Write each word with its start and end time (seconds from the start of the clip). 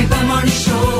Jovem 0.00 0.08
Pan 0.08 0.26
Morning 0.28 0.48
Show 0.48 0.99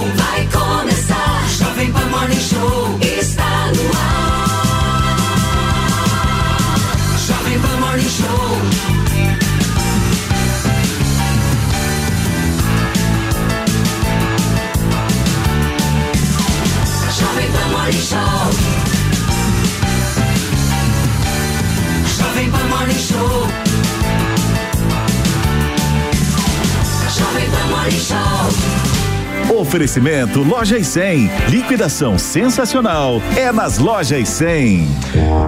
Oferecimento 29.61 30.43
Lojas 30.43 30.87
100. 30.87 31.31
Liquidação 31.50 32.18
sensacional 32.18 33.20
é 33.37 33.52
nas 33.52 33.77
Lojas 33.77 34.27
100. 34.27 34.88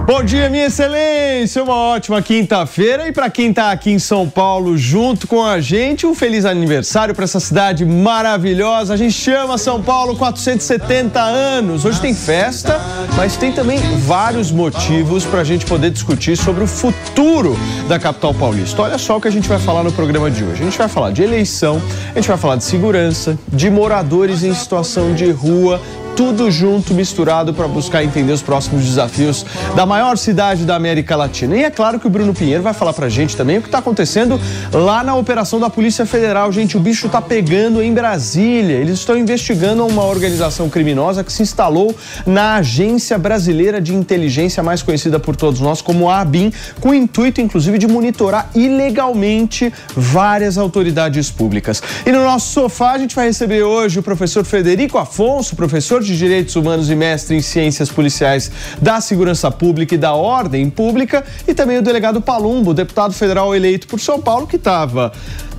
Bom 0.05 0.23
dia, 0.23 0.51
minha 0.51 0.67
excelência. 0.67 1.63
Uma 1.63 1.73
ótima 1.73 2.21
quinta-feira. 2.21 3.07
E 3.07 3.11
para 3.11 3.27
quem 3.31 3.51
tá 3.51 3.71
aqui 3.71 3.89
em 3.89 3.97
São 3.97 4.29
Paulo 4.29 4.77
junto 4.77 5.25
com 5.25 5.43
a 5.43 5.59
gente, 5.59 6.05
um 6.05 6.13
feliz 6.13 6.45
aniversário 6.45 7.15
para 7.15 7.23
essa 7.23 7.39
cidade 7.39 7.83
maravilhosa. 7.85 8.93
A 8.93 8.97
gente 8.97 9.13
chama 9.13 9.57
São 9.57 9.81
Paulo 9.81 10.15
470 10.15 11.19
anos. 11.19 11.83
Hoje 11.83 11.99
tem 11.99 12.13
festa, 12.13 12.79
mas 13.17 13.35
tem 13.35 13.51
também 13.51 13.79
vários 14.05 14.51
motivos 14.51 15.25
para 15.25 15.41
a 15.41 15.43
gente 15.43 15.65
poder 15.65 15.89
discutir 15.89 16.37
sobre 16.37 16.63
o 16.63 16.67
futuro 16.67 17.57
da 17.89 17.97
capital 17.97 18.33
paulista. 18.33 18.83
Olha 18.83 18.99
só 18.99 19.17
o 19.17 19.21
que 19.21 19.27
a 19.27 19.31
gente 19.31 19.49
vai 19.49 19.57
falar 19.57 19.83
no 19.83 19.91
programa 19.91 20.29
de 20.29 20.43
hoje. 20.43 20.61
A 20.61 20.65
gente 20.65 20.77
vai 20.77 20.87
falar 20.87 21.09
de 21.11 21.23
eleição, 21.23 21.81
a 22.11 22.19
gente 22.19 22.27
vai 22.27 22.37
falar 22.37 22.57
de 22.57 22.63
segurança, 22.63 23.39
de 23.51 23.71
moradores 24.03 24.43
em 24.43 24.53
situação 24.53 25.13
de 25.15 25.31
rua 25.31 25.79
tudo 26.15 26.51
junto, 26.51 26.93
misturado 26.93 27.53
para 27.53 27.67
buscar 27.67 28.03
entender 28.03 28.31
os 28.31 28.41
próximos 28.41 28.85
desafios 28.85 29.45
da 29.75 29.85
maior 29.85 30.17
cidade 30.17 30.63
da 30.63 30.75
América 30.75 31.15
Latina. 31.15 31.55
E 31.55 31.63
é 31.63 31.71
claro 31.71 31.99
que 31.99 32.05
o 32.05 32.09
Bruno 32.09 32.33
Pinheiro 32.33 32.61
vai 32.61 32.73
falar 32.73 32.93
para 32.93 33.09
gente 33.09 33.35
também 33.35 33.57
o 33.57 33.61
que 33.61 33.67
está 33.67 33.79
acontecendo 33.79 34.39
lá 34.71 35.03
na 35.03 35.15
operação 35.15 35.59
da 35.59 35.69
Polícia 35.69 36.05
Federal. 36.05 36.51
Gente, 36.51 36.77
o 36.77 36.79
bicho 36.79 37.07
está 37.07 37.21
pegando 37.21 37.81
em 37.81 37.93
Brasília. 37.93 38.75
Eles 38.75 38.99
estão 38.99 39.17
investigando 39.17 39.85
uma 39.85 40.03
organização 40.03 40.69
criminosa 40.69 41.23
que 41.23 41.33
se 41.33 41.41
instalou 41.41 41.95
na 42.25 42.55
Agência 42.55 43.17
Brasileira 43.17 43.81
de 43.81 43.95
Inteligência, 43.95 44.61
mais 44.61 44.83
conhecida 44.83 45.19
por 45.19 45.35
todos 45.35 45.59
nós 45.59 45.81
como 45.81 46.09
a 46.09 46.19
ABIN, 46.19 46.53
com 46.79 46.89
o 46.89 46.93
intuito, 46.93 47.41
inclusive, 47.41 47.77
de 47.77 47.87
monitorar 47.87 48.49
ilegalmente 48.53 49.73
várias 49.95 50.57
autoridades 50.57 51.31
públicas. 51.31 51.81
E 52.05 52.11
no 52.11 52.23
nosso 52.23 52.51
sofá 52.51 52.91
a 52.91 52.97
gente 52.99 53.15
vai 53.15 53.27
receber 53.27 53.63
hoje 53.63 53.99
o 53.99 54.03
professor 54.03 54.45
Federico 54.45 54.97
Afonso, 54.97 55.55
professor 55.55 56.02
de 56.05 56.17
Direitos 56.17 56.55
Humanos 56.55 56.89
e 56.89 56.95
mestre 56.95 57.35
em 57.35 57.41
Ciências 57.41 57.89
Policiais 57.89 58.51
da 58.81 59.01
Segurança 59.01 59.49
Pública 59.49 59.95
e 59.95 59.97
da 59.97 60.13
Ordem 60.13 60.69
Pública, 60.69 61.23
e 61.47 61.53
também 61.53 61.77
o 61.77 61.81
delegado 61.81 62.21
Palumbo, 62.21 62.73
deputado 62.73 63.13
federal 63.13 63.55
eleito 63.55 63.87
por 63.87 63.99
São 63.99 64.21
Paulo, 64.21 64.47
que 64.47 64.55
estava 64.55 65.11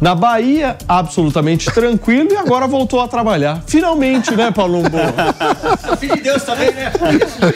na 0.05 0.15
Bahia, 0.15 0.77
absolutamente 0.87 1.73
tranquilo, 1.73 2.29
e 2.31 2.37
agora 2.37 2.67
voltou 2.67 3.01
a 3.01 3.09
trabalhar. 3.09 3.63
Finalmente, 3.67 4.37
né, 4.37 4.51
Palumbo? 4.51 4.99
Filho 5.99 6.17
de 6.17 6.21
Deus 6.21 6.43
também, 6.43 6.71
né? 6.73 6.93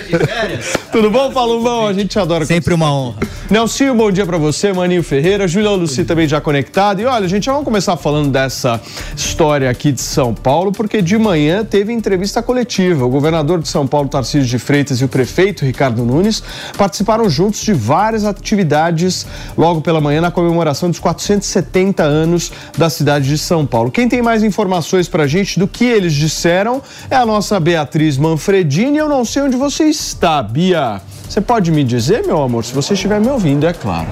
De 0.08 0.27
férias. 0.27 0.72
Tudo 0.91 1.10
bom, 1.10 1.30
Palumbão? 1.30 1.86
A 1.86 1.92
gente 1.92 2.19
adora. 2.19 2.46
Sempre 2.46 2.72
uma 2.72 2.91
honra. 2.91 3.19
Nelsinho, 3.50 3.94
bom 3.94 4.10
dia 4.10 4.24
pra 4.24 4.38
você. 4.38 4.72
Maninho 4.72 5.02
Ferreira. 5.02 5.46
Júlia 5.46 5.70
Luci 5.72 6.04
também 6.04 6.26
já 6.26 6.41
conectado. 6.41 7.02
E 7.02 7.04
olha, 7.04 7.28
gente, 7.28 7.44
já 7.44 7.52
vamos 7.52 7.66
começar 7.66 7.98
falando 7.98 8.30
dessa 8.30 8.80
história 9.14 9.69
aqui 9.69 9.92
de 9.92 10.00
São 10.00 10.32
Paulo, 10.32 10.72
porque 10.72 11.02
de 11.02 11.19
manhã 11.19 11.62
teve 11.62 11.92
entrevista 11.92 12.42
coletiva. 12.42 13.04
O 13.04 13.10
governador 13.10 13.60
de 13.60 13.69
São 13.69 13.86
Paulo, 13.86 14.08
Tarcísio 14.08 14.48
de 14.48 14.58
Freitas, 14.58 15.02
e 15.02 15.04
o 15.04 15.08
prefeito, 15.08 15.66
Ricardo 15.66 16.02
Nunes, 16.02 16.42
participaram 16.78 17.28
juntos 17.28 17.60
de 17.60 17.75
várias 17.75 18.25
atividades 18.25 19.26
logo 19.56 19.82
pela 19.82 20.00
manhã 20.00 20.22
na 20.22 20.31
comemoração 20.31 20.88
dos 20.88 20.98
470 20.98 22.03
anos 22.03 22.38
da 22.76 22.88
cidade 22.88 23.28
de 23.28 23.38
São 23.38 23.66
Paulo. 23.66 23.91
Quem 23.91 24.09
tem 24.09 24.22
mais 24.22 24.43
informações 24.43 25.09
pra 25.09 25.26
gente 25.26 25.59
do 25.59 25.66
que 25.66 25.84
eles 25.84 26.15
disseram 26.15 26.82
é 27.10 27.16
a 27.16 27.26
nossa 27.26 27.59
Beatriz 27.59 28.16
Manfredini. 28.16 28.99
Eu 28.99 29.09
não 29.09 29.25
sei 29.25 29.43
onde 29.43 29.56
você 29.56 29.84
está, 29.84 30.43
Bia. 30.43 31.00
Você 31.28 31.41
pode 31.41 31.71
me 31.71 31.84
dizer, 31.84 32.26
meu 32.26 32.43
amor, 32.43 32.65
se 32.65 32.72
você 32.72 32.94
estiver 32.94 33.21
me 33.21 33.28
ouvindo, 33.28 33.66
é 33.66 33.72
claro. 33.72 34.09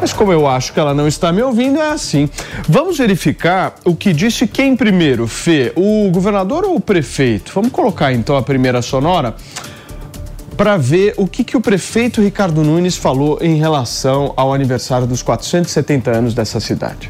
Mas 0.00 0.12
como 0.12 0.32
eu 0.32 0.46
acho 0.46 0.72
que 0.72 0.78
ela 0.78 0.94
não 0.94 1.08
está 1.08 1.32
me 1.32 1.42
ouvindo, 1.42 1.78
é 1.78 1.90
assim. 1.90 2.28
Vamos 2.68 2.98
verificar 2.98 3.74
o 3.84 3.94
que 3.94 4.12
disse 4.12 4.46
quem 4.46 4.76
primeiro, 4.76 5.26
Fê, 5.26 5.72
o 5.74 6.08
governador 6.10 6.64
ou 6.64 6.76
o 6.76 6.80
prefeito? 6.80 7.50
Vamos 7.54 7.72
colocar 7.72 8.12
então 8.12 8.36
a 8.36 8.42
primeira 8.42 8.80
sonora 8.80 9.34
para 10.58 10.76
ver 10.76 11.14
o 11.16 11.26
que, 11.28 11.44
que 11.44 11.56
o 11.56 11.60
prefeito 11.60 12.20
Ricardo 12.20 12.64
Nunes 12.64 12.96
falou 12.96 13.38
em 13.40 13.54
relação 13.54 14.34
ao 14.36 14.52
aniversário 14.52 15.06
dos 15.06 15.22
470 15.22 16.10
anos 16.10 16.34
dessa 16.34 16.58
cidade. 16.58 17.08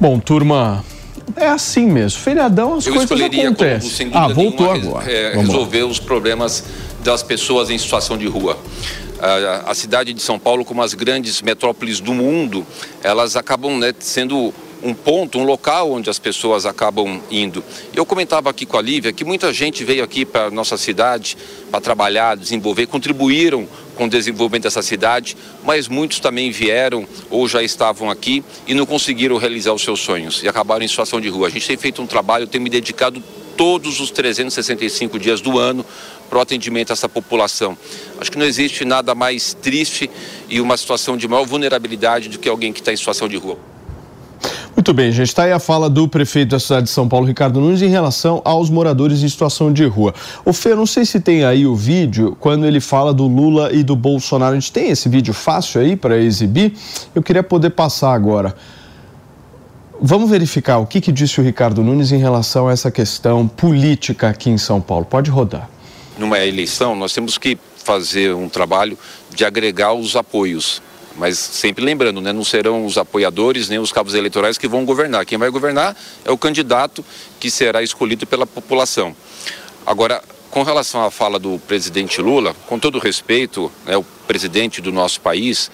Bom, 0.00 0.18
turma, 0.18 0.84
é 1.36 1.46
assim 1.46 1.86
mesmo. 1.86 2.20
Feriadão 2.20 2.74
as 2.74 2.86
Eu 2.86 2.94
coisas 2.94 3.10
escolheria, 3.10 3.44
como, 3.44 3.54
acontecem. 3.54 3.90
sem 3.90 4.06
dúvida 4.08 4.24
Ah, 4.24 4.28
voltou 4.34 4.72
nenhuma, 4.72 4.90
agora. 4.98 5.12
é, 5.12 5.30
Vamos 5.30 5.48
lá. 5.48 5.54
resolver 5.54 5.82
os 5.84 6.00
problemas 6.00 6.64
das 7.04 7.22
pessoas 7.22 7.70
em 7.70 7.78
situação 7.78 8.18
de 8.18 8.26
rua. 8.26 8.58
A, 9.20 9.70
a 9.70 9.74
cidade 9.74 10.12
de 10.12 10.20
São 10.20 10.38
Paulo, 10.40 10.64
como 10.64 10.82
as 10.82 10.92
grandes 10.92 11.40
metrópoles 11.40 12.00
do 12.00 12.12
mundo, 12.12 12.66
elas 13.02 13.36
acabam 13.36 13.78
né, 13.78 13.94
sendo 14.00 14.52
um 14.84 14.92
ponto, 14.92 15.38
um 15.38 15.44
local 15.44 15.90
onde 15.90 16.10
as 16.10 16.18
pessoas 16.18 16.66
acabam 16.66 17.20
indo. 17.30 17.64
Eu 17.96 18.04
comentava 18.04 18.50
aqui 18.50 18.66
com 18.66 18.76
a 18.76 18.82
Lívia 18.82 19.14
que 19.14 19.24
muita 19.24 19.50
gente 19.50 19.82
veio 19.82 20.04
aqui 20.04 20.26
para 20.26 20.50
nossa 20.50 20.76
cidade 20.76 21.38
para 21.70 21.80
trabalhar, 21.80 22.36
desenvolver, 22.36 22.86
contribuíram 22.86 23.66
com 23.96 24.04
o 24.04 24.10
desenvolvimento 24.10 24.64
dessa 24.64 24.82
cidade, 24.82 25.36
mas 25.64 25.88
muitos 25.88 26.20
também 26.20 26.50
vieram 26.50 27.08
ou 27.30 27.48
já 27.48 27.62
estavam 27.62 28.10
aqui 28.10 28.44
e 28.66 28.74
não 28.74 28.84
conseguiram 28.84 29.38
realizar 29.38 29.72
os 29.72 29.82
seus 29.82 30.00
sonhos 30.00 30.42
e 30.42 30.48
acabaram 30.48 30.84
em 30.84 30.88
situação 30.88 31.18
de 31.18 31.28
rua. 31.30 31.46
A 31.46 31.50
gente 31.50 31.66
tem 31.66 31.76
feito 31.78 32.02
um 32.02 32.06
trabalho, 32.06 32.46
tem 32.46 32.60
me 32.60 32.68
dedicado 32.68 33.22
todos 33.56 34.00
os 34.00 34.10
365 34.10 35.18
dias 35.18 35.40
do 35.40 35.58
ano 35.58 35.86
para 36.28 36.38
o 36.38 36.42
atendimento 36.42 36.90
a 36.90 36.92
essa 36.92 37.08
população. 37.08 37.78
Acho 38.20 38.30
que 38.30 38.38
não 38.38 38.44
existe 38.44 38.84
nada 38.84 39.14
mais 39.14 39.54
triste 39.54 40.10
e 40.48 40.60
uma 40.60 40.76
situação 40.76 41.16
de 41.16 41.26
maior 41.26 41.46
vulnerabilidade 41.46 42.28
do 42.28 42.38
que 42.38 42.48
alguém 42.48 42.72
que 42.72 42.80
está 42.80 42.92
em 42.92 42.96
situação 42.96 43.28
de 43.28 43.36
rua. 43.36 43.73
Muito 44.76 44.92
bem, 44.92 45.12
gente. 45.12 45.28
Está 45.28 45.44
aí 45.44 45.52
a 45.52 45.60
fala 45.60 45.88
do 45.88 46.08
prefeito 46.08 46.50
da 46.50 46.58
cidade 46.58 46.86
de 46.86 46.90
São 46.90 47.08
Paulo, 47.08 47.26
Ricardo 47.26 47.60
Nunes, 47.60 47.80
em 47.80 47.88
relação 47.88 48.42
aos 48.44 48.68
moradores 48.68 49.22
em 49.22 49.28
situação 49.28 49.72
de 49.72 49.84
rua. 49.84 50.12
O 50.44 50.52
Fê, 50.52 50.74
não 50.74 50.84
sei 50.84 51.04
se 51.04 51.20
tem 51.20 51.44
aí 51.44 51.64
o 51.64 51.76
vídeo 51.76 52.36
quando 52.40 52.66
ele 52.66 52.80
fala 52.80 53.14
do 53.14 53.26
Lula 53.26 53.72
e 53.72 53.84
do 53.84 53.94
Bolsonaro. 53.94 54.52
A 54.52 54.58
gente 54.58 54.72
tem 54.72 54.90
esse 54.90 55.08
vídeo 55.08 55.32
fácil 55.32 55.80
aí 55.80 55.94
para 55.94 56.18
exibir? 56.18 56.74
Eu 57.14 57.22
queria 57.22 57.42
poder 57.42 57.70
passar 57.70 58.12
agora. 58.12 58.54
Vamos 60.00 60.28
verificar 60.28 60.78
o 60.78 60.86
que, 60.86 61.00
que 61.00 61.12
disse 61.12 61.40
o 61.40 61.44
Ricardo 61.44 61.82
Nunes 61.82 62.10
em 62.10 62.18
relação 62.18 62.66
a 62.66 62.72
essa 62.72 62.90
questão 62.90 63.46
política 63.46 64.28
aqui 64.28 64.50
em 64.50 64.58
São 64.58 64.80
Paulo. 64.80 65.04
Pode 65.04 65.30
rodar. 65.30 65.70
Numa 66.18 66.38
eleição, 66.40 66.96
nós 66.96 67.12
temos 67.12 67.38
que 67.38 67.56
fazer 67.76 68.34
um 68.34 68.48
trabalho 68.48 68.98
de 69.32 69.44
agregar 69.44 69.92
os 69.92 70.16
apoios. 70.16 70.82
Mas 71.16 71.38
sempre 71.38 71.84
lembrando, 71.84 72.20
né, 72.20 72.32
não 72.32 72.42
serão 72.44 72.84
os 72.84 72.98
apoiadores 72.98 73.68
nem 73.68 73.78
os 73.78 73.92
cabos 73.92 74.14
eleitorais 74.14 74.58
que 74.58 74.66
vão 74.66 74.84
governar. 74.84 75.24
Quem 75.24 75.38
vai 75.38 75.48
governar 75.48 75.96
é 76.24 76.30
o 76.30 76.36
candidato 76.38 77.04
que 77.38 77.50
será 77.50 77.82
escolhido 77.82 78.26
pela 78.26 78.46
população. 78.46 79.14
Agora, 79.86 80.22
com 80.50 80.62
relação 80.62 81.04
à 81.04 81.10
fala 81.10 81.38
do 81.38 81.58
presidente 81.68 82.20
Lula, 82.20 82.54
com 82.66 82.78
todo 82.78 82.98
respeito, 82.98 83.70
né, 83.86 83.96
o 83.96 84.04
presidente 84.26 84.80
do 84.80 84.90
nosso 84.90 85.20
país, 85.20 85.70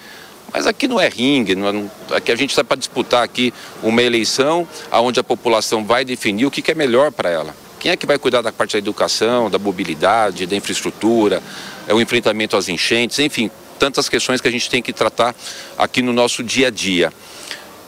mas 0.53 0.67
aqui 0.67 0.87
não 0.87 0.99
é 0.99 1.07
ringue, 1.07 1.55
não 1.55 1.67
é, 1.67 1.71
não- 1.71 1.91
aqui 2.11 2.31
a 2.31 2.35
gente 2.35 2.49
está 2.49 2.63
para 2.63 2.77
disputar 2.77 3.23
aqui 3.23 3.53
uma 3.81 4.01
eleição 4.01 4.67
onde 4.91 5.19
a 5.19 5.23
população 5.23 5.85
vai 5.85 6.03
definir 6.03 6.45
o 6.45 6.51
que, 6.51 6.61
que 6.61 6.71
é 6.71 6.75
melhor 6.75 7.11
para 7.11 7.29
ela. 7.29 7.55
Quem 7.79 7.91
é 7.91 7.95
que 7.97 8.05
vai 8.05 8.19
cuidar 8.19 8.41
da 8.41 8.51
parte 8.51 8.73
da 8.73 8.77
educação, 8.77 9.49
da 9.49 9.57
mobilidade, 9.57 10.45
da 10.45 10.55
infraestrutura, 10.55 11.41
é 11.87 11.93
o 11.93 11.99
enfrentamento 12.01 12.55
às 12.55 12.69
enchentes, 12.69 13.17
enfim, 13.17 13.49
tantas 13.81 14.07
questões 14.07 14.39
que 14.39 14.47
a 14.47 14.51
gente 14.51 14.69
tem 14.69 14.79
que 14.79 14.93
tratar 14.93 15.35
aqui 15.75 16.03
no 16.03 16.13
nosso 16.13 16.43
dia 16.43 16.67
a 16.67 16.69
dia. 16.69 17.11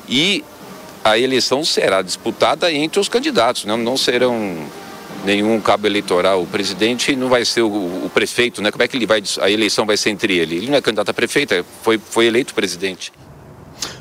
E 0.10 0.44
a 1.04 1.20
eleição 1.20 1.64
será 1.64 2.02
disputada 2.02 2.72
entre 2.74 3.00
os 3.00 3.08
candidatos, 3.08 3.66
né? 3.66 3.78
não 3.78 3.96
serão 3.96 4.58
nenhum 5.24 5.62
cabo 5.62 5.86
eleitoral. 5.86 6.42
O 6.42 6.48
presidente 6.48 7.16
não 7.16 7.30
vai 7.30 7.46
ser 7.46 7.62
o, 7.62 7.68
o 7.68 8.10
prefeito, 8.12 8.60
né? 8.60 8.72
Como 8.72 8.82
é 8.82 8.88
que 8.88 8.98
ele 8.98 9.06
vai 9.06 9.22
a 9.40 9.52
eleição 9.52 9.86
vai 9.86 9.96
ser 9.96 10.10
entre 10.10 10.36
ele? 10.36 10.56
Ele 10.56 10.72
não 10.72 10.78
é 10.78 10.82
candidato 10.82 11.10
a 11.10 11.14
prefeito, 11.14 11.54
é- 11.54 11.64
foi 11.84 12.00
foi 12.00 12.26
eleito 12.26 12.56
presidente. 12.56 13.14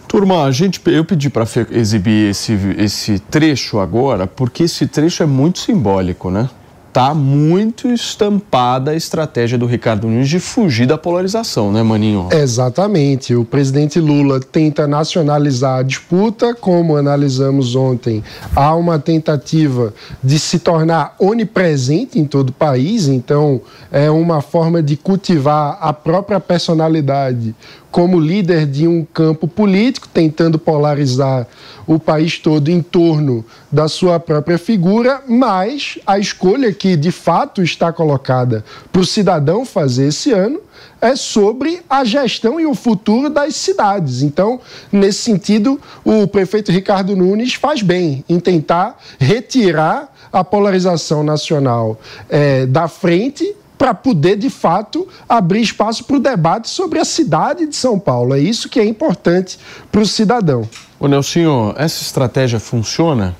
Turma, 0.08 0.44
a 0.44 0.50
gente, 0.50 0.80
eu 0.86 1.04
pedi 1.04 1.28
para 1.28 1.46
exibir 1.70 2.30
esse, 2.30 2.52
esse 2.78 3.18
trecho 3.18 3.78
agora, 3.78 4.26
porque 4.26 4.64
esse 4.64 4.86
trecho 4.86 5.22
é 5.22 5.26
muito 5.26 5.58
simbólico, 5.58 6.30
né? 6.30 6.48
Tá 6.92 7.14
muito 7.14 7.88
estampada 7.88 8.90
a 8.90 8.94
estratégia 8.94 9.56
do 9.56 9.64
Ricardo 9.64 10.06
Nunes 10.06 10.28
de 10.28 10.38
fugir 10.38 10.86
da 10.86 10.98
polarização, 10.98 11.72
né, 11.72 11.82
Maninho? 11.82 12.28
Exatamente. 12.30 13.34
O 13.34 13.44
presidente 13.44 13.98
Lula 13.98 14.40
tenta 14.40 14.86
nacionalizar 14.86 15.78
a 15.78 15.82
disputa, 15.82 16.54
como 16.54 16.96
analisamos 16.96 17.74
ontem, 17.74 18.22
há 18.54 18.74
uma 18.74 18.98
tentativa 18.98 19.94
de 20.22 20.38
se 20.38 20.58
tornar 20.58 21.16
onipresente 21.18 22.18
em 22.18 22.26
todo 22.26 22.50
o 22.50 22.52
país, 22.52 23.08
então 23.08 23.60
é 23.90 24.10
uma 24.10 24.42
forma 24.42 24.82
de 24.82 24.96
cultivar 24.96 25.78
a 25.80 25.92
própria 25.92 26.38
personalidade 26.38 27.54
como 27.92 28.18
líder 28.18 28.66
de 28.66 28.88
um 28.88 29.04
campo 29.04 29.46
político, 29.46 30.08
tentando 30.08 30.58
polarizar 30.58 31.46
o 31.86 31.98
país 31.98 32.38
todo 32.38 32.70
em 32.70 32.80
torno 32.80 33.44
da 33.70 33.86
sua 33.86 34.18
própria 34.18 34.56
figura, 34.56 35.22
mas 35.28 35.98
a 36.06 36.18
escolha 36.18 36.72
que 36.72 36.96
de 36.96 37.12
fato 37.12 37.62
está 37.62 37.92
colocada 37.92 38.64
para 38.90 39.02
o 39.02 39.06
cidadão 39.06 39.66
fazer 39.66 40.08
esse 40.08 40.32
ano 40.32 40.58
é 41.02 41.14
sobre 41.14 41.82
a 41.90 42.02
gestão 42.02 42.58
e 42.58 42.64
o 42.64 42.74
futuro 42.74 43.28
das 43.28 43.56
cidades. 43.56 44.22
Então, 44.22 44.58
nesse 44.90 45.18
sentido, 45.18 45.78
o 46.02 46.26
prefeito 46.26 46.72
Ricardo 46.72 47.14
Nunes 47.14 47.54
faz 47.54 47.82
bem 47.82 48.24
em 48.26 48.40
tentar 48.40 48.98
retirar 49.18 50.10
a 50.32 50.42
polarização 50.42 51.22
nacional 51.22 52.00
é, 52.30 52.64
da 52.64 52.88
frente 52.88 53.54
para 53.82 53.94
poder, 53.94 54.36
de 54.36 54.48
fato, 54.48 55.08
abrir 55.28 55.60
espaço 55.60 56.04
para 56.04 56.14
o 56.14 56.20
debate 56.20 56.68
sobre 56.68 57.00
a 57.00 57.04
cidade 57.04 57.66
de 57.66 57.74
São 57.74 57.98
Paulo. 57.98 58.32
É 58.32 58.38
isso 58.38 58.68
que 58.68 58.78
é 58.78 58.84
importante 58.84 59.58
para 59.90 60.00
o 60.00 60.06
cidadão. 60.06 60.68
Ô, 61.00 61.08
Nelsinho, 61.08 61.74
essa 61.76 62.00
estratégia 62.00 62.60
funciona? 62.60 63.34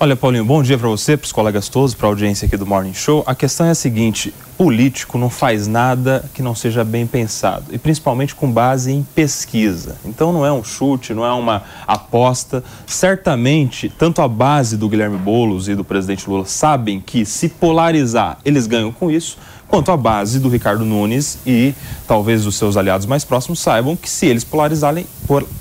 Olha, 0.00 0.16
Paulinho, 0.16 0.44
bom 0.46 0.62
dia 0.62 0.76
para 0.76 0.88
você, 0.88 1.14
para 1.16 1.26
os 1.26 1.32
colegas 1.32 1.68
todos, 1.68 1.94
para 1.94 2.06
a 2.06 2.10
audiência 2.10 2.46
aqui 2.46 2.56
do 2.56 2.66
Morning 2.66 2.92
Show. 2.92 3.22
A 3.26 3.34
questão 3.34 3.66
é 3.66 3.70
a 3.70 3.74
seguinte: 3.74 4.32
político 4.56 5.16
não 5.16 5.30
faz 5.30 5.66
nada 5.66 6.24
que 6.34 6.42
não 6.42 6.54
seja 6.54 6.84
bem 6.84 7.06
pensado, 7.06 7.64
e 7.70 7.78
principalmente 7.78 8.34
com 8.34 8.50
base 8.50 8.92
em 8.92 9.02
pesquisa. 9.02 9.96
Então 10.04 10.34
não 10.34 10.44
é 10.44 10.52
um 10.52 10.62
chute, 10.62 11.14
não 11.14 11.24
é 11.24 11.32
uma 11.32 11.62
aposta. 11.86 12.62
Certamente, 12.86 13.88
tanto 13.88 14.20
a 14.20 14.28
base 14.28 14.76
do 14.76 14.86
Guilherme 14.86 15.16
Boulos 15.16 15.66
e 15.66 15.74
do 15.74 15.84
presidente 15.84 16.28
Lula 16.28 16.44
sabem 16.44 17.00
que 17.00 17.24
se 17.24 17.48
polarizar, 17.48 18.38
eles 18.44 18.66
ganham 18.66 18.92
com 18.92 19.10
isso 19.10 19.38
quanto 19.68 19.90
à 19.90 19.96
base 19.96 20.38
do 20.38 20.48
Ricardo 20.48 20.84
Nunes 20.84 21.38
e 21.46 21.74
talvez 22.06 22.46
os 22.46 22.56
seus 22.56 22.76
aliados 22.76 23.06
mais 23.06 23.24
próximos 23.24 23.58
saibam 23.58 23.96
que 23.96 24.08
se 24.08 24.26
eles 24.26 24.44
polarizarem, 24.44 25.06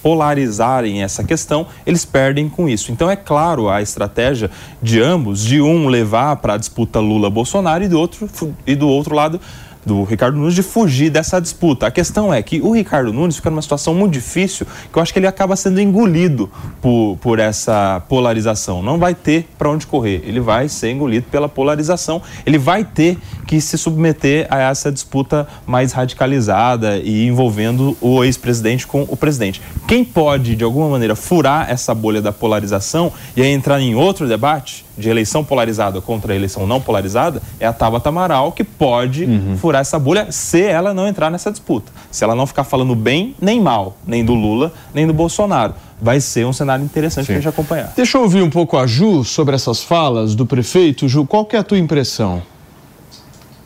polarizarem 0.02 1.04
essa 1.04 1.24
questão, 1.24 1.68
eles 1.86 2.06
perdem 2.06 2.48
com 2.48 2.70
isso. 2.70 2.92
Então 2.92 3.10
é 3.10 3.16
claro 3.16 3.70
a 3.70 3.82
estratégia 3.82 4.50
de 4.82 5.02
ambos, 5.02 5.44
de 5.44 5.62
um 5.62 5.88
levar 5.88 6.36
para 6.38 6.54
a 6.54 6.58
disputa 6.58 7.00
Lula-Bolsonaro 7.00 7.84
e 7.84 7.88
do 7.88 8.00
outro, 8.00 8.30
e 8.66 8.76
do 8.76 8.88
outro 8.88 9.16
lado 9.16 9.40
do 9.86 10.04
Ricardo 10.04 10.38
Nunes 10.38 10.56
de 10.56 10.64
fugir 10.64 11.10
dessa 11.10 11.40
disputa. 11.40 11.88
A 11.88 11.92
questão 11.92 12.34
é 12.34 12.42
que 12.42 12.60
o 12.62 12.72
Ricardo 12.72 13.14
Nunes 13.14 13.36
fica 13.36 13.50
numa 13.50 13.62
situação 13.62 13.94
muito 13.94 14.14
difícil, 14.14 14.66
que 14.92 14.98
eu 14.98 15.02
acho 15.02 15.14
que 15.14 15.20
ele 15.20 15.28
acaba 15.28 15.56
sendo 15.56 15.80
engolido 15.80 16.50
por, 16.82 17.18
por 17.22 17.40
essa 17.40 18.02
polarização. 18.10 18.82
Não 18.82 18.98
vai 18.98 19.14
ter 19.14 19.48
para 19.58 19.70
onde 19.70 19.86
correr. 19.86 20.24
Ele 20.26 20.40
vai 20.40 20.68
ser 20.68 20.92
engolido 20.92 21.28
pela 21.30 21.48
polarização. 21.48 22.22
Ele 22.46 22.58
vai 22.58 22.84
ter 22.84 23.18
que 23.46 23.62
se 23.62 23.78
submeter 23.78 24.48
a 24.50 24.60
essa 24.60 24.92
disputa 24.92 25.48
mais 25.66 25.92
radicalizada 25.92 26.98
e 26.98 27.28
envolvendo 27.28 27.96
o 28.02 28.24
ex-presidente 28.24 28.88
com 28.88 29.04
o 29.04 29.16
presidente. 29.16 29.62
Quem 29.88 30.04
pode, 30.04 30.56
de 30.56 30.64
alguma 30.64 30.90
maneira, 30.90 31.16
furar 31.16 31.70
essa 31.70 31.94
bolha 31.94 32.22
da 32.22 32.32
polarização 32.32 33.12
e 33.36 33.42
aí 33.42 33.50
entrar 33.50 33.80
em 33.80 33.96
outro 33.96 34.28
debate 34.28 34.86
de 34.98 35.10
eleição 35.10 35.44
polarizada 35.44 36.00
contra 36.02 36.36
eleição 36.36 36.66
não 36.66 36.80
polarizada 36.80 37.42
é 37.60 37.68
a 37.68 37.74
Tabata 37.74 38.10
Amaral 38.10 38.52
que 38.52 38.64
pode 38.64 39.26
uhum. 39.26 39.58
furar 39.58 39.75
essa 39.80 39.98
bolha 40.00 40.28
se 40.32 40.62
ela 40.62 40.94
não 40.94 41.08
entrar 41.08 41.30
nessa 41.30 41.52
disputa. 41.52 41.92
Se 42.12 42.24
ela 42.24 42.36
não 42.36 42.46
ficar 42.46 42.64
falando 42.64 42.96
bem 42.96 43.36
nem 43.42 43.62
mal, 43.62 43.98
nem 44.06 44.24
do 44.24 44.34
Lula, 44.34 44.72
nem 44.94 45.06
do 45.06 45.14
Bolsonaro. 45.14 45.74
Vai 46.02 46.20
ser 46.20 46.46
um 46.46 46.54
cenário 46.54 46.84
interessante 46.84 47.26
para 47.26 47.36
a 47.36 47.38
gente 47.38 47.48
acompanhar. 47.48 47.94
Deixa 47.96 48.18
eu 48.18 48.22
ouvir 48.24 48.42
um 48.42 48.50
pouco 48.50 48.78
a 48.78 48.86
Ju 48.86 49.24
sobre 49.24 49.56
essas 49.56 49.82
falas 49.82 50.36
do 50.36 50.46
prefeito. 50.46 51.08
Ju, 51.08 51.26
qual 51.26 51.46
que 51.46 51.56
é 51.56 51.60
a 51.60 51.64
tua 51.64 51.78
impressão? 51.78 52.42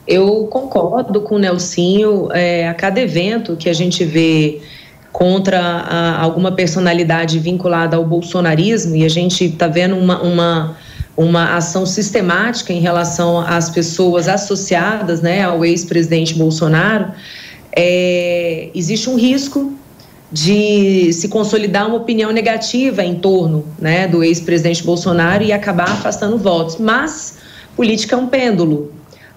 Eu 0.07 0.47
concordo 0.47 1.21
com 1.21 1.35
o 1.35 1.39
Nelsinho. 1.39 2.29
É, 2.31 2.67
a 2.67 2.73
cada 2.73 2.99
evento 2.99 3.55
que 3.55 3.69
a 3.69 3.73
gente 3.73 4.03
vê 4.03 4.61
contra 5.11 5.59
a, 5.59 6.21
alguma 6.21 6.51
personalidade 6.51 7.39
vinculada 7.39 7.97
ao 7.97 8.05
bolsonarismo, 8.05 8.95
e 8.95 9.03
a 9.03 9.09
gente 9.09 9.45
está 9.45 9.67
vendo 9.67 9.95
uma, 9.95 10.21
uma 10.21 10.77
uma 11.19 11.57
ação 11.57 11.85
sistemática 11.85 12.71
em 12.71 12.79
relação 12.79 13.41
às 13.41 13.69
pessoas 13.69 14.29
associadas 14.29 15.19
né, 15.19 15.43
ao 15.43 15.65
ex-presidente 15.65 16.33
Bolsonaro, 16.33 17.11
é, 17.73 18.69
existe 18.73 19.09
um 19.09 19.17
risco 19.17 19.73
de 20.31 21.11
se 21.11 21.27
consolidar 21.27 21.87
uma 21.87 21.97
opinião 21.97 22.31
negativa 22.31 23.03
em 23.03 23.15
torno 23.15 23.65
né, 23.77 24.07
do 24.07 24.23
ex-presidente 24.23 24.81
Bolsonaro 24.81 25.43
e 25.43 25.51
acabar 25.51 25.91
afastando 25.91 26.37
votos. 26.37 26.77
Mas 26.77 27.39
política 27.75 28.15
é 28.15 28.17
um 28.17 28.27
pêndulo. 28.27 28.93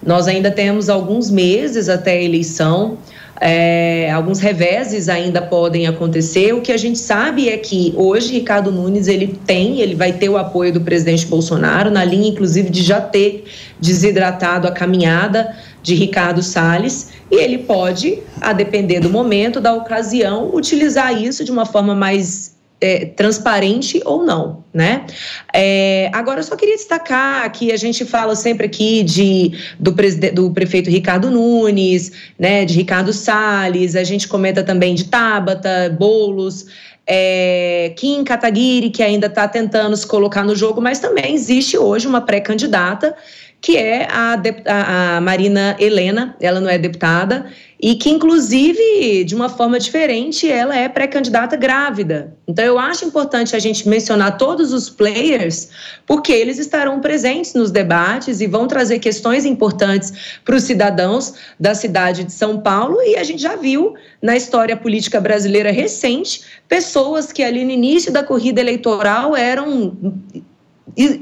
Nós 0.07 0.29
ainda 0.29 0.53
temos 0.53 0.89
alguns 0.89 1.33
meses 1.33 1.89
até 1.89 2.13
a 2.13 2.23
eleição. 2.23 2.97
É, 3.41 4.11
alguns 4.13 4.39
reveses 4.39 5.09
ainda 5.09 5.43
podem 5.43 5.87
acontecer. 5.87 6.55
O 6.55 6.61
que 6.61 6.71
a 6.71 6.77
gente 6.77 6.99
sabe 6.99 7.49
é 7.49 7.57
que 7.57 7.93
hoje 7.97 8.33
Ricardo 8.33 8.71
Nunes 8.71 9.09
ele 9.09 9.39
tem, 9.47 9.81
ele 9.81 9.95
vai 9.95 10.13
ter 10.13 10.29
o 10.29 10.37
apoio 10.37 10.73
do 10.73 10.81
presidente 10.81 11.27
Bolsonaro 11.27 11.91
na 11.91 12.05
linha, 12.05 12.29
inclusive, 12.29 12.71
de 12.71 12.83
já 12.83 13.01
ter 13.01 13.45
desidratado 13.81 14.69
a 14.69 14.71
caminhada 14.71 15.57
de 15.83 15.95
Ricardo 15.95 16.43
Salles 16.43 17.11
e 17.31 17.37
ele 17.37 17.59
pode, 17.59 18.19
a 18.41 18.53
depender 18.53 19.01
do 19.01 19.11
momento, 19.11 19.61
da 19.61 19.75
ocasião, 19.75 20.55
utilizar 20.55 21.21
isso 21.21 21.45
de 21.45 21.51
uma 21.51 21.67
forma 21.67 21.95
mais 21.95 22.52
é, 22.83 23.07
transparente 23.07 24.03
ou 24.05 24.25
não, 24.25 24.65
né? 24.75 25.07
É, 25.55 26.11
agora, 26.13 26.41
eu 26.41 26.45
só 26.45 26.57
queria 26.57 26.75
destacar 26.75 27.51
que 27.53 27.71
a 27.71 27.77
gente 27.77 28.05
fala 28.05 28.35
sempre 28.35 28.67
aqui 28.67 29.05
de, 29.05 29.53
do, 29.79 29.95
do 30.33 30.51
prefeito 30.51 30.91
Ricardo 30.91 31.31
Nunes, 31.31 32.11
né, 32.37 32.65
de 32.65 32.75
Ricardo 32.75 33.13
Salles, 33.13 33.95
a 33.95 34.03
gente 34.03 34.27
comenta 34.27 34.65
também 34.65 34.97
de 34.97 35.05
Tabata, 35.05 35.97
Bolos, 35.97 36.67
é, 37.07 37.93
Kim 37.97 38.25
Kataguiri, 38.25 38.91
que 38.91 39.03
ainda 39.03 39.29
está 39.29 39.47
tentando 39.47 39.97
se 39.97 40.07
colocar 40.07 40.43
no 40.43 40.57
jogo, 40.57 40.81
mas 40.81 40.99
também 40.99 41.35
existe 41.35 41.79
hoje 41.79 42.09
uma 42.09 42.21
pré-candidata 42.21 43.15
que 43.63 43.77
é 43.77 44.09
a, 44.11 44.35
a, 44.67 45.21
Marina 45.21 45.77
Helena, 45.79 46.37
ela 46.41 46.61
não 46.61 46.69
é 46.69 46.77
deputada, 46.77 47.47
e 47.81 47.95
que, 47.95 48.11
inclusive, 48.11 49.23
de 49.25 49.37
uma 49.37 49.49
forma 49.49 49.79
diferente, 49.79 50.51
ela 50.51 50.77
é 50.77 50.89
pré-candidata 50.89 51.57
grávida. 51.57 52.37
Então, 52.47 52.65
eu 52.65 52.77
acho 52.77 53.05
importante 53.05 53.55
a 53.55 53.61
gente 53.61 53.89
mencionar 53.89 54.37
todos 54.37 54.73
os 54.73 54.91
players, 54.91 55.69
porque 56.05 56.33
eles 56.33 56.59
estarão 56.59 57.01
presentes 57.01 57.55
nos 57.55 57.71
debates 57.71 58.41
e 58.41 58.49
vão 58.49 58.67
trazer 58.67 58.99
questões 58.99 59.45
importantes 59.45 60.13
para 60.45 60.57
os 60.57 60.65
cidadãos 60.65 61.35
da 61.59 61.73
cidade 61.73 62.25
de 62.25 62.33
São 62.33 62.59
Paulo. 62.59 63.01
E 63.01 63.17
a 63.17 63.23
gente 63.23 63.41
já 63.41 63.55
viu 63.55 63.95
na 64.21 64.37
história 64.37 64.77
política 64.77 65.21
brasileira 65.21 65.71
recente 65.71 66.43
pessoas 66.69 67.33
que 67.33 67.45
ali 67.45 67.65
no 67.65 67.71
início 67.71 68.13
da 68.13 68.25
corrida 68.25 68.61
eleitoral 68.61 69.37
eram 69.37 69.97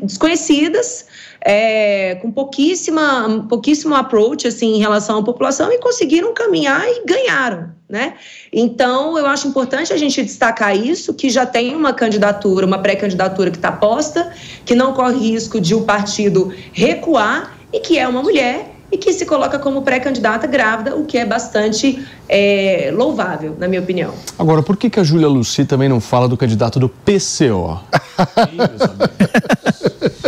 desconhecidas 0.02 1.06
é, 1.40 2.16
com 2.16 2.30
pouquíssima, 2.30 3.46
pouquíssimo 3.48 3.94
approach 3.94 4.46
assim, 4.46 4.76
em 4.76 4.78
relação 4.78 5.18
à 5.18 5.22
população 5.22 5.72
e 5.72 5.78
conseguiram 5.78 6.34
caminhar 6.34 6.82
e 6.86 7.04
ganharam. 7.04 7.70
Né? 7.88 8.14
Então, 8.52 9.18
eu 9.18 9.26
acho 9.26 9.48
importante 9.48 9.92
a 9.92 9.96
gente 9.96 10.22
destacar 10.22 10.76
isso, 10.76 11.12
que 11.12 11.28
já 11.28 11.44
tem 11.44 11.74
uma 11.74 11.92
candidatura, 11.92 12.64
uma 12.64 12.78
pré-candidatura 12.78 13.50
que 13.50 13.56
está 13.56 13.72
posta, 13.72 14.32
que 14.64 14.76
não 14.76 14.92
corre 14.92 15.18
risco 15.18 15.60
de 15.60 15.74
o 15.74 15.82
partido 15.82 16.54
recuar 16.72 17.58
e 17.72 17.80
que 17.80 17.98
é 17.98 18.06
uma 18.06 18.22
mulher 18.22 18.76
e 18.92 18.98
que 18.98 19.12
se 19.12 19.24
coloca 19.24 19.58
como 19.58 19.82
pré-candidata 19.82 20.46
grávida, 20.46 20.96
o 20.96 21.04
que 21.04 21.16
é 21.16 21.24
bastante 21.24 22.04
é, 22.28 22.92
louvável, 22.94 23.56
na 23.58 23.68
minha 23.68 23.80
opinião. 23.80 24.12
Agora, 24.38 24.62
por 24.62 24.76
que, 24.76 24.90
que 24.90 24.98
a 24.98 25.04
Júlia 25.04 25.28
Luci 25.28 25.64
também 25.64 25.88
não 25.88 26.00
fala 26.00 26.28
do 26.28 26.36
candidato 26.36 26.80
do 26.80 26.88
PCO? 26.88 27.80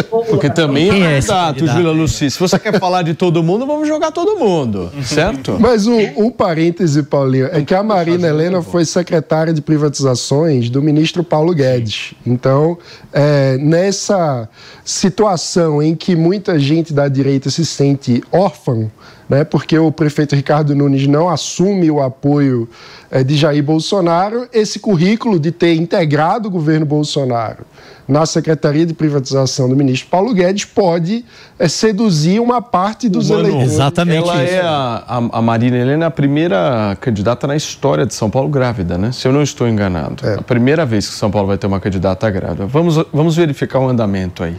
Porque 0.37 0.51
também 0.51 1.05
é, 1.05 1.19
é 1.19 1.21
candidato, 1.21 1.67
Júlia 1.67 1.91
Luci. 1.93 2.31
Se 2.31 2.39
você 2.39 2.59
quer 2.59 2.79
falar 2.79 3.03
de 3.03 3.15
todo 3.15 3.43
mundo, 3.43 3.67
vamos 3.67 3.87
jogar 3.87 4.11
todo 4.11 4.39
mundo, 4.39 4.91
certo? 5.03 5.57
Mas 5.59 5.87
um, 5.87 5.99
um 6.17 6.31
parêntese, 6.31 7.03
Paulinho, 7.03 7.49
é 7.53 7.63
que 7.63 7.75
a 7.75 7.83
Marina 7.83 8.29
Helena 8.29 8.63
foi 8.63 8.85
secretária 8.85 9.53
de 9.53 9.61
privatizações 9.61 10.71
do 10.71 10.81
ministro 10.83 11.23
Paulo 11.23 11.55
Guedes. 11.55 12.15
Então, 12.27 12.79
é, 13.13 13.57
nessa 13.59 14.49
situação 14.85 15.83
em 15.83 15.95
que 15.95 16.17
muita 16.17 16.59
gente 16.59 16.93
da 16.93 17.09
direita 17.09 17.51
se 17.51 17.65
sente 17.65 18.23
órfã 18.33 18.91
né, 19.33 19.45
porque 19.45 19.79
o 19.79 19.91
prefeito 19.91 20.37
Ricardo 20.37 20.75
Nunes 20.75 21.07
não 21.07 21.27
assume 21.27 21.91
o 21.91 22.03
apoio 22.03 22.69
é, 23.11 23.25
de 23.25 23.35
Jair 23.35 23.63
Bolsonaro, 23.63 24.47
esse 24.53 24.79
currículo 24.79 25.41
de 25.41 25.51
ter 25.51 25.75
integrado 25.75 26.49
o 26.49 26.51
governo 26.51 26.85
Bolsonaro 26.85 27.65
na 28.13 28.27
Secretaria 28.27 28.85
de 28.85 28.93
Privatização 28.93 29.71
do 29.71 29.75
ministro 29.75 30.11
Paulo 30.11 30.35
Guedes 30.35 30.67
pode 30.67 31.25
é, 31.59 31.67
seduzir 31.67 32.41
uma 32.41 32.61
parte 32.61 33.09
dos 33.09 33.31
Mano, 33.31 33.41
eleitores. 33.41 33.73
Exatamente 33.73 34.29
Ela 34.29 34.45
isso. 34.45 34.53
é 34.53 34.61
a, 34.61 35.05
a, 35.07 35.17
a, 35.39 35.43
Marina 35.43 35.79
Helena 35.79 36.05
é 36.05 36.09
a 36.09 36.11
primeira 36.11 36.95
candidata 37.01 37.47
na 37.47 37.57
história 37.57 38.05
de 38.05 38.13
São 38.15 38.29
Paulo 38.29 38.51
grávida, 38.51 38.99
né? 38.99 39.13
Se 39.13 39.27
eu 39.27 39.33
não 39.33 39.43
estou 39.43 39.67
enganado. 39.67 40.27
É. 40.27 40.35
A 40.35 40.43
primeira 40.43 40.85
vez 40.85 41.09
que 41.09 41.15
São 41.15 41.31
Paulo 41.31 41.49
vai 41.49 41.57
ter 41.57 41.67
uma 41.67 41.81
candidata 41.81 42.29
grávida. 42.31 42.67
Vamos, 42.67 43.03
vamos 43.11 43.35
verificar 43.35 43.79
o 43.79 43.89
andamento 43.89 44.45
aí. 44.45 44.57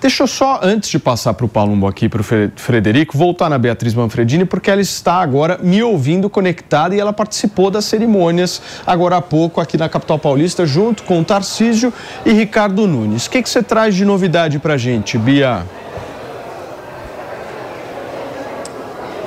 Deixa 0.00 0.24
eu 0.24 0.26
só, 0.26 0.58
antes 0.62 0.90
de 0.90 0.98
passar 0.98 1.34
para 1.34 1.46
o 1.46 1.48
Palumbo 1.48 1.86
aqui, 1.86 2.08
para 2.08 2.20
o 2.20 2.24
Frederico, 2.56 3.16
voltar 3.16 3.48
na 3.48 3.56
Beatriz 3.56 3.94
Manfredini, 3.94 4.44
porque 4.44 4.68
ela 4.68 4.80
está 4.80 5.14
agora 5.14 5.60
me 5.62 5.80
ouvindo 5.80 6.28
conectada 6.28 6.92
e 6.94 6.98
ela 6.98 7.12
participou 7.12 7.70
das 7.70 7.84
cerimônias 7.84 8.60
agora 8.84 9.16
há 9.18 9.22
pouco 9.22 9.60
aqui 9.60 9.76
na 9.76 9.88
capital 9.88 10.18
paulista, 10.18 10.66
junto 10.66 11.04
com 11.04 11.22
Tarcísio 11.22 11.92
e 12.24 12.32
Ricardo 12.32 12.84
Nunes. 12.84 12.95
O 13.04 13.30
que, 13.30 13.42
que 13.42 13.48
você 13.48 13.62
traz 13.62 13.94
de 13.94 14.04
novidade 14.04 14.58
para 14.58 14.74
a 14.74 14.78
gente, 14.78 15.18
Bia? 15.18 15.64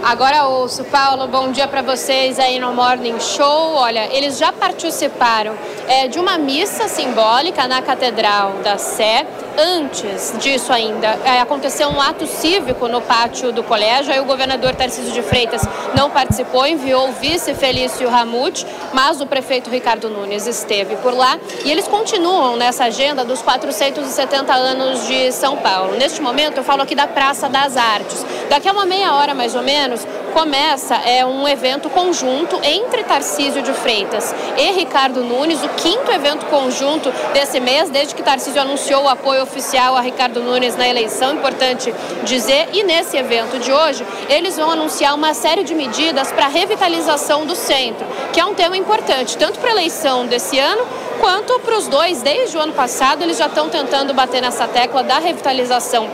Agora 0.04 0.46
ouço, 0.46 0.84
Paulo, 0.86 1.28
bom 1.28 1.52
dia 1.52 1.68
para 1.68 1.84
vocês 1.84 2.40
aí 2.40 2.60
no 2.60 2.74
Morning 2.74 3.20
Show. 3.20 3.76
Olha, 3.76 4.12
eles 4.12 4.40
já 4.40 4.52
participaram 4.52 5.54
é, 5.88 6.08
de 6.08 6.18
uma 6.18 6.36
missa 6.36 6.88
simbólica 6.88 7.68
na 7.68 7.80
Catedral 7.80 8.54
da 8.64 8.80
Sé 8.80 9.28
antes 9.58 10.34
disso 10.40 10.72
ainda, 10.72 11.08
é, 11.26 11.40
aconteceu 11.40 11.90
um 11.90 12.02
ato 12.02 12.26
cívico 12.28 12.88
no 12.88 13.02
pátio 13.02 13.52
do 13.52 13.64
colégio. 13.64 14.14
Aí 14.14 14.20
o 14.20 14.26
governador 14.26 14.76
Tarcísio 14.76 15.12
de 15.12 15.22
Freitas 15.22 15.62
não 15.96 16.10
participou, 16.10 16.66
enviou 16.66 17.10
o 17.10 17.12
vice 17.14 17.54
Felício 17.54 18.10
Ramute, 18.10 18.66
mas 18.94 19.22
o 19.22 19.26
prefeito 19.26 19.70
Ricardo 19.70 20.10
Nunes 20.10 20.48
esteve 20.48 20.96
por 20.98 21.14
lá. 21.14 21.40
E 21.64 21.72
eles 21.72 21.88
continuam 21.88 22.56
nessa 22.56 22.86
agenda 22.86 23.24
dos 23.26 23.42
470 23.42 24.54
anos 24.54 25.08
de 25.08 25.32
São 25.32 25.58
Paulo. 25.58 25.96
Neste 25.96 26.22
momento, 26.22 26.58
eu 26.58 26.64
falo 26.64 26.82
aqui 26.82 26.96
da 26.96 27.08
Praça 27.08 27.50
das 27.50 27.78
Artes. 27.78 28.26
Daqui 28.50 28.68
a 28.68 28.72
uma 28.72 28.86
meia 28.86 29.14
hora, 29.14 29.34
mais 29.34 29.56
ou 29.56 29.62
menos, 29.62 30.06
começa 30.30 30.96
é 30.96 31.26
um 31.26 31.48
evento 31.48 31.90
conjunto 31.90 32.60
entre 32.64 33.04
Tarcísio 33.04 33.62
de 33.62 33.74
Freitas 33.74 34.34
e 34.58 34.72
Ricardo 34.72 35.24
Nunes, 35.24 35.64
o 35.64 35.70
quinto 35.70 36.12
evento 36.12 36.46
conjunto 36.46 37.12
desse 37.34 37.60
mês, 37.60 37.90
desde 37.90 38.16
que 38.16 38.24
Tarcísio 38.24 38.62
anunciou 38.62 39.04
o 39.04 39.10
apoio 39.10 39.44
oficial 39.44 39.96
a 39.96 40.02
Ricardo 40.02 40.42
Nunes 40.42 40.76
na 40.76 40.88
eleição, 40.88 41.34
importante 41.34 41.94
dizer. 42.24 42.70
E 42.74 42.84
nesse 42.84 43.18
evento 43.18 43.60
de 43.60 43.72
hoje, 43.72 44.06
eles 44.30 44.56
vão 44.56 44.72
anunciar 44.72 45.16
uma 45.16 45.34
série 45.34 45.64
de 45.64 45.74
medidas 45.76 46.32
para 46.32 46.46
a 46.46 46.50
revitalização 46.50 47.46
do 47.46 47.56
centro, 47.56 48.06
que 48.32 48.40
é 48.40 48.46
um 48.46 48.54
tema 48.54 48.78
importante, 48.78 49.38
tanto 49.38 49.60
para 49.60 49.70
a 49.70 49.74
eleição 49.74 50.26
desse 50.26 50.60
ano 50.60 50.86
quanto 51.20 51.60
para 51.60 51.78
os 51.78 51.88
dois. 51.88 52.22
Desde 52.22 52.58
o 52.58 52.62
ano 52.62 52.74
passado, 52.74 53.24
eles 53.24 53.38
já 53.38 53.48
estão 53.48 53.70
tentando 53.70 54.14
bater 54.14 54.42
nessa 54.42 54.68
tecla 54.68 55.04
da 55.04 55.20
revitalização 55.20 56.08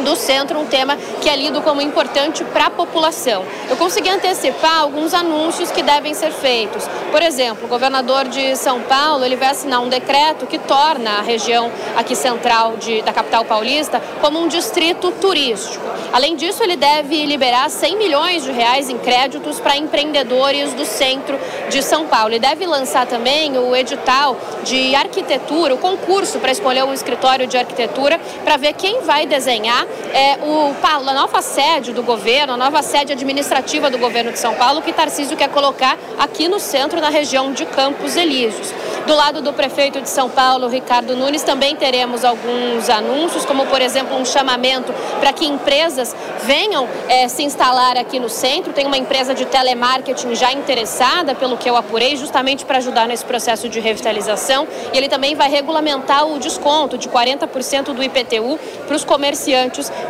do 0.00 0.16
centro, 0.16 0.58
um 0.58 0.66
tema 0.66 0.96
que 1.20 1.28
é 1.28 1.36
lido 1.36 1.60
como 1.62 1.80
importante 1.80 2.44
para 2.44 2.66
a 2.66 2.70
população. 2.70 3.44
Eu 3.68 3.76
consegui 3.76 4.08
antecipar 4.08 4.78
alguns 4.78 5.14
anúncios 5.14 5.70
que 5.70 5.82
devem 5.82 6.14
ser 6.14 6.32
feitos. 6.32 6.88
Por 7.10 7.22
exemplo, 7.22 7.66
o 7.66 7.68
governador 7.68 8.28
de 8.28 8.56
São 8.56 8.80
Paulo 8.82 9.24
ele 9.24 9.36
vai 9.36 9.50
assinar 9.50 9.80
um 9.80 9.88
decreto 9.88 10.46
que 10.46 10.58
torna 10.58 11.18
a 11.18 11.22
região 11.22 11.70
aqui 11.96 12.14
central 12.14 12.76
de, 12.76 13.02
da 13.02 13.12
capital 13.12 13.44
paulista 13.44 14.00
como 14.20 14.40
um 14.40 14.48
distrito 14.48 15.10
turístico. 15.12 15.84
Além 16.12 16.36
disso, 16.36 16.62
ele 16.62 16.76
deve 16.76 17.24
liberar 17.26 17.68
100 17.70 17.96
milhões 17.96 18.44
de 18.44 18.50
reais 18.50 18.88
em 18.88 18.98
créditos 18.98 19.60
para 19.60 19.76
empreendedores 19.76 20.72
do 20.74 20.84
centro 20.84 21.38
de 21.68 21.82
São 21.82 22.06
Paulo. 22.06 22.30
Ele 22.30 22.38
deve 22.38 22.66
lançar 22.66 23.06
também 23.06 23.56
o 23.58 23.74
edital 23.76 24.36
de 24.64 24.94
arquitetura, 24.94 25.74
o 25.74 25.78
concurso 25.78 26.38
para 26.38 26.52
escolher 26.52 26.84
um 26.84 26.92
escritório 26.92 27.46
de 27.46 27.56
arquitetura 27.56 28.20
para 28.44 28.56
ver 28.56 28.72
quem 28.72 29.00
vai 29.02 29.26
desenhar 29.26 29.79
é, 30.12 30.38
o, 30.42 30.74
a 30.82 31.14
nova 31.14 31.42
sede 31.42 31.92
do 31.92 32.02
governo, 32.02 32.54
a 32.54 32.56
nova 32.56 32.82
sede 32.82 33.12
administrativa 33.12 33.90
do 33.90 33.98
governo 33.98 34.32
de 34.32 34.38
São 34.38 34.54
Paulo, 34.54 34.82
que 34.82 34.92
Tarcísio 34.92 35.36
quer 35.36 35.48
colocar 35.48 35.98
aqui 36.18 36.48
no 36.48 36.58
centro, 36.58 37.00
na 37.00 37.08
região 37.08 37.52
de 37.52 37.64
Campos 37.66 38.16
Elíseos. 38.16 38.72
Do 39.06 39.14
lado 39.16 39.40
do 39.40 39.52
prefeito 39.52 40.00
de 40.00 40.08
São 40.08 40.28
Paulo, 40.28 40.68
Ricardo 40.68 41.16
Nunes, 41.16 41.42
também 41.42 41.74
teremos 41.74 42.24
alguns 42.24 42.88
anúncios, 42.88 43.44
como 43.44 43.66
por 43.66 43.80
exemplo 43.80 44.16
um 44.16 44.24
chamamento 44.24 44.92
para 45.18 45.32
que 45.32 45.46
empresas 45.46 46.14
venham 46.44 46.88
é, 47.08 47.26
se 47.26 47.42
instalar 47.42 47.96
aqui 47.96 48.20
no 48.20 48.28
centro. 48.28 48.72
Tem 48.72 48.86
uma 48.86 48.98
empresa 48.98 49.34
de 49.34 49.46
telemarketing 49.46 50.34
já 50.34 50.52
interessada, 50.52 51.34
pelo 51.34 51.56
que 51.56 51.68
eu 51.68 51.76
apurei, 51.76 52.14
justamente 52.14 52.64
para 52.64 52.78
ajudar 52.78 53.08
nesse 53.08 53.24
processo 53.24 53.68
de 53.68 53.80
revitalização. 53.80 54.68
E 54.92 54.96
ele 54.96 55.08
também 55.08 55.34
vai 55.34 55.48
regulamentar 55.48 56.26
o 56.26 56.38
desconto 56.38 56.98
de 56.98 57.08
40% 57.08 57.92
do 57.92 58.02
IPTU 58.02 58.58
para 58.86 58.94
os 58.94 59.04
comerciantes 59.04 59.59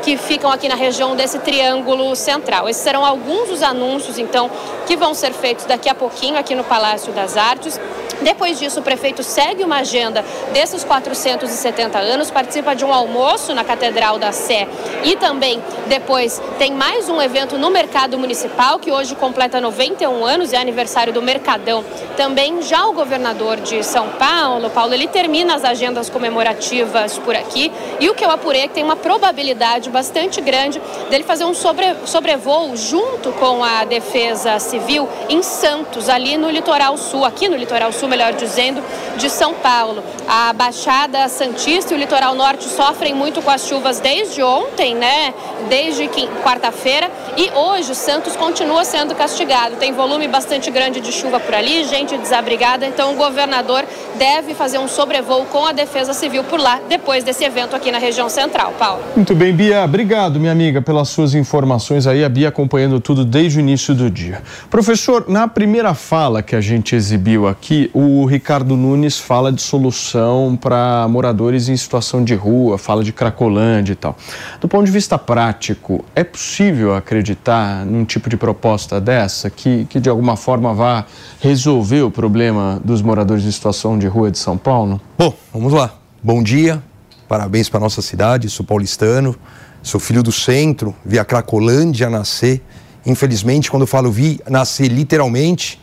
que 0.03 0.17
ficam 0.17 0.51
aqui 0.51 0.69
na 0.69 0.75
região 0.75 1.17
desse 1.17 1.39
triângulo 1.39 2.15
central. 2.15 2.69
Esses 2.69 2.83
serão 2.83 3.05
alguns 3.05 3.49
dos 3.49 3.63
anúncios, 3.63 4.19
então, 4.19 4.51
que 4.87 4.97
vão 4.97 5.15
ser 5.15 5.33
feitos 5.33 5.65
daqui 5.65 5.89
a 5.89 5.95
pouquinho 5.95 6.39
aqui 6.39 6.55
no 6.55 6.63
Palácio 6.63 7.13
das 7.13 7.37
Artes. 7.37 7.81
Depois 8.23 8.59
disso, 8.59 8.81
o 8.81 8.83
prefeito 8.83 9.23
segue 9.23 9.65
uma 9.65 9.79
agenda 9.79 10.25
desses 10.53 10.85
470 10.85 11.99
anos, 11.99 12.31
participa 12.31 12.75
de 12.75 12.85
um 12.85 12.93
almoço 12.93 13.55
na 13.55 13.65
Catedral 13.65 14.19
da 14.19 14.33
Sé 14.33 14.69
e 15.03 15.17
também 15.17 15.63
depois 15.87 16.41
tem 16.59 16.73
mais 16.73 17.09
um 17.09 17.21
evento 17.21 17.57
no 17.57 17.71
Mercado 17.71 18.19
Municipal, 18.19 18.79
que 18.79 18.93
hoje 18.93 19.15
completa 19.15 19.61
91 19.61 20.25
anos, 20.25 20.53
é 20.53 20.59
aniversário 20.59 21.13
do 21.13 21.23
Mercadão. 21.23 21.85
Também 22.17 22.61
já 22.63 22.87
o 22.87 22.93
governador 22.93 23.57
de 23.57 23.83
São 23.83 24.09
Paulo, 24.11 24.71
Paulo, 24.71 24.93
ele 24.93 25.09
termina 25.09 25.55
as 25.55 25.65
agendas 25.65 26.11
comemorativas 26.11 27.19
por 27.19 27.35
aqui 27.35 27.73
e 27.99 28.09
o 28.11 28.15
que 28.15 28.25
eu 28.25 28.31
apurei 28.31 28.63
é 28.63 28.69
que 28.69 28.75
tem 28.75 28.85
uma 28.85 28.97
probabilidade 28.97 29.89
bastante 29.89 30.41
grande 30.41 30.81
dele 31.09 31.25
fazer 31.25 31.45
um 31.45 31.55
sobre, 31.55 31.87
sobrevoo 32.05 32.77
junto 32.77 33.33
com 33.33 33.65
a 33.65 33.85
Defesa 33.85 34.59
Civil 34.59 35.09
em 35.29 35.43
Santos, 35.43 36.09
ali 36.09 36.37
no 36.37 36.51
litoral 36.51 36.97
sul, 36.97 37.25
aqui 37.25 37.49
no 37.49 37.57
litoral 37.57 37.93
sul, 37.93 38.09
melhor 38.11 38.33
dizendo, 38.33 38.83
de 39.17 39.31
São 39.31 39.55
Paulo. 39.55 40.03
A 40.29 40.53
Baixada 40.53 41.29
Santista 41.29 41.95
e 41.95 41.97
o 41.97 42.01
litoral 42.01 42.35
norte 42.35 42.65
sofrem 42.65 43.15
muito 43.15 43.41
com 43.41 43.51
as 43.51 43.67
chuvas 43.67 44.01
desde 44.01 44.43
ontem, 44.43 44.95
né? 44.95 45.33
Desde 45.69 46.09
quarta-feira. 46.43 47.11
E 47.37 47.51
hoje 47.51 47.95
Santos 47.95 48.35
continua 48.37 48.85
sendo 48.85 49.15
castigado. 49.15 49.77
Tem 49.77 49.93
volume 49.93 50.27
bastante 50.27 50.71
grande 50.71 51.01
de 51.01 51.13
chuva 51.13 51.39
por 51.39 51.55
ali, 51.55 51.85
gente 51.85 52.17
desabrigada. 52.19 52.87
Então 52.87 53.13
o 53.13 53.17
governador 53.17 53.85
deve 54.17 54.55
fazer 54.55 54.79
um 54.79 54.89
sobrevoo 54.89 55.45
com 55.47 55.65
a 55.65 55.73
Defesa 55.73 56.13
Civil 56.13 56.45
por 56.45 56.59
lá, 56.59 56.81
depois 56.89 57.23
desse 57.23 57.45
evento 57.45 57.77
aqui 57.77 57.91
na 57.93 57.99
região 57.99 58.29
central. 58.29 58.75
Paulo. 58.81 59.03
Muito 59.15 59.35
bem, 59.35 59.53
Bia. 59.53 59.85
Obrigado, 59.85 60.41
minha 60.41 60.53
amiga, 60.53 60.81
pelas 60.81 61.11
suas 61.11 61.35
informações 61.35 62.07
aí. 62.07 62.25
A 62.25 62.29
Bia 62.29 62.49
acompanhando 62.49 62.99
tudo 62.99 63.25
desde 63.25 63.59
o 63.59 63.61
início 63.61 63.95
do 63.95 64.11
dia. 64.11 64.43
Professor, 64.71 65.27
na 65.29 65.47
primeira 65.47 65.93
fala 65.93 66.43
que 66.43 66.57
a 66.57 66.61
gente 66.61 66.97
exibiu 66.97 67.47
aqui, 67.47 67.91
Ricardo 68.27 68.77
Nunes 68.77 69.19
fala 69.19 69.53
de 69.53 69.61
solução 69.61 70.57
para 70.61 71.07
moradores 71.09 71.69
em 71.69 71.77
situação 71.77 72.23
de 72.23 72.35
rua, 72.35 72.79
fala 72.79 73.03
de 73.03 73.13
Cracolândia 73.13 73.93
e 73.93 73.97
tal. 73.97 74.17
Do 74.61 74.69
ponto 74.69 74.85
de 74.85 74.91
vista 74.91 75.19
prático, 75.19 76.05
é 76.15 76.23
possível 76.23 76.95
acreditar 76.95 77.85
num 77.85 78.05
tipo 78.05 78.31
de 78.31 78.37
proposta 78.37 79.01
dessa 79.01 79.51
que, 79.51 79.87
que 79.87 79.99
de 79.99 80.09
alguma 80.09 80.37
forma 80.37 80.73
vá 80.73 81.05
resolver 81.41 82.03
o 82.03 82.11
problema 82.11 82.81
dos 82.85 83.03
moradores 83.03 83.45
em 83.45 83.51
situação 83.51 83.99
de 83.99 84.07
rua 84.07 84.31
de 84.31 84.39
São 84.39 84.57
Paulo? 84.57 85.01
Bom, 85.19 85.35
vamos 85.53 85.73
lá. 85.73 85.95
Bom 86.23 86.43
dia, 86.43 86.83
parabéns 87.29 87.69
para 87.69 87.81
nossa 87.81 88.03
cidade, 88.03 88.49
sou 88.51 88.65
paulistano, 88.65 89.35
sou 89.83 89.99
filho 89.99 90.23
do 90.23 90.33
centro, 90.33 90.95
vi 91.05 91.19
a 91.19 91.25
Cracolândia 91.25 92.09
nascer. 92.09 92.63
Infelizmente, 93.05 93.71
quando 93.71 93.83
eu 93.83 93.87
falo 93.87 94.11
vi 94.11 94.41
nascer 94.49 94.89
literalmente, 94.89 95.81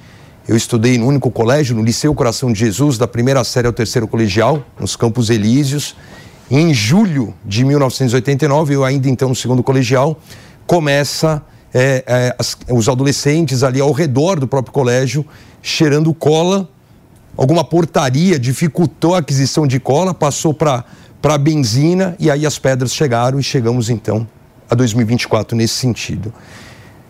eu 0.47 0.55
estudei 0.55 0.97
no 0.97 1.07
único 1.07 1.29
colégio, 1.29 1.75
no 1.75 1.83
Liceu 1.83 2.13
Coração 2.15 2.53
de 2.53 2.59
Jesus, 2.59 2.97
da 2.97 3.07
primeira 3.07 3.43
série 3.43 3.67
ao 3.67 3.73
terceiro 3.73 4.07
colegial, 4.07 4.65
nos 4.79 4.95
Campos 4.95 5.29
Elíseos. 5.29 5.95
Em 6.49 6.73
julho 6.73 7.33
de 7.43 7.65
1989, 7.65 8.75
eu 8.75 8.85
ainda 8.85 9.09
então 9.09 9.29
no 9.29 9.35
segundo 9.35 9.61
colegial, 9.61 10.19
começa 10.65 11.43
é, 11.73 12.03
é, 12.07 12.35
as, 12.39 12.57
os 12.69 12.87
adolescentes 12.87 13.61
ali 13.61 13.81
ao 13.81 13.91
redor 13.91 14.39
do 14.39 14.47
próprio 14.47 14.73
colégio 14.73 15.25
cheirando 15.61 16.13
cola. 16.13 16.69
Alguma 17.35 17.63
portaria 17.63 18.39
dificultou 18.39 19.15
a 19.15 19.19
aquisição 19.19 19.67
de 19.67 19.79
cola, 19.79 20.13
passou 20.13 20.53
para 20.53 20.85
para 21.21 21.37
benzina 21.37 22.15
e 22.19 22.29
aí 22.29 22.45
as 22.45 22.59
pedras 22.59 22.93
chegaram 22.93 23.39
e 23.39 23.43
chegamos 23.43 23.89
então 23.89 24.27
a 24.69 24.75
2024 24.75 25.57
nesse 25.57 25.73
sentido. 25.73 26.33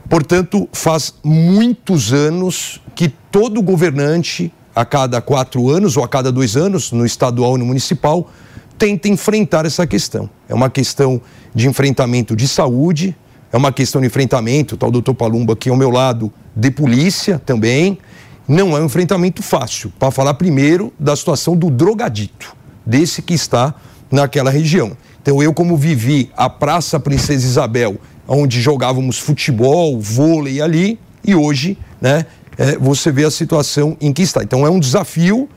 Portanto, 0.10 0.70
faz 0.72 1.14
muitos 1.24 2.14
anos 2.14 2.82
que 2.96 3.14
todo 3.40 3.62
governante, 3.62 4.52
a 4.76 4.84
cada 4.84 5.22
quatro 5.22 5.70
anos 5.70 5.96
ou 5.96 6.04
a 6.04 6.08
cada 6.08 6.32
dois 6.32 6.58
anos, 6.58 6.92
no 6.92 7.06
estadual 7.06 7.56
e 7.56 7.60
no 7.60 7.68
municipal, 7.68 8.32
tenta 8.80 9.08
enfrentar 9.10 9.64
essa 9.64 9.86
questão. 9.86 10.28
É 10.50 10.56
uma 10.56 10.72
questão 10.72 11.22
de 11.54 11.68
enfrentamento 11.68 12.36
de 12.36 12.48
saúde, 12.48 13.16
é 13.54 13.58
uma 13.58 13.72
questão 13.72 14.02
de 14.02 14.08
enfrentamento, 14.08 14.76
tá 14.76 14.88
o 14.88 14.92
doutor 14.92 15.14
Palumba 15.14 15.54
aqui 15.54 15.70
ao 15.70 15.76
meu 15.76 15.92
lado, 15.92 16.34
de 16.56 16.72
polícia 16.72 17.38
também. 17.38 18.00
Não 18.48 18.76
é 18.76 18.82
um 18.82 18.86
enfrentamento 18.86 19.44
fácil, 19.44 19.94
para 20.00 20.10
falar 20.10 20.34
primeiro 20.34 20.92
da 20.98 21.16
situação 21.16 21.56
do 21.56 21.70
drogadito, 21.70 22.56
desse 22.84 23.22
que 23.22 23.36
está 23.36 23.76
naquela 24.10 24.50
região. 24.50 24.98
Então, 25.22 25.44
eu, 25.44 25.54
como 25.54 25.78
vivi 25.78 26.32
a 26.36 26.50
Praça 26.50 27.00
Princesa 27.00 27.46
Isabel, 27.46 27.98
onde 28.28 28.60
jogávamos 28.60 29.20
futebol, 29.20 30.02
vôlei 30.02 30.60
ali, 30.60 31.00
e 31.24 31.36
hoje, 31.36 31.78
né, 32.02 32.26
é, 32.58 32.78
você 32.78 33.12
vê 33.12 33.24
a 33.24 33.32
situação 33.32 33.96
em 34.02 34.12
que 34.12 34.22
está. 34.22 34.44
Então, 34.44 34.66
é 34.66 34.70
um 34.70 34.80
desafio 34.80 35.48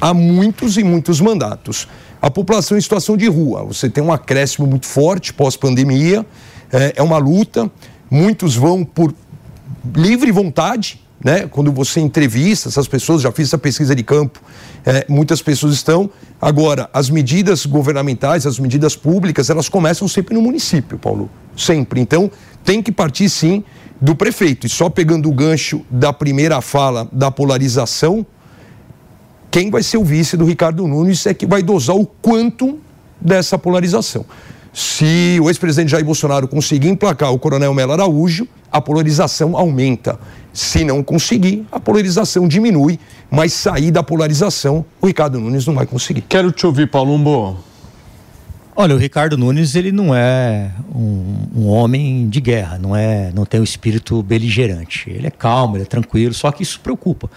há 0.00 0.12
muitos 0.12 0.76
e 0.76 0.84
muitos 0.84 1.20
mandatos. 1.20 1.88
A 2.20 2.30
população 2.30 2.76
em 2.76 2.80
situação 2.80 3.16
de 3.16 3.26
rua, 3.26 3.64
você 3.64 3.88
tem 3.88 4.02
um 4.02 4.12
acréscimo 4.12 4.66
muito 4.66 4.86
forte 4.86 5.32
pós-pandemia, 5.32 6.24
é, 6.72 6.94
é 6.96 7.02
uma 7.02 7.18
luta, 7.18 7.70
muitos 8.10 8.54
vão 8.54 8.84
por 8.84 9.14
livre 9.94 10.30
vontade, 10.30 11.00
né? 11.24 11.46
Quando 11.46 11.72
você 11.72 12.00
entrevista 12.00 12.68
essas 12.68 12.88
pessoas, 12.88 13.22
já 13.22 13.30
fiz 13.30 13.48
essa 13.48 13.58
pesquisa 13.58 13.94
de 13.94 14.02
campo, 14.02 14.40
é, 14.84 15.06
muitas 15.08 15.40
pessoas 15.40 15.74
estão. 15.74 16.10
Agora, 16.40 16.90
as 16.92 17.08
medidas 17.08 17.64
governamentais, 17.64 18.46
as 18.46 18.58
medidas 18.58 18.96
públicas, 18.96 19.48
elas 19.48 19.68
começam 19.68 20.08
sempre 20.08 20.34
no 20.34 20.42
município, 20.42 20.98
Paulo. 20.98 21.30
Sempre. 21.56 22.00
Então, 22.00 22.30
tem 22.64 22.82
que 22.82 22.90
partir 22.90 23.28
sim 23.28 23.62
do 24.02 24.16
prefeito. 24.16 24.66
E 24.66 24.68
só 24.68 24.90
pegando 24.90 25.28
o 25.28 25.32
gancho 25.32 25.82
da 25.88 26.12
primeira 26.12 26.60
fala 26.60 27.08
da 27.12 27.30
polarização, 27.30 28.26
quem 29.48 29.70
vai 29.70 29.82
ser 29.82 29.98
o 29.98 30.04
vice 30.04 30.36
do 30.36 30.44
Ricardo 30.44 30.86
Nunes 30.88 31.24
é 31.24 31.32
que 31.32 31.46
vai 31.46 31.62
dosar 31.62 31.94
o 31.94 32.04
quanto 32.04 32.80
dessa 33.20 33.56
polarização. 33.56 34.26
Se 34.72 35.38
o 35.40 35.48
ex-presidente 35.48 35.90
Jair 35.90 36.04
Bolsonaro 36.04 36.48
conseguir 36.48 36.88
emplacar 36.88 37.32
o 37.32 37.38
coronel 37.38 37.72
Melo 37.72 37.92
Araújo, 37.92 38.48
a 38.72 38.80
polarização 38.80 39.56
aumenta. 39.56 40.18
Se 40.52 40.84
não 40.84 41.02
conseguir, 41.02 41.66
a 41.70 41.78
polarização 41.78 42.48
diminui, 42.48 42.98
mas 43.30 43.52
sair 43.52 43.90
da 43.90 44.02
polarização, 44.02 44.84
o 45.00 45.06
Ricardo 45.06 45.38
Nunes 45.38 45.66
não 45.66 45.74
vai 45.74 45.86
conseguir. 45.86 46.22
Quero 46.22 46.50
te 46.50 46.66
ouvir, 46.66 46.90
Palumbo. 46.90 47.71
Olha, 48.74 48.94
o 48.94 48.98
Ricardo 48.98 49.36
Nunes 49.36 49.74
ele 49.74 49.92
não 49.92 50.14
é 50.14 50.70
um, 50.94 51.46
um, 51.54 51.66
homem 51.66 52.26
de 52.30 52.40
guerra, 52.40 52.78
não 52.78 52.96
é, 52.96 53.30
não 53.34 53.44
tem 53.44 53.60
o 53.60 53.62
um 53.62 53.64
espírito 53.64 54.22
beligerante. 54.22 55.10
Ele 55.10 55.26
é 55.26 55.30
calmo, 55.30 55.76
ele 55.76 55.82
é 55.82 55.86
tranquilo, 55.86 56.32
só 56.32 56.50
que 56.50 56.62
isso 56.62 56.80
preocupa, 56.80 57.30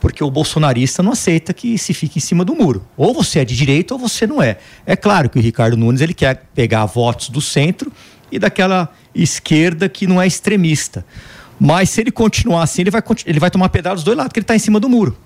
porque 0.00 0.22
o 0.22 0.30
bolsonarista 0.30 1.02
não 1.02 1.12
aceita 1.12 1.52
que 1.52 1.76
se 1.76 1.92
fique 1.92 2.18
em 2.18 2.22
cima 2.22 2.44
do 2.44 2.54
muro. 2.54 2.84
Ou 2.96 3.12
você 3.12 3.40
é 3.40 3.44
de 3.44 3.56
direita 3.56 3.92
ou 3.92 3.98
você 3.98 4.24
não 4.24 4.40
é. 4.40 4.58
É 4.86 4.94
claro 4.94 5.28
que 5.28 5.36
o 5.36 5.42
Ricardo 5.42 5.76
Nunes 5.76 6.00
ele 6.00 6.14
quer 6.14 6.44
pegar 6.54 6.86
votos 6.86 7.28
do 7.28 7.40
centro 7.40 7.92
e 8.30 8.38
daquela 8.38 8.88
esquerda 9.12 9.88
que 9.88 10.06
não 10.06 10.22
é 10.22 10.28
extremista. 10.28 11.04
Mas 11.58 11.90
se 11.90 12.00
ele 12.00 12.12
continuar 12.12 12.62
assim, 12.62 12.82
ele 12.82 12.90
vai, 12.92 13.02
ele 13.26 13.40
vai 13.40 13.50
tomar 13.50 13.68
pedaço 13.68 13.96
dos 13.96 14.04
dois 14.04 14.16
lados, 14.16 14.28
porque 14.28 14.38
ele 14.38 14.44
está 14.44 14.54
em 14.54 14.60
cima 14.60 14.78
do 14.78 14.88
muro. 14.88 15.16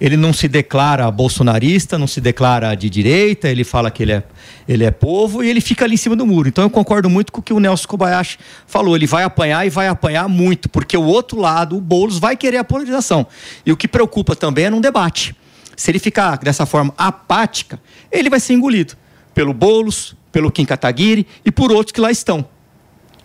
Ele 0.00 0.16
não 0.16 0.32
se 0.32 0.46
declara 0.46 1.10
bolsonarista, 1.10 1.98
não 1.98 2.06
se 2.06 2.20
declara 2.20 2.74
de 2.74 2.88
direita, 2.88 3.48
ele 3.48 3.64
fala 3.64 3.90
que 3.90 4.04
ele 4.04 4.12
é, 4.12 4.22
ele 4.68 4.84
é 4.84 4.90
povo 4.90 5.42
e 5.42 5.48
ele 5.48 5.60
fica 5.60 5.84
ali 5.84 5.94
em 5.94 5.98
cima 5.98 6.14
do 6.14 6.24
muro. 6.24 6.48
Então 6.48 6.62
eu 6.62 6.70
concordo 6.70 7.10
muito 7.10 7.32
com 7.32 7.40
o 7.40 7.42
que 7.42 7.52
o 7.52 7.58
Nelson 7.58 7.88
Kobayashi 7.88 8.38
falou. 8.66 8.94
Ele 8.94 9.06
vai 9.06 9.24
apanhar 9.24 9.66
e 9.66 9.70
vai 9.70 9.88
apanhar 9.88 10.28
muito, 10.28 10.68
porque 10.68 10.96
o 10.96 11.02
outro 11.02 11.40
lado, 11.40 11.76
o 11.76 11.80
Boulos, 11.80 12.18
vai 12.18 12.36
querer 12.36 12.58
a 12.58 12.64
polarização. 12.64 13.26
E 13.66 13.72
o 13.72 13.76
que 13.76 13.88
preocupa 13.88 14.36
também 14.36 14.66
é 14.66 14.70
num 14.70 14.80
debate. 14.80 15.34
Se 15.76 15.90
ele 15.90 15.98
ficar 15.98 16.38
dessa 16.38 16.64
forma 16.64 16.92
apática, 16.96 17.80
ele 18.10 18.30
vai 18.30 18.40
ser 18.40 18.54
engolido 18.54 18.94
pelo 19.34 19.52
Boulos, 19.52 20.16
pelo 20.30 20.50
Kim 20.50 20.64
Kataguiri 20.64 21.26
e 21.44 21.50
por 21.50 21.72
outros 21.72 21.92
que 21.92 22.00
lá 22.00 22.10
estão. 22.10 22.46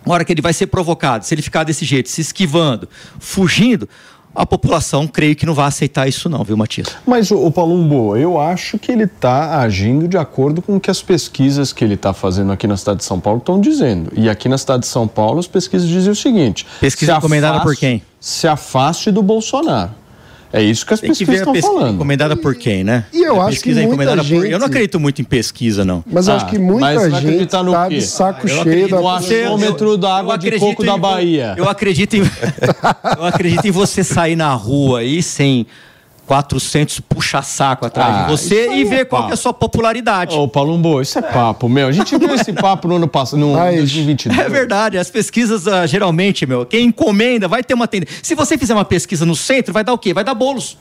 Na 0.04 0.12
hora 0.12 0.24
que 0.24 0.32
ele 0.32 0.42
vai 0.42 0.52
ser 0.52 0.66
provocado, 0.66 1.24
se 1.24 1.34
ele 1.34 1.40
ficar 1.40 1.64
desse 1.64 1.84
jeito, 1.84 2.10
se 2.10 2.20
esquivando, 2.20 2.88
fugindo, 3.18 3.88
a 4.34 4.44
população 4.44 5.06
creio 5.06 5.36
que 5.36 5.46
não 5.46 5.54
vai 5.54 5.66
aceitar 5.66 6.08
isso 6.08 6.28
não, 6.28 6.42
viu, 6.42 6.56
Matias? 6.56 6.88
Mas 7.06 7.30
o, 7.30 7.38
o 7.38 7.52
Palumbo, 7.52 8.16
eu 8.16 8.40
acho 8.40 8.78
que 8.78 8.90
ele 8.90 9.04
está 9.04 9.60
agindo 9.60 10.08
de 10.08 10.18
acordo 10.18 10.60
com 10.60 10.76
o 10.76 10.80
que 10.80 10.90
as 10.90 11.02
pesquisas 11.02 11.72
que 11.72 11.84
ele 11.84 11.94
está 11.94 12.12
fazendo 12.12 12.52
aqui 12.52 12.66
na 12.66 12.76
cidade 12.76 12.98
de 12.98 13.04
São 13.04 13.20
Paulo 13.20 13.38
estão 13.38 13.60
dizendo. 13.60 14.12
E 14.16 14.28
aqui 14.28 14.48
na 14.48 14.58
cidade 14.58 14.82
de 14.82 14.88
São 14.88 15.06
Paulo 15.06 15.38
as 15.38 15.46
pesquisas 15.46 15.88
dizem 15.88 16.10
o 16.10 16.16
seguinte... 16.16 16.66
Pesquisa 16.80 17.16
encomendada 17.16 17.60
por 17.60 17.76
quem? 17.76 18.02
Se 18.18 18.48
afaste 18.48 19.10
do 19.10 19.22
Bolsonaro. 19.22 19.90
É 20.54 20.62
isso 20.62 20.86
que 20.86 20.94
as 20.94 21.00
Tem 21.00 21.10
pesquisas 21.10 21.38
estão 21.38 21.54
falando. 21.56 21.96
Encomendada 21.96 22.36
por 22.36 22.54
quem, 22.54 22.84
né? 22.84 23.06
E 23.12 23.22
eu 23.22 23.42
acho 23.42 23.60
que 23.60 23.74
muita 23.74 24.22
gente... 24.22 24.34
Por... 24.40 24.46
Eu 24.46 24.58
não 24.60 24.66
acredito 24.66 25.00
muito 25.00 25.20
em 25.20 25.24
pesquisa, 25.24 25.84
não. 25.84 26.04
Mas 26.06 26.28
eu 26.28 26.34
ah, 26.34 26.36
acho 26.36 26.46
que 26.46 26.58
muita 26.58 27.10
gente 27.20 27.42
está 27.42 27.88
de 27.88 28.00
saco 28.00 28.46
eu 28.46 28.62
cheio 28.62 28.88
da... 28.88 29.00
O 29.00 29.08
achômetro 29.08 29.96
da 29.98 30.16
água 30.16 30.38
de 30.38 30.56
coco 30.56 30.84
da 30.84 30.96
Bahia. 30.96 31.56
Eu 31.58 31.68
acredito 31.68 32.14
em... 32.14 32.20
eu 33.18 33.24
acredito 33.24 33.66
em 33.66 33.72
você 33.72 34.04
sair 34.04 34.36
na 34.36 34.54
rua 34.54 35.00
aí 35.00 35.20
sem 35.24 35.66
400 36.26 37.00
puxa-saco 37.00 37.86
atrás 37.86 38.16
ah, 38.16 38.22
de 38.22 38.30
você 38.30 38.72
e 38.72 38.84
ver 38.84 39.00
é 39.00 39.04
qual 39.04 39.28
é 39.28 39.32
a 39.32 39.36
sua 39.36 39.52
popularidade. 39.52 40.34
Ô, 40.34 40.48
Palumbo, 40.48 41.00
isso 41.00 41.18
é 41.18 41.22
papo, 41.22 41.68
meu. 41.68 41.88
A 41.88 41.92
gente 41.92 42.16
viu 42.16 42.34
esse 42.34 42.52
papo 42.54 42.88
no 42.88 42.96
ano 42.96 43.08
passado, 43.08 43.38
no 43.38 43.54
Mas, 43.54 43.76
2022. 43.76 44.38
É 44.38 44.48
verdade, 44.48 44.98
as 44.98 45.10
pesquisas, 45.10 45.66
uh, 45.66 45.86
geralmente, 45.86 46.46
meu, 46.46 46.64
quem 46.64 46.86
encomenda 46.86 47.46
vai 47.46 47.62
ter 47.62 47.74
uma 47.74 47.86
tendência. 47.86 48.16
Se 48.22 48.34
você 48.34 48.56
fizer 48.56 48.74
uma 48.74 48.84
pesquisa 48.84 49.26
no 49.26 49.36
centro, 49.36 49.72
vai 49.72 49.84
dar 49.84 49.92
o 49.92 49.98
quê? 49.98 50.14
Vai 50.14 50.24
dar 50.24 50.34
bolos. 50.34 50.78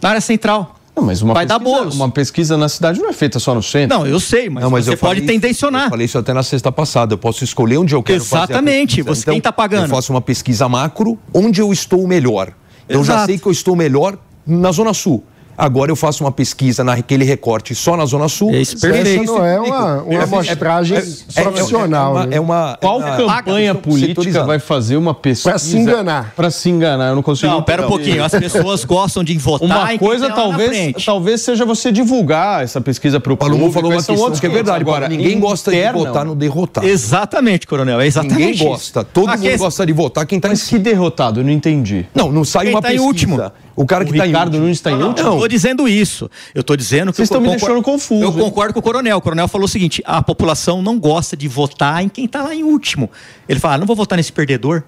Na 0.00 0.10
área 0.10 0.20
central. 0.20 0.76
Não, 0.96 1.04
mas 1.04 1.22
uma 1.22 1.34
vai 1.34 1.46
pesquisa, 1.46 1.58
dar 1.58 1.64
bolos. 1.64 1.94
Uma 1.94 2.10
pesquisa 2.10 2.56
na 2.56 2.68
cidade 2.68 3.00
não 3.00 3.08
é 3.08 3.12
feita 3.12 3.38
só 3.38 3.54
no 3.54 3.62
centro. 3.62 3.98
Não, 3.98 4.06
eu 4.06 4.18
sei, 4.18 4.48
mas, 4.48 4.64
não, 4.64 4.70
mas 4.70 4.86
você 4.86 4.96
pode 4.96 5.22
tendencionar. 5.22 5.84
Eu 5.84 5.90
falei 5.90 6.06
isso 6.06 6.18
até 6.18 6.32
na 6.32 6.42
sexta 6.42 6.72
passada. 6.72 7.14
Eu 7.14 7.18
posso 7.18 7.44
escolher 7.44 7.78
onde 7.78 7.94
eu 7.94 8.02
quero 8.02 8.18
Exatamente. 8.18 9.02
Você 9.02 9.22
então, 9.22 9.32
quem 9.32 9.38
está 9.38 9.52
pagando? 9.52 9.84
Eu 9.84 9.88
faço 9.88 10.12
uma 10.12 10.20
pesquisa 10.20 10.68
macro, 10.68 11.18
onde 11.32 11.60
eu 11.60 11.72
estou 11.72 12.06
melhor. 12.08 12.52
Eu 12.88 13.04
já 13.04 13.24
sei 13.24 13.38
que 13.38 13.46
eu 13.46 13.52
estou 13.52 13.76
melhor 13.76 14.18
na 14.46 14.72
Zona 14.72 14.94
Sul. 14.94 15.24
Agora 15.60 15.90
eu 15.90 15.96
faço 15.96 16.24
uma 16.24 16.32
pesquisa 16.32 16.82
naquele 16.82 17.22
recorte 17.22 17.74
só 17.74 17.94
na 17.94 18.06
Zona 18.06 18.28
Sul. 18.28 18.54
Isso, 18.54 18.80
perfeito. 18.80 19.24
Isso 19.24 19.34
não 19.34 19.44
é 19.44 19.60
uma, 19.60 20.02
uma 20.02 20.22
amostragem 20.22 20.96
é, 20.96 21.00
é, 21.36 21.42
profissional. 21.42 22.22
É, 22.22 22.26
né? 22.26 22.36
é 22.36 22.40
uma, 22.40 22.78
Qual 22.80 22.98
campanha 22.98 23.74
política 23.74 24.42
vai 24.44 24.58
fazer 24.58 24.96
uma 24.96 25.12
pesquisa? 25.12 25.50
Para 25.50 25.58
se 25.58 25.76
enganar. 25.76 26.32
Para 26.34 26.50
se 26.50 26.70
enganar, 26.70 27.10
eu 27.10 27.14
não 27.14 27.22
consigo. 27.22 27.52
Não, 27.52 27.62
pera 27.62 27.84
um 27.84 27.88
pouquinho. 27.88 28.24
As 28.24 28.32
pessoas 28.32 28.84
gostam 28.86 29.22
de 29.22 29.36
votar. 29.36 29.66
Uma 29.68 29.98
coisa 29.98 30.30
talvez, 30.30 31.04
talvez 31.04 31.42
seja 31.42 31.66
você 31.66 31.92
divulgar 31.92 32.64
essa 32.64 32.80
pesquisa 32.80 33.20
para 33.20 33.32
o 33.32 33.36
público. 33.36 33.70
falou 33.70 33.90
uma 33.90 34.02
questão 34.02 34.30
que 34.30 34.46
é 34.46 34.48
verdade. 34.48 34.80
Agora, 34.80 35.10
ninguém 35.10 35.38
gosta 35.38 35.70
de 35.70 35.92
votar 35.92 36.24
no 36.24 36.34
derrotado. 36.34 36.86
Exatamente, 36.86 37.66
coronel. 37.66 38.00
É 38.00 38.06
exatamente 38.06 38.40
Ninguém 38.40 38.66
gosta. 38.66 39.04
Todo 39.04 39.28
mundo 39.28 39.58
gosta 39.58 39.84
de 39.84 39.92
votar 39.92 40.24
quem 40.24 40.38
está 40.38 40.48
em 40.48 40.52
Mas 40.52 40.66
que 40.66 40.78
derrotado? 40.78 41.40
Eu 41.40 41.44
não 41.44 41.52
entendi. 41.52 42.06
Não, 42.14 42.32
não 42.32 42.46
sai 42.46 42.70
uma 42.70 42.80
tá 42.80 42.88
pesquisa. 42.88 43.52
O 43.80 43.86
cara 43.86 44.04
que 44.04 44.10
está 44.10 44.26
em 44.26 44.28
Ricardo 44.28 44.58
Nunes 44.58 44.76
está 44.76 44.90
em 44.90 45.02
último? 45.02 45.26
Não, 45.26 45.34
estou 45.36 45.48
dizendo 45.48 45.88
isso. 45.88 46.30
Eu 46.54 46.60
estou 46.60 46.76
dizendo 46.76 47.12
que. 47.12 47.16
Vocês 47.16 47.28
estão 47.28 47.40
me 47.40 47.48
deixando 47.48 47.80
confuso. 47.80 48.22
Eu 48.22 48.30
concordo 48.30 48.74
com 48.74 48.80
o 48.80 48.82
coronel. 48.82 49.16
O 49.16 49.22
coronel 49.22 49.48
falou 49.48 49.64
o 49.64 49.68
seguinte: 49.68 50.02
a 50.04 50.20
população 50.20 50.82
não 50.82 50.98
gosta 50.98 51.34
de 51.34 51.48
votar 51.48 52.04
em 52.04 52.08
quem 52.08 52.26
está 52.26 52.42
lá 52.42 52.54
em 52.54 52.62
último. 52.62 53.10
Ele 53.48 53.58
fala: 53.58 53.76
ah, 53.76 53.78
não 53.78 53.86
vou 53.86 53.96
votar 53.96 54.18
nesse 54.18 54.32
perdedor. 54.32 54.82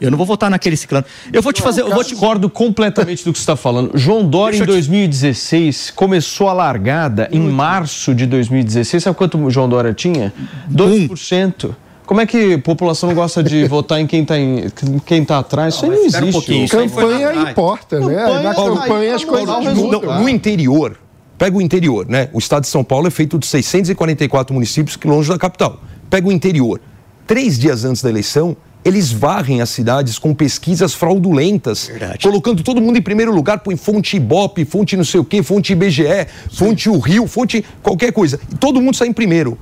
Eu 0.00 0.10
não 0.10 0.16
vou 0.16 0.26
votar 0.26 0.48
naquele 0.48 0.78
ciclano. 0.78 1.04
Eu 1.30 1.42
vou 1.42 1.52
te 1.52 1.60
fazer. 1.60 1.82
Eu 1.82 1.90
vou 1.90 2.02
te... 2.02 2.12
Discordo 2.12 2.48
completamente 2.48 3.22
do 3.22 3.32
que 3.32 3.38
você 3.38 3.42
está 3.42 3.56
falando. 3.56 3.90
João 3.94 4.26
Dória, 4.26 4.56
em 4.56 4.64
2016, 4.64 5.90
começou 5.90 6.48
a 6.48 6.54
largada 6.54 7.28
em 7.30 7.40
março 7.40 8.14
de 8.14 8.24
2016. 8.24 9.02
Sabe 9.02 9.16
quanto 9.16 9.36
o 9.36 9.50
João 9.50 9.68
Dória 9.68 9.92
tinha? 9.92 10.32
2%. 10.72 11.68
Um. 11.68 11.87
Como 12.08 12.22
é 12.22 12.26
que 12.26 12.54
a 12.54 12.58
população 12.58 13.10
não 13.10 13.14
gosta 13.14 13.42
de 13.42 13.66
votar 13.68 14.00
em 14.00 14.06
quem 14.06 14.22
está 14.22 14.34
quem 15.04 15.22
tá 15.22 15.40
atrás? 15.40 15.74
Isso 15.74 15.84
aí 15.84 15.90
não 15.90 16.06
existe. 16.06 16.24
Um 16.24 16.32
pouquinho, 16.32 16.66
campanha 16.66 17.50
importa, 17.50 18.00
né? 18.00 18.14
Campanha, 18.16 18.42
Na 18.42 18.54
campanha 18.54 19.14
as 19.14 19.24
coisas 19.24 19.74
mudam. 19.74 20.22
No 20.22 20.26
interior, 20.26 20.98
pega 21.36 21.54
o 21.54 21.60
interior, 21.60 22.08
né? 22.08 22.30
O 22.32 22.38
estado 22.38 22.62
de 22.62 22.68
São 22.68 22.82
Paulo 22.82 23.06
é 23.08 23.10
feito 23.10 23.38
de 23.38 23.46
644 23.46 24.54
municípios 24.54 24.96
que 24.96 25.06
longe 25.06 25.28
da 25.28 25.36
capital. 25.36 25.82
Pega 26.08 26.26
o 26.26 26.32
interior. 26.32 26.80
Três 27.26 27.58
dias 27.58 27.84
antes 27.84 28.02
da 28.02 28.08
eleição, 28.08 28.56
eles 28.82 29.12
varrem 29.12 29.60
as 29.60 29.68
cidades 29.68 30.18
com 30.18 30.32
pesquisas 30.32 30.94
fraudulentas, 30.94 31.88
Verdade. 31.88 32.26
colocando 32.26 32.62
todo 32.62 32.80
mundo 32.80 32.96
em 32.96 33.02
primeiro 33.02 33.34
lugar, 33.34 33.58
põe 33.58 33.76
fonte 33.76 34.16
Ibope, 34.16 34.64
fonte 34.64 34.96
não 34.96 35.04
sei 35.04 35.20
o 35.20 35.24
quê, 35.24 35.42
fonte 35.42 35.74
IBGE, 35.74 36.26
fonte 36.50 36.88
o 36.88 36.98
Rio, 36.98 37.26
fonte 37.26 37.62
qualquer 37.82 38.12
coisa. 38.14 38.40
E 38.50 38.54
todo 38.54 38.80
mundo 38.80 38.96
sai 38.96 39.08
em 39.08 39.12
primeiro. 39.12 39.58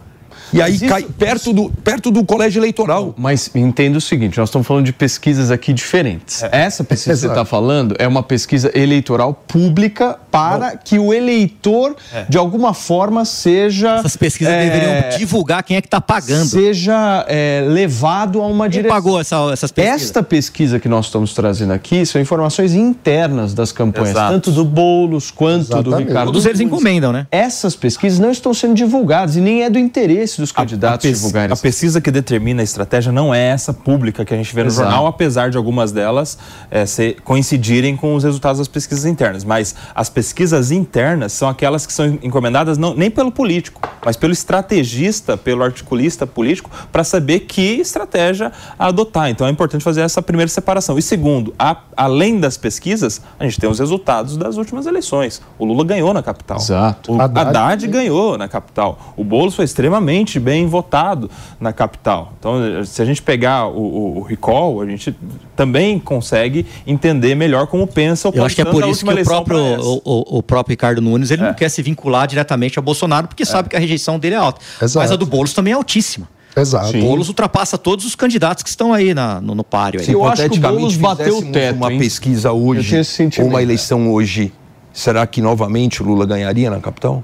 E 0.53 0.63
aí 0.63 0.75
isso, 0.75 0.87
cai 0.87 1.03
perto, 1.03 1.53
do, 1.53 1.71
perto 1.71 2.11
do 2.11 2.25
colégio 2.25 2.61
eleitoral. 2.61 3.15
Mas 3.17 3.51
entenda 3.55 3.99
o 3.99 4.01
seguinte: 4.01 4.39
nós 4.39 4.49
estamos 4.49 4.67
falando 4.67 4.85
de 4.85 4.93
pesquisas 4.93 5.51
aqui 5.51 5.73
diferentes. 5.73 6.43
É. 6.43 6.51
Essa 6.53 6.85
pesquisa 6.85 7.15
que 7.15 7.21
você 7.21 7.27
está 7.27 7.45
falando 7.45 7.95
é 7.99 8.07
uma 8.07 8.23
pesquisa 8.23 8.71
eleitoral 8.75 9.35
pública 9.35 10.19
para 10.31 10.71
Bom. 10.71 10.79
que 10.85 10.99
o 10.99 11.13
eleitor, 11.13 11.97
é. 12.13 12.27
de 12.29 12.39
alguma 12.39 12.75
forma, 12.75 13.25
seja. 13.25 13.97
Essas 13.97 14.17
pesquisas 14.17 14.53
é, 14.53 14.65
deveriam 14.65 15.19
divulgar 15.19 15.63
quem 15.63 15.77
é 15.77 15.81
que 15.81 15.87
está 15.87 16.01
pagando. 16.01 16.47
Seja 16.47 17.25
é, 17.29 17.65
levado 17.67 18.41
a 18.41 18.47
uma 18.47 18.65
quem 18.65 18.83
direção. 18.83 18.97
pagou 18.97 19.21
essa, 19.21 19.37
essas 19.53 19.73
pesquisas? 19.73 20.03
Esta 20.03 20.23
pesquisa 20.23 20.79
que 20.79 20.89
nós 20.89 21.07
estamos 21.07 21.35
trazendo 21.35 21.73
aqui 21.73 22.05
são 22.07 22.21
informações 22.21 22.75
internas 22.75 23.55
das 23.55 23.73
campanhas, 23.73 24.11
Exato. 24.11 24.33
tanto 24.33 24.53
do 24.53 24.65
Boulos 24.65 25.31
quanto 25.31 25.73
Exatamente. 25.73 25.91
do 25.91 25.97
Ricardo. 25.97 26.27
Todos 26.27 26.47
eles 26.47 26.61
encomendam, 26.61 27.13
né? 27.13 27.27
Essas 27.31 27.75
pesquisas 27.75 28.19
não 28.19 28.31
estão 28.31 28.53
sendo 28.55 28.75
divulgadas 28.75 29.37
e 29.37 29.41
nem 29.41 29.63
é 29.63 29.71
do 29.71 29.79
interesse 29.79 30.36
dos 30.41 30.53
candidatos 30.53 31.05
a, 31.05 31.09
pes- 31.09 31.19
divulgarem. 31.19 31.53
a 31.53 31.57
pesquisa 31.57 32.01
que 32.01 32.11
determina 32.11 32.63
a 32.63 32.65
estratégia 32.65 33.11
não 33.13 33.35
é 33.35 33.41
essa 33.49 33.73
pública 33.73 34.25
que 34.25 34.33
a 34.33 34.37
gente 34.37 34.55
vê 34.55 34.63
no 34.63 34.69
Exato. 34.69 34.89
jornal, 34.89 35.07
apesar 35.07 35.51
de 35.51 35.57
algumas 35.57 35.93
delas 35.93 36.39
eh, 36.71 36.87
ser- 36.87 37.21
coincidirem 37.23 37.97
com 37.97 38.15
os 38.15 38.25
resultados 38.25 38.59
das 38.59 38.69
pesquisas 38.69 39.05
internas. 39.05 39.45
Mas 39.45 39.75
as 39.95 40.09
pesquisas 40.09 40.71
internas 40.71 41.33
são 41.33 41.49
aquelas 41.49 41.87
que 41.87 41.93
são 41.93 42.19
encomendadas 42.23 42.77
não, 42.79 42.95
nem 42.95 43.11
pelo 43.11 43.31
político, 43.31 43.81
mas 44.05 44.17
pelo 44.17 44.33
estrategista, 44.33 45.37
pelo 45.37 45.63
articulista 45.63 46.27
político, 46.27 46.71
para 46.91 47.05
saber 47.05 47.41
que 47.41 47.81
estratégia 47.81 48.51
adotar. 48.79 49.29
Então 49.31 49.47
é 49.47 49.51
importante 49.51 49.83
fazer 49.85 50.01
essa 50.01 50.21
primeira 50.21 50.49
separação. 50.49 50.99
E 50.99 51.03
segundo, 51.03 51.55
a- 51.59 51.77
além 51.97 52.41
das 52.41 52.57
pesquisas, 52.57 53.21
a 53.39 53.45
gente 53.45 53.61
tem 53.61 53.69
os 53.71 53.79
resultados 53.79 54.37
das 54.37 54.57
últimas 54.57 54.87
eleições. 54.87 55.41
O 55.59 55.65
Lula 55.65 55.85
ganhou 55.85 56.13
na 56.13 56.23
capital. 56.23 56.57
Exato. 56.59 57.13
O 57.13 57.21
Haddad- 57.21 57.49
Haddad 57.49 57.87
ganhou 57.87 58.37
na 58.37 58.49
capital. 58.49 59.15
O 59.17 59.23
Boulos 59.25 59.55
foi 59.55 59.65
extremamente 59.65 60.26
bem 60.41 60.67
votado 60.67 61.31
na 61.61 61.73
capital. 61.73 62.33
Então, 62.39 62.85
se 62.85 63.01
a 63.01 63.05
gente 63.05 63.23
pegar 63.23 63.67
o, 63.69 63.79
o- 63.81 64.19
o 64.19 64.23
recall, 64.23 64.81
a 64.81 64.87
gente 64.87 65.15
também 65.55 65.99
consegue 65.99 66.67
entender 66.87 67.35
melhor 67.35 67.67
como 67.67 67.87
pensa 67.87 68.29
o 68.29 68.33
Eu 68.35 68.45
acho 68.45 68.55
que 68.55 68.63
é 68.63 68.65
por 68.65 68.87
isso 68.89 69.05
que 69.05 69.13
o 69.13 69.25
próprio, 69.25 69.59
o, 69.81 70.01
o- 70.05 70.39
o 70.39 70.43
próprio 70.43 70.73
Ricardo 70.73 71.01
Nunes 71.01 71.31
ele 71.31 71.43
não 71.43 71.55
quer 71.55 71.69
se 71.69 71.81
vincular 71.83 72.27
diretamente 72.27 72.79
a 72.79 72.83
Bolsonaro, 72.83 73.29
porque 73.29 73.45
sabe 73.45 73.69
que 73.69 73.77
a 73.77 73.79
rejeição 73.79 74.19
dele 74.19 74.35
é 74.35 74.39
alta. 74.39 74.61
Exato. 74.83 74.99
Mas 75.03 75.13
a 75.13 75.17
do 75.17 75.25
Boulos 75.27 75.53
também 75.55 75.73
é 75.73 75.77
altíssima. 75.77 76.29
Exato. 76.57 76.97
O 76.97 77.01
Boulos 77.01 77.29
ultrapassa 77.29 77.77
todos 77.77 78.07
os 78.07 78.15
candidatos 78.15 78.63
que 78.63 78.69
estão 78.71 78.93
aí 78.93 79.13
na- 79.13 79.41
no, 79.41 79.55
no 79.55 79.63
páreo. 79.65 80.01
Aí. 80.01 80.11
Eu 80.11 80.27
acho 80.27 80.49
que 80.49 80.59
o 80.59 80.61
Boulos 80.61 80.97
bateu 80.97 81.39
o 81.39 81.43
teto, 81.53 81.77
uma 81.77 81.93
hein? 81.93 81.99
pesquisa 81.99 82.51
hoje, 82.53 82.97
ou 83.41 83.47
uma 83.47 83.63
eleição 83.63 84.11
hoje, 84.11 84.53
será 84.93 85.27
que 85.27 85.43
novamente 85.43 86.03
o 86.03 86.07
Lula 86.07 86.25
ganharia 86.25 86.71
na 86.71 86.81
capital? 86.81 87.23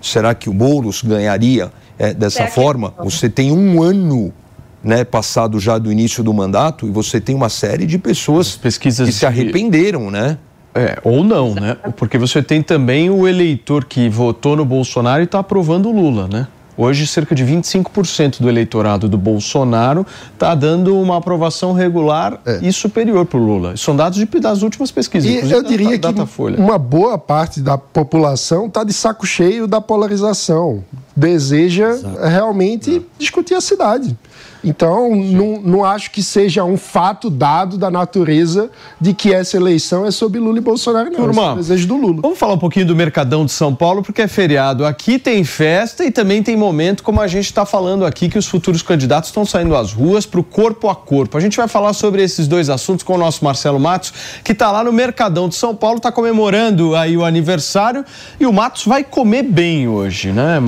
Será 0.00 0.34
que 0.34 0.48
o 0.48 0.52
Boulos 0.52 1.02
ganharia 1.02 1.72
eh, 2.00 2.14
dessa 2.14 2.44
que- 2.44 2.50
forma? 2.50 2.92
Você 3.04 3.28
tem 3.28 3.52
um 3.52 3.82
ano 3.82 4.32
né, 4.82 5.04
passado 5.04 5.60
já 5.60 5.76
do 5.76 5.92
início 5.92 6.24
do 6.24 6.32
mandato 6.32 6.86
e 6.86 6.90
você 6.90 7.20
tem 7.20 7.34
uma 7.36 7.50
série 7.50 7.84
de 7.86 7.98
pessoas 7.98 8.56
pesquisas 8.56 9.06
que 9.06 9.12
se 9.12 9.20
de- 9.20 9.26
arrependeram, 9.26 10.10
né? 10.10 10.38
É, 10.74 10.98
ou 11.04 11.22
não, 11.22 11.54
né? 11.54 11.76
Porque 11.96 12.16
você 12.16 12.42
tem 12.42 12.62
também 12.62 13.10
o 13.10 13.28
eleitor 13.28 13.84
que 13.84 14.08
votou 14.08 14.56
no 14.56 14.64
Bolsonaro 14.64 15.20
e 15.20 15.24
está 15.24 15.40
aprovando 15.40 15.88
o 15.88 15.92
Lula, 15.92 16.26
né? 16.32 16.46
Hoje, 16.78 17.06
cerca 17.06 17.34
de 17.34 17.44
25% 17.44 18.40
do 18.40 18.48
eleitorado 18.48 19.06
do 19.06 19.18
Bolsonaro 19.18 20.06
está 20.32 20.54
dando 20.54 20.96
uma 20.98 21.18
aprovação 21.18 21.74
regular 21.74 22.40
e 22.62 22.72
superior 22.72 23.26
para 23.26 23.38
o 23.38 23.44
Lula. 23.44 23.76
São 23.76 23.94
dados 23.94 24.18
de- 24.18 24.40
das 24.40 24.62
últimas 24.62 24.90
pesquisas. 24.90 25.28
E 25.30 25.50
eu 25.52 25.62
da- 25.62 25.68
diria 25.68 25.98
da 25.98 26.08
que 26.08 26.14
Datafolha. 26.14 26.56
uma 26.58 26.78
boa 26.78 27.18
parte 27.18 27.60
da 27.60 27.76
população 27.76 28.64
está 28.66 28.82
de 28.82 28.94
saco 28.94 29.26
cheio 29.26 29.66
da 29.66 29.78
polarização. 29.80 30.82
Deseja 31.20 31.98
realmente 32.22 33.06
discutir 33.18 33.54
a 33.54 33.60
cidade. 33.60 34.16
Então, 34.62 35.14
não, 35.14 35.60
não 35.60 35.84
acho 35.84 36.10
que 36.10 36.22
seja 36.22 36.64
um 36.64 36.76
fato 36.76 37.30
dado 37.30 37.78
da 37.78 37.90
natureza 37.90 38.70
de 39.00 39.14
que 39.14 39.32
essa 39.32 39.56
eleição 39.56 40.04
é 40.04 40.10
sobre 40.10 40.38
Lula 40.38 40.58
e 40.58 40.60
Bolsonaro, 40.60 41.10
não. 41.10 41.18
Turma, 41.18 41.42
é 41.42 41.52
o 41.52 41.56
desejo 41.56 41.88
do 41.88 41.96
Lula. 41.96 42.20
Vamos 42.20 42.38
falar 42.38 42.54
um 42.54 42.58
pouquinho 42.58 42.86
do 42.86 42.94
Mercadão 42.94 43.44
de 43.46 43.52
São 43.52 43.74
Paulo, 43.74 44.02
porque 44.02 44.22
é 44.22 44.28
feriado. 44.28 44.84
Aqui 44.84 45.18
tem 45.18 45.42
festa 45.44 46.04
e 46.04 46.10
também 46.10 46.42
tem 46.42 46.56
momento, 46.56 47.02
como 47.02 47.20
a 47.20 47.26
gente 47.26 47.46
está 47.46 47.64
falando 47.64 48.04
aqui, 48.04 48.28
que 48.28 48.38
os 48.38 48.46
futuros 48.46 48.82
candidatos 48.82 49.30
estão 49.30 49.46
saindo 49.46 49.74
às 49.74 49.92
ruas 49.92 50.26
para 50.26 50.40
o 50.40 50.44
corpo 50.44 50.88
a 50.88 50.94
corpo. 50.94 51.38
A 51.38 51.40
gente 51.40 51.56
vai 51.56 51.68
falar 51.68 51.92
sobre 51.94 52.22
esses 52.22 52.46
dois 52.46 52.68
assuntos 52.68 53.02
com 53.02 53.14
o 53.14 53.18
nosso 53.18 53.42
Marcelo 53.44 53.80
Matos, 53.80 54.12
que 54.44 54.52
está 54.52 54.70
lá 54.70 54.84
no 54.84 54.92
Mercadão 54.92 55.48
de 55.48 55.54
São 55.54 55.74
Paulo, 55.74 55.96
está 55.96 56.12
comemorando 56.12 56.94
aí 56.94 57.16
o 57.16 57.24
aniversário. 57.24 58.04
E 58.38 58.44
o 58.44 58.52
Matos 58.52 58.84
vai 58.84 59.02
comer 59.02 59.42
bem 59.42 59.88
hoje, 59.88 60.32
né, 60.32 60.60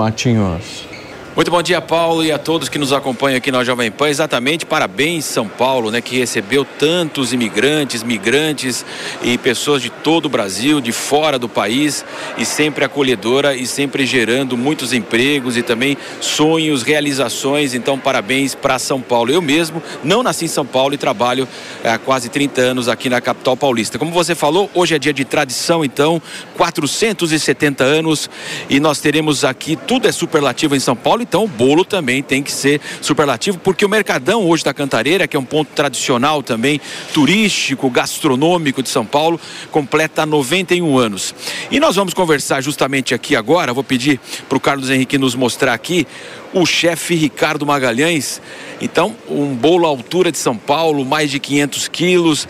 Matinhos? 0.43 0.92
Muito 1.35 1.51
bom 1.51 1.63
dia, 1.63 1.81
Paulo, 1.81 2.23
e 2.23 2.31
a 2.31 2.37
todos 2.37 2.69
que 2.69 2.77
nos 2.77 2.93
acompanham 2.93 3.39
aqui 3.39 3.51
na 3.51 3.65
Jovem 3.65 3.91
Pan. 3.91 4.11
Exatamente, 4.11 4.67
parabéns 4.67 5.25
São 5.25 5.49
Paulo, 5.49 5.91
né, 5.91 6.03
que 6.03 6.19
recebeu 6.19 6.63
tantos 6.63 7.33
imigrantes, 7.33 8.03
migrantes 8.03 8.85
e 9.23 9.39
pessoas 9.39 9.81
de 9.81 9.89
todo 9.89 10.27
o 10.27 10.29
Brasil, 10.29 10.79
de 10.79 10.93
fora 10.93 11.39
do 11.39 11.49
país, 11.49 12.05
e 12.37 12.45
sempre 12.45 12.85
acolhedora 12.85 13.57
e 13.57 13.67
sempre 13.67 14.05
gerando 14.05 14.59
muitos 14.59 14.93
empregos 14.93 15.57
e 15.57 15.63
também 15.63 15.97
sonhos, 16.21 16.83
realizações. 16.83 17.73
Então, 17.73 17.99
parabéns 17.99 18.55
para 18.55 18.79
São 18.79 19.01
Paulo. 19.01 19.33
Eu 19.33 19.41
mesmo 19.41 19.83
não 20.05 20.23
nasci 20.23 20.45
em 20.45 20.49
São 20.49 20.67
Paulo 20.67 20.93
e 20.93 20.99
trabalho 20.99 21.49
há 21.83 21.97
quase 21.97 22.29
30 22.29 22.61
anos 22.61 22.89
aqui 22.91 23.09
na 23.09 23.23
capital 23.23 23.57
paulista. 23.57 23.99
Como 23.99 24.13
você 24.13 24.35
falou, 24.35 24.71
hoje 24.75 24.95
é 24.95 24.99
dia 24.99 25.15
de 25.15 25.25
tradição, 25.25 25.83
então, 25.83 26.21
470 26.59 27.83
anos 27.83 28.29
e 28.69 28.79
nós 28.79 29.01
teremos 29.01 29.47
aqui, 29.47 29.77
tudo 29.77 30.07
é 30.07 30.13
superlativo 30.13 30.77
em 30.77 30.81
São 30.81 30.95
Paulo, 30.95 31.22
então 31.23 31.45
o 31.45 31.49
bolo 31.49 31.85
também 31.85 32.23
tem 32.23 32.43
que 32.43 32.53
ser 32.53 32.81
superlativo, 33.01 33.59
porque 33.59 33.85
o 33.85 33.89
Mercadão 33.89 34.47
hoje 34.47 34.65
da 34.65 34.75
Cantareira, 34.75 35.27
que 35.27 35.37
é 35.37 35.41
um 35.41 35.45
ponto 35.45 35.71
tradicional 35.75 36.43
também, 36.43 36.81
turístico, 37.15 37.89
gastronômico 37.89 38.83
de 38.83 38.89
São 38.89 39.07
Paulo, 39.07 39.41
completa 39.71 40.27
91 40.27 40.99
anos. 40.99 41.35
E 41.71 41.81
nós 41.81 41.97
vamos 41.97 42.13
conversar 42.13 42.61
justamente 42.61 43.15
aqui 43.15 43.35
agora, 43.35 43.73
vou 43.73 43.85
pedir 43.85 44.21
para 44.49 44.59
o 44.59 44.61
Carlos 44.61 44.91
Henrique 44.91 45.17
nos 45.17 45.35
mostrar 45.35 45.73
aqui 45.73 46.07
o 46.53 46.67
chefe 46.67 47.15
Ricardo 47.15 47.65
Magalhães. 47.65 48.41
Então, 48.81 49.17
um 49.29 49.55
bolo 49.55 49.87
à 49.87 49.89
altura 49.89 50.31
de 50.31 50.39
São 50.39 50.57
Paulo, 50.57 51.05
mais 51.05 51.31
de 51.31 51.39
500 51.39 51.89
quilos. 51.89 52.49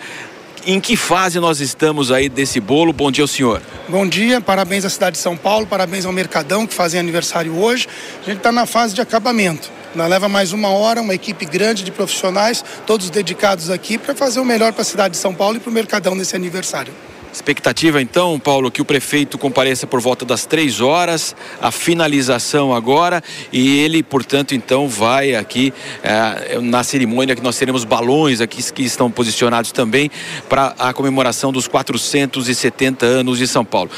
Em 0.64 0.81
que 0.81 0.96
fase 0.96 1.40
nós 1.40 1.61
estamos 1.61 2.12
aí 2.12 2.29
desse 2.29 2.61
bolo? 2.61 2.92
Bom 2.92 3.11
dia 3.11 3.27
senhor. 3.27 3.61
Bom 3.88 4.07
dia, 4.07 4.40
parabéns 4.40 4.85
à 4.85 4.90
cidade 4.90 5.16
de 5.16 5.22
São 5.22 5.37
Paulo, 5.37 5.66
parabéns 5.66 6.05
ao 6.05 6.12
Mercadão 6.12 6.68
que 6.68 6.72
fazem 6.72 7.01
aniversário 7.01 7.59
hoje. 7.59 7.88
A 8.22 8.25
gente 8.27 8.37
está 8.37 8.53
na 8.53 8.64
fase 8.64 8.94
de 8.94 9.01
acabamento. 9.01 9.68
Nós 9.92 10.09
leva 10.09 10.29
mais 10.29 10.53
uma 10.53 10.68
hora, 10.68 11.03
uma 11.03 11.14
equipe 11.14 11.44
grande 11.44 11.83
de 11.83 11.90
profissionais, 11.90 12.64
todos 12.87 13.11
dedicados 13.11 13.70
aqui 13.70 13.98
para 13.98 14.14
fazer 14.14 14.38
o 14.38 14.44
melhor 14.44 14.72
para 14.72 14.83
a 14.83 14.85
cidade 14.85 15.14
de 15.14 15.20
São 15.20 15.35
Paulo 15.35 15.57
e 15.57 15.61
para 15.61 15.68
o 15.68 15.72
Mercadão 15.72 16.14
nesse 16.14 16.37
aniversário. 16.37 16.92
Expectativa 17.33 18.03
então, 18.03 18.38
Paulo, 18.38 18.71
que 18.71 18.83
o 18.83 18.85
prefeito 18.85 19.38
compareça 19.38 19.87
por 19.87 20.01
volta 20.01 20.25
das 20.25 20.45
três 20.45 20.83
horas, 20.83 21.35
a 21.62 21.71
finalização 21.71 22.75
agora, 22.75 23.23
e 23.51 23.79
ele, 23.81 24.03
portanto, 24.03 24.55
então 24.55 24.87
vai 24.87 25.35
aqui 25.35 25.73
eh, 26.03 26.59
na 26.61 26.85
cerimônia 26.85 27.35
que 27.35 27.42
nós 27.42 27.57
teremos 27.57 27.85
balões 27.85 28.42
aqui 28.42 28.62
que 28.73 28.83
estão 28.83 29.11
posicionados 29.11 29.73
também 29.73 30.11
para 30.47 30.75
a 30.79 30.92
comemoração 30.92 31.51
dos 31.51 31.66
470 31.66 33.07
anos 33.07 33.38
de 33.38 33.47
São 33.47 33.64
Paulo. 33.64 33.90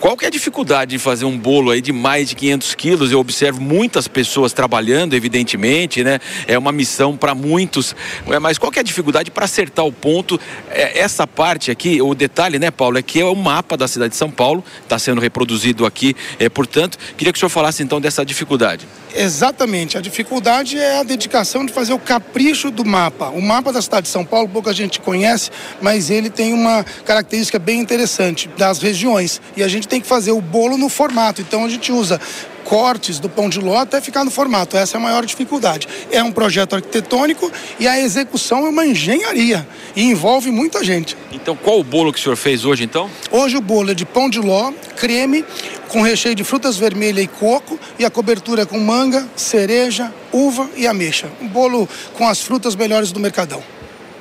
Qual 0.00 0.16
que 0.16 0.24
é 0.24 0.28
a 0.28 0.30
dificuldade 0.30 0.92
de 0.92 0.98
fazer 0.98 1.24
um 1.24 1.36
bolo 1.36 1.72
aí 1.72 1.80
de 1.80 1.92
mais 1.92 2.28
de 2.28 2.36
500 2.36 2.74
quilos? 2.76 3.10
Eu 3.10 3.18
observo 3.18 3.60
muitas 3.60 4.06
pessoas 4.06 4.52
trabalhando, 4.52 5.14
evidentemente, 5.14 6.04
né? 6.04 6.20
É 6.46 6.56
uma 6.56 6.70
missão 6.70 7.16
para 7.16 7.34
muitos. 7.34 7.96
É, 8.28 8.38
Mas 8.38 8.58
qual 8.58 8.70
que 8.70 8.78
é 8.78 8.80
a 8.80 8.84
dificuldade 8.84 9.28
para 9.28 9.44
acertar 9.44 9.84
o 9.84 9.92
ponto? 9.92 10.40
É, 10.70 11.00
essa 11.00 11.26
parte 11.26 11.72
aqui, 11.72 12.00
o 12.00 12.14
detalhe, 12.14 12.60
né, 12.60 12.70
Paulo, 12.70 12.96
é 12.96 13.02
que 13.02 13.20
é 13.20 13.24
o 13.24 13.34
mapa 13.34 13.76
da 13.76 13.88
cidade 13.88 14.10
de 14.10 14.16
São 14.16 14.30
Paulo, 14.30 14.62
está 14.84 15.00
sendo 15.00 15.20
reproduzido 15.20 15.84
aqui. 15.84 16.14
É, 16.38 16.48
portanto, 16.48 16.96
queria 17.16 17.32
que 17.32 17.36
o 17.36 17.40
senhor 17.40 17.50
falasse 17.50 17.82
então 17.82 18.00
dessa 18.00 18.24
dificuldade. 18.24 18.86
Exatamente, 19.14 19.96
a 19.96 20.00
dificuldade 20.00 20.78
é 20.78 20.98
a 20.98 21.02
dedicação 21.02 21.64
de 21.64 21.72
fazer 21.72 21.92
o 21.92 21.98
capricho 21.98 22.70
do 22.70 22.84
mapa. 22.84 23.28
O 23.30 23.40
mapa 23.40 23.72
da 23.72 23.80
cidade 23.80 24.04
de 24.04 24.12
São 24.12 24.24
Paulo, 24.24 24.48
pouca 24.48 24.72
gente 24.72 25.00
conhece, 25.00 25.50
mas 25.80 26.10
ele 26.10 26.30
tem 26.30 26.52
uma 26.52 26.84
característica 27.04 27.58
bem 27.58 27.80
interessante 27.80 28.48
das 28.56 28.78
regiões. 28.78 29.40
E 29.56 29.62
a 29.62 29.68
gente 29.68 29.88
tem 29.88 30.00
que 30.00 30.06
fazer 30.06 30.32
o 30.32 30.40
bolo 30.40 30.76
no 30.76 30.88
formato. 30.88 31.40
Então 31.40 31.64
a 31.64 31.68
gente 31.68 31.90
usa 31.90 32.20
cortes 32.64 33.18
do 33.18 33.28
pão 33.28 33.48
de 33.48 33.60
ló 33.60 33.78
até 33.78 34.00
ficar 34.00 34.24
no 34.24 34.30
formato. 34.30 34.76
Essa 34.76 34.96
é 34.96 34.98
a 34.98 35.02
maior 35.02 35.24
dificuldade. 35.24 35.88
É 36.10 36.22
um 36.22 36.32
projeto 36.32 36.74
arquitetônico 36.74 37.50
e 37.78 37.86
a 37.88 38.00
execução 38.00 38.66
é 38.66 38.68
uma 38.68 38.86
engenharia 38.86 39.66
e 39.96 40.02
envolve 40.02 40.50
muita 40.50 40.84
gente. 40.84 41.16
Então, 41.32 41.56
qual 41.56 41.80
o 41.80 41.84
bolo 41.84 42.12
que 42.12 42.18
o 42.18 42.22
senhor 42.22 42.36
fez 42.36 42.64
hoje, 42.64 42.84
então? 42.84 43.10
Hoje 43.30 43.56
o 43.56 43.60
bolo 43.60 43.90
é 43.90 43.94
de 43.94 44.04
pão 44.04 44.28
de 44.28 44.38
ló, 44.38 44.72
creme, 44.96 45.44
com 45.88 46.02
recheio 46.02 46.34
de 46.34 46.44
frutas 46.44 46.76
vermelhas 46.76 47.24
e 47.24 47.28
coco 47.28 47.78
e 47.98 48.04
a 48.04 48.10
cobertura 48.10 48.62
é 48.62 48.66
com 48.66 48.78
manga, 48.78 49.26
cereja, 49.36 50.12
uva 50.32 50.68
e 50.76 50.86
ameixa. 50.86 51.28
Um 51.40 51.48
bolo 51.48 51.88
com 52.14 52.28
as 52.28 52.40
frutas 52.42 52.76
melhores 52.76 53.12
do 53.12 53.20
Mercadão. 53.20 53.62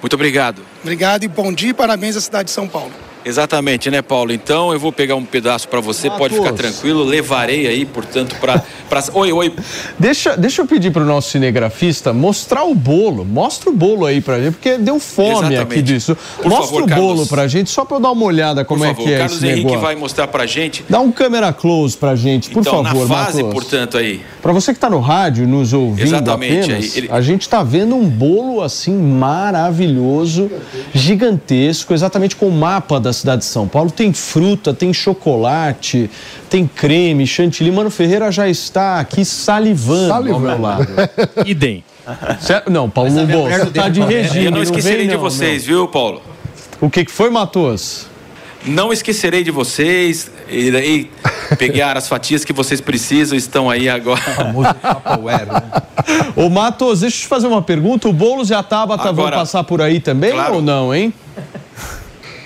Muito 0.01 0.13
obrigado. 0.13 0.61
Obrigado 0.81 1.23
e 1.23 1.27
bom 1.27 1.51
dia 1.51 1.69
e 1.69 1.73
parabéns 1.73 2.15
à 2.15 2.21
cidade 2.21 2.45
de 2.45 2.51
São 2.51 2.67
Paulo. 2.67 2.91
Exatamente, 3.25 3.91
né, 3.91 4.01
Paulo? 4.01 4.31
Então 4.31 4.71
eu 4.71 4.79
vou 4.79 4.89
pegar 4.93 5.15
um 5.15 5.25
pedaço 5.25 5.67
para 5.67 5.81
você, 5.81 6.09
pode 6.09 6.33
ficar 6.35 6.51
Matos. 6.51 6.61
tranquilo. 6.61 7.03
Levarei 7.03 7.67
aí, 7.67 7.83
portanto, 7.85 8.37
para. 8.39 8.63
Pra... 8.89 9.03
Oi, 9.15 9.33
oi. 9.33 9.53
Deixa, 9.99 10.37
deixa 10.37 10.61
eu 10.61 10.65
pedir 10.65 10.91
para 10.93 11.01
o 11.01 11.05
nosso 11.05 11.31
cinegrafista 11.31 12.13
mostrar 12.13 12.63
o 12.63 12.73
bolo. 12.73 13.25
Mostra 13.25 13.69
o 13.69 13.73
bolo 13.73 14.05
aí 14.05 14.21
pra 14.21 14.39
gente, 14.39 14.53
porque 14.53 14.77
deu 14.77 14.97
fome 14.97 15.31
Exatamente. 15.31 15.59
aqui 15.61 15.81
disso. 15.81 16.15
Por 16.37 16.45
Mostra 16.47 16.65
favor, 16.67 16.83
o 16.83 16.87
bolo 16.87 17.07
Carlos. 17.07 17.27
pra 17.27 17.47
gente, 17.49 17.69
só 17.69 17.83
para 17.83 17.97
eu 17.97 18.01
dar 18.01 18.11
uma 18.11 18.23
olhada 18.23 18.63
como 18.63 18.79
por 18.79 18.85
é 18.85 18.89
favor, 18.91 19.03
que 19.03 19.13
é 19.13 19.17
Carlos 19.17 19.35
esse 19.37 19.45
Henrique 19.45 19.59
negócio. 19.65 19.81
vai 19.81 19.95
mostrar 19.97 20.27
pra 20.29 20.45
gente. 20.45 20.85
Dá 20.87 21.01
um 21.01 21.11
câmera 21.11 21.51
close 21.51 21.97
pra 21.97 22.15
gente, 22.15 22.49
por 22.49 22.61
então, 22.61 22.81
favor, 22.81 23.09
na 23.09 23.13
fase, 23.25 23.43
Matos. 23.43 23.53
portanto, 23.61 23.97
aí. 23.97 24.21
Para 24.41 24.53
você 24.53 24.71
que 24.71 24.77
está 24.77 24.89
no 24.89 25.01
rádio, 25.01 25.45
nos 25.45 25.73
ouvindo 25.73 26.05
Exatamente, 26.07 26.71
apenas, 26.71 26.83
aí, 26.85 26.97
ele- 26.97 27.09
a 27.11 27.19
gente 27.19 27.41
está 27.41 27.61
vendo 27.61 27.93
um 27.93 28.07
bolo 28.07 28.61
assim 28.61 28.93
maravilhoso, 28.95 30.49
gigantesco, 30.93 31.93
exatamente 31.93 32.35
com 32.35 32.47
o 32.47 32.51
mapa 32.51 32.99
da 32.99 33.13
cidade 33.13 33.39
de 33.39 33.45
São 33.45 33.67
Paulo 33.67 33.91
tem 33.91 34.13
fruta, 34.13 34.73
tem 34.73 34.93
chocolate, 34.93 36.09
tem 36.49 36.67
creme, 36.67 37.25
chantilly. 37.25 37.71
Mano 37.71 37.89
Ferreira 37.89 38.31
já 38.31 38.47
está 38.47 38.99
aqui 38.99 39.23
salivando, 39.25 40.07
salivando. 40.09 40.33
ao 40.33 40.39
meu 40.39 40.61
lado. 40.61 40.87
Idem. 41.45 41.83
Não, 42.69 42.89
Paulo 42.89 43.11
Bolsa 43.25 43.63
está 43.63 43.89
de 43.89 44.01
regime. 44.01 44.45
Eu 44.45 44.51
não 44.51 44.63
esquecerei 44.63 45.05
não, 45.05 45.15
de 45.15 45.17
vocês, 45.17 45.63
não. 45.63 45.67
viu, 45.67 45.87
Paulo? 45.87 46.21
O 46.79 46.89
que, 46.89 47.03
que 47.03 47.11
foi, 47.11 47.29
Matos? 47.29 48.07
Não 48.65 48.93
esquecerei 48.93 49.43
de 49.43 49.51
vocês. 49.51 50.31
Irei 50.49 51.09
pegar 51.57 51.97
as 51.97 52.07
fatias 52.07 52.43
que 52.45 52.53
vocês 52.53 52.81
precisam, 52.81 53.37
estão 53.37 53.69
aí 53.69 53.89
agora. 53.89 54.21
O 56.35 56.45
Ô, 56.45 56.49
Matos, 56.49 57.01
deixa 57.01 57.17
eu 57.17 57.21
te 57.21 57.27
fazer 57.27 57.47
uma 57.47 57.61
pergunta. 57.61 58.07
O 58.07 58.13
Boulos 58.13 58.49
e 58.49 58.53
a 58.53 58.63
Tabata 58.63 59.09
agora, 59.09 59.31
vão 59.31 59.39
passar 59.39 59.63
por 59.63 59.81
aí 59.81 59.99
também 59.99 60.31
claro. 60.31 60.55
ou 60.55 60.61
não, 60.61 60.93
hein? 60.93 61.13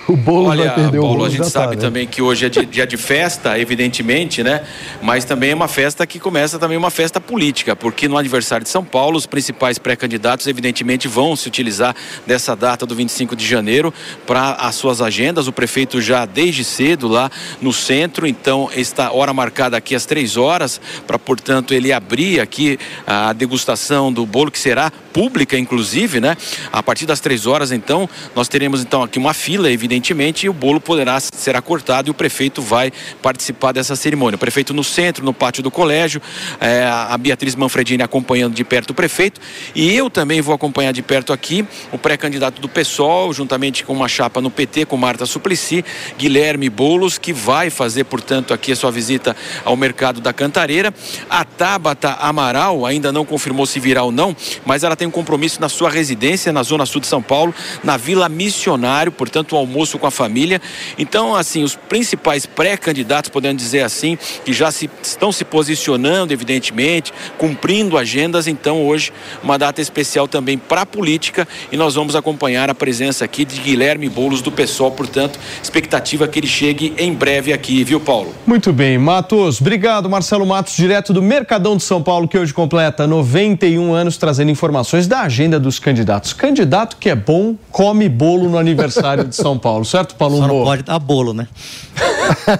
O 0.08 0.16
bolo 0.16 0.48
Olha, 0.48 0.64
vai 0.64 0.74
perder 0.74 0.98
Paulo, 0.98 1.14
o 1.14 1.16
bolo 1.18 1.24
a 1.24 1.28
gente 1.28 1.48
sabe 1.48 1.76
tá, 1.76 1.82
né? 1.82 1.88
também 1.88 2.06
que 2.08 2.20
hoje 2.20 2.46
é 2.46 2.48
dia, 2.48 2.66
dia 2.66 2.86
de 2.86 2.96
festa, 2.96 3.56
evidentemente, 3.56 4.42
né? 4.42 4.64
Mas 5.00 5.24
também 5.24 5.50
é 5.50 5.54
uma 5.54 5.68
festa 5.68 6.04
que 6.04 6.18
começa 6.18 6.58
também 6.58 6.76
uma 6.76 6.90
festa 6.90 7.20
política, 7.20 7.76
porque 7.76 8.08
no 8.08 8.18
aniversário 8.18 8.64
de 8.64 8.70
São 8.70 8.84
Paulo, 8.84 9.16
os 9.16 9.26
principais 9.26 9.78
pré-candidatos, 9.78 10.48
evidentemente, 10.48 11.06
vão 11.06 11.36
se 11.36 11.46
utilizar 11.46 11.94
dessa 12.26 12.56
data 12.56 12.84
do 12.84 12.96
25 12.96 13.36
de 13.36 13.46
janeiro 13.46 13.94
para 14.26 14.54
as 14.54 14.74
suas 14.74 15.00
agendas. 15.00 15.46
O 15.46 15.52
prefeito 15.52 16.00
já 16.00 16.26
desde 16.26 16.64
cedo 16.64 17.06
lá 17.06 17.30
no 17.60 17.72
centro, 17.72 18.26
então 18.26 18.68
está 18.74 19.12
hora 19.12 19.32
marcada 19.32 19.76
aqui 19.76 19.94
às 19.94 20.04
três 20.04 20.36
horas, 20.36 20.80
para, 21.06 21.18
portanto, 21.18 21.72
ele 21.72 21.92
abrir 21.92 22.40
aqui 22.40 22.76
a 23.06 23.32
degustação 23.32 24.12
do 24.12 24.26
bolo, 24.26 24.50
que 24.50 24.58
será 24.58 24.90
pública, 25.12 25.56
inclusive, 25.56 26.18
né? 26.18 26.36
A 26.72 26.82
partir 26.82 27.06
das 27.06 27.20
três 27.20 27.46
horas, 27.46 27.70
então, 27.70 28.08
nós 28.34 28.48
teremos 28.48 28.80
então 28.82 29.04
aqui 29.04 29.16
uma 29.18 29.32
fila, 29.32 29.70
evidentemente 29.70 29.91
evidentemente, 29.92 30.46
e 30.46 30.48
o 30.48 30.52
bolo 30.54 30.80
poderá 30.80 31.20
será 31.20 31.60
cortado 31.60 32.08
e 32.08 32.10
o 32.10 32.14
prefeito 32.14 32.62
vai 32.62 32.90
participar 33.20 33.72
dessa 33.72 33.94
cerimônia. 33.94 34.36
O 34.36 34.38
prefeito 34.38 34.72
no 34.72 34.82
centro, 34.82 35.22
no 35.24 35.34
pátio 35.34 35.62
do 35.62 35.70
colégio, 35.70 36.20
é, 36.58 36.84
a 36.84 37.16
Beatriz 37.18 37.54
Manfredini 37.54 38.02
acompanhando 38.02 38.54
de 38.54 38.64
perto 38.64 38.90
o 38.90 38.94
prefeito, 38.94 39.40
e 39.74 39.94
eu 39.94 40.08
também 40.08 40.40
vou 40.40 40.54
acompanhar 40.54 40.92
de 40.92 41.02
perto 41.02 41.32
aqui 41.32 41.66
o 41.90 41.98
pré-candidato 41.98 42.60
do 42.60 42.68
PSOL, 42.68 43.32
juntamente 43.34 43.84
com 43.84 43.92
uma 43.92 44.08
chapa 44.08 44.40
no 44.40 44.50
PT, 44.50 44.86
com 44.86 44.96
Marta 44.96 45.26
Suplicy, 45.26 45.84
Guilherme 46.16 46.70
Bolos, 46.70 47.18
que 47.18 47.32
vai 47.32 47.68
fazer, 47.68 48.04
portanto, 48.04 48.54
aqui 48.54 48.72
a 48.72 48.76
sua 48.76 48.90
visita 48.90 49.36
ao 49.64 49.76
mercado 49.76 50.20
da 50.20 50.32
Cantareira. 50.32 50.92
A 51.28 51.44
Tabata 51.44 52.12
Amaral 52.14 52.86
ainda 52.86 53.12
não 53.12 53.26
confirmou 53.26 53.66
se 53.66 53.78
virá 53.78 54.02
ou 54.02 54.12
não, 54.12 54.34
mas 54.64 54.84
ela 54.84 54.96
tem 54.96 55.06
um 55.06 55.10
compromisso 55.10 55.60
na 55.60 55.68
sua 55.68 55.90
residência, 55.90 56.52
na 56.52 56.62
Zona 56.62 56.86
Sul 56.86 57.00
de 57.00 57.06
São 57.06 57.22
Paulo, 57.22 57.54
na 57.84 57.96
Vila 57.96 58.28
Missionário, 58.28 59.12
portanto, 59.12 59.52
o 59.52 59.56
almoço 59.56 59.81
almoço 59.82 59.98
com 59.98 60.06
a 60.06 60.10
família. 60.10 60.60
Então, 60.96 61.34
assim, 61.34 61.62
os 61.62 61.74
principais 61.74 62.46
pré-candidatos, 62.46 63.30
podemos 63.30 63.60
dizer 63.60 63.82
assim, 63.82 64.16
que 64.44 64.52
já 64.52 64.70
se, 64.70 64.88
estão 65.02 65.32
se 65.32 65.44
posicionando, 65.44 66.32
evidentemente, 66.32 67.12
cumprindo 67.36 67.98
agendas. 67.98 68.46
Então, 68.46 68.86
hoje, 68.86 69.12
uma 69.42 69.58
data 69.58 69.80
especial 69.80 70.28
também 70.28 70.56
para 70.56 70.82
a 70.82 70.86
política 70.86 71.46
e 71.70 71.76
nós 71.76 71.94
vamos 71.94 72.14
acompanhar 72.14 72.70
a 72.70 72.74
presença 72.74 73.24
aqui 73.24 73.44
de 73.44 73.60
Guilherme 73.60 74.08
Boulos 74.08 74.40
do 74.40 74.52
PSOL. 74.52 74.92
Portanto, 74.92 75.38
expectativa 75.62 76.28
que 76.28 76.38
ele 76.38 76.46
chegue 76.46 76.94
em 76.96 77.12
breve 77.12 77.52
aqui, 77.52 77.82
viu, 77.82 77.98
Paulo? 78.00 78.32
Muito 78.46 78.72
bem, 78.72 78.96
Matos. 78.98 79.60
Obrigado, 79.60 80.08
Marcelo 80.08 80.46
Matos, 80.46 80.76
direto 80.76 81.12
do 81.12 81.20
Mercadão 81.20 81.76
de 81.76 81.82
São 81.82 82.02
Paulo, 82.02 82.28
que 82.28 82.38
hoje 82.38 82.54
completa 82.54 83.06
91 83.06 83.92
anos, 83.92 84.16
trazendo 84.16 84.50
informações 84.50 85.06
da 85.06 85.22
agenda 85.22 85.58
dos 85.58 85.78
candidatos. 85.78 86.32
Candidato 86.32 86.96
que 86.96 87.10
é 87.10 87.16
bom, 87.16 87.56
come 87.70 88.08
bolo 88.08 88.48
no 88.48 88.58
aniversário 88.58 89.24
de 89.24 89.34
São 89.34 89.58
Paulo. 89.58 89.71
Paulo, 89.72 89.84
certo, 89.86 90.14
Paulo? 90.16 90.36
Só 90.36 90.46
não 90.46 90.64
pode 90.64 90.82
dar 90.82 90.98
bolo, 90.98 91.32
né? 91.32 91.48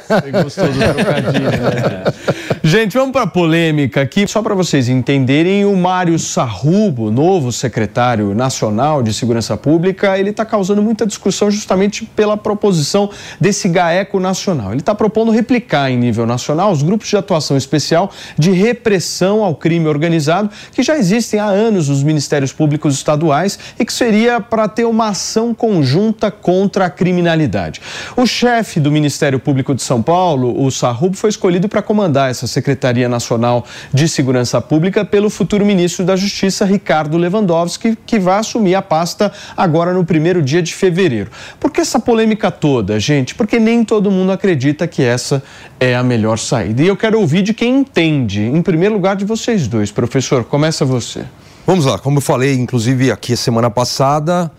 Você 0.09 0.31
gostou 0.31 0.68
do 0.68 0.79
trocadilho, 0.79 1.51
né? 1.51 2.05
Gente, 2.64 2.96
vamos 2.96 3.12
para 3.12 3.22
a 3.22 3.27
polêmica 3.27 4.01
aqui. 4.01 4.27
Só 4.27 4.40
para 4.40 4.55
vocês 4.55 4.88
entenderem, 4.88 5.64
o 5.64 5.77
Mário 5.77 6.16
Sarrubo, 6.18 7.11
novo 7.11 7.51
secretário 7.51 8.35
nacional 8.35 9.03
de 9.03 9.12
Segurança 9.12 9.57
Pública, 9.57 10.16
ele 10.16 10.31
está 10.31 10.44
causando 10.44 10.81
muita 10.81 11.05
discussão 11.05 11.51
justamente 11.51 12.05
pela 12.05 12.37
proposição 12.37 13.11
desse 13.40 13.68
GAECO 13.68 14.20
nacional. 14.20 14.70
Ele 14.70 14.81
está 14.81 14.94
propondo 14.94 15.33
replicar 15.33 15.90
em 15.90 15.96
nível 15.96 16.25
nacional 16.25 16.70
os 16.70 16.83
grupos 16.83 17.09
de 17.09 17.16
atuação 17.16 17.57
especial 17.57 18.11
de 18.38 18.53
repressão 18.53 19.42
ao 19.42 19.57
crime 19.57 19.88
organizado 19.88 20.48
que 20.72 20.83
já 20.83 20.96
existem 20.96 21.40
há 21.40 21.46
anos 21.46 21.88
nos 21.88 22.03
ministérios 22.03 22.53
públicos 22.53 22.94
estaduais 22.94 23.59
e 23.79 23.85
que 23.85 23.92
seria 23.92 24.40
para 24.40 24.68
ter 24.68 24.85
uma 24.85 25.09
ação 25.09 25.53
conjunta 25.53 26.31
contra 26.31 26.87
a 26.87 26.90
criminalidade. 27.03 27.81
O 28.17 28.25
chefe 28.25 28.79
do 28.79 28.88
Ministério 28.88 29.41
Público 29.41 29.75
de 29.75 29.83
São 29.83 30.01
Paulo, 30.01 30.65
o 30.65 30.71
Sarrubo, 30.71 31.17
foi 31.17 31.31
escolhido 31.31 31.69
para 31.69 31.83
comandar 31.83 32.31
essa 32.31 32.47
Secretaria 32.47 33.09
Nacional 33.09 33.67
de 33.93 34.09
Segurança 34.09 34.61
Pública 34.61 35.05
pelo 35.05 35.29
futuro 35.29 35.67
ministro 35.67 36.05
da 36.05 36.15
Justiça, 36.15 36.65
Ricardo 36.65 37.19
Lewandowski, 37.19 37.99
que 38.07 38.21
vai 38.21 38.38
assumir 38.38 38.77
a 38.77 38.83
pasta 38.83 39.33
agora 39.57 39.93
no 39.93 40.05
primeiro 40.05 40.41
dia 40.41 40.62
de 40.62 40.73
fevereiro. 40.73 41.29
Por 41.59 41.73
que 41.73 41.81
essa 41.81 41.99
polêmica 41.99 42.53
toda, 42.53 43.01
gente? 43.01 43.35
Porque 43.35 43.59
nem 43.59 43.83
todo 43.83 44.09
mundo 44.09 44.31
acredita 44.31 44.87
que 44.87 45.03
essa 45.03 45.43
é 45.81 45.97
a 45.97 46.05
melhor 46.05 46.38
saída. 46.38 46.85
E 46.85 46.87
eu 46.87 46.97
quero 46.97 47.19
ouvir 47.19 47.43
de 47.43 47.53
quem 47.53 47.79
entende. 47.79 48.43
Em 48.43 48.62
primeiro 48.62 48.95
lugar, 48.95 49.17
de 49.17 49.25
vocês 49.25 49.67
dois. 49.67 49.91
Professor, 49.91 50.45
começa 50.45 50.85
você. 50.85 51.25
Vamos 51.67 51.85
lá, 51.85 51.99
como 51.99 52.19
eu 52.19 52.23
falei, 52.23 52.55
inclusive 52.55 53.11
aqui 53.11 53.33
a 53.33 53.37
semana 53.37 53.71
passada, 53.71 54.51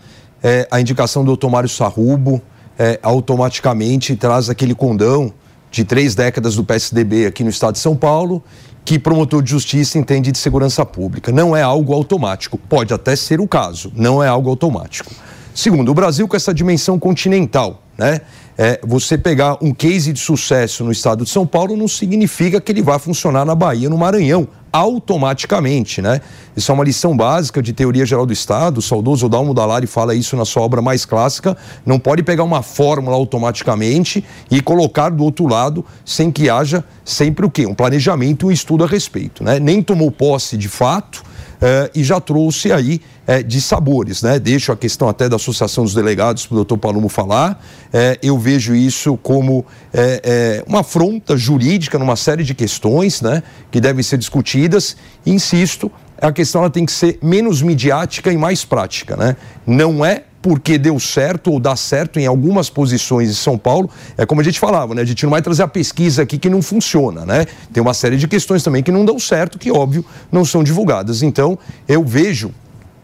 é, 0.44 0.68
a 0.70 0.78
indicação 0.78 1.22
do 1.22 1.28
doutor 1.28 1.48
Mário 1.48 1.70
Sarrubo 1.70 2.40
é, 2.78 3.00
automaticamente 3.02 4.14
traz 4.14 4.50
aquele 4.50 4.74
condão 4.74 5.32
de 5.70 5.84
três 5.84 6.14
décadas 6.14 6.54
do 6.56 6.62
PSDB 6.62 7.24
aqui 7.24 7.42
no 7.42 7.48
estado 7.48 7.72
de 7.72 7.78
São 7.78 7.96
Paulo, 7.96 8.44
que 8.84 8.98
promotor 8.98 9.42
de 9.42 9.50
justiça 9.50 9.98
entende 9.98 10.30
de 10.30 10.36
segurança 10.36 10.84
pública. 10.84 11.32
Não 11.32 11.56
é 11.56 11.62
algo 11.62 11.94
automático. 11.94 12.58
Pode 12.58 12.92
até 12.92 13.16
ser 13.16 13.40
o 13.40 13.48
caso, 13.48 13.90
não 13.96 14.22
é 14.22 14.28
algo 14.28 14.50
automático. 14.50 15.10
Segundo, 15.54 15.90
o 15.90 15.94
Brasil 15.94 16.28
com 16.28 16.36
essa 16.36 16.52
dimensão 16.52 16.98
continental, 16.98 17.82
né? 17.96 18.20
É, 18.56 18.80
você 18.84 19.18
pegar 19.18 19.58
um 19.60 19.74
case 19.74 20.12
de 20.12 20.20
sucesso 20.20 20.84
no 20.84 20.92
estado 20.92 21.24
de 21.24 21.30
São 21.30 21.44
Paulo 21.44 21.76
não 21.76 21.88
significa 21.88 22.60
que 22.60 22.70
ele 22.70 22.82
vai 22.82 22.98
funcionar 22.98 23.44
na 23.44 23.54
Bahia, 23.54 23.90
no 23.90 23.98
Maranhão, 23.98 24.46
automaticamente, 24.72 26.02
né? 26.02 26.20
Isso 26.56 26.70
é 26.70 26.74
uma 26.74 26.82
lição 26.82 27.16
básica 27.16 27.62
de 27.62 27.72
teoria 27.72 28.04
geral 28.04 28.26
do 28.26 28.32
Estado. 28.32 28.78
O 28.78 28.82
saudoso 28.82 29.28
Dalmo 29.28 29.54
Dallari 29.54 29.86
fala 29.86 30.16
isso 30.16 30.36
na 30.36 30.44
sua 30.44 30.62
obra 30.62 30.82
mais 30.82 31.04
clássica. 31.04 31.56
Não 31.86 31.98
pode 31.98 32.24
pegar 32.24 32.42
uma 32.42 32.60
fórmula 32.60 33.16
automaticamente 33.16 34.24
e 34.50 34.60
colocar 34.60 35.10
do 35.10 35.22
outro 35.22 35.46
lado 35.46 35.84
sem 36.04 36.30
que 36.30 36.50
haja 36.50 36.84
sempre 37.04 37.46
o 37.46 37.50
quê? 37.50 37.66
Um 37.66 37.74
planejamento, 37.74 38.48
um 38.48 38.50
estudo 38.50 38.82
a 38.82 38.86
respeito, 38.86 39.44
né? 39.44 39.60
Nem 39.60 39.80
tomou 39.80 40.10
posse 40.10 40.56
de 40.56 40.68
fato 40.68 41.22
eh, 41.60 41.90
e 41.94 42.04
já 42.04 42.20
trouxe 42.20 42.72
aí 42.72 43.00
é, 43.26 43.42
de 43.42 43.60
sabores, 43.60 44.22
né? 44.22 44.38
Deixo 44.38 44.70
a 44.72 44.76
questão 44.76 45.08
até 45.08 45.28
da 45.28 45.36
Associação 45.36 45.84
dos 45.84 45.94
Delegados 45.94 46.46
para 46.46 46.54
o 46.54 46.56
doutor 46.56 46.78
Palomo 46.78 47.08
falar. 47.08 47.62
É, 47.92 48.18
eu 48.22 48.38
vejo 48.38 48.74
isso 48.74 49.16
como 49.18 49.64
é, 49.92 50.20
é, 50.22 50.64
uma 50.66 50.80
afronta 50.80 51.36
jurídica 51.36 51.98
numa 51.98 52.16
série 52.16 52.44
de 52.44 52.54
questões, 52.54 53.20
né? 53.20 53.42
Que 53.70 53.80
devem 53.80 54.02
ser 54.02 54.18
discutidas. 54.18 54.96
Insisto, 55.24 55.90
a 56.20 56.32
questão 56.32 56.62
ela 56.62 56.70
tem 56.70 56.84
que 56.84 56.92
ser 56.92 57.18
menos 57.22 57.62
midiática 57.62 58.32
e 58.32 58.36
mais 58.36 58.64
prática, 58.64 59.16
né? 59.16 59.36
Não 59.66 60.04
é 60.04 60.24
porque 60.44 60.76
deu 60.76 61.00
certo 61.00 61.50
ou 61.50 61.58
dá 61.58 61.74
certo 61.74 62.20
em 62.20 62.26
algumas 62.26 62.68
posições 62.68 63.30
em 63.30 63.32
São 63.32 63.56
Paulo. 63.56 63.88
É 64.14 64.26
como 64.26 64.42
a 64.42 64.44
gente 64.44 64.60
falava, 64.60 64.94
né? 64.94 65.00
A 65.00 65.04
gente 65.06 65.22
não 65.22 65.30
vai 65.30 65.40
trazer 65.40 65.62
a 65.62 65.66
pesquisa 65.66 66.22
aqui 66.22 66.36
que 66.36 66.50
não 66.50 66.60
funciona, 66.60 67.24
né? 67.24 67.46
Tem 67.72 67.80
uma 67.80 67.94
série 67.94 68.18
de 68.18 68.28
questões 68.28 68.62
também 68.62 68.82
que 68.82 68.92
não 68.92 69.06
dão 69.06 69.18
certo, 69.18 69.58
que 69.58 69.72
óbvio 69.72 70.04
não 70.30 70.44
são 70.44 70.62
divulgadas. 70.62 71.22
Então, 71.22 71.58
eu 71.88 72.04
vejo 72.04 72.52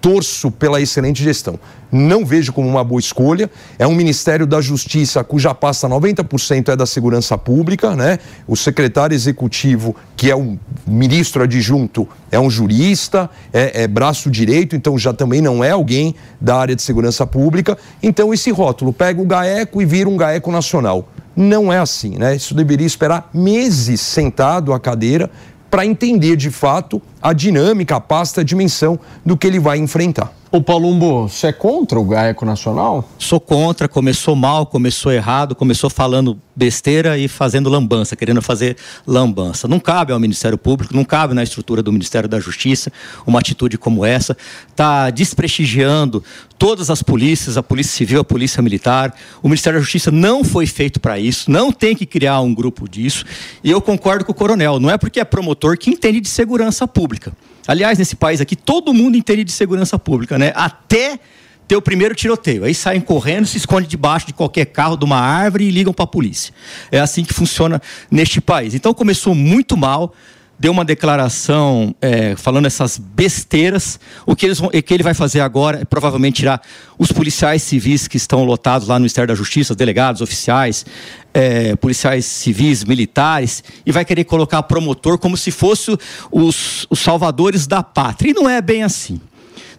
torço 0.01 0.51
pela 0.51 0.81
excelente 0.81 1.23
gestão. 1.23 1.59
Não 1.93 2.25
vejo 2.25 2.53
como 2.53 2.69
uma 2.69 2.85
boa 2.85 3.01
escolha. 3.01 3.51
É 3.79 3.87
um 3.87 3.95
Ministério 3.95 4.47
da 4.47 4.61
Justiça 4.61 5.23
cuja 5.25 5.55
pasta 5.55 5.89
90% 5.89 6.69
é 6.69 6.77
da 6.77 6.87
segurança 6.87 7.37
pública, 7.37 7.97
né? 7.97 8.19
O 8.47 8.57
secretário 8.57 9.15
executivo, 9.15 9.95
que 10.17 10.31
é 10.31 10.37
um 10.37 10.59
ministro 10.87 11.43
adjunto, 11.43 12.09
é 12.31 12.39
um 12.39 12.49
jurista, 12.49 13.29
é, 13.53 13.83
é 13.83 13.89
braço 13.89 14.31
direito, 14.31 14.77
então 14.77 14.97
já 14.97 15.13
também 15.13 15.41
não 15.41 15.65
é 15.65 15.71
alguém 15.71 16.15
da 16.41 16.57
área 16.57 16.77
de 16.77 16.83
segurança 16.83 17.27
pública. 17.27 17.77
Então 18.03 18.33
esse 18.33 18.51
rótulo 18.51 18.93
pega 18.93 19.21
o 19.21 19.27
GAECO 19.27 19.83
e 19.83 19.85
vira 19.85 20.09
um 20.09 20.17
GAECO 20.17 20.53
nacional. 20.53 21.09
Não 21.35 21.73
é 21.73 21.79
assim, 21.79 22.19
né? 22.19 22.37
Isso 22.37 22.55
deveria 22.55 22.87
esperar 22.87 23.31
meses 23.33 24.01
sentado 24.01 24.73
à 24.73 24.81
cadeira 24.81 25.31
para 25.71 25.87
entender 25.87 26.37
de 26.37 26.51
fato 26.51 27.01
a 27.23 27.33
dinâmica, 27.33 27.97
a 27.97 28.01
pasta, 28.01 28.41
a 28.41 28.45
dimensão 28.45 28.99
do 29.25 29.37
que 29.37 29.47
ele 29.47 29.61
vai 29.61 29.79
enfrentar. 29.79 30.40
Ô 30.53 30.61
Palumbo, 30.61 31.29
você 31.29 31.47
é 31.47 31.53
contra 31.53 32.01
o 32.01 32.05
GAECO 32.05 32.45
Nacional? 32.45 33.09
Sou 33.17 33.39
contra, 33.39 33.87
começou 33.89 34.35
mal, 34.35 34.67
começou 34.67 35.13
errado, 35.13 35.55
começou 35.55 35.89
falando 35.89 36.37
besteira 36.57 37.17
e 37.17 37.29
fazendo 37.29 37.71
lambança, 37.71 38.17
querendo 38.17 38.43
fazer 38.43 38.77
lambança. 39.07 39.69
Não 39.69 39.79
cabe 39.79 40.13
ao 40.13 40.19
Ministério 40.19 40.59
Público, 40.59 40.93
não 40.93 41.05
cabe 41.05 41.35
na 41.35 41.45
estrutura 41.45 41.85
do 41.85 41.93
Ministério 41.93 42.29
da 42.29 42.41
Justiça 42.41 42.93
uma 43.25 43.39
atitude 43.39 43.79
como 43.79 44.05
essa. 44.05 44.37
Está 44.69 45.09
desprestigiando 45.11 46.21
todas 46.59 46.91
as 46.91 47.01
polícias, 47.01 47.57
a 47.57 47.63
Polícia 47.63 47.97
Civil, 47.97 48.21
a 48.21 48.25
Polícia 48.25 48.61
Militar. 48.61 49.15
O 49.41 49.47
Ministério 49.47 49.79
da 49.79 49.85
Justiça 49.85 50.11
não 50.11 50.43
foi 50.43 50.67
feito 50.67 50.99
para 50.99 51.17
isso, 51.17 51.49
não 51.49 51.71
tem 51.71 51.95
que 51.95 52.05
criar 52.05 52.41
um 52.41 52.53
grupo 52.53 52.89
disso. 52.89 53.25
E 53.63 53.71
eu 53.71 53.81
concordo 53.81 54.25
com 54.25 54.33
o 54.33 54.35
coronel, 54.35 54.81
não 54.81 54.91
é 54.91 54.99
porque 54.99 55.21
é 55.21 55.25
promotor 55.25 55.79
que 55.79 55.91
entende 55.91 56.21
de 56.21 56.29
segurança 56.29 56.89
pública. 56.89 57.33
Aliás, 57.71 57.99
nesse 57.99 58.17
país 58.17 58.41
aqui, 58.41 58.57
todo 58.57 58.93
mundo 58.93 59.17
entende 59.17 59.45
de 59.45 59.53
segurança 59.53 59.97
pública, 59.97 60.37
né? 60.41 60.53
Até 60.57 61.21
ter 61.69 61.77
o 61.77 61.83
primeiro 61.83 62.17
tiroteio. 62.17 62.65
Aí 62.65 62.75
saem 62.75 63.01
correndo, 63.01 63.47
se 63.47 63.57
escondem 63.57 63.89
debaixo 63.89 64.27
de 64.27 64.33
qualquer 64.33 64.65
carro, 64.67 64.97
de 64.97 65.05
uma 65.05 65.19
árvore 65.19 65.67
e 65.67 65.71
ligam 65.71 65.93
para 65.93 66.05
a 66.05 66.09
polícia. 66.09 66.53
É 66.91 66.99
assim 66.99 67.23
que 67.23 67.33
funciona 67.33 67.81
neste 68.11 68.41
país. 68.41 68.75
Então 68.75 68.93
começou 68.93 69.37
muito 69.37 69.77
mal 69.77 70.13
deu 70.61 70.73
uma 70.73 70.85
declaração 70.85 71.95
é, 72.03 72.37
falando 72.37 72.67
essas 72.67 72.99
besteiras. 72.99 73.99
O 74.27 74.37
que, 74.37 74.45
eles 74.45 74.59
vão, 74.59 74.69
que 74.69 74.93
ele 74.93 75.03
vai 75.03 75.15
fazer 75.15 75.41
agora 75.41 75.81
é 75.81 75.85
provavelmente 75.87 76.37
tirar 76.37 76.61
os 76.99 77.11
policiais 77.11 77.63
civis 77.63 78.07
que 78.07 78.19
estão 78.19 78.45
lotados 78.45 78.87
lá 78.87 78.97
no 78.97 79.01
Ministério 79.01 79.27
da 79.27 79.35
Justiça, 79.35 79.75
delegados, 79.75 80.21
oficiais, 80.21 80.85
é, 81.33 81.75
policiais 81.77 82.27
civis, 82.27 82.85
militares, 82.85 83.65
e 83.87 83.91
vai 83.91 84.05
querer 84.05 84.25
colocar 84.25 84.63
promotor 84.65 85.17
como 85.17 85.35
se 85.35 85.51
fosse 85.51 85.97
os, 86.31 86.87
os 86.91 86.99
salvadores 86.99 87.67
da 87.67 87.83
pátria. 87.83 88.33
E 88.33 88.35
não 88.35 88.47
é 88.47 88.61
bem 88.61 88.83
assim. 88.83 89.19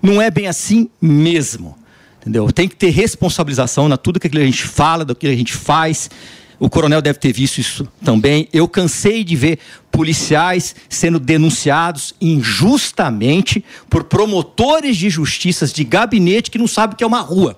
Não 0.02 0.22
é 0.22 0.32
bem 0.32 0.48
assim 0.48 0.90
mesmo. 1.02 1.78
Entendeu? 2.22 2.52
Tem 2.52 2.68
que 2.68 2.76
ter 2.76 2.90
responsabilização 2.90 3.88
na 3.88 3.98
tudo 3.98 4.20
que 4.20 4.28
a 4.28 4.46
gente 4.46 4.64
fala, 4.64 5.04
do 5.04 5.16
que 5.16 5.28
a 5.28 5.36
gente 5.36 5.54
faz. 5.54 6.10
O 6.60 6.70
coronel 6.70 7.02
deve 7.02 7.18
ter 7.18 7.34
visto 7.34 7.58
isso 7.58 7.88
também. 8.04 8.48
Eu 8.54 8.68
cansei 8.68 9.24
de 9.24 9.36
ver 9.36 9.58
policiais 9.92 10.76
sendo 10.88 11.20
denunciados 11.20 12.14
injustamente 12.22 13.66
por 13.90 14.04
promotores 14.04 14.96
de 14.96 15.10
justiças 15.10 15.74
de 15.74 15.84
gabinete 15.84 16.52
que 16.52 16.60
não 16.60 16.68
sabem 16.68 16.94
o 16.94 16.98
que 16.98 17.04
é 17.04 17.08
uma 17.08 17.22
rua. 17.22 17.58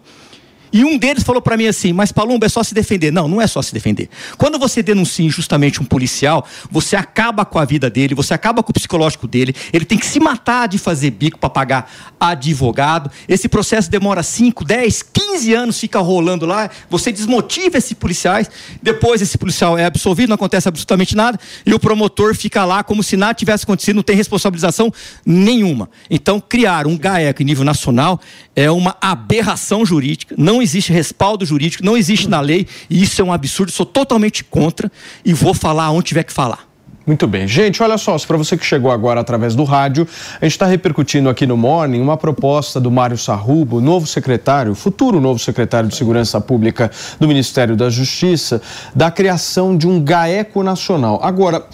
E 0.73 0.83
um 0.83 0.97
deles 0.97 1.23
falou 1.23 1.41
para 1.41 1.55
mim 1.55 1.67
assim: 1.67 1.93
Mas 1.93 2.11
Palumbo, 2.11 2.43
é 2.43 2.49
só 2.49 2.63
se 2.63 2.73
defender. 2.73 3.11
Não, 3.11 3.27
não 3.27 3.39
é 3.39 3.45
só 3.45 3.61
se 3.61 3.71
defender. 3.71 4.09
Quando 4.39 4.57
você 4.57 4.81
denuncia 4.81 5.23
injustamente 5.23 5.79
um 5.79 5.85
policial, 5.85 6.45
você 6.71 6.95
acaba 6.95 7.45
com 7.45 7.59
a 7.59 7.65
vida 7.65 7.91
dele, 7.91 8.15
você 8.15 8.33
acaba 8.33 8.63
com 8.63 8.71
o 8.71 8.73
psicológico 8.73 9.27
dele. 9.27 9.55
Ele 9.71 9.85
tem 9.85 9.99
que 9.99 10.05
se 10.05 10.19
matar 10.19 10.67
de 10.67 10.79
fazer 10.79 11.11
bico 11.11 11.37
para 11.37 11.49
pagar 11.49 11.91
advogado. 12.19 13.11
Esse 13.27 13.47
processo 13.47 13.91
demora 13.91 14.23
5, 14.23 14.65
10, 14.65 15.03
15 15.03 15.53
anos, 15.53 15.79
fica 15.79 15.99
rolando 15.99 16.47
lá. 16.47 16.69
Você 16.89 17.11
desmotiva 17.11 17.77
esses 17.77 17.93
policiais. 17.93 18.49
Depois 18.81 19.21
esse 19.21 19.37
policial 19.37 19.77
é 19.77 19.85
absolvido, 19.85 20.29
não 20.29 20.35
acontece 20.35 20.67
absolutamente 20.67 21.15
nada. 21.15 21.39
E 21.63 21.73
o 21.73 21.79
promotor 21.79 22.33
fica 22.33 22.65
lá 22.65 22.83
como 22.83 23.03
se 23.03 23.15
nada 23.15 23.35
tivesse 23.35 23.63
acontecido, 23.63 23.97
não 23.97 24.03
tem 24.03 24.15
responsabilização 24.15 24.91
nenhuma. 25.23 25.87
Então, 26.09 26.39
criar 26.39 26.87
um 26.87 26.97
GAECO 26.97 27.43
em 27.43 27.45
nível 27.45 27.63
nacional 27.63 28.19
é 28.55 28.71
uma 28.71 28.97
aberração 28.99 29.85
jurídica. 29.85 30.33
Não 30.37 30.62
existe 30.63 30.91
respaldo 30.91 31.45
jurídico, 31.45 31.85
não 31.85 31.95
existe 31.95 32.27
na 32.27 32.39
lei, 32.39 32.65
e 32.89 33.03
isso 33.03 33.21
é 33.21 33.23
um 33.23 33.31
absurdo, 33.31 33.71
sou 33.71 33.85
totalmente 33.85 34.43
contra 34.43 34.91
e 35.23 35.33
vou 35.33 35.53
falar 35.53 35.91
onde 35.91 36.05
tiver 36.05 36.23
que 36.23 36.33
falar. 36.33 36.73
Muito 37.05 37.27
bem. 37.27 37.45
Gente, 37.45 37.83
olha 37.83 37.97
só, 37.97 38.17
para 38.19 38.37
você 38.37 38.55
que 38.55 38.65
chegou 38.65 38.89
agora 38.89 39.19
através 39.19 39.55
do 39.55 39.65
rádio, 39.65 40.07
a 40.39 40.45
gente 40.45 40.53
está 40.53 40.65
repercutindo 40.65 41.27
aqui 41.29 41.45
no 41.45 41.57
Morning 41.57 41.99
uma 41.99 42.15
proposta 42.15 42.79
do 42.79 42.89
Mário 42.89 43.17
Sarrubo, 43.17 43.81
novo 43.81 44.07
secretário, 44.07 44.73
futuro 44.73 45.19
novo 45.19 45.37
secretário 45.37 45.89
de 45.89 45.97
Segurança 45.97 46.39
Pública 46.39 46.89
do 47.19 47.27
Ministério 47.27 47.75
da 47.75 47.89
Justiça, 47.89 48.61
da 48.95 49.11
criação 49.11 49.75
de 49.75 49.85
um 49.85 50.01
GAECO 50.01 50.63
nacional. 50.63 51.19
Agora, 51.21 51.65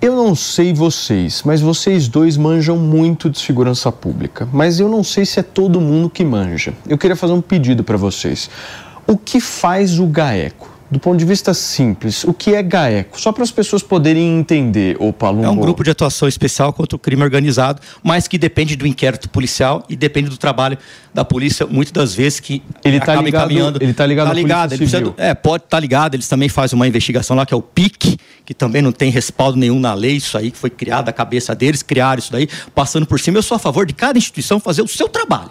eu 0.00 0.14
não 0.14 0.34
sei 0.34 0.72
vocês, 0.72 1.42
mas 1.44 1.60
vocês 1.60 2.06
dois 2.06 2.36
manjam 2.36 2.76
muito 2.76 3.30
de 3.30 3.38
segurança 3.38 3.90
pública. 3.90 4.48
Mas 4.52 4.78
eu 4.78 4.88
não 4.88 5.02
sei 5.02 5.24
se 5.24 5.40
é 5.40 5.42
todo 5.42 5.80
mundo 5.80 6.10
que 6.10 6.24
manja. 6.24 6.74
Eu 6.86 6.98
queria 6.98 7.16
fazer 7.16 7.32
um 7.32 7.40
pedido 7.40 7.82
para 7.82 7.96
vocês. 7.96 8.50
O 9.06 9.16
que 9.16 9.40
faz 9.40 9.98
o 9.98 10.06
GAECO? 10.06 10.75
Do 10.90 11.00
ponto 11.00 11.18
de 11.18 11.24
vista 11.24 11.52
simples, 11.52 12.22
o 12.24 12.32
que 12.32 12.54
é 12.54 12.62
GAECO? 12.62 13.20
Só 13.20 13.32
para 13.32 13.42
as 13.42 13.50
pessoas 13.50 13.82
poderem 13.82 14.38
entender, 14.38 14.96
o 15.00 15.12
Palumbo. 15.12 15.44
É 15.44 15.50
um 15.50 15.56
grupo 15.56 15.82
de 15.82 15.90
atuação 15.90 16.28
especial 16.28 16.72
contra 16.72 16.94
o 16.94 16.98
crime 16.98 17.22
organizado, 17.22 17.80
mas 18.02 18.28
que 18.28 18.38
depende 18.38 18.76
do 18.76 18.86
inquérito 18.86 19.28
policial 19.28 19.84
e 19.88 19.96
depende 19.96 20.28
do 20.28 20.36
trabalho 20.36 20.78
da 21.12 21.24
polícia, 21.24 21.66
muitas 21.66 21.92
das 21.92 22.14
vezes 22.14 22.38
que 22.38 22.62
ele 22.84 22.98
está 22.98 23.16
ligado, 23.16 23.28
encaminhando. 23.28 23.82
Ele 23.82 23.90
está 23.90 24.06
ligado, 24.06 24.28
tá 24.28 24.34
ligado 24.34 24.72
ele 24.72 24.86
precisa, 24.86 25.14
É, 25.16 25.34
pode 25.34 25.64
estar 25.64 25.76
tá 25.76 25.80
ligado, 25.80 26.14
eles 26.14 26.28
também 26.28 26.48
fazem 26.48 26.76
uma 26.76 26.86
investigação 26.86 27.36
lá 27.36 27.44
que 27.44 27.52
é 27.52 27.56
o 27.56 27.62
PIC, 27.62 28.18
que 28.44 28.54
também 28.54 28.80
não 28.80 28.92
tem 28.92 29.10
respaldo 29.10 29.58
nenhum 29.58 29.80
na 29.80 29.92
lei, 29.92 30.16
isso 30.16 30.38
aí 30.38 30.50
que 30.50 30.58
foi 30.58 30.70
criado 30.70 31.08
a 31.08 31.12
cabeça 31.12 31.54
deles, 31.54 31.82
criaram 31.82 32.18
isso 32.20 32.30
daí, 32.30 32.48
passando 32.74 33.06
por 33.06 33.18
cima. 33.18 33.38
Eu 33.38 33.42
sou 33.42 33.56
a 33.56 33.58
favor 33.58 33.86
de 33.86 33.92
cada 33.92 34.18
instituição 34.18 34.60
fazer 34.60 34.82
o 34.82 34.88
seu 34.88 35.08
trabalho 35.08 35.50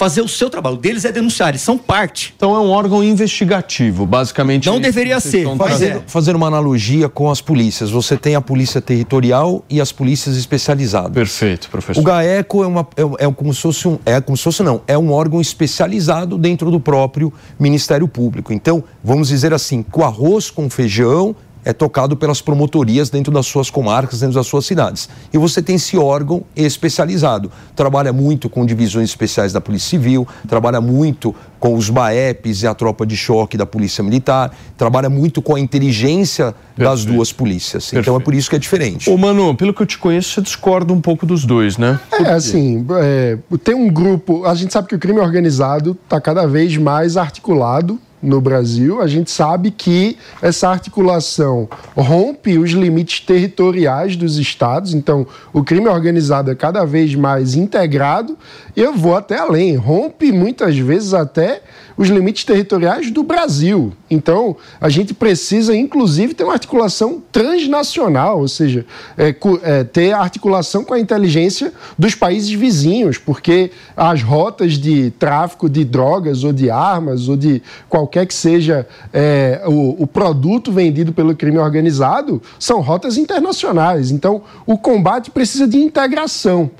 fazer 0.00 0.22
o 0.22 0.28
seu 0.28 0.48
trabalho. 0.48 0.76
O 0.76 0.78
deles 0.78 1.04
é 1.04 1.12
denunciar, 1.12 1.50
eles 1.50 1.60
são 1.60 1.76
parte. 1.76 2.32
Então 2.34 2.56
é 2.56 2.58
um 2.58 2.70
órgão 2.70 3.04
investigativo, 3.04 4.06
basicamente. 4.06 4.66
Não 4.66 4.80
deveria 4.80 5.20
ser. 5.20 5.46
Fazendo, 5.58 6.02
fazer 6.06 6.34
uma 6.34 6.46
analogia 6.46 7.06
com 7.06 7.30
as 7.30 7.42
polícias. 7.42 7.90
Você 7.90 8.16
tem 8.16 8.34
a 8.34 8.40
polícia 8.40 8.80
territorial 8.80 9.62
e 9.68 9.78
as 9.78 9.92
polícias 9.92 10.38
especializadas. 10.38 11.12
Perfeito, 11.12 11.68
professor. 11.68 12.00
O 12.00 12.02
GAECO 12.02 12.64
é, 12.64 12.66
uma, 12.66 12.88
é, 12.96 13.26
é 13.26 13.30
como 13.30 13.52
se 13.52 13.60
fosse 13.60 13.86
um. 13.86 13.98
É 14.06 14.18
como 14.22 14.38
se 14.38 14.42
fosse, 14.42 14.62
não. 14.62 14.80
É 14.86 14.96
um 14.96 15.12
órgão 15.12 15.38
especializado 15.38 16.38
dentro 16.38 16.70
do 16.70 16.80
próprio 16.80 17.30
Ministério 17.58 18.08
Público. 18.08 18.54
Então, 18.54 18.82
vamos 19.04 19.28
dizer 19.28 19.52
assim, 19.52 19.82
com 19.82 20.02
arroz 20.02 20.50
com 20.50 20.70
feijão 20.70 21.36
é 21.64 21.72
tocado 21.72 22.16
pelas 22.16 22.40
promotorias 22.40 23.10
dentro 23.10 23.32
das 23.32 23.46
suas 23.46 23.70
comarcas, 23.70 24.20
dentro 24.20 24.34
das 24.34 24.46
suas 24.46 24.66
cidades. 24.66 25.08
E 25.32 25.38
você 25.38 25.62
tem 25.62 25.76
esse 25.76 25.96
órgão 25.96 26.42
especializado. 26.56 27.50
Trabalha 27.76 28.12
muito 28.12 28.48
com 28.48 28.64
divisões 28.64 29.10
especiais 29.10 29.52
da 29.52 29.60
Polícia 29.60 29.90
Civil, 29.90 30.26
trabalha 30.48 30.80
muito 30.80 31.34
com 31.58 31.74
os 31.74 31.90
BAEPs 31.90 32.62
e 32.62 32.66
a 32.66 32.74
tropa 32.74 33.04
de 33.04 33.16
choque 33.16 33.56
da 33.56 33.66
Polícia 33.66 34.02
Militar, 34.02 34.50
trabalha 34.78 35.10
muito 35.10 35.42
com 35.42 35.54
a 35.54 35.60
inteligência 35.60 36.46
Perfeito. 36.46 36.90
das 36.90 37.04
duas 37.04 37.32
polícias. 37.32 37.84
Perfeito. 37.84 38.02
Então 38.02 38.16
é 38.16 38.20
por 38.20 38.34
isso 38.34 38.48
que 38.48 38.56
é 38.56 38.58
diferente. 38.58 39.10
Ô 39.10 39.16
Manu, 39.18 39.54
pelo 39.54 39.74
que 39.74 39.82
eu 39.82 39.86
te 39.86 39.98
conheço, 39.98 40.34
você 40.34 40.40
discorda 40.40 40.92
um 40.92 41.00
pouco 41.00 41.26
dos 41.26 41.44
dois, 41.44 41.76
né? 41.76 42.00
É, 42.12 42.30
assim, 42.30 42.86
é, 43.02 43.36
tem 43.62 43.74
um 43.74 43.88
grupo. 43.88 44.46
A 44.46 44.54
gente 44.54 44.72
sabe 44.72 44.88
que 44.88 44.94
o 44.94 44.98
crime 44.98 45.20
organizado 45.20 45.96
está 46.04 46.20
cada 46.20 46.46
vez 46.46 46.76
mais 46.78 47.18
articulado 47.18 48.00
no 48.22 48.40
Brasil, 48.40 49.00
a 49.00 49.06
gente 49.06 49.30
sabe 49.30 49.70
que 49.70 50.16
essa 50.42 50.68
articulação 50.68 51.68
rompe 51.96 52.58
os 52.58 52.70
limites 52.70 53.20
territoriais 53.20 54.14
dos 54.16 54.36
estados, 54.36 54.92
então 54.92 55.26
o 55.52 55.64
crime 55.64 55.88
organizado 55.88 56.50
é 56.50 56.54
cada 56.54 56.84
vez 56.84 57.14
mais 57.14 57.54
integrado. 57.54 58.36
Eu 58.76 58.94
vou 58.94 59.16
até 59.16 59.38
além, 59.38 59.74
rompe 59.76 60.32
muitas 60.32 60.76
vezes 60.76 61.14
até 61.14 61.62
os 62.00 62.08
limites 62.08 62.44
territoriais 62.44 63.10
do 63.10 63.22
Brasil. 63.22 63.92
Então, 64.10 64.56
a 64.80 64.88
gente 64.88 65.12
precisa, 65.12 65.76
inclusive, 65.76 66.32
ter 66.32 66.44
uma 66.44 66.54
articulação 66.54 67.22
transnacional, 67.30 68.40
ou 68.40 68.48
seja, 68.48 68.86
é, 69.18 69.34
é, 69.62 69.84
ter 69.84 70.14
articulação 70.14 70.82
com 70.82 70.94
a 70.94 70.98
inteligência 70.98 71.74
dos 71.98 72.14
países 72.14 72.50
vizinhos, 72.52 73.18
porque 73.18 73.70
as 73.94 74.22
rotas 74.22 74.78
de 74.78 75.10
tráfico 75.18 75.68
de 75.68 75.84
drogas 75.84 76.42
ou 76.42 76.54
de 76.54 76.70
armas 76.70 77.28
ou 77.28 77.36
de 77.36 77.62
qualquer 77.86 78.24
que 78.24 78.32
seja 78.32 78.88
é, 79.12 79.60
o, 79.66 80.02
o 80.02 80.06
produto 80.06 80.72
vendido 80.72 81.12
pelo 81.12 81.36
crime 81.36 81.58
organizado 81.58 82.40
são 82.58 82.80
rotas 82.80 83.18
internacionais. 83.18 84.10
Então, 84.10 84.40
o 84.64 84.78
combate 84.78 85.30
precisa 85.30 85.68
de 85.68 85.76
integração. 85.76 86.70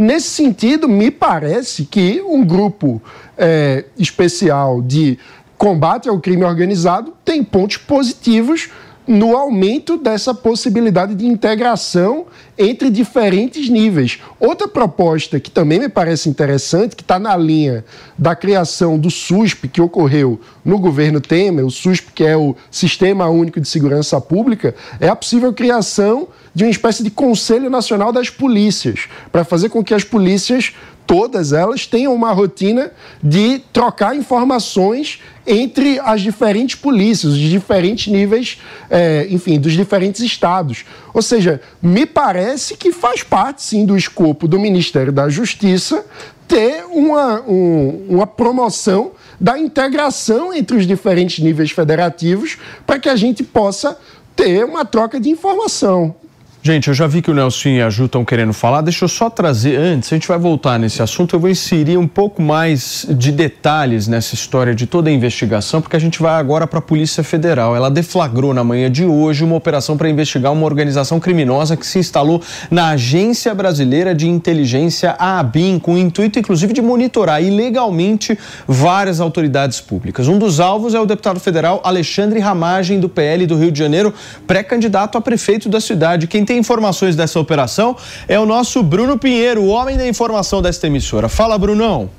Nesse 0.00 0.28
sentido, 0.28 0.88
me 0.88 1.10
parece 1.10 1.84
que 1.84 2.22
um 2.22 2.42
grupo 2.42 3.02
é, 3.40 3.86
especial 3.98 4.82
de 4.82 5.18
combate 5.56 6.08
ao 6.08 6.20
crime 6.20 6.44
organizado 6.44 7.14
tem 7.24 7.42
pontos 7.42 7.78
positivos 7.78 8.68
no 9.10 9.36
aumento 9.36 9.96
dessa 9.96 10.32
possibilidade 10.32 11.16
de 11.16 11.26
integração 11.26 12.26
entre 12.56 12.90
diferentes 12.90 13.68
níveis. 13.68 14.20
Outra 14.38 14.68
proposta 14.68 15.40
que 15.40 15.50
também 15.50 15.80
me 15.80 15.88
parece 15.88 16.28
interessante, 16.28 16.94
que 16.94 17.02
está 17.02 17.18
na 17.18 17.36
linha 17.36 17.84
da 18.16 18.36
criação 18.36 18.96
do 18.96 19.10
SUSP, 19.10 19.66
que 19.66 19.80
ocorreu 19.80 20.40
no 20.64 20.78
governo 20.78 21.20
Temer, 21.20 21.66
o 21.66 21.70
SUSP, 21.70 22.12
que 22.12 22.24
é 22.24 22.36
o 22.36 22.54
Sistema 22.70 23.28
Único 23.28 23.60
de 23.60 23.66
Segurança 23.66 24.20
Pública, 24.20 24.76
é 25.00 25.08
a 25.08 25.16
possível 25.16 25.52
criação 25.52 26.28
de 26.54 26.62
uma 26.62 26.70
espécie 26.70 27.02
de 27.02 27.10
Conselho 27.10 27.68
Nacional 27.68 28.12
das 28.12 28.30
Polícias, 28.30 29.08
para 29.32 29.44
fazer 29.44 29.70
com 29.70 29.82
que 29.82 29.94
as 29.94 30.04
polícias, 30.04 30.72
todas 31.10 31.52
elas, 31.52 31.88
tenham 31.88 32.14
uma 32.14 32.30
rotina 32.30 32.92
de 33.20 33.58
trocar 33.72 34.14
informações 34.14 35.20
entre 35.44 35.98
as 35.98 36.20
diferentes 36.20 36.76
polícias, 36.76 37.32
os 37.32 37.38
diferentes 37.38 38.06
níveis, 38.06 38.58
é, 38.88 39.26
enfim, 39.28 39.58
dos 39.58 39.72
diferentes 39.72 40.20
estados. 40.20 40.84
Ou 41.12 41.20
seja, 41.20 41.60
me 41.82 42.06
parece 42.06 42.76
que 42.76 42.92
faz 42.92 43.24
parte, 43.24 43.60
sim, 43.60 43.84
do 43.84 43.96
escopo 43.96 44.46
do 44.46 44.56
Ministério 44.56 45.10
da 45.10 45.28
Justiça 45.28 46.06
ter 46.46 46.84
uma, 46.88 47.40
um, 47.40 48.06
uma 48.08 48.26
promoção 48.26 49.10
da 49.40 49.58
integração 49.58 50.54
entre 50.54 50.76
os 50.76 50.86
diferentes 50.86 51.42
níveis 51.42 51.72
federativos 51.72 52.56
para 52.86 53.00
que 53.00 53.08
a 53.08 53.16
gente 53.16 53.42
possa 53.42 53.98
ter 54.36 54.64
uma 54.64 54.84
troca 54.84 55.18
de 55.18 55.28
informação. 55.28 56.14
Gente, 56.62 56.88
eu 56.88 56.94
já 56.94 57.06
vi 57.06 57.22
que 57.22 57.30
o 57.30 57.34
Nelson 57.34 57.70
e 57.70 57.80
a 57.80 57.88
Ju 57.88 58.04
estão 58.04 58.22
querendo 58.22 58.52
falar. 58.52 58.82
Deixa 58.82 59.06
eu 59.06 59.08
só 59.08 59.30
trazer 59.30 59.78
antes, 59.78 60.12
a 60.12 60.16
gente 60.16 60.28
vai 60.28 60.38
voltar 60.38 60.78
nesse 60.78 61.02
assunto. 61.02 61.34
Eu 61.34 61.40
vou 61.40 61.48
inserir 61.48 61.96
um 61.96 62.06
pouco 62.06 62.42
mais 62.42 63.06
de 63.08 63.32
detalhes 63.32 64.06
nessa 64.06 64.34
história 64.34 64.74
de 64.74 64.86
toda 64.86 65.08
a 65.08 65.12
investigação, 65.12 65.80
porque 65.80 65.96
a 65.96 65.98
gente 65.98 66.20
vai 66.20 66.34
agora 66.34 66.66
para 66.66 66.78
a 66.78 66.82
Polícia 66.82 67.24
Federal. 67.24 67.74
Ela 67.74 67.90
deflagrou 67.90 68.52
na 68.52 68.62
manhã 68.62 68.90
de 68.90 69.06
hoje 69.06 69.42
uma 69.42 69.56
operação 69.56 69.96
para 69.96 70.10
investigar 70.10 70.52
uma 70.52 70.66
organização 70.66 71.18
criminosa 71.18 71.78
que 71.78 71.86
se 71.86 71.98
instalou 71.98 72.42
na 72.70 72.90
Agência 72.90 73.54
Brasileira 73.54 74.14
de 74.14 74.28
Inteligência, 74.28 75.16
a 75.18 75.40
ABIN, 75.40 75.78
com 75.78 75.94
o 75.94 75.98
intuito, 75.98 76.38
inclusive, 76.38 76.74
de 76.74 76.82
monitorar 76.82 77.42
ilegalmente 77.42 78.38
várias 78.68 79.18
autoridades 79.18 79.80
públicas. 79.80 80.28
Um 80.28 80.38
dos 80.38 80.60
alvos 80.60 80.92
é 80.92 81.00
o 81.00 81.06
deputado 81.06 81.40
federal 81.40 81.80
Alexandre 81.82 82.38
Ramagem, 82.38 83.00
do 83.00 83.08
PL 83.08 83.46
do 83.46 83.56
Rio 83.56 83.72
de 83.72 83.78
Janeiro, 83.78 84.12
pré-candidato 84.46 85.16
a 85.16 85.22
prefeito 85.22 85.66
da 85.66 85.80
cidade. 85.80 86.26
Quem 86.26 86.49
tem 86.50 86.58
informações 86.58 87.14
dessa 87.14 87.38
operação 87.38 87.96
é 88.26 88.36
o 88.36 88.44
nosso 88.44 88.82
Bruno 88.82 89.16
Pinheiro, 89.16 89.62
o 89.62 89.68
homem 89.68 89.96
da 89.96 90.08
informação 90.08 90.60
desta 90.60 90.88
emissora. 90.88 91.28
Fala, 91.28 91.56
Brunão. 91.56 92.10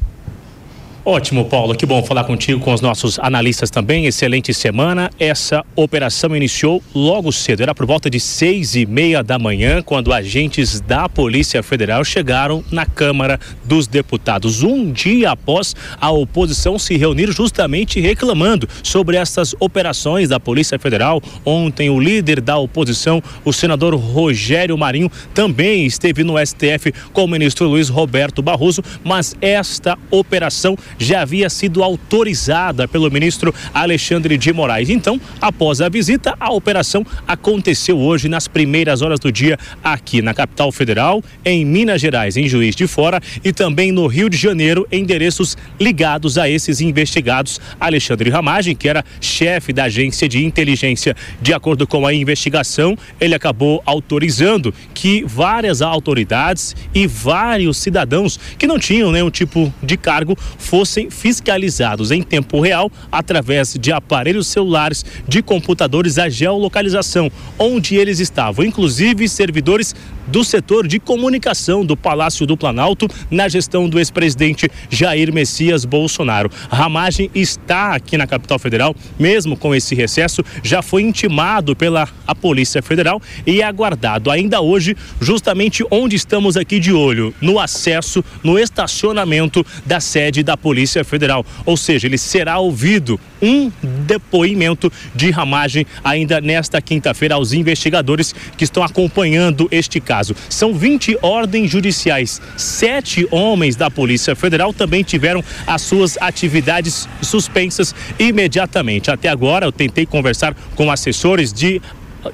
Ótimo, 1.03 1.45
Paulo. 1.45 1.73
Que 1.73 1.83
bom 1.83 2.03
falar 2.03 2.25
contigo 2.25 2.59
com 2.59 2.71
os 2.71 2.79
nossos 2.79 3.17
analistas 3.17 3.71
também. 3.71 4.05
Excelente 4.05 4.53
semana. 4.53 5.09
Essa 5.19 5.65
operação 5.75 6.35
iniciou 6.35 6.81
logo 6.93 7.31
cedo. 7.31 7.63
Era 7.63 7.73
por 7.73 7.87
volta 7.87 8.07
de 8.07 8.19
seis 8.19 8.75
e 8.75 8.85
meia 8.85 9.23
da 9.23 9.39
manhã, 9.39 9.81
quando 9.81 10.13
agentes 10.13 10.79
da 10.79 11.09
Polícia 11.09 11.63
Federal 11.63 12.03
chegaram 12.03 12.63
na 12.71 12.85
Câmara 12.85 13.39
dos 13.65 13.87
Deputados. 13.87 14.61
Um 14.61 14.91
dia 14.91 15.31
após 15.31 15.75
a 15.99 16.11
oposição 16.11 16.77
se 16.77 16.95
reunir 16.97 17.31
justamente 17.31 17.99
reclamando 17.99 18.69
sobre 18.83 19.17
essas 19.17 19.55
operações 19.59 20.29
da 20.29 20.39
Polícia 20.39 20.77
Federal. 20.77 21.19
Ontem, 21.43 21.89
o 21.89 21.99
líder 21.99 22.39
da 22.39 22.59
oposição, 22.59 23.23
o 23.43 23.51
senador 23.51 23.95
Rogério 23.95 24.77
Marinho, 24.77 25.11
também 25.33 25.83
esteve 25.83 26.23
no 26.23 26.35
STF 26.37 26.93
com 27.11 27.23
o 27.23 27.27
ministro 27.27 27.67
Luiz 27.67 27.89
Roberto 27.89 28.43
Barroso, 28.43 28.83
mas 29.03 29.35
esta 29.41 29.97
operação 30.11 30.77
já 30.97 31.21
havia 31.21 31.49
sido 31.49 31.83
autorizada 31.83 32.87
pelo 32.87 33.09
ministro 33.09 33.53
Alexandre 33.73 34.37
de 34.37 34.51
Moraes. 34.53 34.89
Então, 34.89 35.19
após 35.39 35.81
a 35.81 35.89
visita, 35.89 36.35
a 36.39 36.51
operação 36.51 37.05
aconteceu 37.27 37.97
hoje 37.97 38.27
nas 38.27 38.47
primeiras 38.47 39.01
horas 39.01 39.19
do 39.19 39.31
dia 39.31 39.57
aqui 39.83 40.21
na 40.21 40.33
capital 40.33 40.71
federal, 40.71 41.23
em 41.43 41.65
Minas 41.65 42.01
Gerais, 42.01 42.37
em 42.37 42.47
Juiz 42.47 42.75
de 42.75 42.87
Fora 42.87 43.21
e 43.43 43.51
também 43.51 43.91
no 43.91 44.07
Rio 44.07 44.29
de 44.29 44.37
Janeiro, 44.37 44.87
endereços 44.91 45.57
ligados 45.79 46.37
a 46.37 46.49
esses 46.49 46.81
investigados. 46.81 47.59
Alexandre 47.79 48.29
Ramagem, 48.29 48.75
que 48.75 48.87
era 48.87 49.03
chefe 49.19 49.73
da 49.73 49.85
agência 49.85 50.27
de 50.27 50.43
inteligência, 50.43 51.15
de 51.41 51.53
acordo 51.53 51.87
com 51.87 52.05
a 52.05 52.13
investigação, 52.13 52.97
ele 53.19 53.35
acabou 53.35 53.81
autorizando 53.85 54.73
que 54.93 55.23
várias 55.25 55.81
autoridades 55.81 56.75
e 56.93 57.07
vários 57.07 57.77
cidadãos 57.77 58.39
que 58.57 58.67
não 58.67 58.77
tinham 58.77 59.11
nenhum 59.11 59.29
tipo 59.29 59.73
de 59.81 59.97
cargo 59.97 60.37
fossem 60.57 60.80
fossem 60.81 61.11
fiscalizados 61.11 62.09
em 62.09 62.23
tempo 62.23 62.59
real 62.59 62.91
através 63.11 63.75
de 63.79 63.91
aparelhos 63.91 64.47
celulares, 64.47 65.05
de 65.27 65.43
computadores, 65.43 66.17
a 66.17 66.27
geolocalização 66.27 67.31
onde 67.59 67.95
eles 67.95 68.19
estavam, 68.19 68.65
inclusive 68.65 69.29
servidores 69.29 69.93
do 70.31 70.43
setor 70.43 70.87
de 70.87 70.99
comunicação 70.99 71.85
do 71.85 71.97
Palácio 71.97 72.47
do 72.47 72.55
Planalto 72.55 73.07
na 73.29 73.49
gestão 73.49 73.89
do 73.89 73.99
ex-presidente 73.99 74.71
Jair 74.89 75.33
Messias 75.33 75.83
Bolsonaro. 75.83 76.49
A 76.69 76.75
ramagem 76.75 77.29
está 77.35 77.93
aqui 77.93 78.17
na 78.17 78.25
capital 78.25 78.57
federal, 78.57 78.95
mesmo 79.19 79.57
com 79.57 79.75
esse 79.75 79.93
recesso, 79.93 80.41
já 80.63 80.81
foi 80.81 81.01
intimado 81.01 81.75
pela 81.75 82.07
a 82.25 82.33
Polícia 82.33 82.81
Federal 82.81 83.21
e 83.45 83.61
é 83.61 83.65
aguardado 83.65 84.31
ainda 84.31 84.61
hoje, 84.61 84.95
justamente 85.19 85.83
onde 85.91 86.15
estamos 86.15 86.55
aqui 86.55 86.79
de 86.79 86.93
olho, 86.93 87.33
no 87.41 87.59
acesso, 87.59 88.23
no 88.41 88.57
estacionamento 88.57 89.65
da 89.85 89.99
sede 89.99 90.43
da 90.43 90.55
Polícia 90.55 91.03
Federal. 91.03 91.45
Ou 91.65 91.75
seja, 91.75 92.07
ele 92.07 92.17
será 92.17 92.57
ouvido 92.57 93.19
um 93.41 93.71
depoimento 94.05 94.91
de 95.15 95.31
ramagem 95.31 95.85
ainda 96.03 96.39
nesta 96.39 96.81
quinta-feira 96.81 97.35
aos 97.35 97.53
investigadores 97.53 98.33
que 98.55 98.63
estão 98.63 98.83
acompanhando 98.83 99.67
este 99.71 99.99
caso. 99.99 100.20
São 100.49 100.73
20 100.73 101.17
ordens 101.21 101.71
judiciais. 101.71 102.41
Sete 102.57 103.27
homens 103.31 103.75
da 103.75 103.89
Polícia 103.89 104.35
Federal 104.35 104.73
também 104.73 105.03
tiveram 105.03 105.43
as 105.65 105.81
suas 105.81 106.17
atividades 106.19 107.07
suspensas 107.21 107.95
imediatamente. 108.19 109.09
Até 109.09 109.29
agora, 109.29 109.65
eu 109.65 109.71
tentei 109.71 110.05
conversar 110.05 110.55
com 110.75 110.91
assessores 110.91 111.53
de 111.53 111.81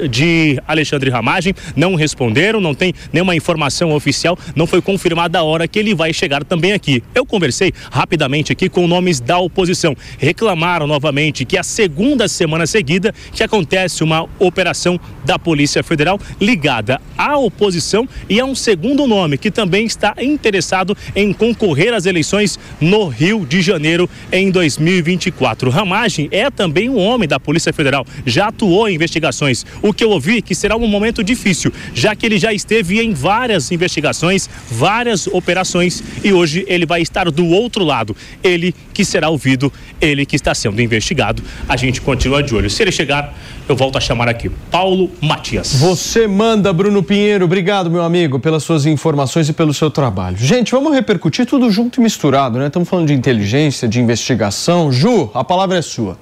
de 0.09 0.61
Alexandre 0.67 1.09
Ramagem, 1.09 1.53
não 1.75 1.95
responderam, 1.95 2.59
não 2.59 2.73
tem 2.73 2.93
nenhuma 3.11 3.35
informação 3.35 3.91
oficial, 3.93 4.37
não 4.55 4.67
foi 4.67 4.81
confirmada 4.81 5.39
a 5.39 5.43
hora 5.43 5.67
que 5.67 5.79
ele 5.79 5.95
vai 5.95 6.13
chegar 6.13 6.43
também 6.43 6.73
aqui. 6.73 7.03
Eu 7.13 7.25
conversei 7.25 7.73
rapidamente 7.91 8.51
aqui 8.51 8.69
com 8.69 8.87
nomes 8.87 9.19
da 9.19 9.37
oposição. 9.37 9.95
Reclamaram 10.17 10.87
novamente 10.87 11.45
que 11.45 11.57
a 11.57 11.63
segunda 11.63 12.27
semana 12.27 12.65
seguida 12.65 13.13
que 13.33 13.43
acontece 13.43 14.03
uma 14.03 14.27
operação 14.39 14.99
da 15.25 15.37
Polícia 15.37 15.83
Federal 15.83 16.19
ligada 16.39 17.01
à 17.17 17.37
oposição 17.37 18.07
e 18.29 18.39
a 18.39 18.45
um 18.45 18.55
segundo 18.55 19.07
nome 19.07 19.37
que 19.37 19.51
também 19.51 19.85
está 19.85 20.15
interessado 20.21 20.95
em 21.15 21.33
concorrer 21.33 21.93
às 21.93 22.05
eleições 22.05 22.59
no 22.79 23.07
Rio 23.07 23.45
de 23.45 23.61
Janeiro 23.61 24.09
em 24.31 24.49
2024. 24.51 25.69
Ramagem 25.69 26.27
é 26.31 26.49
também 26.49 26.89
um 26.89 26.97
homem 26.97 27.27
da 27.27 27.39
Polícia 27.39 27.73
Federal, 27.73 28.05
já 28.25 28.47
atuou 28.47 28.87
em 28.87 28.95
investigações 28.95 29.65
o 29.81 29.93
que 29.93 30.03
eu 30.03 30.09
ouvi 30.09 30.41
que 30.41 30.55
será 30.55 30.75
um 30.75 30.87
momento 30.87 31.23
difícil, 31.23 31.71
já 31.93 32.15
que 32.15 32.25
ele 32.25 32.37
já 32.37 32.53
esteve 32.53 33.01
em 33.01 33.13
várias 33.13 33.71
investigações, 33.71 34.49
várias 34.69 35.27
operações 35.27 36.03
e 36.23 36.33
hoje 36.33 36.65
ele 36.67 36.85
vai 36.85 37.01
estar 37.01 37.29
do 37.31 37.45
outro 37.47 37.83
lado. 37.83 38.15
Ele 38.43 38.73
que 38.93 39.05
será 39.05 39.29
ouvido, 39.29 39.71
ele 40.01 40.25
que 40.25 40.35
está 40.35 40.53
sendo 40.53 40.81
investigado. 40.81 41.43
A 41.67 41.77
gente 41.77 42.01
continua 42.01 42.41
de 42.41 42.53
olho. 42.55 42.69
Se 42.69 42.81
ele 42.81 42.91
chegar, 42.91 43.37
eu 43.67 43.75
volto 43.75 43.97
a 43.97 44.01
chamar 44.01 44.29
aqui 44.29 44.49
Paulo 44.71 45.11
Matias. 45.21 45.73
Você 45.75 46.27
manda, 46.27 46.71
Bruno 46.73 47.03
Pinheiro. 47.03 47.45
Obrigado, 47.45 47.89
meu 47.89 48.03
amigo, 48.03 48.39
pelas 48.39 48.63
suas 48.63 48.85
informações 48.85 49.49
e 49.49 49.53
pelo 49.53 49.73
seu 49.73 49.89
trabalho. 49.91 50.37
Gente, 50.37 50.71
vamos 50.71 50.93
repercutir 50.93 51.45
tudo 51.45 51.69
junto 51.69 51.99
e 51.99 52.03
misturado, 52.03 52.57
né? 52.57 52.67
Estamos 52.67 52.87
falando 52.87 53.07
de 53.07 53.13
inteligência, 53.13 53.87
de 53.87 53.99
investigação. 53.99 54.91
Ju, 54.91 55.29
a 55.33 55.43
palavra 55.43 55.77
é 55.77 55.81
sua. 55.81 56.17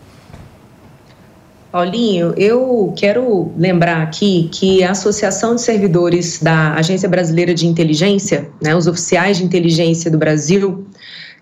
Paulinho, 1.76 2.34
eu 2.38 2.94
quero 2.96 3.52
lembrar 3.58 4.02
aqui 4.02 4.48
que 4.50 4.82
a 4.82 4.92
Associação 4.92 5.56
de 5.56 5.62
Servidores 5.62 6.40
da 6.42 6.74
Agência 6.74 7.10
Brasileira 7.10 7.54
de 7.54 7.68
Inteligência, 7.68 8.50
né, 8.64 8.74
os 8.74 8.88
oficiais 8.88 9.40
de 9.40 9.44
inteligência 9.44 10.10
do 10.10 10.18
Brasil, 10.18 10.88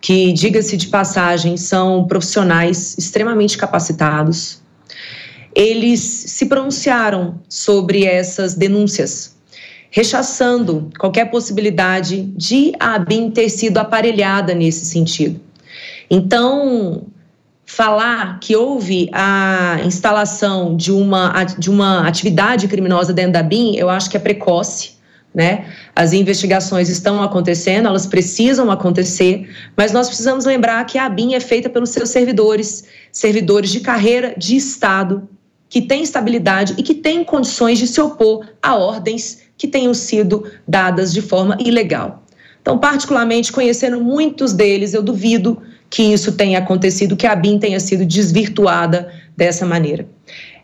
que, 0.01 0.33
diga-se 0.33 0.75
de 0.75 0.87
passagem, 0.87 1.55
são 1.55 2.07
profissionais 2.07 2.97
extremamente 2.97 3.55
capacitados, 3.55 4.59
eles 5.53 5.99
se 5.99 6.47
pronunciaram 6.47 7.39
sobre 7.47 8.03
essas 8.03 8.55
denúncias, 8.55 9.35
rechaçando 9.91 10.89
qualquer 10.97 11.29
possibilidade 11.29 12.23
de 12.35 12.71
a 12.79 12.95
ABIN 12.95 13.29
ter 13.29 13.49
sido 13.49 13.77
aparelhada 13.77 14.55
nesse 14.55 14.83
sentido. 14.87 15.39
Então, 16.09 17.05
falar 17.75 18.39
que 18.39 18.55
houve 18.55 19.09
a 19.11 19.79
instalação 19.83 20.77
de 20.77 20.91
uma, 20.91 21.43
de 21.57 21.71
uma 21.71 22.07
atividade 22.07 22.67
criminosa 22.67 23.11
dentro 23.11 23.33
da 23.33 23.41
BIM, 23.41 23.75
eu 23.75 23.89
acho 23.89 24.11
que 24.11 24.15
é 24.15 24.19
precoce. 24.19 24.93
Né? 25.33 25.65
As 25.95 26.13
investigações 26.13 26.87
estão 26.87 27.23
acontecendo, 27.23 27.87
elas 27.87 28.05
precisam 28.05 28.69
acontecer, 28.69 29.49
mas 29.75 29.91
nós 29.91 30.07
precisamos 30.07 30.45
lembrar 30.45 30.85
que 30.85 30.99
a 30.99 31.09
BIM 31.09 31.33
é 31.33 31.39
feita 31.39 31.67
pelos 31.67 31.89
seus 31.89 32.09
servidores, 32.09 32.83
servidores 33.11 33.71
de 33.71 33.79
carreira 33.79 34.35
de 34.37 34.55
Estado, 34.55 35.27
que 35.67 35.81
têm 35.81 36.03
estabilidade 36.03 36.75
e 36.77 36.83
que 36.83 36.93
têm 36.93 37.23
condições 37.23 37.79
de 37.79 37.87
se 37.87 37.99
opor 37.99 38.45
a 38.61 38.75
ordens 38.75 39.39
que 39.57 39.67
tenham 39.67 39.95
sido 39.95 40.43
dadas 40.67 41.11
de 41.11 41.23
forma 41.23 41.57
ilegal. 41.59 42.22
Então, 42.63 42.77
particularmente, 42.77 43.51
conhecendo 43.51 43.99
muitos 43.99 44.53
deles, 44.53 44.93
eu 44.93 45.03
duvido 45.03 45.61
que 45.89 46.01
isso 46.01 46.31
tenha 46.31 46.59
acontecido, 46.59 47.17
que 47.17 47.27
a 47.27 47.35
BIM 47.35 47.59
tenha 47.59 47.77
sido 47.77 48.05
desvirtuada 48.05 49.11
dessa 49.35 49.65
maneira. 49.65 50.07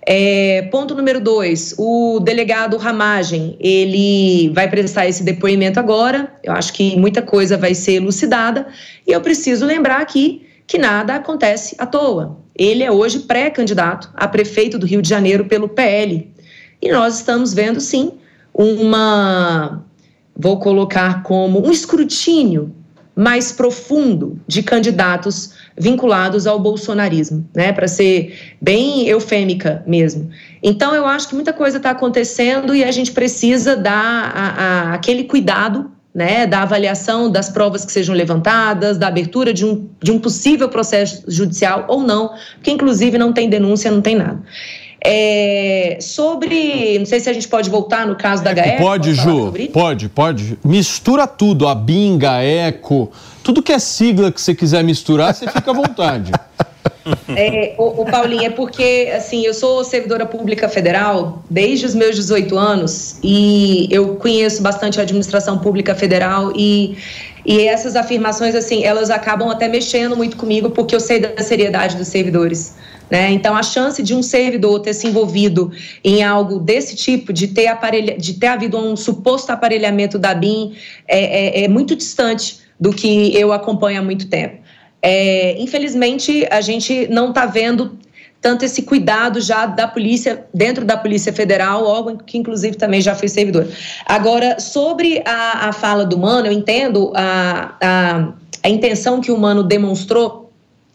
É, 0.08 0.62
ponto 0.72 0.96
número 0.96 1.20
dois, 1.20 1.76
o 1.78 2.22
delegado 2.22 2.78
Ramagem, 2.78 3.58
ele 3.60 4.50
vai 4.56 4.70
prestar 4.70 5.08
esse 5.08 5.24
depoimento 5.24 5.78
agora, 5.78 6.34
eu 6.42 6.54
acho 6.54 6.72
que 6.72 6.98
muita 6.98 7.22
coisa 7.22 7.58
vai 7.58 7.76
ser 7.76 7.96
elucidada, 7.96 8.68
e 9.06 9.12
eu 9.12 9.20
preciso 9.20 9.66
lembrar 9.66 10.00
aqui 10.00 10.48
que 10.66 10.78
nada 10.78 11.16
acontece 11.16 11.76
à 11.78 11.86
toa. 11.86 12.40
Ele 12.56 12.82
é 12.82 12.90
hoje 12.90 13.20
pré-candidato 13.20 14.10
a 14.16 14.26
prefeito 14.26 14.80
do 14.80 14.86
Rio 14.86 15.02
de 15.02 15.10
Janeiro 15.10 15.46
pelo 15.46 15.68
PL, 15.68 16.32
e 16.82 16.90
nós 16.90 17.18
estamos 17.18 17.54
vendo, 17.54 17.82
sim, 17.82 18.14
uma, 18.54 19.86
vou 20.40 20.58
colocar 20.58 21.22
como 21.24 21.68
um 21.68 21.70
escrutínio 21.70 22.74
mais 23.14 23.52
profundo 23.52 24.40
de 24.48 24.64
candidatos 24.64 25.52
vinculados 25.78 26.48
ao 26.48 26.58
bolsonarismo, 26.58 27.46
né? 27.54 27.74
Para 27.74 27.86
ser 27.86 28.56
bem 28.62 29.06
eufêmica 29.10 29.84
mesmo. 29.86 30.30
Então, 30.64 30.96
eu 30.96 31.06
acho 31.06 31.28
que 31.28 31.36
muita 31.36 31.52
coisa 31.52 31.76
está 31.76 31.90
acontecendo 31.90 32.74
e 32.74 32.82
a 32.82 32.92
gente 32.92 33.12
precisa 33.12 33.76
dar 33.76 34.32
a, 34.34 34.48
a, 34.48 34.94
aquele 34.94 35.26
cuidado 35.26 35.92
né, 36.16 36.48
da 36.48 36.62
avaliação 36.62 37.30
das 37.30 37.50
provas 37.50 37.84
que 37.84 37.92
sejam 37.92 38.16
levantadas, 38.16 38.98
da 38.98 39.08
abertura 39.08 39.54
de 39.54 39.66
um, 39.66 39.90
de 40.02 40.12
um 40.12 40.20
possível 40.20 40.70
processo 40.70 41.24
judicial 41.28 41.86
ou 41.90 42.02
não, 42.02 42.34
porque 42.56 42.72
inclusive 42.72 43.18
não 43.18 43.34
tem 43.34 43.50
denúncia, 43.50 43.92
não 43.92 44.02
tem 44.02 44.16
nada. 44.16 44.42
É, 45.02 45.98
sobre, 46.02 47.00
não 47.00 47.06
sei 47.06 47.20
se 47.20 47.30
a 47.30 47.34
gente 47.34 47.48
pode 47.48 47.70
voltar 47.70 48.06
no 48.06 48.16
caso 48.16 48.44
da 48.44 48.52
GAECO. 48.52 48.84
Pode, 48.84 49.14
Ju, 49.14 49.54
pode, 49.72 50.10
pode. 50.10 50.60
Mistura 50.64 51.26
tudo, 51.26 51.68
a 51.68 51.76
Binga, 51.76 52.42
Eco, 52.42 53.12
tudo 53.44 53.64
que 53.64 53.72
é 53.72 53.80
sigla 53.80 54.32
que 54.32 54.42
você 54.42 54.54
quiser 54.54 54.84
misturar, 54.84 55.34
você 55.34 55.48
fica 55.48 55.72
à 55.72 55.74
vontade. 55.74 56.32
É, 57.36 57.76
o, 57.78 58.02
o 58.02 58.06
Paulinho, 58.06 58.46
é 58.46 58.50
porque, 58.50 59.12
assim, 59.16 59.44
eu 59.46 59.54
sou 59.54 59.84
servidora 59.84 60.26
pública 60.26 60.68
federal 60.68 61.44
desde 61.50 61.86
os 61.86 61.96
meus 61.96 62.16
18 62.16 62.58
anos 62.58 63.18
e 63.24 63.88
eu 63.90 64.16
conheço 64.16 64.62
bastante 64.62 65.00
a 65.00 65.04
administração 65.04 65.58
pública 65.60 65.96
federal 65.96 66.52
e, 66.56 66.98
e 67.50 67.66
essas 67.66 67.96
afirmações, 67.96 68.54
assim, 68.54 68.84
elas 68.84 69.10
acabam 69.10 69.50
até 69.50 69.68
mexendo 69.68 70.16
muito 70.16 70.38
comigo 70.38 70.70
porque 70.70 70.94
eu 70.96 71.00
sei 71.00 71.20
da 71.20 71.42
seriedade 71.42 71.98
dos 71.98 72.08
servidores. 72.08 72.76
Né? 73.10 73.32
Então, 73.32 73.58
a 73.58 73.64
chance 73.64 74.04
de 74.04 74.14
um 74.14 74.22
servidor 74.22 74.82
ter 74.82 74.94
se 74.94 75.08
envolvido 75.08 75.72
em 76.04 76.22
algo 76.22 76.60
desse 76.60 76.96
tipo, 76.96 77.34
de 77.34 77.48
ter, 77.48 77.66
aparelha, 77.66 78.16
de 78.16 78.36
ter 78.36 78.46
havido 78.46 78.78
um 78.78 78.96
suposto 78.96 79.52
aparelhamento 79.52 80.20
da 80.20 80.36
BIM, 80.36 80.76
é, 81.08 81.62
é, 81.62 81.64
é 81.64 81.68
muito 81.68 81.96
distante 81.96 82.60
do 82.80 82.94
que 82.94 83.36
eu 83.36 83.52
acompanho 83.52 84.00
há 84.00 84.04
muito 84.04 84.28
tempo. 84.28 84.60
É, 85.02 85.60
infelizmente, 85.60 86.48
a 86.52 86.62
gente 86.62 87.08
não 87.08 87.30
está 87.30 87.48
vendo 87.48 87.98
tanto 88.42 88.64
esse 88.64 88.84
cuidado 88.84 89.42
já 89.42 89.66
da 89.66 89.88
polícia, 89.88 90.46
dentro 90.54 90.86
da 90.86 90.96
Polícia 90.96 91.34
Federal, 91.34 91.86
órgão 91.86 92.18
que 92.18 92.38
inclusive 92.38 92.78
também 92.78 93.02
já 93.02 93.14
foi 93.16 93.28
servidor. 93.28 93.68
Agora, 94.06 94.60
sobre 94.60 95.22
a, 95.26 95.70
a 95.70 95.74
fala 95.74 96.06
do 96.06 96.18
Mano, 96.18 96.48
eu 96.48 96.52
entendo 96.52 97.12
a, 97.16 97.76
a, 97.82 98.34
a 98.64 98.70
intenção 98.70 99.20
que 99.20 99.32
o 99.32 99.38
Mano 99.38 99.64
demonstrou 99.64 100.39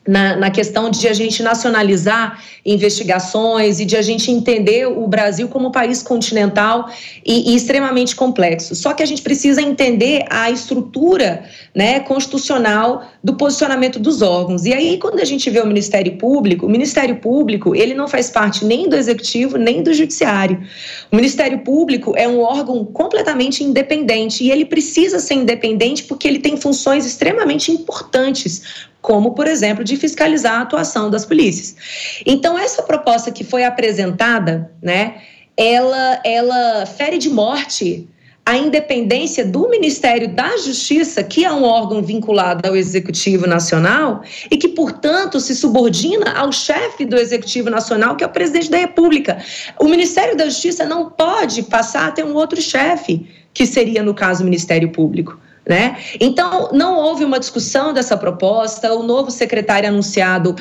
na, 0.06 0.36
na, 0.36 0.50
questão 0.50 0.90
de 0.90 1.08
a 1.08 1.14
gente 1.14 1.42
nacionalizar 1.42 2.42
investigações 2.64 3.80
e 3.80 3.84
de 3.84 3.96
a 3.96 4.02
gente 4.02 4.30
entender 4.30 4.86
o 4.86 5.06
Brasil 5.06 5.48
como 5.48 5.68
um 5.68 5.70
país 5.70 6.02
continental 6.02 6.90
e, 7.24 7.52
e, 7.52 7.56
extremamente 7.56 8.14
complexo. 8.14 8.74
Só 8.74 8.92
que 8.92 9.02
a 9.02 9.06
gente 9.06 9.22
precisa 9.22 9.62
entender 9.62 10.24
a 10.28 10.50
estrutura 10.50 11.44
né, 11.74 12.00
constitucional 12.00 13.04
do 13.22 13.34
posicionamento 13.34 13.98
dos 13.98 14.20
órgãos. 14.20 14.66
E 14.66 14.74
aí, 14.74 14.98
quando 14.98 15.20
a 15.20 15.24
gente 15.24 15.48
vê 15.48 15.60
o 15.60 15.66
Ministério 15.66 16.16
Público, 16.16 16.66
o 16.66 16.68
Ministério 16.68 17.16
Público 17.16 17.74
ele 17.74 17.94
não 17.94 18.06
faz 18.06 18.30
parte 18.30 18.64
nem 18.64 18.88
do 18.88 18.96
Executivo 18.96 19.56
nem 19.56 19.82
do 19.82 19.94
Judiciário. 19.94 20.62
O 21.10 21.16
Ministério 21.16 21.60
Público 21.60 22.12
é 22.16 22.28
um 22.28 22.40
órgão 22.40 22.84
completamente 22.84 23.64
independente 23.64 24.44
e 24.44 24.50
ele 24.50 24.66
precisa 24.66 25.18
ser 25.18 25.34
independente 25.34 26.04
porque 26.04 26.28
ele 26.28 26.38
tem 26.38 26.56
funções 26.56 27.06
extremamente 27.06 27.72
importantes 27.72 28.84
como, 29.04 29.32
por 29.32 29.46
exemplo, 29.46 29.84
de 29.84 29.98
fiscalizar 29.98 30.54
a 30.54 30.62
atuação 30.62 31.10
das 31.10 31.26
polícias. 31.26 31.76
Então, 32.24 32.58
essa 32.58 32.82
proposta 32.82 33.30
que 33.30 33.44
foi 33.44 33.62
apresentada, 33.62 34.72
né, 34.82 35.16
ela, 35.54 36.20
ela 36.24 36.86
fere 36.86 37.18
de 37.18 37.28
morte 37.28 38.08
a 38.46 38.56
independência 38.56 39.44
do 39.44 39.68
Ministério 39.68 40.28
da 40.28 40.56
Justiça, 40.56 41.22
que 41.22 41.44
é 41.44 41.52
um 41.52 41.64
órgão 41.64 42.02
vinculado 42.02 42.66
ao 42.66 42.74
Executivo 42.74 43.46
Nacional 43.46 44.22
e 44.50 44.56
que, 44.56 44.68
portanto, 44.68 45.38
se 45.38 45.54
subordina 45.54 46.32
ao 46.32 46.50
chefe 46.50 47.04
do 47.04 47.16
Executivo 47.16 47.68
Nacional, 47.68 48.16
que 48.16 48.24
é 48.24 48.26
o 48.26 48.30
presidente 48.30 48.70
da 48.70 48.78
República. 48.78 49.36
O 49.78 49.84
Ministério 49.84 50.34
da 50.34 50.46
Justiça 50.46 50.86
não 50.86 51.10
pode 51.10 51.62
passar 51.64 52.08
a 52.08 52.10
ter 52.10 52.24
um 52.24 52.34
outro 52.34 52.60
chefe, 52.60 53.26
que 53.52 53.66
seria, 53.66 54.02
no 54.02 54.14
caso, 54.14 54.40
o 54.40 54.44
Ministério 54.46 54.90
Público. 54.90 55.38
Né? 55.66 55.96
Então, 56.20 56.70
não 56.72 56.96
houve 56.98 57.24
uma 57.24 57.38
discussão 57.38 57.94
dessa 57.94 58.16
proposta, 58.16 58.92
o 58.92 59.02
novo 59.02 59.30
secretário 59.30 59.88
anunciado 59.88 60.54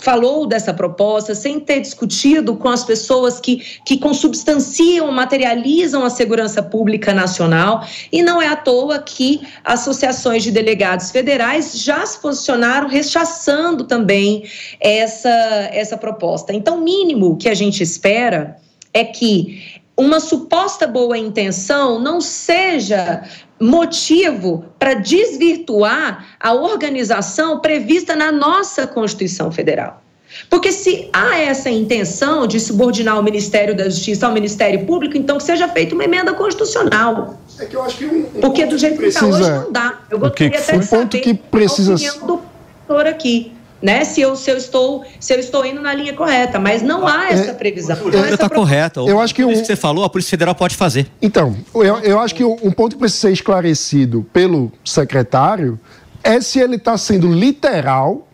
falou 0.00 0.46
dessa 0.46 0.72
proposta 0.72 1.34
sem 1.34 1.58
ter 1.60 1.80
discutido 1.80 2.56
com 2.56 2.68
as 2.68 2.84
pessoas 2.84 3.40
que, 3.40 3.56
que 3.84 3.98
consubstanciam, 3.98 5.10
materializam 5.10 6.04
a 6.04 6.10
segurança 6.10 6.62
pública 6.62 7.12
nacional, 7.12 7.84
e 8.12 8.22
não 8.22 8.40
é 8.40 8.48
à 8.48 8.56
toa 8.56 8.98
que 8.98 9.40
associações 9.64 10.42
de 10.42 10.50
delegados 10.50 11.10
federais 11.10 11.72
já 11.82 12.04
se 12.06 12.20
posicionaram 12.20 12.88
rechaçando 12.88 13.84
também 13.84 14.44
essa, 14.80 15.28
essa 15.72 15.96
proposta. 15.96 16.52
Então, 16.52 16.78
o 16.78 16.82
mínimo 16.82 17.36
que 17.36 17.48
a 17.48 17.54
gente 17.54 17.82
espera 17.82 18.56
é 18.94 19.04
que 19.04 19.77
uma 19.98 20.20
suposta 20.20 20.86
boa 20.86 21.18
intenção 21.18 21.98
não 21.98 22.20
seja 22.20 23.24
motivo 23.60 24.64
para 24.78 24.94
desvirtuar 24.94 26.36
a 26.38 26.54
organização 26.54 27.58
prevista 27.58 28.14
na 28.14 28.30
nossa 28.30 28.86
Constituição 28.86 29.50
Federal. 29.50 30.00
Porque 30.48 30.70
se 30.70 31.08
há 31.12 31.38
essa 31.38 31.68
intenção 31.68 32.46
de 32.46 32.60
subordinar 32.60 33.18
o 33.18 33.22
Ministério 33.22 33.74
da 33.74 33.88
Justiça 33.88 34.26
ao 34.26 34.32
Ministério 34.32 34.86
Público, 34.86 35.16
então 35.16 35.38
que 35.38 35.42
seja 35.42 35.66
feita 35.66 35.94
uma 35.94 36.04
emenda 36.04 36.32
constitucional. 36.34 37.40
É 37.58 37.64
que 37.64 37.74
eu 37.74 37.82
acho 37.82 37.96
que 37.96 38.06
um, 38.06 38.18
um 38.18 38.40
Porque 38.40 38.66
do 38.66 38.78
jeito 38.78 38.98
que 38.98 39.06
está 39.06 39.26
hoje 39.26 39.50
não 39.50 39.72
dá. 39.72 40.00
Eu 40.08 40.18
gostaria 40.18 40.50
que, 40.50 40.56
até 40.58 40.78
de 40.78 40.84
saber 40.84 41.02
ponto 41.02 41.20
que 41.20 41.34
precisa... 41.34 41.92
a 41.92 41.94
opinião 41.94 42.26
do 42.26 42.42
professor 42.86 43.06
aqui 43.06 43.57
né? 43.80 44.04
Se 44.04 44.20
eu, 44.20 44.36
se 44.36 44.50
eu 44.50 44.56
estou 44.56 45.04
se 45.20 45.32
eu 45.32 45.38
estou 45.38 45.64
indo 45.64 45.80
na 45.80 45.94
linha 45.94 46.12
correta, 46.12 46.58
mas 46.58 46.82
não 46.82 47.06
há 47.06 47.28
é, 47.28 47.32
essa 47.32 47.54
previsão. 47.54 47.96
Então, 48.06 48.24
está 48.26 48.48
correta. 48.48 49.00
Eu 49.00 49.20
acho 49.20 49.34
que 49.34 49.44
o 49.44 49.48
que 49.48 49.56
você 49.64 49.76
falou, 49.76 50.04
a 50.04 50.10
Polícia 50.10 50.30
Federal 50.30 50.54
pode 50.54 50.76
fazer. 50.76 51.06
Então, 51.22 51.56
eu, 51.74 51.98
eu 52.00 52.18
acho 52.20 52.34
que 52.34 52.44
um 52.44 52.70
ponto 52.70 52.96
que 52.96 53.00
precisa 53.00 53.28
ser 53.28 53.32
esclarecido 53.32 54.26
pelo 54.32 54.72
secretário 54.84 55.78
é 56.22 56.40
se 56.40 56.58
ele 56.58 56.76
está 56.76 56.98
sendo 56.98 57.32
literal 57.32 58.28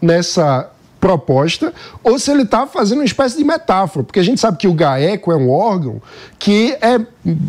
nessa 0.00 0.71
proposta 1.02 1.74
ou 2.04 2.16
se 2.16 2.30
ele 2.30 2.42
está 2.42 2.64
fazendo 2.64 2.98
uma 2.98 3.04
espécie 3.04 3.36
de 3.36 3.42
metáfora, 3.42 4.04
porque 4.04 4.20
a 4.20 4.22
gente 4.22 4.40
sabe 4.40 4.56
que 4.56 4.68
o 4.68 4.72
GAECO 4.72 5.32
é 5.32 5.36
um 5.36 5.50
órgão 5.50 6.00
que 6.38 6.76
é 6.80 7.00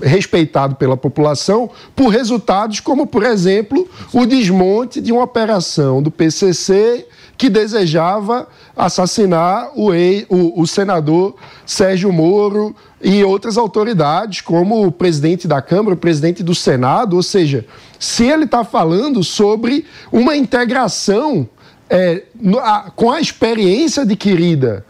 respeitado 0.01 0.73
pela 0.75 0.97
população 0.97 1.69
por 1.95 2.07
resultados 2.07 2.79
como, 2.79 3.05
por 3.05 3.21
exemplo, 3.21 3.87
o 4.11 4.25
desmonte 4.25 4.99
de 4.99 5.11
uma 5.11 5.21
operação 5.21 6.01
do 6.01 6.09
PCC 6.09 7.07
que 7.37 7.47
desejava 7.47 8.47
assassinar 8.75 9.69
o, 9.75 9.91
o, 10.29 10.61
o 10.61 10.65
senador 10.65 11.35
Sérgio 11.63 12.11
Moro 12.11 12.75
e 13.03 13.23
outras 13.23 13.55
autoridades, 13.55 14.41
como 14.41 14.83
o 14.83 14.91
presidente 14.91 15.47
da 15.47 15.61
Câmara, 15.61 15.93
o 15.93 15.97
presidente 15.97 16.41
do 16.41 16.55
Senado, 16.55 17.15
ou 17.15 17.21
seja, 17.21 17.65
se 17.99 18.25
ele 18.25 18.45
está 18.45 18.63
falando 18.63 19.23
sobre 19.23 19.85
uma 20.11 20.35
integração 20.35 21.47
é, 21.93 22.23
a, 22.59 22.91
com 22.95 23.11
a 23.11 23.21
experiência 23.21 24.01
adquirida 24.01 24.83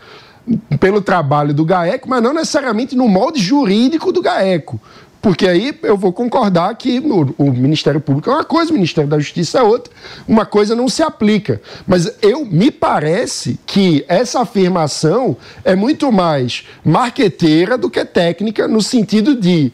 pelo 0.79 1.01
trabalho 1.01 1.53
do 1.53 1.65
GAECO, 1.65 2.09
mas 2.09 2.23
não 2.23 2.33
necessariamente 2.33 2.95
no 2.95 3.09
molde 3.09 3.41
jurídico 3.41 4.11
do 4.13 4.21
GAECO. 4.21 4.79
Porque 5.21 5.47
aí 5.47 5.77
eu 5.83 5.97
vou 5.97 6.11
concordar 6.11 6.75
que 6.75 6.99
no, 6.99 7.33
o 7.37 7.51
Ministério 7.51 8.01
Público 8.01 8.29
é 8.29 8.33
uma 8.33 8.43
coisa, 8.43 8.71
o 8.71 8.73
Ministério 8.73 9.09
da 9.09 9.19
Justiça 9.19 9.59
é 9.59 9.63
outra, 9.63 9.91
uma 10.27 10.45
coisa 10.45 10.75
não 10.75 10.89
se 10.89 11.01
aplica. 11.01 11.61
Mas 11.87 12.11
eu 12.21 12.45
me 12.45 12.71
parece 12.71 13.57
que 13.65 14.03
essa 14.07 14.41
afirmação 14.41 15.37
é 15.63 15.75
muito 15.75 16.11
mais 16.11 16.65
marqueteira 16.83 17.77
do 17.77 17.89
que 17.89 18.03
técnica, 18.03 18.67
no 18.67 18.81
sentido 18.81 19.35
de 19.35 19.71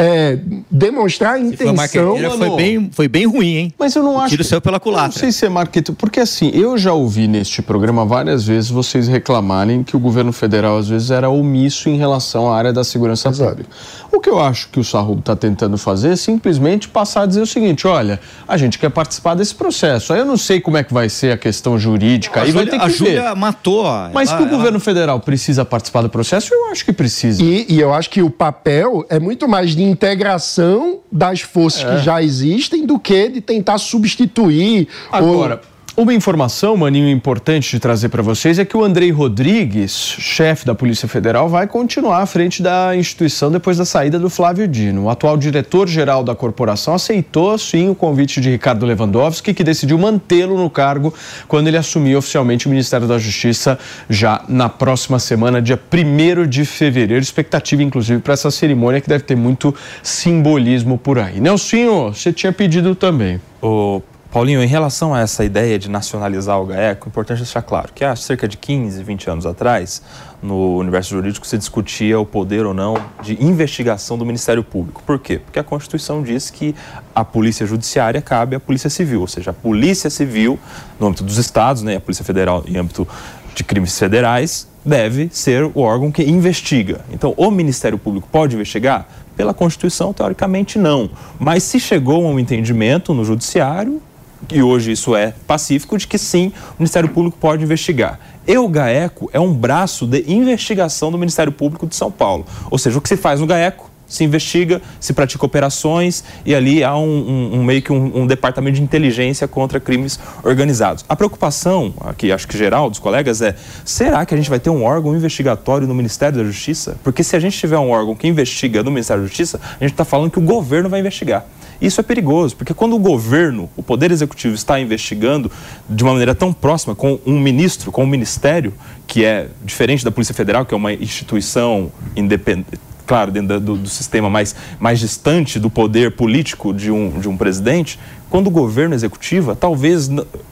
é, 0.00 0.38
demonstrar 0.70 1.34
a 1.34 1.40
intenção. 1.40 2.16
Foi, 2.16 2.38
foi, 2.38 2.56
bem, 2.56 2.90
foi 2.92 3.08
bem 3.08 3.26
ruim, 3.26 3.56
hein? 3.56 3.74
Mas 3.76 3.96
eu 3.96 4.02
não 4.02 4.14
o 4.14 4.18
acho. 4.20 4.28
Tiro 4.28 4.44
seu 4.44 4.60
pela 4.60 4.78
culatra. 4.78 5.08
não 5.08 5.12
sei 5.12 5.32
se 5.32 5.44
é 5.44 5.48
marketing. 5.48 5.94
Porque 5.94 6.20
assim, 6.20 6.52
eu 6.54 6.78
já 6.78 6.92
ouvi 6.92 7.26
neste 7.26 7.60
programa 7.60 8.06
várias 8.06 8.46
vezes 8.46 8.70
vocês 8.70 9.08
reclamarem 9.08 9.82
que 9.82 9.96
o 9.96 9.98
governo 9.98 10.32
federal 10.32 10.78
às 10.78 10.88
vezes 10.88 11.10
era 11.10 11.28
omisso 11.28 11.88
em 11.88 11.96
relação 11.96 12.48
à 12.48 12.56
área 12.56 12.72
da 12.72 12.84
segurança 12.84 13.28
Exato. 13.28 13.50
pública. 13.50 13.70
O 14.12 14.20
que 14.20 14.30
eu 14.30 14.40
acho 14.40 14.68
que 14.68 14.78
o 14.78 14.84
Sarrubo 14.84 15.18
está 15.18 15.34
tentando 15.34 15.76
fazer 15.76 16.12
é 16.12 16.16
simplesmente 16.16 16.88
passar 16.88 17.22
a 17.22 17.26
dizer 17.26 17.40
o 17.40 17.46
seguinte: 17.46 17.84
olha, 17.88 18.20
a 18.46 18.56
gente 18.56 18.78
quer 18.78 18.90
participar 18.90 19.34
desse 19.34 19.54
processo. 19.54 20.12
Aí 20.12 20.20
eu 20.20 20.24
não 20.24 20.36
sei 20.36 20.60
como 20.60 20.76
é 20.76 20.84
que 20.84 20.94
vai 20.94 21.08
ser 21.08 21.32
a 21.32 21.36
questão 21.36 21.76
jurídica. 21.76 22.40
Aí 22.40 22.52
vai 22.52 22.66
ter 22.66 22.78
que 22.78 22.84
a 22.84 22.88
Júlia 22.88 23.34
matou. 23.34 23.84
Mas 24.14 24.28
ela, 24.28 24.38
que 24.38 24.44
o 24.44 24.46
ela... 24.46 24.56
governo 24.56 24.78
federal 24.78 25.18
precisa 25.18 25.64
participar 25.64 26.02
do 26.02 26.08
processo, 26.08 26.54
eu 26.54 26.70
acho 26.70 26.84
que 26.84 26.92
precisa. 26.92 27.42
E, 27.42 27.66
e 27.68 27.80
eu 27.80 27.92
acho 27.92 28.08
que 28.08 28.22
o 28.22 28.30
papel 28.30 29.04
é 29.08 29.18
muito 29.18 29.48
mais 29.48 29.74
de 29.74 29.87
integração 29.88 31.00
das 31.10 31.40
forças 31.40 31.84
é. 31.84 31.96
que 31.96 32.04
já 32.04 32.22
existem 32.22 32.86
do 32.86 32.98
que 32.98 33.28
de 33.28 33.40
tentar 33.40 33.78
substituir. 33.78 34.88
Agora. 35.10 35.54
Ou 35.54 35.77
Uma 35.98 36.14
informação, 36.14 36.76
maninho, 36.76 37.08
importante 37.08 37.72
de 37.72 37.80
trazer 37.80 38.08
para 38.08 38.22
vocês 38.22 38.56
é 38.56 38.64
que 38.64 38.76
o 38.76 38.84
Andrei 38.84 39.10
Rodrigues, 39.10 39.90
chefe 40.20 40.64
da 40.64 40.72
Polícia 40.72 41.08
Federal, 41.08 41.48
vai 41.48 41.66
continuar 41.66 42.22
à 42.22 42.26
frente 42.26 42.62
da 42.62 42.94
instituição 42.94 43.50
depois 43.50 43.78
da 43.78 43.84
saída 43.84 44.16
do 44.16 44.30
Flávio 44.30 44.68
Dino. 44.68 45.06
O 45.06 45.10
atual 45.10 45.36
diretor-geral 45.36 46.22
da 46.22 46.36
corporação 46.36 46.94
aceitou, 46.94 47.58
sim, 47.58 47.88
o 47.88 47.96
convite 47.96 48.40
de 48.40 48.48
Ricardo 48.48 48.86
Lewandowski, 48.86 49.52
que 49.52 49.64
decidiu 49.64 49.98
mantê-lo 49.98 50.56
no 50.56 50.70
cargo 50.70 51.12
quando 51.48 51.66
ele 51.66 51.76
assumir 51.76 52.14
oficialmente 52.14 52.68
o 52.68 52.70
Ministério 52.70 53.08
da 53.08 53.18
Justiça 53.18 53.76
já 54.08 54.44
na 54.48 54.68
próxima 54.68 55.18
semana, 55.18 55.60
dia 55.60 55.80
1 55.92 56.46
de 56.46 56.64
fevereiro. 56.64 57.20
Expectativa, 57.20 57.82
inclusive, 57.82 58.22
para 58.22 58.34
essa 58.34 58.52
cerimônia 58.52 59.00
que 59.00 59.08
deve 59.08 59.24
ter 59.24 59.36
muito 59.36 59.74
simbolismo 60.00 60.96
por 60.96 61.18
aí. 61.18 61.40
Nelsinho, 61.40 62.14
você 62.14 62.32
tinha 62.32 62.52
pedido 62.52 62.94
também. 62.94 63.40
O 63.60 64.00
Paulinho, 64.30 64.62
em 64.62 64.66
relação 64.66 65.14
a 65.14 65.20
essa 65.20 65.42
ideia 65.42 65.78
de 65.78 65.88
nacionalizar 65.88 66.60
o 66.60 66.66
GAECO, 66.66 67.06
é 67.06 67.08
importante 67.08 67.38
deixar 67.38 67.62
claro 67.62 67.88
que 67.94 68.04
há 68.04 68.14
cerca 68.14 68.46
de 68.46 68.58
15, 68.58 69.02
20 69.02 69.30
anos 69.30 69.46
atrás, 69.46 70.02
no 70.42 70.76
universo 70.76 71.08
jurídico, 71.08 71.46
se 71.46 71.56
discutia 71.56 72.20
o 72.20 72.26
poder 72.26 72.66
ou 72.66 72.74
não 72.74 73.02
de 73.22 73.42
investigação 73.42 74.18
do 74.18 74.26
Ministério 74.26 74.62
Público. 74.62 75.02
Por 75.06 75.18
quê? 75.18 75.38
Porque 75.38 75.58
a 75.58 75.64
Constituição 75.64 76.22
diz 76.22 76.50
que 76.50 76.74
a 77.14 77.24
Polícia 77.24 77.64
Judiciária 77.64 78.20
cabe 78.20 78.54
à 78.54 78.60
Polícia 78.60 78.90
Civil, 78.90 79.22
ou 79.22 79.26
seja, 79.26 79.50
a 79.50 79.54
Polícia 79.54 80.10
Civil, 80.10 80.58
no 81.00 81.06
âmbito 81.06 81.24
dos 81.24 81.38
estados, 81.38 81.82
né, 81.82 81.96
a 81.96 82.00
Polícia 82.00 82.24
Federal 82.24 82.62
em 82.68 82.76
âmbito 82.76 83.08
de 83.54 83.64
crimes 83.64 83.98
federais, 83.98 84.68
deve 84.84 85.30
ser 85.32 85.64
o 85.64 85.80
órgão 85.80 86.12
que 86.12 86.22
investiga. 86.22 87.00
Então, 87.10 87.32
o 87.34 87.50
Ministério 87.50 87.96
Público 87.96 88.28
pode 88.30 88.54
investigar? 88.54 89.08
Pela 89.34 89.54
Constituição, 89.54 90.12
teoricamente, 90.12 90.78
não. 90.78 91.08
Mas 91.38 91.62
se 91.62 91.80
chegou 91.80 92.26
a 92.26 92.30
um 92.30 92.38
entendimento 92.38 93.14
no 93.14 93.24
Judiciário, 93.24 94.02
e 94.50 94.62
hoje 94.62 94.92
isso 94.92 95.14
é 95.14 95.34
pacífico, 95.46 95.98
de 95.98 96.06
que 96.06 96.18
sim, 96.18 96.52
o 96.70 96.74
Ministério 96.78 97.08
Público 97.08 97.36
pode 97.38 97.64
investigar. 97.64 98.18
E 98.46 98.56
o 98.56 98.68
GAECO 98.68 99.28
é 99.32 99.38
um 99.38 99.52
braço 99.52 100.06
de 100.06 100.24
investigação 100.26 101.10
do 101.10 101.18
Ministério 101.18 101.52
Público 101.52 101.86
de 101.86 101.94
São 101.94 102.10
Paulo. 102.10 102.46
Ou 102.70 102.78
seja, 102.78 102.98
o 102.98 103.00
que 103.00 103.08
se 103.08 103.16
faz 103.16 103.40
no 103.40 103.46
GAECO 103.46 103.88
se 104.08 104.24
investiga, 104.24 104.80
se 104.98 105.12
pratica 105.12 105.44
operações 105.44 106.24
e 106.44 106.54
ali 106.54 106.82
há 106.82 106.96
um, 106.96 107.04
um, 107.04 107.58
um 107.58 107.62
meio 107.62 107.82
que 107.82 107.92
um, 107.92 108.22
um, 108.22 108.26
departamento 108.26 108.76
de 108.76 108.82
inteligência 108.82 109.46
contra 109.46 109.78
crimes 109.78 110.18
organizados. 110.42 111.04
A 111.08 111.14
preocupação, 111.14 111.92
aqui 112.00 112.32
acho 112.32 112.48
que 112.48 112.56
geral 112.56 112.88
dos 112.88 112.98
colegas, 112.98 113.42
é: 113.42 113.54
será 113.84 114.24
que 114.24 114.32
a 114.32 114.36
gente 114.36 114.48
vai 114.48 114.58
ter 114.58 114.70
um 114.70 114.82
órgão 114.82 115.14
investigatório 115.14 115.86
no 115.86 115.94
Ministério 115.94 116.38
da 116.38 116.44
Justiça? 116.44 116.96
Porque 117.04 117.22
se 117.22 117.36
a 117.36 117.40
gente 117.40 117.58
tiver 117.58 117.78
um 117.78 117.90
órgão 117.90 118.16
que 118.16 118.26
investiga 118.26 118.82
no 118.82 118.90
Ministério 118.90 119.22
da 119.22 119.28
Justiça, 119.28 119.60
a 119.62 119.84
gente 119.84 119.92
está 119.92 120.04
falando 120.04 120.30
que 120.30 120.38
o 120.38 120.42
governo 120.42 120.88
vai 120.88 121.00
investigar. 121.00 121.44
Isso 121.80 122.00
é 122.00 122.02
perigoso, 122.02 122.56
porque 122.56 122.74
quando 122.74 122.96
o 122.96 122.98
governo, 122.98 123.70
o 123.76 123.82
Poder 123.82 124.10
Executivo, 124.10 124.54
está 124.54 124.80
investigando 124.80 125.50
de 125.88 126.02
uma 126.02 126.12
maneira 126.12 126.34
tão 126.34 126.52
próxima 126.52 126.94
com 126.94 127.20
um 127.24 127.38
ministro, 127.38 127.92
com 127.92 128.02
um 128.02 128.06
ministério, 128.06 128.74
que 129.06 129.24
é 129.24 129.48
diferente 129.64 130.04
da 130.04 130.10
Polícia 130.10 130.34
Federal, 130.34 130.66
que 130.66 130.74
é 130.74 130.76
uma 130.76 130.92
instituição 130.92 131.92
independente 132.16 132.78
claro, 133.06 133.32
dentro 133.32 133.58
do, 133.58 133.74
do, 133.78 133.88
sistema 133.88 134.28
mais, 134.28 134.54
mais 134.78 135.00
distante 135.00 135.58
do 135.58 135.70
poder 135.70 136.10
político 136.10 136.74
de 136.74 136.90
um, 136.90 137.18
de 137.18 137.26
um 137.26 137.38
presidente, 137.38 137.98
quando 138.30 138.48
o 138.48 138.50
governo 138.50 138.94
executiva, 138.94 139.56
talvez, 139.56 140.10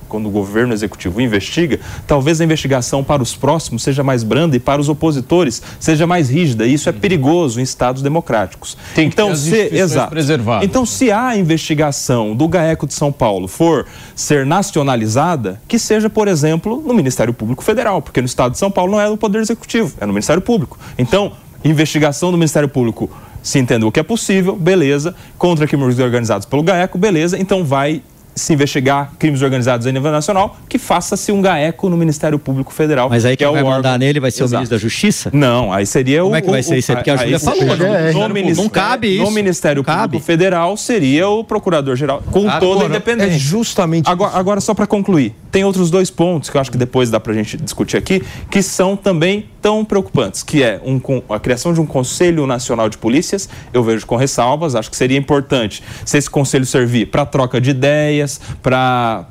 quando 0.09 0.27
o 0.27 0.31
governo 0.31 0.73
executivo 0.73 1.21
investiga, 1.21 1.79
talvez 2.07 2.41
a 2.41 2.45
investigação 2.45 3.05
para 3.05 3.23
os 3.23 3.35
próximos 3.35 3.83
seja 3.83 4.03
mais 4.03 4.23
branda 4.23 4.57
e 4.57 4.61
para 4.61 4.81
os 4.81 4.89
opositores 4.89 5.63
seja 5.79 6.07
mais 6.07 6.31
rígida. 6.31 6.67
E 6.67 6.75
isso 6.75 6.89
é 6.89 6.93
perigoso 6.93 7.61
em 7.61 7.63
estados 7.63 8.03
democráticos. 8.03 8.77
Tem 8.95 9.09
que 9.09 9.15
então, 9.15 9.29
ter 9.29 9.37
se, 9.37 9.75
exato. 9.75 10.11
preservadas. 10.11 10.69
Então, 10.69 10.87
se 10.87 11.11
a 11.11 11.37
investigação 11.37 12.35
do 12.35 12.49
GAECO 12.49 12.87
de 12.87 12.95
São 12.95 13.13
Paulo 13.13 13.49
for 13.49 13.87
ser 14.15 14.47
nacionalizada, 14.47 15.61
que 15.69 15.79
seja, 15.79 16.09
por 16.09 16.29
exemplo, 16.29 16.83
no 16.85 16.95
Ministério 16.95 17.35
Público 17.35 17.63
Federal, 17.63 18.01
porque 18.01 18.21
no 18.21 18.27
estado 18.27 18.53
de 18.53 18.59
São 18.59 18.71
Paulo 18.71 18.93
não 18.93 19.01
é 19.01 19.09
no 19.09 19.17
Poder 19.17 19.41
Executivo, 19.41 19.95
é 20.01 20.07
no 20.07 20.13
Ministério 20.13 20.41
Público. 20.41 20.79
Então, 20.99 21.33
investigação 21.65 22.31
do 22.31 22.39
Ministério 22.39 22.69
Público 22.69 23.11
se 23.47 23.61
entendeu 23.61 23.93
que 23.93 24.01
é 24.01 24.03
possível, 24.03 24.57
beleza. 24.57 25.15
Contra 25.39 25.69
crimes 25.69 26.01
organizados 26.01 26.45
pelo 26.45 26.65
GAECO, 26.65 26.99
beleza. 26.99 27.39
Então 27.39 27.65
vai 27.65 28.03
se 28.35 28.53
investigar 28.53 29.13
crimes 29.19 29.41
organizados 29.41 29.87
a 29.87 29.93
nível 29.93 30.11
nacional, 30.11 30.57
que 30.69 30.79
faça-se 30.79 31.33
um 31.33 31.41
GAECO 31.41 31.89
no 31.89 31.97
Ministério 31.97 32.39
Público 32.39 32.71
Federal. 32.71 33.09
Mas 33.09 33.25
aí 33.25 33.35
que 33.35 33.45
quem 33.45 33.51
é 33.51 33.63
vai 33.63 33.63
mandar 33.63 33.99
nele 33.99 34.19
vai 34.21 34.31
ser 34.31 34.43
Exato. 34.43 34.57
o 34.57 34.59
ministro 34.59 34.77
da 34.77 34.83
Justiça? 34.83 35.31
Não, 35.33 35.73
aí 35.73 35.87
seria 35.87 36.19
Como 36.19 36.27
o... 36.27 36.29
Como 36.31 36.37
é 36.37 36.43
que 36.43 36.51
vai 36.51 36.63
ser 36.63 36.77
isso 36.77 36.91
aí? 36.91 36.97
Porque 36.97 37.11
a 37.11 37.17
Júlia 37.17 37.39
falou, 37.39 37.65
né? 37.65 38.13
no, 38.13 38.63
Não 38.63 38.69
cabe 38.69 39.15
isso. 39.15 39.23
No 39.25 39.31
Ministério 39.31 39.83
Público 39.83 40.25
Federal 40.25 40.77
seria 40.77 41.29
o 41.29 41.45
Procurador-Geral, 41.45 42.23
com 42.31 42.47
ah, 42.47 42.59
toda 42.59 42.85
a 42.85 42.89
independência. 42.89 43.37
É 43.37 43.39
justamente 43.39 44.11
Agora, 44.11 44.37
agora, 44.37 44.61
só 44.61 44.75
para 44.75 44.89
concluir, 44.89 45.35
tem 45.51 45.65
outros 45.65 45.89
dois 45.89 46.11
pontos 46.11 46.51
que 46.51 46.57
eu 46.57 46.61
acho 46.61 46.71
que 46.71 46.77
depois 46.77 47.09
dá 47.09 47.19
para 47.19 47.33
a 47.33 47.37
gente 47.37 47.57
discutir 47.57 47.97
aqui, 47.97 48.23
que 48.51 48.61
são 48.61 48.97
também 48.97 49.47
tão 49.67 49.85
preocupantes, 49.85 50.45
que 50.45 50.63
é 50.63 50.81
um, 50.85 51.01
a 51.29 51.41
criação 51.41 51.75
de 51.75 51.81
um 51.81 51.87
Conselho 51.87 52.47
Nacional 52.47 52.89
de 52.89 52.97
Polícias, 52.97 53.49
eu 53.75 53.83
vejo 53.83 54.07
com 54.07 54.15
ressalvas, 54.15 54.77
acho 54.77 54.89
que 54.89 54.97
seria 54.97 55.19
importante 55.19 55.83
se 56.05 56.17
esse 56.17 56.31
conselho 56.31 56.65
servir 56.65 57.07
para 57.07 57.27
troca 57.27 57.61
de 57.61 57.71
ideias, 57.71 58.41
para 58.63 59.27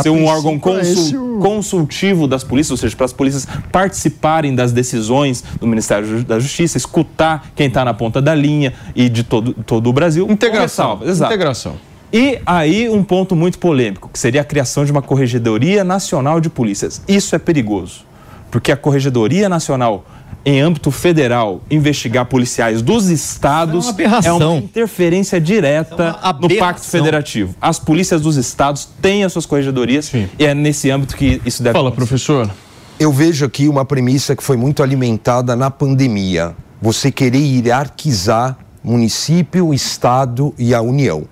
ser 0.00 0.10
um 0.10 0.24
órgão 0.26 0.56
consul, 0.56 1.40
consultivo 1.40 2.28
das 2.28 2.44
polícias, 2.44 2.70
ou 2.70 2.76
seja, 2.76 2.94
para 2.94 3.06
as 3.06 3.12
polícias 3.12 3.44
participarem 3.72 4.54
das 4.54 4.70
decisões 4.70 5.42
do 5.58 5.66
Ministério 5.66 6.22
da 6.22 6.38
Justiça, 6.38 6.76
escutar 6.76 7.50
quem 7.56 7.66
está 7.66 7.84
na 7.84 7.92
ponta 7.92 8.22
da 8.22 8.36
linha 8.36 8.72
e 8.94 9.08
de 9.08 9.24
todo, 9.24 9.52
todo 9.52 9.90
o 9.90 9.92
Brasil. 9.92 10.28
Integração. 10.30 11.00
Exato. 11.02 11.32
Integração. 11.32 11.74
E 12.12 12.38
aí 12.46 12.88
um 12.88 13.02
ponto 13.02 13.34
muito 13.34 13.58
polêmico, 13.58 14.08
que 14.12 14.18
seria 14.18 14.40
a 14.42 14.44
criação 14.44 14.84
de 14.84 14.92
uma 14.92 15.02
Corregedoria 15.02 15.82
Nacional 15.82 16.40
de 16.40 16.48
Polícias. 16.48 17.02
Isso 17.08 17.34
é 17.34 17.38
perigoso, 17.38 18.05
porque 18.56 18.72
a 18.72 18.76
Corregedoria 18.76 19.50
Nacional 19.50 20.06
em 20.42 20.62
âmbito 20.62 20.90
federal 20.90 21.60
investigar 21.70 22.24
policiais 22.24 22.80
dos 22.80 23.10
estados 23.10 23.94
é 23.98 24.06
uma, 24.06 24.20
é 24.28 24.32
uma 24.32 24.56
interferência 24.56 25.38
direta 25.38 26.16
é 26.22 26.28
uma 26.30 26.40
no 26.40 26.56
Pacto 26.56 26.86
Federativo. 26.86 27.54
As 27.60 27.78
polícias 27.78 28.22
dos 28.22 28.38
estados 28.38 28.88
têm 29.02 29.24
as 29.24 29.32
suas 29.34 29.44
corregedorias 29.44 30.06
Sim. 30.06 30.26
e 30.38 30.46
é 30.46 30.54
nesse 30.54 30.90
âmbito 30.90 31.14
que 31.18 31.38
isso 31.44 31.62
deve 31.62 31.74
Fala, 31.74 31.90
acontecer. 31.90 32.08
professor. 32.08 32.50
Eu 32.98 33.12
vejo 33.12 33.44
aqui 33.44 33.68
uma 33.68 33.84
premissa 33.84 34.34
que 34.34 34.42
foi 34.42 34.56
muito 34.56 34.82
alimentada 34.82 35.54
na 35.54 35.70
pandemia. 35.70 36.56
Você 36.80 37.12
querer 37.12 37.40
hierarquizar 37.40 38.56
município, 38.82 39.74
estado 39.74 40.54
e 40.56 40.72
a 40.72 40.80
União. 40.80 41.24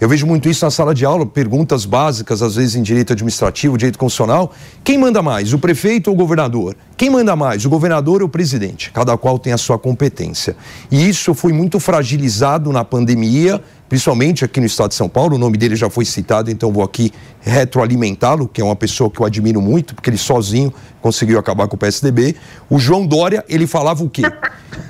Eu 0.00 0.08
vejo 0.08 0.26
muito 0.26 0.48
isso 0.48 0.64
na 0.64 0.70
sala 0.70 0.94
de 0.94 1.04
aula, 1.04 1.26
perguntas 1.26 1.84
básicas, 1.84 2.40
às 2.40 2.54
vezes 2.54 2.74
em 2.74 2.82
direito 2.82 3.12
administrativo, 3.12 3.76
direito 3.76 3.98
constitucional. 3.98 4.50
Quem 4.82 4.96
manda 4.96 5.20
mais, 5.20 5.52
o 5.52 5.58
prefeito 5.58 6.08
ou 6.08 6.14
o 6.14 6.16
governador? 6.16 6.74
Quem 6.96 7.10
manda 7.10 7.36
mais, 7.36 7.66
o 7.66 7.68
governador 7.68 8.22
ou 8.22 8.26
o 8.26 8.30
presidente? 8.30 8.90
Cada 8.92 9.14
qual 9.18 9.38
tem 9.38 9.52
a 9.52 9.58
sua 9.58 9.78
competência. 9.78 10.56
E 10.90 11.06
isso 11.06 11.34
foi 11.34 11.52
muito 11.52 11.78
fragilizado 11.78 12.72
na 12.72 12.82
pandemia, 12.82 13.62
principalmente 13.90 14.42
aqui 14.42 14.58
no 14.58 14.64
estado 14.64 14.88
de 14.88 14.94
São 14.94 15.06
Paulo. 15.06 15.36
O 15.36 15.38
nome 15.38 15.58
dele 15.58 15.76
já 15.76 15.90
foi 15.90 16.06
citado, 16.06 16.50
então 16.50 16.72
vou 16.72 16.82
aqui 16.82 17.12
retroalimentá-lo, 17.38 18.48
que 18.48 18.62
é 18.62 18.64
uma 18.64 18.76
pessoa 18.76 19.10
que 19.10 19.20
eu 19.20 19.26
admiro 19.26 19.60
muito, 19.60 19.94
porque 19.94 20.08
ele 20.08 20.16
sozinho 20.16 20.72
conseguiu 21.02 21.38
acabar 21.38 21.68
com 21.68 21.76
o 21.76 21.78
PSDB. 21.78 22.36
O 22.70 22.78
João 22.78 23.06
Dória, 23.06 23.44
ele 23.46 23.66
falava 23.66 24.02
o 24.02 24.08
quê? 24.08 24.22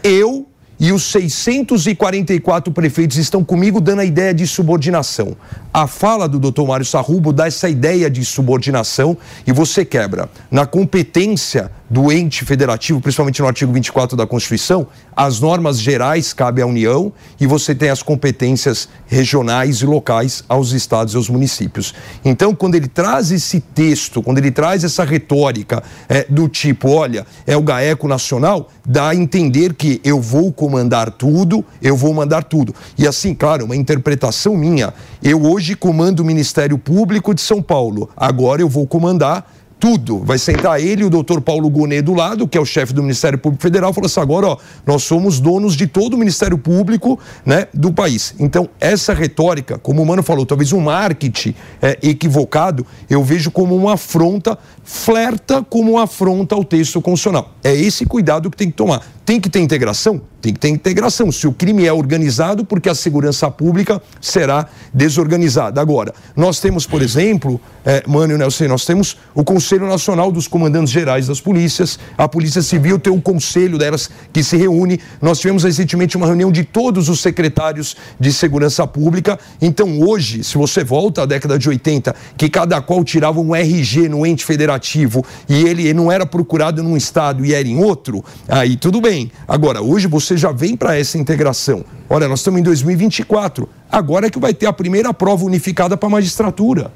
Eu 0.04 0.46
e 0.80 0.90
os 0.92 1.02
644 1.04 2.72
prefeitos 2.72 3.18
estão 3.18 3.44
comigo 3.44 3.80
dando 3.80 4.00
a 4.00 4.04
ideia 4.04 4.32
de 4.32 4.46
subordinação. 4.46 5.36
A 5.72 5.86
fala 5.86 6.26
do 6.26 6.38
doutor 6.38 6.66
Mário 6.66 6.86
Sarrubo 6.86 7.32
dá 7.32 7.46
essa 7.46 7.68
ideia 7.68 8.08
de 8.10 8.24
subordinação 8.24 9.16
e 9.46 9.52
você 9.52 9.84
quebra 9.84 10.30
na 10.50 10.64
competência 10.64 11.70
do 11.90 12.12
ente 12.12 12.44
federativo, 12.44 13.00
principalmente 13.00 13.42
no 13.42 13.48
artigo 13.48 13.72
24 13.72 14.16
da 14.16 14.24
Constituição, 14.24 14.86
as 15.16 15.40
normas 15.40 15.80
gerais 15.80 16.32
cabem 16.32 16.62
à 16.62 16.66
União 16.66 17.12
e 17.40 17.48
você 17.48 17.74
tem 17.74 17.90
as 17.90 18.00
competências 18.00 18.88
regionais 19.08 19.78
e 19.78 19.86
locais 19.86 20.44
aos 20.48 20.70
estados 20.70 21.14
e 21.14 21.16
aos 21.16 21.28
municípios. 21.28 21.92
Então, 22.24 22.54
quando 22.54 22.76
ele 22.76 22.86
traz 22.86 23.32
esse 23.32 23.60
texto, 23.60 24.22
quando 24.22 24.38
ele 24.38 24.52
traz 24.52 24.84
essa 24.84 25.02
retórica 25.02 25.82
é, 26.08 26.24
do 26.28 26.48
tipo, 26.48 26.90
olha, 26.90 27.26
é 27.44 27.56
o 27.56 27.62
GAECO 27.62 28.06
nacional, 28.06 28.68
dá 28.86 29.08
a 29.08 29.14
entender 29.14 29.74
que 29.74 30.00
eu 30.04 30.20
vou 30.20 30.52
comandar 30.52 31.10
tudo, 31.10 31.64
eu 31.82 31.96
vou 31.96 32.14
mandar 32.14 32.44
tudo. 32.44 32.72
E 32.96 33.06
assim, 33.06 33.34
claro, 33.34 33.64
uma 33.64 33.74
interpretação 33.74 34.56
minha, 34.56 34.94
eu 35.20 35.42
hoje 35.44 35.74
comando 35.74 36.20
o 36.20 36.24
Ministério 36.24 36.78
Público 36.78 37.34
de 37.34 37.40
São 37.40 37.60
Paulo, 37.60 38.08
agora 38.16 38.62
eu 38.62 38.68
vou 38.68 38.86
comandar 38.86 39.44
tudo. 39.80 40.18
Vai 40.18 40.38
sentar 40.38 40.78
ele 40.78 41.02
e 41.02 41.04
o 41.04 41.10
doutor 41.10 41.40
Paulo 41.40 41.68
Gonet 41.70 42.02
do 42.02 42.12
lado, 42.12 42.46
que 42.46 42.58
é 42.58 42.60
o 42.60 42.66
chefe 42.66 42.92
do 42.92 43.02
Ministério 43.02 43.38
Público 43.38 43.62
Federal, 43.62 43.92
falou 43.94 44.06
assim: 44.06 44.20
agora, 44.20 44.48
ó, 44.48 44.56
nós 44.86 45.02
somos 45.02 45.40
donos 45.40 45.74
de 45.74 45.86
todo 45.86 46.14
o 46.14 46.18
Ministério 46.18 46.58
Público 46.58 47.18
né, 47.44 47.66
do 47.72 47.90
país. 47.90 48.34
Então, 48.38 48.68
essa 48.78 49.14
retórica, 49.14 49.78
como 49.78 50.02
o 50.02 50.06
Mano 50.06 50.22
falou, 50.22 50.44
talvez 50.44 50.72
um 50.74 50.80
marketing 50.80 51.54
é, 51.80 51.98
equivocado, 52.02 52.86
eu 53.08 53.24
vejo 53.24 53.50
como 53.50 53.74
uma 53.74 53.94
afronta, 53.94 54.58
flerta 54.84 55.64
como 55.68 55.92
uma 55.92 56.04
afronta 56.04 56.54
ao 56.54 56.62
texto 56.62 57.00
constitucional. 57.00 57.54
É 57.64 57.74
esse 57.74 58.04
cuidado 58.04 58.50
que 58.50 58.56
tem 58.56 58.68
que 58.68 58.76
tomar 58.76 59.02
tem 59.30 59.40
que 59.40 59.48
ter 59.48 59.60
integração? 59.60 60.20
Tem 60.42 60.52
que 60.52 60.58
ter 60.58 60.70
integração. 60.70 61.30
Se 61.30 61.46
o 61.46 61.52
crime 61.52 61.86
é 61.86 61.92
organizado, 61.92 62.64
porque 62.64 62.88
a 62.88 62.94
segurança 62.96 63.48
pública 63.48 64.02
será 64.20 64.66
desorganizada. 64.92 65.80
Agora, 65.80 66.12
nós 66.34 66.58
temos, 66.58 66.84
por 66.84 67.00
exemplo, 67.00 67.60
é, 67.84 68.02
Mano 68.08 68.36
Nelson, 68.36 68.66
nós 68.66 68.84
temos 68.84 69.18
o 69.32 69.44
Conselho 69.44 69.86
Nacional 69.86 70.32
dos 70.32 70.48
Comandantes 70.48 70.90
Gerais 70.90 71.28
das 71.28 71.40
Polícias, 71.40 71.96
a 72.18 72.26
Polícia 72.26 72.60
Civil 72.60 72.98
tem 72.98 73.12
um 73.12 73.20
conselho 73.20 73.78
delas 73.78 74.10
que 74.32 74.42
se 74.42 74.56
reúne. 74.56 74.98
Nós 75.22 75.38
tivemos 75.38 75.62
recentemente 75.62 76.16
uma 76.16 76.26
reunião 76.26 76.50
de 76.50 76.64
todos 76.64 77.08
os 77.08 77.20
secretários 77.20 77.96
de 78.18 78.32
segurança 78.32 78.84
pública. 78.86 79.38
Então, 79.60 80.00
hoje, 80.00 80.42
se 80.42 80.58
você 80.58 80.82
volta 80.82 81.22
à 81.22 81.26
década 81.26 81.58
de 81.58 81.68
80, 81.68 82.16
que 82.36 82.48
cada 82.48 82.80
qual 82.80 83.04
tirava 83.04 83.38
um 83.38 83.54
RG 83.54 84.08
no 84.08 84.26
ente 84.26 84.44
federativo 84.44 85.24
e 85.48 85.62
ele 85.64 85.92
não 85.92 86.10
era 86.10 86.24
procurado 86.24 86.82
num 86.82 86.96
estado 86.96 87.44
e 87.44 87.54
era 87.54 87.68
em 87.68 87.76
outro, 87.76 88.24
aí 88.48 88.76
tudo 88.76 89.00
bem. 89.00 89.19
Agora, 89.48 89.82
hoje 89.82 90.06
você 90.06 90.36
já 90.36 90.52
vem 90.52 90.76
para 90.76 90.96
essa 90.96 91.18
integração. 91.18 91.84
Olha, 92.08 92.28
nós 92.28 92.40
estamos 92.40 92.60
em 92.60 92.62
2024. 92.62 93.68
Agora 93.90 94.26
é 94.26 94.30
que 94.30 94.38
vai 94.38 94.54
ter 94.54 94.66
a 94.66 94.72
primeira 94.72 95.12
prova 95.12 95.44
unificada 95.44 95.96
para 95.96 96.06
a 96.06 96.10
magistratura. 96.10 96.92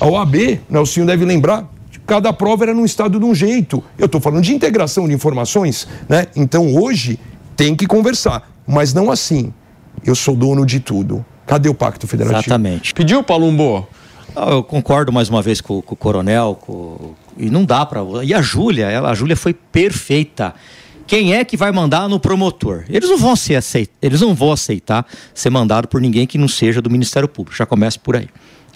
A 0.00 0.06
OAB, 0.06 0.60
Nelsinho 0.70 1.04
deve 1.04 1.24
lembrar, 1.24 1.68
cada 2.06 2.32
prova 2.32 2.64
era 2.64 2.74
num 2.74 2.84
estado 2.84 3.18
de 3.18 3.24
um 3.24 3.34
jeito. 3.34 3.82
Eu 3.98 4.06
estou 4.06 4.20
falando 4.20 4.42
de 4.42 4.54
integração 4.54 5.08
de 5.08 5.14
informações, 5.14 5.88
né? 6.08 6.26
Então 6.36 6.74
hoje 6.76 7.18
tem 7.56 7.74
que 7.74 7.86
conversar, 7.86 8.50
mas 8.66 8.94
não 8.94 9.10
assim. 9.10 9.52
Eu 10.04 10.14
sou 10.14 10.34
dono 10.34 10.64
de 10.64 10.80
tudo. 10.80 11.24
Cadê 11.46 11.68
o 11.68 11.74
Pacto 11.74 12.06
Federativo? 12.06 12.40
Exatamente. 12.40 12.94
Pediu, 12.94 13.22
Palumbo? 13.22 13.86
Eu 14.34 14.62
concordo 14.62 15.12
mais 15.12 15.28
uma 15.28 15.42
vez 15.42 15.60
com, 15.60 15.82
com 15.82 15.94
o 15.94 15.96
coronel, 15.96 16.56
com, 16.60 17.14
e 17.36 17.50
não 17.50 17.64
dá 17.64 17.84
para. 17.84 18.00
E 18.24 18.32
a 18.32 18.40
Júlia, 18.40 18.86
ela, 18.86 19.10
a 19.10 19.14
Júlia 19.14 19.36
foi 19.36 19.52
perfeita. 19.52 20.54
Quem 21.06 21.34
é 21.34 21.44
que 21.44 21.56
vai 21.56 21.72
mandar 21.72 22.08
no 22.08 22.18
promotor? 22.18 22.84
Eles 22.88 23.08
não 23.08 23.18
vão 23.18 23.36
ser 23.36 23.56
aceitar, 23.56 23.94
eles 24.00 24.20
não 24.20 24.34
vão 24.34 24.52
aceitar 24.52 25.06
ser 25.34 25.50
mandado 25.50 25.88
por 25.88 26.00
ninguém 26.00 26.26
que 26.26 26.38
não 26.38 26.48
seja 26.48 26.80
do 26.80 26.90
Ministério 26.90 27.28
Público. 27.28 27.56
Já 27.56 27.66
começa 27.66 27.98
por 27.98 28.16
aí. 28.16 28.28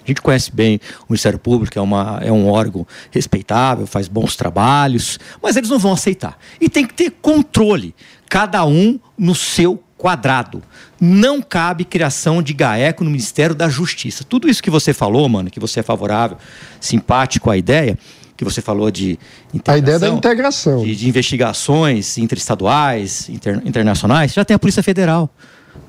A 0.03 0.07
gente 0.07 0.21
conhece 0.21 0.49
bem 0.53 0.79
o 1.01 1.11
Ministério 1.11 1.37
Público, 1.37 1.77
é, 1.77 1.81
uma, 1.81 2.19
é 2.23 2.31
um 2.31 2.47
órgão 2.47 2.87
respeitável, 3.11 3.85
faz 3.85 4.07
bons 4.07 4.37
trabalhos, 4.37 5.19
mas 5.43 5.57
eles 5.57 5.69
não 5.69 5.77
vão 5.77 5.91
aceitar. 5.91 6.37
E 6.61 6.69
tem 6.69 6.85
que 6.85 6.93
ter 6.93 7.11
controle, 7.21 7.93
cada 8.29 8.65
um 8.65 8.97
no 9.17 9.35
seu 9.35 9.83
quadrado. 9.97 10.63
Não 11.01 11.41
cabe 11.41 11.83
criação 11.83 12.41
de 12.41 12.53
GAECO 12.53 13.03
no 13.03 13.09
Ministério 13.09 13.53
da 13.53 13.67
Justiça. 13.67 14.23
Tudo 14.23 14.47
isso 14.47 14.63
que 14.63 14.69
você 14.69 14.93
falou, 14.93 15.27
mano, 15.27 15.49
que 15.49 15.59
você 15.59 15.81
é 15.81 15.83
favorável, 15.83 16.37
simpático 16.79 17.49
à 17.49 17.57
ideia, 17.57 17.97
que 18.37 18.43
você 18.43 18.61
falou 18.61 18.91
de 18.91 19.19
a 19.65 19.77
ideia 19.77 19.97
da 19.97 20.07
integração 20.07 20.83
de, 20.83 20.95
de 20.95 21.09
investigações 21.09 22.17
interestaduais, 22.19 23.27
inter, 23.27 23.61
internacionais, 23.65 24.33
já 24.33 24.45
tem 24.45 24.53
a 24.55 24.59
Polícia 24.59 24.83
Federal. 24.83 25.29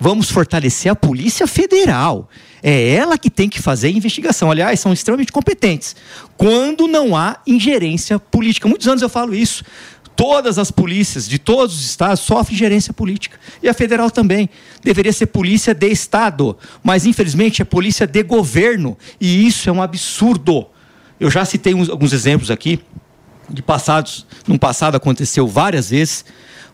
Vamos 0.00 0.30
fortalecer 0.30 0.90
a 0.90 0.96
Polícia 0.96 1.46
Federal. 1.46 2.28
É 2.62 2.94
ela 2.94 3.18
que 3.18 3.30
tem 3.30 3.48
que 3.48 3.60
fazer 3.60 3.88
a 3.88 3.90
investigação. 3.90 4.50
Aliás, 4.50 4.80
são 4.80 4.92
extremamente 4.92 5.32
competentes. 5.32 5.94
Quando 6.36 6.86
não 6.86 7.16
há 7.16 7.38
ingerência 7.46 8.18
política. 8.18 8.68
Muitos 8.68 8.86
anos 8.86 9.02
eu 9.02 9.08
falo 9.08 9.34
isso. 9.34 9.64
Todas 10.14 10.58
as 10.58 10.70
polícias 10.70 11.28
de 11.28 11.38
todos 11.38 11.76
os 11.76 11.84
estados 11.84 12.20
sofrem 12.20 12.56
gerência 12.56 12.92
política. 12.92 13.38
E 13.62 13.68
a 13.68 13.74
federal 13.74 14.10
também. 14.10 14.48
Deveria 14.82 15.12
ser 15.12 15.26
polícia 15.26 15.74
de 15.74 15.88
estado. 15.88 16.56
Mas, 16.82 17.06
infelizmente, 17.06 17.62
é 17.62 17.64
polícia 17.64 18.06
de 18.06 18.22
governo. 18.22 18.96
E 19.20 19.46
isso 19.46 19.68
é 19.68 19.72
um 19.72 19.82
absurdo. 19.82 20.66
Eu 21.20 21.30
já 21.30 21.44
citei 21.44 21.74
uns, 21.74 21.88
alguns 21.88 22.12
exemplos 22.12 22.50
aqui 22.50 22.80
de 23.48 23.62
passados. 23.62 24.26
No 24.46 24.58
passado 24.58 24.96
aconteceu 24.96 25.46
várias 25.46 25.90
vezes, 25.90 26.24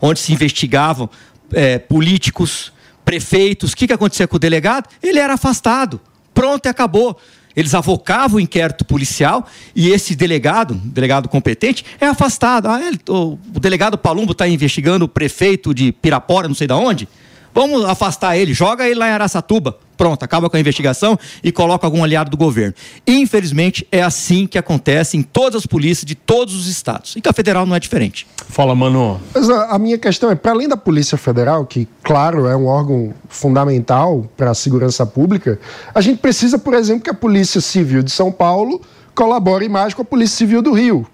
onde 0.00 0.20
se 0.20 0.32
investigavam 0.32 1.08
é, 1.52 1.78
políticos, 1.78 2.72
prefeitos. 3.04 3.72
O 3.72 3.76
que, 3.76 3.86
que 3.86 3.92
acontecia 3.92 4.26
com 4.26 4.36
o 4.36 4.38
delegado? 4.38 4.88
Ele 5.02 5.18
era 5.18 5.34
afastado. 5.34 6.00
Pronto 6.32 6.66
e 6.66 6.68
acabou. 6.68 7.18
Eles 7.56 7.72
avocavam 7.72 8.38
o 8.38 8.40
inquérito 8.40 8.84
policial 8.84 9.46
e 9.76 9.90
esse 9.90 10.16
delegado, 10.16 10.74
delegado 10.74 11.28
competente, 11.28 11.84
é 12.00 12.06
afastado. 12.06 12.68
Ah, 12.68 12.82
ele, 12.82 12.98
o, 13.08 13.38
o, 13.54 13.60
delegado 13.60 13.96
Palumbo 13.96 14.32
está 14.32 14.48
investigando 14.48 15.04
o 15.04 15.08
prefeito 15.08 15.72
de 15.72 15.92
Pirapora, 15.92 16.48
não 16.48 16.54
sei 16.54 16.66
de 16.66 16.72
onde. 16.72 17.08
Vamos 17.54 17.84
afastar 17.84 18.36
ele, 18.36 18.52
joga 18.52 18.86
ele 18.88 18.98
lá 18.98 19.08
em 19.08 19.12
Araçatuba. 19.12 19.78
Pronto, 19.96 20.24
acaba 20.24 20.50
com 20.50 20.56
a 20.56 20.60
investigação 20.60 21.16
e 21.42 21.52
coloca 21.52 21.86
algum 21.86 22.02
aliado 22.02 22.28
do 22.28 22.36
governo. 22.36 22.74
Infelizmente, 23.06 23.86
é 23.92 24.02
assim 24.02 24.44
que 24.44 24.58
acontece 24.58 25.16
em 25.16 25.22
todas 25.22 25.62
as 25.62 25.66
polícias 25.66 26.04
de 26.04 26.16
todos 26.16 26.54
os 26.54 26.66
estados. 26.66 27.14
E 27.14 27.20
que 27.20 27.28
a 27.28 27.32
federal 27.32 27.64
não 27.64 27.76
é 27.76 27.78
diferente. 27.78 28.26
Fala, 28.48 28.74
Mano. 28.74 29.20
Mas 29.32 29.48
a, 29.48 29.66
a 29.66 29.78
minha 29.78 29.96
questão 29.96 30.30
é, 30.30 30.34
para 30.34 30.50
além 30.50 30.66
da 30.66 30.76
Polícia 30.76 31.16
Federal, 31.16 31.64
que, 31.64 31.86
claro, 32.02 32.46
é 32.48 32.56
um 32.56 32.66
órgão 32.66 33.14
fundamental 33.28 34.28
para 34.36 34.50
a 34.50 34.54
segurança 34.54 35.06
pública, 35.06 35.60
a 35.94 36.00
gente 36.00 36.18
precisa, 36.18 36.58
por 36.58 36.74
exemplo, 36.74 37.04
que 37.04 37.10
a 37.10 37.14
Polícia 37.14 37.60
Civil 37.60 38.02
de 38.02 38.10
São 38.10 38.32
Paulo 38.32 38.82
colabore 39.14 39.68
mais 39.68 39.94
com 39.94 40.02
a 40.02 40.04
Polícia 40.04 40.38
Civil 40.38 40.60
do 40.60 40.72
Rio. 40.72 41.06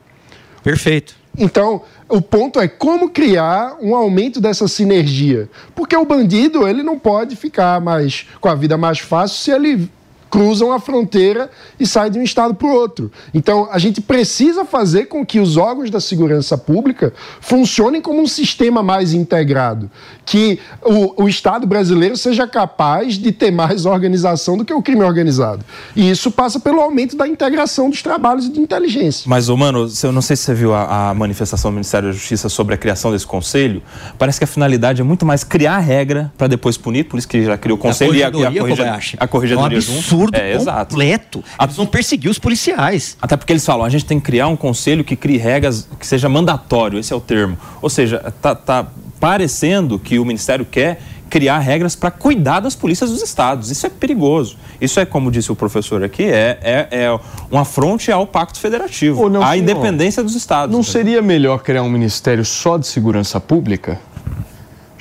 Perfeito. 0.62 1.14
Então, 1.36 1.82
o 2.10 2.20
ponto 2.20 2.60
é 2.60 2.68
como 2.68 3.10
criar 3.10 3.76
um 3.80 3.94
aumento 3.94 4.40
dessa 4.40 4.66
sinergia. 4.66 5.48
Porque 5.74 5.96
o 5.96 6.04
bandido, 6.04 6.66
ele 6.66 6.82
não 6.82 6.98
pode 6.98 7.36
ficar 7.36 7.80
mais 7.80 8.26
com 8.40 8.48
a 8.48 8.54
vida 8.54 8.76
mais 8.76 8.98
fácil 8.98 9.38
se 9.38 9.50
ele 9.50 9.88
cruzam 10.30 10.72
a 10.72 10.78
fronteira 10.78 11.50
e 11.78 11.86
saem 11.86 12.12
de 12.12 12.18
um 12.18 12.22
estado 12.22 12.54
para 12.54 12.68
o 12.68 12.72
outro. 12.72 13.10
Então, 13.34 13.68
a 13.70 13.78
gente 13.78 14.00
precisa 14.00 14.64
fazer 14.64 15.06
com 15.06 15.26
que 15.26 15.40
os 15.40 15.56
órgãos 15.56 15.90
da 15.90 16.00
segurança 16.00 16.56
pública 16.56 17.12
funcionem 17.40 18.00
como 18.00 18.22
um 18.22 18.26
sistema 18.26 18.82
mais 18.82 19.12
integrado, 19.12 19.90
que 20.24 20.60
o, 20.82 21.24
o 21.24 21.28
Estado 21.28 21.66
brasileiro 21.66 22.16
seja 22.16 22.46
capaz 22.46 23.14
de 23.14 23.32
ter 23.32 23.50
mais 23.50 23.84
organização 23.84 24.56
do 24.56 24.64
que 24.64 24.72
o 24.72 24.80
crime 24.80 25.02
organizado. 25.02 25.64
E 25.96 26.08
isso 26.08 26.30
passa 26.30 26.60
pelo 26.60 26.80
aumento 26.80 27.16
da 27.16 27.26
integração 27.26 27.90
dos 27.90 28.02
trabalhos 28.02 28.50
de 28.50 28.60
inteligência. 28.60 29.24
Mas, 29.26 29.48
mano, 29.48 29.88
eu 30.02 30.12
não 30.12 30.22
sei 30.22 30.36
se 30.36 30.44
você 30.44 30.54
viu 30.54 30.72
a, 30.72 31.10
a 31.10 31.14
manifestação 31.14 31.70
do 31.70 31.74
Ministério 31.74 32.08
da 32.08 32.14
Justiça 32.14 32.48
sobre 32.48 32.74
a 32.74 32.78
criação 32.78 33.10
desse 33.10 33.26
conselho. 33.26 33.82
Parece 34.16 34.38
que 34.38 34.44
a 34.44 34.46
finalidade 34.46 35.00
é 35.00 35.04
muito 35.04 35.26
mais 35.26 35.42
criar 35.42 35.78
regra 35.78 36.32
para 36.38 36.46
depois 36.46 36.76
punir, 36.76 37.04
por 37.04 37.18
isso 37.18 37.26
que 37.26 37.44
já 37.44 37.58
criou 37.58 37.76
o 37.76 37.80
conselho 37.80 38.14
e 38.14 38.22
a, 38.22 38.28
e 38.28 38.46
a, 38.46 38.52
corregedoria, 38.52 38.98
a 39.18 39.28
corregedoria 39.28 39.78
é 39.78 39.90
um 39.90 40.02
absurdo 40.24 40.36
é, 40.36 40.56
completo. 40.56 41.38
Exato. 41.38 41.62
Eles 41.62 41.76
vão 41.76 41.86
perseguir 41.86 42.30
os 42.30 42.38
policiais. 42.38 43.16
Até 43.20 43.36
porque 43.36 43.52
eles 43.52 43.64
falam, 43.64 43.84
a 43.84 43.88
gente 43.88 44.04
tem 44.04 44.18
que 44.18 44.26
criar 44.26 44.48
um 44.48 44.56
conselho 44.56 45.04
que 45.04 45.16
crie 45.16 45.38
regras 45.38 45.88
que 45.98 46.06
seja 46.06 46.28
mandatório, 46.28 46.98
esse 46.98 47.12
é 47.12 47.16
o 47.16 47.20
termo. 47.20 47.56
Ou 47.80 47.88
seja, 47.88 48.32
tá, 48.40 48.54
tá 48.54 48.86
parecendo 49.18 49.98
que 49.98 50.18
o 50.18 50.24
Ministério 50.24 50.64
quer 50.64 51.00
criar 51.30 51.60
regras 51.60 51.94
para 51.94 52.10
cuidar 52.10 52.58
das 52.58 52.74
polícias 52.74 53.10
dos 53.10 53.22
estados. 53.22 53.70
Isso 53.70 53.86
é 53.86 53.88
perigoso. 53.88 54.56
Isso 54.80 54.98
é, 54.98 55.06
como 55.06 55.30
disse 55.30 55.52
o 55.52 55.56
professor 55.56 56.02
aqui, 56.02 56.24
é, 56.24 56.58
é, 56.60 56.88
é 56.90 57.20
um 57.50 57.56
afronte 57.56 58.10
ao 58.10 58.26
pacto 58.26 58.58
federativo, 58.58 59.28
não, 59.28 59.42
à 59.42 59.56
independência 59.56 60.24
dos 60.24 60.34
estados. 60.34 60.74
Não 60.74 60.82
seria 60.82 61.22
melhor 61.22 61.62
criar 61.62 61.82
um 61.82 61.88
ministério 61.88 62.44
só 62.44 62.76
de 62.76 62.86
segurança 62.86 63.40
pública? 63.40 64.00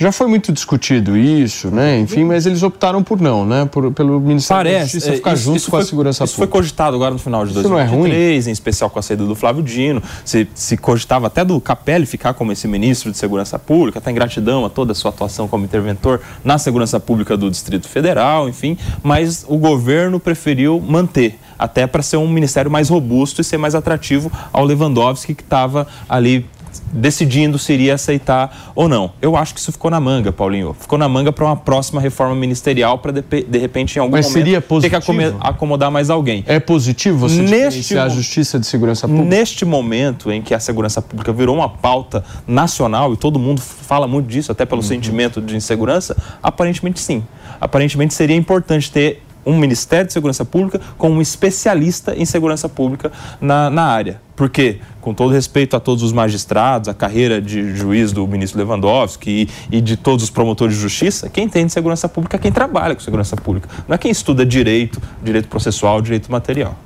Já 0.00 0.10
foi 0.10 0.28
muito 0.28 0.50
discutido 0.50 1.14
isso, 1.14 1.70
né? 1.70 2.00
Enfim, 2.00 2.24
mas 2.24 2.46
eles 2.46 2.62
optaram 2.62 3.02
por 3.02 3.20
não, 3.20 3.44
né? 3.44 3.68
Por, 3.70 3.92
pelo 3.92 4.18
Ministério 4.18 4.64
Parece, 4.64 4.78
da 4.78 4.84
Justiça 4.84 5.12
ficar 5.12 5.34
isso, 5.34 5.42
junto 5.42 5.56
isso 5.58 5.66
com 5.66 5.70
foi, 5.72 5.80
a 5.80 5.84
segurança 5.84 6.24
isso 6.24 6.36
pública. 6.36 6.52
foi 6.52 6.60
cogitado 6.62 6.96
agora 6.96 7.10
no 7.10 7.18
final 7.18 7.44
de 7.44 7.50
Isso 7.50 7.68
não 7.68 7.78
é 7.78 7.84
2023, 7.84 8.46
em 8.46 8.50
especial 8.50 8.88
com 8.88 8.98
a 8.98 9.02
saída 9.02 9.26
do 9.26 9.34
Flávio 9.34 9.62
Dino. 9.62 10.02
Se, 10.24 10.48
se 10.54 10.78
cogitava 10.78 11.26
até 11.26 11.44
do 11.44 11.60
Capelli 11.60 12.06
ficar 12.06 12.32
como 12.32 12.50
esse 12.50 12.66
ministro 12.66 13.12
de 13.12 13.18
Segurança 13.18 13.58
Pública, 13.58 13.98
até 13.98 14.10
em 14.10 14.14
gratidão 14.14 14.64
a 14.64 14.70
toda 14.70 14.92
a 14.92 14.94
sua 14.94 15.10
atuação 15.10 15.46
como 15.46 15.66
interventor 15.66 16.22
na 16.42 16.56
Segurança 16.56 16.98
Pública 16.98 17.36
do 17.36 17.50
Distrito 17.50 17.86
Federal, 17.86 18.48
enfim. 18.48 18.78
Mas 19.02 19.44
o 19.46 19.58
governo 19.58 20.18
preferiu 20.18 20.80
manter, 20.80 21.38
até 21.58 21.86
para 21.86 22.00
ser 22.00 22.16
um 22.16 22.26
ministério 22.26 22.70
mais 22.70 22.88
robusto 22.88 23.42
e 23.42 23.44
ser 23.44 23.58
mais 23.58 23.74
atrativo 23.74 24.32
ao 24.50 24.64
Lewandowski, 24.64 25.34
que 25.34 25.42
estava 25.42 25.86
ali 26.08 26.46
decidindo 26.92 27.58
se 27.58 27.72
iria 27.72 27.94
aceitar 27.94 28.72
ou 28.74 28.88
não. 28.88 29.12
Eu 29.20 29.36
acho 29.36 29.54
que 29.54 29.60
isso 29.60 29.72
ficou 29.72 29.90
na 29.90 30.00
manga, 30.00 30.32
Paulinho. 30.32 30.74
Ficou 30.78 30.98
na 30.98 31.08
manga 31.08 31.32
para 31.32 31.44
uma 31.44 31.56
próxima 31.56 32.00
reforma 32.00 32.34
ministerial 32.34 32.98
para 32.98 33.12
de, 33.12 33.22
de, 33.22 33.58
repente 33.58 33.96
em 33.96 34.00
algum 34.00 34.16
Mas 34.16 34.26
momento 34.26 34.38
seria 34.38 34.60
ter 34.60 34.90
que 34.90 35.00
positivo? 35.00 35.38
acomodar 35.40 35.90
mais 35.90 36.10
alguém. 36.10 36.44
É 36.46 36.58
positivo 36.58 37.18
você 37.18 37.42
Neste 37.42 37.98
a 37.98 38.08
Justiça 38.08 38.58
de 38.58 38.66
Segurança 38.66 39.06
Pública? 39.06 39.28
Neste 39.28 39.64
momento 39.64 40.30
em 40.30 40.40
que 40.42 40.54
a 40.54 40.60
segurança 40.60 41.02
pública 41.02 41.32
virou 41.32 41.56
uma 41.56 41.68
pauta 41.68 42.24
nacional 42.46 43.12
e 43.12 43.16
todo 43.16 43.38
mundo 43.38 43.60
fala 43.60 44.06
muito 44.06 44.26
disso, 44.26 44.52
até 44.52 44.64
Uhum. 44.64 44.68
pelo 44.68 44.82
sentimento 44.82 45.40
de 45.40 45.56
insegurança, 45.56 46.16
aparentemente 46.42 47.00
sim. 47.00 47.24
Aparentemente 47.60 48.14
seria 48.14 48.36
importante 48.36 48.90
ter 48.90 49.22
um 49.44 49.56
Ministério 49.56 50.06
de 50.06 50.12
Segurança 50.12 50.44
Pública 50.44 50.80
com 50.98 51.10
um 51.10 51.20
especialista 51.20 52.14
em 52.16 52.24
segurança 52.24 52.68
pública 52.68 53.10
na, 53.40 53.70
na 53.70 53.84
área. 53.84 54.20
Porque, 54.36 54.78
com 55.00 55.12
todo 55.12 55.32
respeito 55.32 55.76
a 55.76 55.80
todos 55.80 56.02
os 56.02 56.12
magistrados, 56.12 56.88
a 56.88 56.94
carreira 56.94 57.42
de 57.42 57.74
juiz 57.76 58.10
do 58.12 58.26
ministro 58.26 58.58
Lewandowski 58.58 59.48
e, 59.70 59.76
e 59.76 59.80
de 59.80 59.96
todos 59.96 60.24
os 60.24 60.30
promotores 60.30 60.74
de 60.74 60.80
justiça, 60.80 61.28
quem 61.28 61.48
tem 61.48 61.66
de 61.66 61.72
segurança 61.72 62.08
pública 62.08 62.36
é 62.36 62.40
quem 62.40 62.52
trabalha 62.52 62.94
com 62.94 63.00
segurança 63.00 63.36
pública. 63.36 63.68
Não 63.86 63.94
é 63.94 63.98
quem 63.98 64.10
estuda 64.10 64.44
direito, 64.46 65.00
direito 65.22 65.48
processual, 65.48 66.00
direito 66.00 66.30
material. 66.32 66.76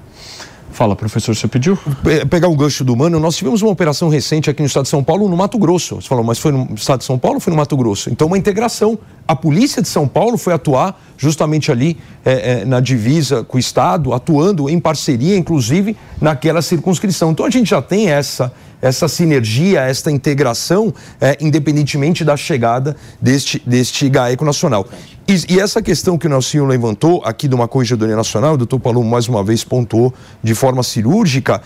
Fala, 0.75 0.97
professor, 0.97 1.37
você 1.37 1.47
pediu? 1.47 1.79
Pegar 2.29 2.49
o 2.49 2.57
gancho 2.57 2.83
do 2.83 2.97
Mano, 2.97 3.21
nós 3.21 3.37
tivemos 3.37 3.63
uma 3.63 3.71
operação 3.71 4.09
recente 4.09 4.51
aqui 4.51 4.61
no 4.61 4.67
estado 4.67 4.83
de 4.83 4.89
São 4.89 5.05
Paulo, 5.05 5.29
no 5.29 5.37
Mato 5.37 5.57
Grosso. 5.57 5.95
Você 5.95 6.09
falou, 6.09 6.25
mas 6.25 6.41
foi 6.41 6.51
no 6.51 6.75
estado 6.75 6.99
de 6.99 7.05
São 7.05 7.17
Paulo 7.17 7.37
ou 7.37 7.41
foi 7.41 7.53
no 7.53 7.57
Mato 7.57 7.77
Grosso? 7.77 8.11
Então, 8.11 8.27
uma 8.27 8.37
integração. 8.37 8.99
A 9.27 9.37
polícia 9.37 9.81
de 9.81 9.87
São 9.87 10.09
Paulo 10.09 10.37
foi 10.37 10.53
atuar 10.53 11.01
justamente 11.17 11.71
ali 11.71 11.97
é, 12.25 12.63
é, 12.63 12.65
na 12.65 12.81
divisa 12.81 13.45
com 13.45 13.57
o 13.57 13.61
estado, 13.61 14.13
atuando 14.13 14.69
em 14.69 14.81
parceria, 14.81 15.37
inclusive, 15.37 15.97
naquela 16.21 16.61
circunscrição. 16.61 17.31
Então, 17.31 17.47
a 17.47 17.51
gente 17.51 17.71
já 17.71 17.81
tem 17.81 18.11
essa 18.11 18.53
essa 18.85 19.09
sinergia, 19.09 19.81
essa 19.81 20.11
integração, 20.11 20.93
é, 21.19 21.39
independentemente 21.41 22.23
da 22.23 22.37
chegada 22.37 22.95
deste, 23.19 23.63
deste 23.65 24.11
GAECO 24.11 24.45
nacional. 24.45 24.87
E, 25.27 25.55
e, 25.55 25.59
essa 25.59 25.81
questão 25.81 26.19
que 26.19 26.27
o 26.27 26.31
Nelsinho 26.31 26.67
levantou 26.67 27.23
aqui 27.25 27.49
de 27.49 27.55
uma 27.55 27.67
corregedoria 27.67 28.15
nacional, 28.15 28.55
o 28.55 28.57
doutor 28.59 28.79
Paloma 28.79 29.09
mais 29.09 29.27
uma 29.27 29.43
vez 29.43 29.65
pontuou 29.65 30.13
de 30.43 30.55
forma 30.55 30.83
cirúrgica, 30.83 31.63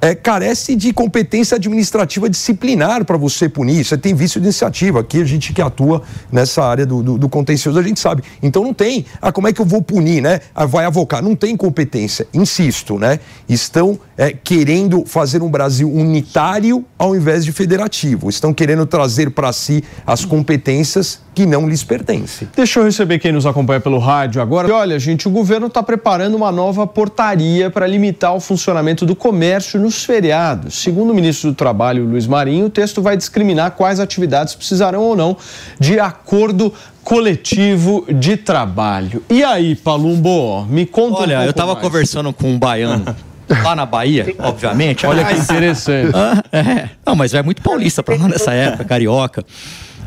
é, 0.00 0.14
carece 0.14 0.76
de 0.76 0.92
competência 0.92 1.56
administrativa 1.56 2.28
disciplinar 2.28 3.04
para 3.04 3.16
você 3.16 3.48
punir. 3.48 3.84
Você 3.84 3.96
tem 3.96 4.14
vício 4.14 4.40
de 4.40 4.46
iniciativa. 4.46 5.00
Aqui 5.00 5.20
a 5.20 5.24
gente 5.24 5.52
que 5.52 5.60
atua 5.60 6.02
nessa 6.30 6.64
área 6.64 6.86
do, 6.86 7.02
do, 7.02 7.18
do, 7.18 7.28
contencioso, 7.28 7.78
a 7.78 7.82
gente 7.82 8.00
sabe. 8.00 8.22
Então 8.42 8.62
não 8.62 8.72
tem. 8.72 9.04
Ah, 9.20 9.32
como 9.32 9.48
é 9.48 9.52
que 9.52 9.60
eu 9.60 9.66
vou 9.66 9.82
punir, 9.82 10.22
né? 10.22 10.40
Ah, 10.54 10.66
vai 10.66 10.84
avocar. 10.84 11.22
Não 11.22 11.34
tem 11.34 11.56
competência. 11.56 12.26
Insisto, 12.32 12.98
né? 12.98 13.18
Estão 13.48 13.98
é, 14.16 14.32
querendo 14.32 15.04
fazer 15.04 15.42
um 15.42 15.50
Brasil 15.50 15.90
unitário 15.90 16.84
ao 16.98 17.16
invés 17.16 17.44
de 17.44 17.52
federativo. 17.52 18.28
Estão 18.28 18.52
querendo 18.54 18.86
trazer 18.86 19.30
para 19.30 19.52
si 19.52 19.82
as 20.06 20.24
competências 20.24 21.20
que 21.38 21.46
não 21.46 21.68
lhes 21.68 21.84
pertencem. 21.84 22.48
Deixa 22.56 22.80
eu 22.80 22.84
receber 22.84 23.20
quem 23.20 23.30
nos 23.30 23.46
acompanha 23.46 23.80
pelo 23.80 23.98
rádio 23.98 24.42
agora. 24.42 24.68
E 24.68 24.72
olha, 24.72 24.98
gente, 24.98 25.28
o 25.28 25.30
governo 25.30 25.68
está 25.68 25.80
preparando 25.84 26.34
uma 26.34 26.50
nova 26.50 26.84
portaria 26.84 27.70
para 27.70 27.86
limitar 27.86 28.34
o 28.34 28.40
funcionamento 28.40 29.06
do 29.06 29.14
comércio 29.14 29.78
nos 29.88 30.04
feriados. 30.04 30.74
Segundo 30.74 31.10
o 31.10 31.14
ministro 31.14 31.50
do 31.50 31.54
Trabalho, 31.54 32.04
Luiz 32.04 32.26
Marinho, 32.26 32.66
o 32.66 32.70
texto 32.70 33.00
vai 33.00 33.16
discriminar 33.16 33.70
quais 33.70 33.98
atividades 33.98 34.54
precisarão 34.54 35.02
ou 35.02 35.16
não 35.16 35.36
de 35.80 35.98
acordo 35.98 36.72
coletivo 37.02 38.04
de 38.12 38.36
trabalho. 38.36 39.22
E 39.30 39.42
aí, 39.42 39.74
Palumbo, 39.74 40.66
me 40.66 40.84
conta 40.84 41.22
Olha, 41.22 41.40
um 41.40 41.44
eu 41.44 41.50
estava 41.50 41.74
conversando 41.74 42.32
com 42.34 42.50
um 42.50 42.58
baiano 42.58 43.16
lá 43.64 43.74
na 43.74 43.86
Bahia, 43.86 44.34
obviamente. 44.38 45.06
Olha 45.06 45.24
que 45.24 45.40
interessante. 45.40 46.12
Ah, 46.14 46.44
é. 46.52 46.90
Não, 47.06 47.16
mas 47.16 47.32
é 47.32 47.42
muito 47.42 47.62
paulista 47.62 48.02
para 48.02 48.16
lá 48.16 48.28
nessa 48.28 48.52
época, 48.52 48.84
carioca. 48.84 49.42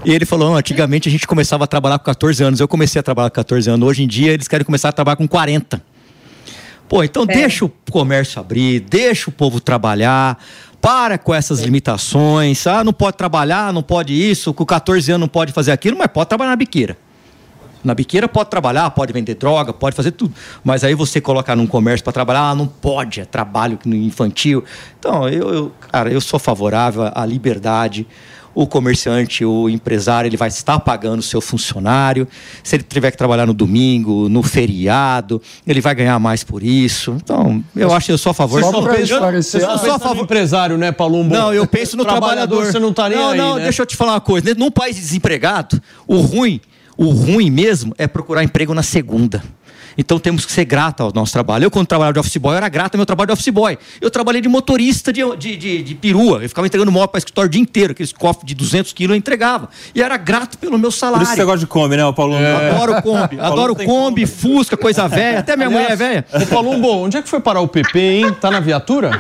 E 0.06 0.14
ele 0.14 0.26
falou: 0.26 0.56
antigamente 0.56 1.10
a 1.10 1.12
gente 1.12 1.26
começava 1.26 1.64
a 1.64 1.68
trabalhar 1.68 1.98
com 1.98 2.06
14 2.06 2.44
anos. 2.44 2.60
Eu 2.60 2.68
comecei 2.68 3.00
a 3.00 3.04
trabalhar 3.04 3.32
com 3.32 3.36
14 3.36 3.68
anos. 3.68 3.88
Hoje 3.88 4.04
em 4.04 4.08
dia 4.08 4.32
eles 4.32 4.48
querem 4.48 4.64
começar 4.64 4.90
a 4.90 4.92
trabalhar 4.92 5.16
com 5.16 5.28
40. 5.28 5.82
Pô, 6.92 7.06
então 7.06 7.24
é. 7.24 7.28
deixa 7.28 7.64
o 7.64 7.72
comércio 7.90 8.38
abrir, 8.38 8.82
deixa 8.82 9.30
o 9.30 9.34
povo 9.34 9.62
trabalhar. 9.62 10.38
Para 10.82 11.18
com 11.18 11.34
essas 11.34 11.62
limitações. 11.62 12.68
Ah, 12.68 12.84
não 12.84 12.92
pode 12.92 13.16
trabalhar, 13.16 13.72
não 13.72 13.82
pode 13.82 14.12
isso, 14.14 14.54
com 14.54 14.66
14 14.66 15.10
anos 15.10 15.22
não 15.22 15.28
pode 15.30 15.54
fazer 15.54 15.72
aquilo, 15.72 15.98
mas 15.98 16.08
pode 16.08 16.28
trabalhar 16.28 16.50
na 16.50 16.56
biqueira. 16.58 16.98
Na 17.82 17.96
biqueira 17.96 18.28
pode 18.28 18.50
trabalhar, 18.50 18.90
pode 18.92 19.14
vender 19.14 19.36
droga, 19.36 19.72
pode 19.72 19.96
fazer 19.96 20.12
tudo. 20.12 20.34
Mas 20.66 20.84
aí 20.84 20.94
você 20.94 21.22
colocar 21.22 21.56
num 21.56 21.66
comércio 21.66 22.04
para 22.04 22.12
trabalhar, 22.12 22.50
ah, 22.50 22.56
não 22.56 22.68
pode, 22.68 23.22
é 23.22 23.26
trabalho 23.26 23.80
infantil. 23.86 24.62
Então, 25.00 25.30
eu, 25.30 25.54
eu, 25.54 25.72
cara, 25.92 26.12
eu 26.12 26.20
sou 26.20 26.40
favorável 26.40 27.10
à 27.16 27.26
liberdade 27.26 28.06
o 28.54 28.68
comerciante, 28.68 29.46
o 29.46 29.70
empresário, 29.70 30.28
ele 30.28 30.38
vai 30.38 30.50
estar 30.50 30.80
pagando 30.80 31.20
o 31.20 31.24
seu 31.24 31.42
funcionário. 31.42 32.28
Se 32.64 32.76
ele 32.76 32.84
tiver 32.84 33.12
que 33.12 33.18
trabalhar 33.18 33.46
no 33.46 33.54
domingo, 33.54 34.28
no 34.30 34.44
feriado, 34.44 35.42
ele 35.66 35.82
vai 35.82 35.96
ganhar 35.96 36.20
mais 36.20 36.44
por 36.44 36.64
isso. 36.64 37.16
Então, 37.24 37.64
eu 37.76 37.94
acho 37.94 38.08
que 38.08 38.12
eu 38.12 38.18
sou 38.18 38.32
a 38.32 38.34
favor. 38.34 38.62
Só 38.62 38.82
para 38.82 39.00
esclarecer. 39.00 39.62
Eu 39.62 39.78
sou 39.78 39.94
a 39.94 40.00
favor 40.00 40.24
empresário, 40.24 40.78
né, 40.78 40.92
Palumbo? 40.92 41.34
Não, 41.34 41.54
eu 41.54 41.66
penso 41.66 41.98
no 41.98 42.04
trabalhador. 42.04 42.48
trabalhador. 42.48 42.72
Você 42.72 42.80
não 42.80 42.90
está 42.90 43.10
nem 43.10 43.18
não, 43.18 43.30
aí, 43.30 43.38
Não, 43.38 43.56
né? 43.56 43.64
deixa 43.64 43.82
eu 43.82 43.86
te 43.86 43.96
falar 43.96 44.14
uma 44.14 44.22
coisa. 44.22 44.54
Num 44.56 44.72
país 44.72 44.96
desempregado, 44.96 45.82
o 46.08 46.18
ruim, 46.18 46.62
o 46.98 47.10
ruim 47.10 47.50
mesmo 47.50 47.94
é 47.98 48.08
procurar 48.08 48.44
emprego 48.44 48.74
na 48.74 48.84
segunda. 48.84 49.44
Então 49.98 50.20
temos 50.20 50.46
que 50.46 50.52
ser 50.52 50.66
grato 50.66 51.04
ao 51.04 51.12
nosso 51.14 51.34
trabalho. 51.34 51.66
Eu, 51.66 51.72
quando 51.72 51.88
trabalhava 51.88 52.14
de 52.14 52.20
office 52.20 52.38
boy, 52.38 52.56
era 52.56 52.70
grato 52.70 52.96
ao 52.96 52.98
meu 52.98 53.06
trabalho 53.06 53.28
de 53.28 53.34
office 53.34 53.50
boy. 53.50 53.78
Eu 54.00 54.10
trabalhei 54.10 54.42
de 54.42 54.50
motorista 54.50 55.12
de, 55.12 55.22
de, 55.38 55.58
de, 55.58 55.84
de 55.84 55.96
perua. 55.96 56.42
Eu 56.42 56.50
ficava 56.50 56.68
entregando 56.68 56.92
móvel 56.92 57.10
para 57.10 57.20
escritório 57.20 57.48
o 57.48 57.52
dia 57.52 57.62
inteiro. 57.62 57.92
Aqueles 57.92 58.14
cofres 58.14 58.46
de 58.46 58.56
200 58.56 58.94
quilos 58.94 59.14
eu 59.14 59.18
entregava. 59.18 59.70
E 59.94 60.02
era 60.02 60.18
grato 60.18 60.58
pelo 60.58 60.78
meu 60.78 60.92
salário. 60.92 61.20
Por 61.20 61.32
isso 61.32 61.36
você 61.36 61.46
gosta 61.46 61.60
de 61.60 61.68
Kombi, 61.68 61.98
né, 61.98 62.12
Paulo? 62.14 62.36
É. 62.36 62.72
Adoro 62.72 63.02
Kombi. 63.02 63.40
Adoro 63.40 63.76
Kombi, 63.76 64.26
Fusca, 64.26 64.78
coisa 64.78 65.08
velha. 65.08 65.40
Até 65.40 65.56
minha 65.56 65.68
Aliás, 65.68 65.84
mulher 65.84 65.94
é 65.94 65.96
velha. 65.96 66.26
Ô, 66.34 66.46
Palumbo, 66.48 66.90
onde 67.04 67.18
é 67.18 67.22
que 67.22 67.30
foi 67.30 67.40
parar 67.40 67.62
o 67.62 67.68
PP, 67.68 68.00
hein? 68.00 68.34
Tá 68.40 68.52
na 68.52 68.60
viatura? 68.60 69.12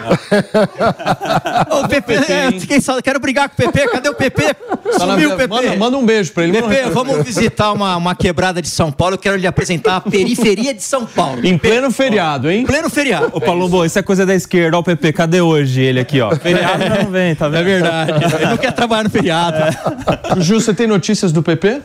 o 1.72 1.88
PP, 1.88 2.13
é, 2.13 2.51
fiquei 2.59 2.82
só, 2.82 3.01
quero 3.01 3.19
brigar 3.19 3.49
com 3.49 3.55
o 3.55 3.57
PP. 3.57 3.88
Cadê 3.89 4.09
o 4.09 4.15
PP? 4.15 4.53
Tá 4.53 4.99
Sumiu 4.99 5.30
na... 5.30 5.36
o 5.36 5.38
PP. 5.38 5.47
Manda, 5.47 5.76
manda, 5.76 5.97
um 5.97 6.05
beijo 6.05 6.32
pra 6.32 6.43
ele. 6.43 6.61
PP, 6.61 6.89
vamos 6.91 7.24
visitar 7.24 7.72
uma, 7.72 7.95
uma 7.97 8.15
quebrada 8.15 8.61
de 8.61 8.69
São 8.69 8.91
Paulo. 8.91 9.15
Eu 9.15 9.19
quero 9.19 9.38
lhe 9.38 9.47
apresentar 9.47 9.97
a 9.97 10.01
periferia 10.01 10.61
de 10.62 10.84
São 10.84 11.05
Paulo. 11.05 11.45
Em 11.45 11.57
pleno 11.57 11.91
feriado, 11.91 12.49
hein? 12.49 12.66
Pleno 12.66 12.89
feriado. 12.89 13.30
Ô, 13.34 13.41
Palumbo, 13.41 13.84
isso 13.86 13.97
é 13.97 14.01
coisa 14.03 14.26
da 14.26 14.36
esquerda. 14.36 14.78
Ó, 14.78 14.82
o 14.82 14.84
PP, 14.84 15.14
cadê 15.14 15.41
hoje 15.41 15.82
ele 15.82 15.99
aqui, 15.99 16.22
ó? 16.22 16.36
Feriado 16.36 16.84
já 16.84 17.03
não 17.03 17.12
vem, 17.12 17.36
tá 17.36 17.47
vendo? 17.49 17.62
É 17.62 17.64
verdade. 17.64 18.12
Ele 18.36 18.45
não 18.45 18.57
quer 18.57 18.72
trabalhar 18.72 19.03
no 19.03 19.09
feriado. 19.09 19.57
É. 19.57 20.41
Ju, 20.41 20.59
você 20.59 20.74
tem 20.74 20.88
notícias 20.88 21.32
do 21.32 21.43
PP? 21.43 21.82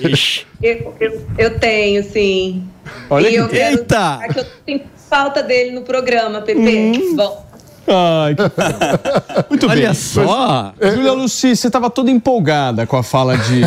Ixi. 0.00 0.46
Eu, 0.62 0.94
eu, 1.00 1.26
eu 1.36 1.58
tenho, 1.58 2.02
sim. 2.02 2.64
Olha 3.08 3.28
e 3.28 3.32
que 3.32 3.36
eu 3.36 3.48
quero 3.48 3.78
Eita! 3.78 4.20
que 4.32 4.38
eu 4.40 4.46
tenho 4.64 4.80
falta 5.08 5.42
dele 5.42 5.70
no 5.70 5.82
programa, 5.82 6.40
Pepe. 6.40 6.60
Hum. 6.60 7.16
Bom. 7.16 7.47
Ai, 7.88 8.34
que... 8.34 9.48
Muito 9.48 9.66
Olha 9.66 9.74
bem. 9.74 9.84
Olha 9.84 9.94
só. 9.94 10.72
Júlia 10.94 11.12
Luci, 11.12 11.56
você 11.56 11.66
estava 11.66 11.88
toda 11.90 12.10
empolgada 12.10 12.86
com 12.86 12.96
a 12.96 13.02
fala 13.02 13.36
de, 13.36 13.62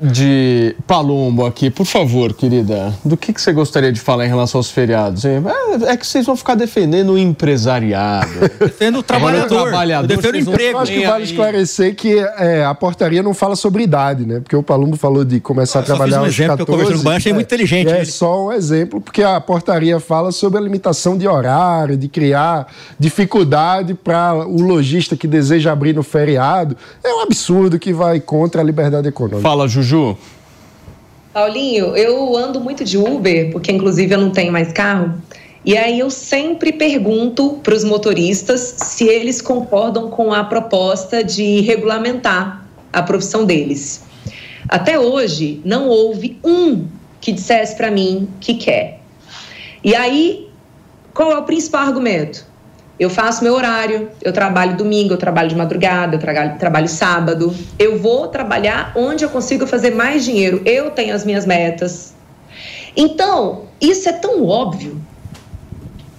de 0.12 0.76
Palumbo 0.86 1.44
aqui. 1.44 1.70
Por 1.70 1.86
favor, 1.86 2.32
querida, 2.32 2.94
do 3.04 3.16
que, 3.16 3.32
que 3.32 3.40
você 3.40 3.52
gostaria 3.52 3.92
de 3.92 4.00
falar 4.00 4.24
em 4.26 4.28
relação 4.28 4.58
aos 4.58 4.70
feriados? 4.70 5.24
É, 5.24 5.40
é 5.86 5.96
que 5.96 6.06
vocês 6.06 6.26
vão 6.26 6.36
ficar 6.36 6.54
defendendo 6.54 7.12
o 7.12 7.18
empresariado. 7.18 8.32
Defendo 8.58 8.98
o 8.98 9.02
trabalhador. 9.02 9.60
o 9.60 9.62
trabalhador 9.62 10.06
defendo 10.06 10.34
o 10.34 10.38
emprego. 10.38 10.78
Eu 10.78 10.78
acho 10.78 10.92
que 10.92 11.06
vale 11.06 11.24
esclarecer 11.24 11.94
que 11.94 12.18
é, 12.18 12.64
a 12.64 12.74
portaria 12.74 13.22
não 13.22 13.34
fala 13.34 13.56
sobre 13.56 13.82
idade, 13.82 14.24
né? 14.24 14.40
Porque 14.40 14.56
o 14.56 14.62
Palumbo 14.62 14.96
falou 14.96 15.24
de 15.24 15.40
começar 15.40 15.80
a 15.80 15.82
trabalhar 15.82 16.20
um 16.20 16.24
aos 16.24 16.34
exemplo 16.34 16.58
14. 16.58 16.64
Que 16.64 16.70
eu 16.70 16.76
conversei 16.76 16.96
no 16.96 17.02
banco, 17.02 17.16
achei 17.16 17.32
é, 17.32 17.34
muito 17.34 17.46
inteligente. 17.46 17.90
É 17.90 18.04
só 18.04 18.46
um 18.46 18.52
exemplo, 18.52 19.00
porque 19.00 19.22
a 19.22 19.40
portaria 19.40 19.98
fala 20.00 20.32
sobre 20.32 20.58
a 20.58 20.62
limitação 20.62 21.16
de 21.16 21.26
horário, 21.26 21.96
de 21.96 22.08
criar 22.08 22.66
dificuldade 23.42 23.94
para 23.94 24.46
o 24.46 24.62
lojista 24.62 25.16
que 25.16 25.26
deseja 25.26 25.72
abrir 25.72 25.94
no 25.94 26.02
feriado. 26.02 26.76
É 27.02 27.12
um 27.12 27.20
absurdo 27.20 27.78
que 27.78 27.92
vai 27.92 28.20
contra 28.20 28.60
a 28.60 28.64
liberdade 28.64 29.08
econômica. 29.08 29.42
Fala, 29.42 29.68
Juju. 29.68 30.16
Paulinho, 31.32 31.96
eu 31.96 32.36
ando 32.36 32.60
muito 32.60 32.84
de 32.84 32.96
Uber, 32.98 33.50
porque 33.52 33.72
inclusive 33.72 34.14
eu 34.14 34.18
não 34.18 34.30
tenho 34.30 34.52
mais 34.52 34.72
carro. 34.72 35.14
E 35.64 35.76
aí 35.76 35.98
eu 35.98 36.10
sempre 36.10 36.72
pergunto 36.72 37.60
para 37.62 37.74
os 37.74 37.84
motoristas 37.84 38.74
se 38.78 39.04
eles 39.04 39.40
concordam 39.40 40.10
com 40.10 40.32
a 40.32 40.44
proposta 40.44 41.22
de 41.22 41.60
regulamentar 41.60 42.66
a 42.92 43.02
profissão 43.02 43.44
deles. 43.44 44.02
Até 44.68 44.98
hoje 44.98 45.60
não 45.64 45.88
houve 45.88 46.38
um 46.44 46.86
que 47.20 47.32
dissesse 47.32 47.76
para 47.76 47.90
mim 47.90 48.28
que 48.40 48.54
quer. 48.54 49.00
E 49.84 49.94
aí, 49.94 50.48
qual 51.14 51.30
é 51.32 51.38
o 51.38 51.42
principal 51.44 51.86
argumento? 51.86 52.51
Eu 53.00 53.10
faço 53.10 53.42
meu 53.42 53.54
horário, 53.54 54.10
eu 54.22 54.32
trabalho 54.32 54.76
domingo, 54.76 55.14
eu 55.14 55.18
trabalho 55.18 55.48
de 55.48 55.56
madrugada, 55.56 56.16
eu 56.16 56.20
trabalho, 56.20 56.58
trabalho 56.58 56.88
sábado. 56.88 57.54
Eu 57.78 57.98
vou 57.98 58.28
trabalhar 58.28 58.92
onde 58.94 59.24
eu 59.24 59.30
consigo 59.30 59.66
fazer 59.66 59.92
mais 59.92 60.24
dinheiro. 60.24 60.62
Eu 60.64 60.90
tenho 60.90 61.14
as 61.14 61.24
minhas 61.24 61.46
metas. 61.46 62.14
Então, 62.96 63.62
isso 63.80 64.08
é 64.08 64.12
tão 64.12 64.46
óbvio 64.46 65.00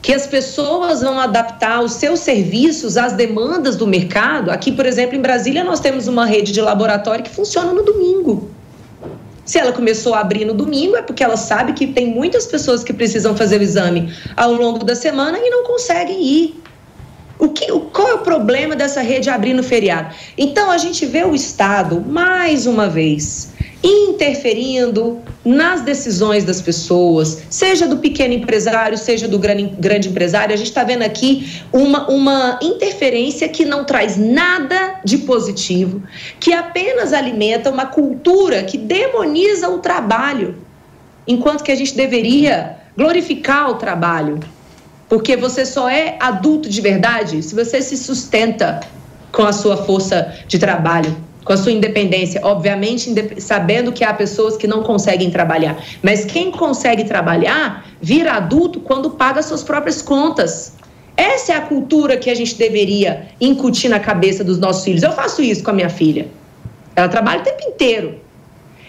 que 0.02 0.14
as 0.14 0.28
pessoas 0.28 1.02
vão 1.02 1.18
adaptar 1.18 1.82
os 1.82 1.94
seus 1.94 2.20
serviços 2.20 2.98
às 2.98 3.14
demandas 3.14 3.78
do 3.78 3.88
mercado. 3.88 4.52
Aqui, 4.52 4.72
por 4.72 4.86
exemplo, 4.86 5.16
em 5.16 5.22
Brasília, 5.22 5.64
nós 5.64 5.80
temos 5.80 6.10
uma 6.10 6.26
rede 6.26 6.52
de 6.52 6.60
laboratório 6.60 7.24
que 7.24 7.30
funciona 7.30 7.72
no 7.72 7.84
domingo. 7.84 8.52
Se 9.46 9.60
ela 9.60 9.72
começou 9.72 10.14
a 10.14 10.20
abrir 10.20 10.44
no 10.44 10.54
domingo, 10.54 10.98
é 10.98 11.02
porque 11.02 11.24
ela 11.24 11.38
sabe 11.38 11.72
que 11.74 11.88
tem 11.88 12.08
muitas 12.08 12.46
pessoas 12.46 12.84
que 12.84 12.92
precisam 12.92 13.36
fazer 13.36 13.60
o 13.60 13.64
exame 13.64 14.14
ao 14.36 14.54
longo 14.54 14.84
da 14.84 14.96
semana 14.96 15.38
e 15.38 15.50
não 15.50 15.64
conseguem 15.64 16.22
ir. 16.22 16.63
O 17.40 17.50
que, 17.50 17.68
qual 17.92 18.08
é 18.08 18.14
o 18.14 18.20
problema 18.20 18.76
dessa 18.76 19.02
rede 19.02 19.30
abrir 19.30 19.54
no 19.54 19.64
feriado? 19.64 20.14
Então, 20.38 20.70
a 20.70 20.78
gente 20.78 21.06
vê 21.06 21.24
o 21.24 21.34
Estado, 21.34 22.00
mais 22.00 22.66
uma 22.66 22.88
vez, 22.88 23.52
interferindo 23.84 25.20
nas 25.44 25.82
decisões 25.82 26.46
das 26.46 26.62
pessoas, 26.62 27.44
seja 27.50 27.86
do 27.86 27.98
pequeno 27.98 28.34
empresário, 28.34 28.98
seja 28.98 29.28
do 29.28 29.38
grande, 29.38 29.66
grande 29.78 30.08
empresário. 30.08 30.54
A 30.54 30.58
gente 30.58 30.70
está 30.70 30.86
vendo 30.86 31.02
aqui 31.02 31.62
uma, 31.72 32.10
uma 32.10 32.60
interferência 32.62 33.50
que 33.50 33.66
não 33.66 33.84
traz 33.84 34.16
nada 34.16 35.02
de 35.04 35.18
positivo, 35.20 36.02
que 36.40 36.54
apenas 36.54 37.12
alimenta 37.12 37.70
uma 37.70 37.88
cultura 37.88 38.64
que 38.64 38.78
demoniza 38.78 39.68
o 39.68 39.80
trabalho, 39.80 40.56
enquanto 41.28 41.64
que 41.64 41.72
a 41.72 41.76
gente 41.76 41.94
deveria 41.94 42.78
glorificar 42.96 43.70
o 43.70 43.76
trabalho. 43.76 44.40
Porque 45.10 45.36
você 45.36 45.66
só 45.66 45.90
é 45.90 46.18
adulto 46.20 46.70
de 46.70 46.82
verdade 46.82 47.42
se 47.44 47.54
você 47.54 47.82
se 47.82 47.98
sustenta 47.98 48.80
com 49.32 49.44
a 49.44 49.52
sua 49.52 49.78
força 49.78 50.34
de 50.48 50.58
trabalho, 50.58 51.16
com 51.44 51.54
a 51.54 51.58
sua 51.58 51.72
independência. 51.72 52.40
Obviamente, 52.44 53.14
sabendo 53.40 53.92
que 53.92 54.04
há 54.04 54.14
pessoas 54.14 54.56
que 54.56 54.68
não 54.68 54.84
conseguem 54.84 55.30
trabalhar. 55.30 55.78
Mas 56.02 56.24
quem 56.24 56.52
consegue 56.52 57.04
trabalhar 57.04 57.86
vira 58.02 58.34
adulto 58.34 58.80
quando 58.80 59.12
paga 59.12 59.42
suas 59.42 59.64
próprias 59.64 60.02
contas. 60.02 60.74
Essa 61.16 61.54
é 61.54 61.56
a 61.58 61.62
cultura 61.62 62.18
que 62.18 62.30
a 62.30 62.36
gente 62.36 62.56
deveria 62.56 63.28
incutir 63.40 63.90
na 63.90 64.00
cabeça 64.00 64.44
dos 64.44 64.58
nossos 64.58 64.84
filhos. 64.84 65.04
Eu 65.04 65.12
faço 65.12 65.42
isso 65.42 65.64
com 65.64 65.72
a 65.72 65.74
minha 65.74 65.90
filha. 65.90 66.28
Ela 66.96 67.08
trabalha 67.08 67.42
o 67.42 67.44
tempo 67.44 67.64
inteiro. 67.64 68.23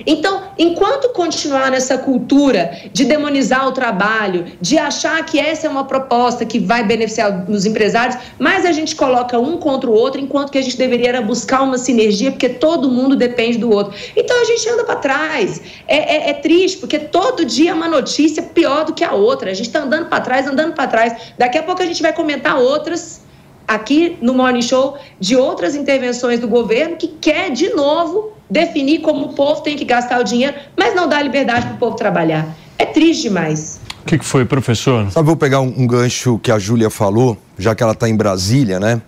Então, 0.06 0.42
enquanto 0.58 1.10
continuar 1.10 1.70
nessa 1.70 1.96
cultura 1.98 2.76
de 2.92 3.04
demonizar 3.04 3.68
o 3.68 3.72
trabalho, 3.72 4.46
de 4.60 4.76
achar 4.76 5.24
que 5.24 5.38
essa 5.38 5.66
é 5.66 5.70
uma 5.70 5.84
proposta 5.84 6.44
que 6.44 6.58
vai 6.58 6.84
beneficiar 6.84 7.48
os 7.48 7.64
empresários, 7.64 8.16
mais 8.38 8.64
a 8.66 8.72
gente 8.72 8.96
coloca 8.96 9.38
um 9.38 9.56
contra 9.56 9.88
o 9.88 9.92
outro, 9.92 10.20
enquanto 10.20 10.50
que 10.50 10.58
a 10.58 10.62
gente 10.62 10.76
deveria 10.76 11.20
buscar 11.22 11.62
uma 11.62 11.78
sinergia, 11.78 12.30
porque 12.30 12.48
todo 12.48 12.90
mundo 12.90 13.14
depende 13.14 13.58
do 13.58 13.70
outro. 13.70 13.94
Então 14.16 14.40
a 14.40 14.44
gente 14.44 14.68
anda 14.68 14.84
para 14.84 14.96
trás. 14.96 15.62
É, 15.86 15.96
é, 15.96 16.30
é, 16.30 16.32
triste, 16.34 16.78
porque 16.78 16.98
todo 16.98 17.44
dia 17.44 17.70
é 17.70 17.74
uma 17.74 17.88
notícia 17.88 18.42
pior 18.42 18.84
do 18.84 18.92
que 18.92 19.04
a 19.04 19.12
outra. 19.12 19.50
A 19.50 19.54
gente 19.54 19.66
está 19.66 19.80
andando 19.80 20.08
para 20.08 20.20
trás, 20.20 20.46
andando 20.46 20.72
para 20.74 20.86
trás. 20.86 21.32
Daqui 21.38 21.58
a 21.58 21.62
pouco 21.62 21.82
a 21.82 21.86
gente 21.86 22.02
vai 22.02 22.12
comentar 22.12 22.58
outras 22.58 23.22
aqui 23.66 24.18
no 24.20 24.34
Morning 24.34 24.62
Show 24.62 24.98
de 25.18 25.36
outras 25.36 25.74
intervenções 25.74 26.38
do 26.38 26.48
governo 26.48 26.96
que 26.96 27.08
quer 27.08 27.50
de 27.50 27.70
novo 27.70 28.33
definir 28.48 29.00
como 29.00 29.26
o 29.26 29.32
povo 29.34 29.60
tem 29.62 29.76
que 29.76 29.84
gastar 29.84 30.20
o 30.20 30.24
dinheiro, 30.24 30.54
mas 30.76 30.94
não 30.94 31.08
dá 31.08 31.20
liberdade 31.20 31.66
para 31.66 31.74
o 31.74 31.78
povo 31.78 31.96
trabalhar. 31.96 32.54
É 32.78 32.84
triste 32.86 33.22
demais. 33.22 33.80
O 34.02 34.06
que, 34.06 34.18
que, 34.18 34.24
foi, 34.24 34.44
professor? 34.44 35.10
Só 35.10 35.22
vou 35.22 35.36
pegar 35.36 35.60
um, 35.60 35.72
um, 35.78 35.86
gancho 35.86 36.38
que 36.38 36.52
a 36.52 36.58
Júlia 36.58 36.90
falou, 36.90 37.38
já 37.58 37.74
que 37.74 37.82
ela 37.82 37.92
está 37.92 38.08
em 38.08 38.14
Brasília, 38.14 38.78
né? 38.78 39.00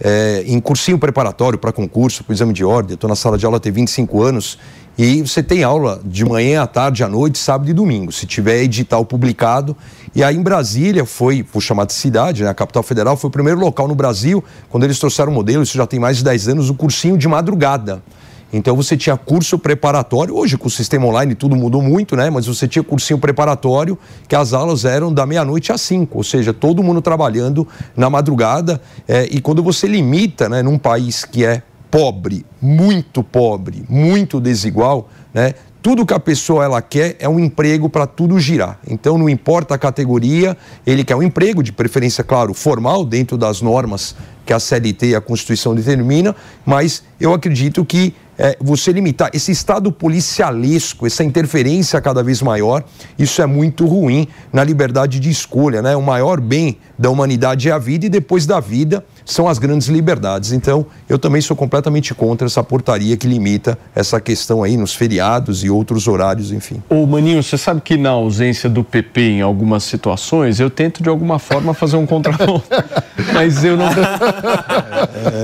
É, 0.00 0.44
em 0.46 0.60
cursinho 0.60 0.98
preparatório 0.98 1.58
para 1.58 1.72
concurso, 1.72 2.22
para 2.24 2.32
o 2.32 2.34
exame 2.34 2.52
de 2.52 2.64
ordem, 2.64 2.94
estou 2.94 3.10
na 3.10 3.16
sala 3.16 3.36
de 3.36 3.44
aula 3.44 3.58
tem 3.58 3.72
25 3.72 4.22
anos, 4.22 4.56
e 4.96 5.20
você 5.22 5.42
tem 5.42 5.62
aula 5.62 6.00
de 6.04 6.24
manhã, 6.24 6.62
à 6.62 6.66
tarde, 6.66 7.04
à 7.04 7.08
noite, 7.08 7.38
sábado 7.38 7.68
e 7.68 7.72
domingo, 7.72 8.10
se 8.10 8.26
tiver 8.26 8.62
edital 8.62 9.04
publicado. 9.04 9.76
E 10.14 10.24
aí 10.24 10.34
em 10.34 10.42
Brasília 10.42 11.04
foi, 11.04 11.44
vou 11.52 11.60
chamar 11.60 11.84
de 11.84 11.92
cidade, 11.92 12.42
né, 12.42 12.48
a 12.48 12.54
capital 12.54 12.82
federal, 12.82 13.16
foi 13.16 13.28
o 13.28 13.30
primeiro 13.30 13.60
local 13.60 13.86
no 13.86 13.94
Brasil, 13.94 14.42
quando 14.68 14.84
eles 14.84 14.98
trouxeram 14.98 15.30
o 15.30 15.34
modelo, 15.34 15.62
isso 15.62 15.76
já 15.76 15.86
tem 15.86 16.00
mais 16.00 16.16
de 16.16 16.24
10 16.24 16.48
anos, 16.48 16.70
o 16.70 16.74
cursinho 16.74 17.18
de 17.18 17.28
madrugada. 17.28 18.02
Então 18.52 18.74
você 18.74 18.96
tinha 18.96 19.16
curso 19.16 19.58
preparatório, 19.58 20.34
hoje 20.34 20.56
com 20.56 20.68
o 20.68 20.70
sistema 20.70 21.06
online 21.06 21.34
tudo 21.34 21.54
mudou 21.54 21.82
muito, 21.82 22.16
né? 22.16 22.30
Mas 22.30 22.46
você 22.46 22.66
tinha 22.66 22.82
cursinho 22.82 23.18
preparatório, 23.18 23.98
que 24.26 24.34
as 24.34 24.52
aulas 24.52 24.84
eram 24.84 25.12
da 25.12 25.26
meia-noite 25.26 25.70
às 25.70 25.80
cinco, 25.80 26.18
ou 26.18 26.24
seja, 26.24 26.52
todo 26.52 26.82
mundo 26.82 27.02
trabalhando 27.02 27.68
na 27.96 28.08
madrugada. 28.08 28.80
É, 29.06 29.28
e 29.30 29.40
quando 29.40 29.62
você 29.62 29.86
limita, 29.86 30.48
né, 30.48 30.62
num 30.62 30.78
país 30.78 31.24
que 31.24 31.44
é 31.44 31.62
pobre, 31.90 32.44
muito 32.60 33.22
pobre, 33.22 33.84
muito 33.88 34.40
desigual, 34.40 35.08
né? 35.32 35.54
Tudo 35.80 36.04
que 36.04 36.12
a 36.12 36.18
pessoa 36.18 36.64
ela 36.64 36.82
quer 36.82 37.16
é 37.20 37.28
um 37.28 37.38
emprego 37.38 37.88
para 37.88 38.06
tudo 38.06 38.38
girar. 38.40 38.80
Então 38.86 39.16
não 39.16 39.28
importa 39.28 39.76
a 39.76 39.78
categoria, 39.78 40.56
ele 40.84 41.04
quer 41.04 41.14
um 41.14 41.22
emprego, 41.22 41.62
de 41.62 41.72
preferência, 41.72 42.24
claro, 42.24 42.52
formal, 42.52 43.04
dentro 43.04 43.38
das 43.38 43.62
normas 43.62 44.14
que 44.44 44.52
a 44.52 44.58
CLT 44.58 45.08
e 45.08 45.14
a 45.14 45.20
Constituição 45.20 45.74
determina, 45.74 46.34
mas 46.66 47.04
eu 47.20 47.32
acredito 47.32 47.84
que 47.84 48.14
é, 48.38 48.56
você 48.60 48.92
limitar 48.92 49.30
esse 49.34 49.50
estado 49.50 49.90
policialesco, 49.90 51.06
essa 51.06 51.24
interferência 51.24 52.00
cada 52.00 52.22
vez 52.22 52.40
maior, 52.40 52.84
isso 53.18 53.42
é 53.42 53.46
muito 53.46 53.84
ruim 53.84 54.28
na 54.52 54.62
liberdade 54.62 55.18
de 55.18 55.28
escolha, 55.28 55.82
né? 55.82 55.96
O 55.96 56.02
maior 56.02 56.40
bem 56.40 56.78
da 56.96 57.10
humanidade 57.10 57.68
é 57.68 57.72
a 57.72 57.78
vida 57.78 58.06
e 58.06 58.08
depois 58.08 58.46
da 58.46 58.60
vida 58.60 59.04
são 59.28 59.46
as 59.46 59.58
grandes 59.58 59.88
liberdades. 59.88 60.52
Então, 60.52 60.86
eu 61.06 61.18
também 61.18 61.40
sou 61.42 61.54
completamente 61.54 62.14
contra 62.14 62.46
essa 62.46 62.64
portaria 62.64 63.14
que 63.16 63.26
limita 63.26 63.78
essa 63.94 64.18
questão 64.20 64.62
aí 64.62 64.76
nos 64.76 64.94
feriados 64.94 65.62
e 65.62 65.68
outros 65.68 66.08
horários, 66.08 66.50
enfim. 66.50 66.82
Ô 66.88 67.06
Maninho, 67.06 67.42
você 67.42 67.58
sabe 67.58 67.82
que 67.82 67.96
na 67.98 68.10
ausência 68.10 68.70
do 68.70 68.82
PP 68.82 69.20
em 69.20 69.42
algumas 69.42 69.84
situações, 69.84 70.58
eu 70.58 70.70
tento 70.70 71.02
de 71.02 71.10
alguma 71.10 71.38
forma 71.38 71.74
fazer 71.74 71.96
um 71.96 72.06
contraponto, 72.06 72.66
mas 73.34 73.62
eu 73.62 73.76
não 73.76 73.88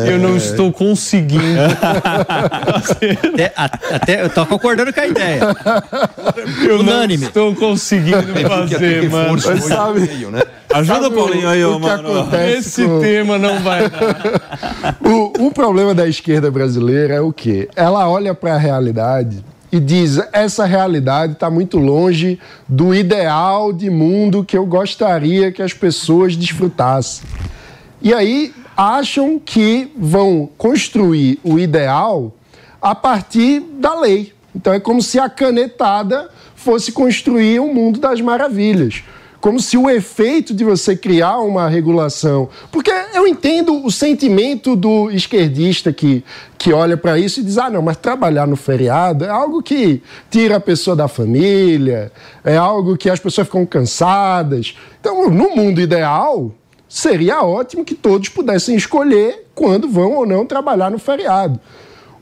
eu 0.08 0.18
não 0.18 0.34
estou 0.36 0.72
conseguindo 0.72 1.44
até, 3.22 3.52
até, 3.54 4.22
eu 4.22 4.30
tô 4.30 4.46
concordando 4.46 4.92
com 4.94 5.00
a 5.00 5.06
ideia. 5.06 5.40
Eu 6.66 6.80
Unânime. 6.80 7.18
não 7.18 7.28
estou 7.28 7.54
conseguindo 7.54 8.22
fazer, 8.48 9.10
mano. 9.10 9.36
Mas 9.44 9.64
sabe, 9.64 10.00
meio, 10.00 10.30
né? 10.30 10.42
Ajuda 10.74 11.06
o 11.06 11.12
Paulinho 11.12 11.48
aí, 11.48 11.64
o 11.64 11.78
mano. 11.78 12.28
Esse 12.48 12.84
com... 12.84 12.98
tema 12.98 13.38
não 13.38 13.60
vai. 13.60 13.73
o, 15.00 15.46
o 15.46 15.50
problema 15.50 15.94
da 15.94 16.06
esquerda 16.06 16.50
brasileira 16.50 17.14
é 17.14 17.20
o 17.20 17.32
quê? 17.32 17.68
Ela 17.74 18.08
olha 18.08 18.34
para 18.34 18.54
a 18.54 18.58
realidade 18.58 19.44
e 19.72 19.80
diz: 19.80 20.20
essa 20.32 20.64
realidade 20.64 21.32
está 21.32 21.50
muito 21.50 21.78
longe 21.78 22.38
do 22.68 22.94
ideal 22.94 23.72
de 23.72 23.90
mundo 23.90 24.44
que 24.44 24.56
eu 24.56 24.64
gostaria 24.64 25.50
que 25.50 25.62
as 25.62 25.72
pessoas 25.72 26.36
desfrutassem. 26.36 27.28
E 28.00 28.14
aí 28.14 28.54
acham 28.76 29.38
que 29.38 29.90
vão 29.96 30.48
construir 30.58 31.38
o 31.42 31.58
ideal 31.58 32.32
a 32.80 32.94
partir 32.94 33.60
da 33.60 33.98
lei. 33.98 34.32
Então 34.54 34.72
é 34.72 34.78
como 34.78 35.02
se 35.02 35.18
a 35.18 35.28
canetada 35.28 36.28
fosse 36.54 36.92
construir 36.92 37.58
o 37.60 37.64
um 37.64 37.74
mundo 37.74 37.98
das 37.98 38.20
maravilhas. 38.20 39.02
Como 39.44 39.60
se 39.60 39.76
o 39.76 39.90
efeito 39.90 40.54
de 40.54 40.64
você 40.64 40.96
criar 40.96 41.40
uma 41.40 41.68
regulação. 41.68 42.48
Porque 42.72 42.90
eu 43.12 43.26
entendo 43.26 43.84
o 43.84 43.90
sentimento 43.90 44.74
do 44.74 45.10
esquerdista 45.10 45.92
que, 45.92 46.24
que 46.56 46.72
olha 46.72 46.96
para 46.96 47.18
isso 47.18 47.40
e 47.40 47.42
diz: 47.42 47.58
ah, 47.58 47.68
não, 47.68 47.82
mas 47.82 47.98
trabalhar 47.98 48.46
no 48.46 48.56
feriado 48.56 49.22
é 49.22 49.28
algo 49.28 49.62
que 49.62 50.02
tira 50.30 50.56
a 50.56 50.60
pessoa 50.60 50.96
da 50.96 51.08
família, 51.08 52.10
é 52.42 52.56
algo 52.56 52.96
que 52.96 53.10
as 53.10 53.20
pessoas 53.20 53.46
ficam 53.46 53.66
cansadas. 53.66 54.78
Então, 54.98 55.28
no 55.28 55.54
mundo 55.54 55.78
ideal, 55.78 56.50
seria 56.88 57.42
ótimo 57.42 57.84
que 57.84 57.94
todos 57.94 58.30
pudessem 58.30 58.74
escolher 58.74 59.48
quando 59.54 59.90
vão 59.90 60.14
ou 60.14 60.24
não 60.24 60.46
trabalhar 60.46 60.90
no 60.90 60.98
feriado. 60.98 61.60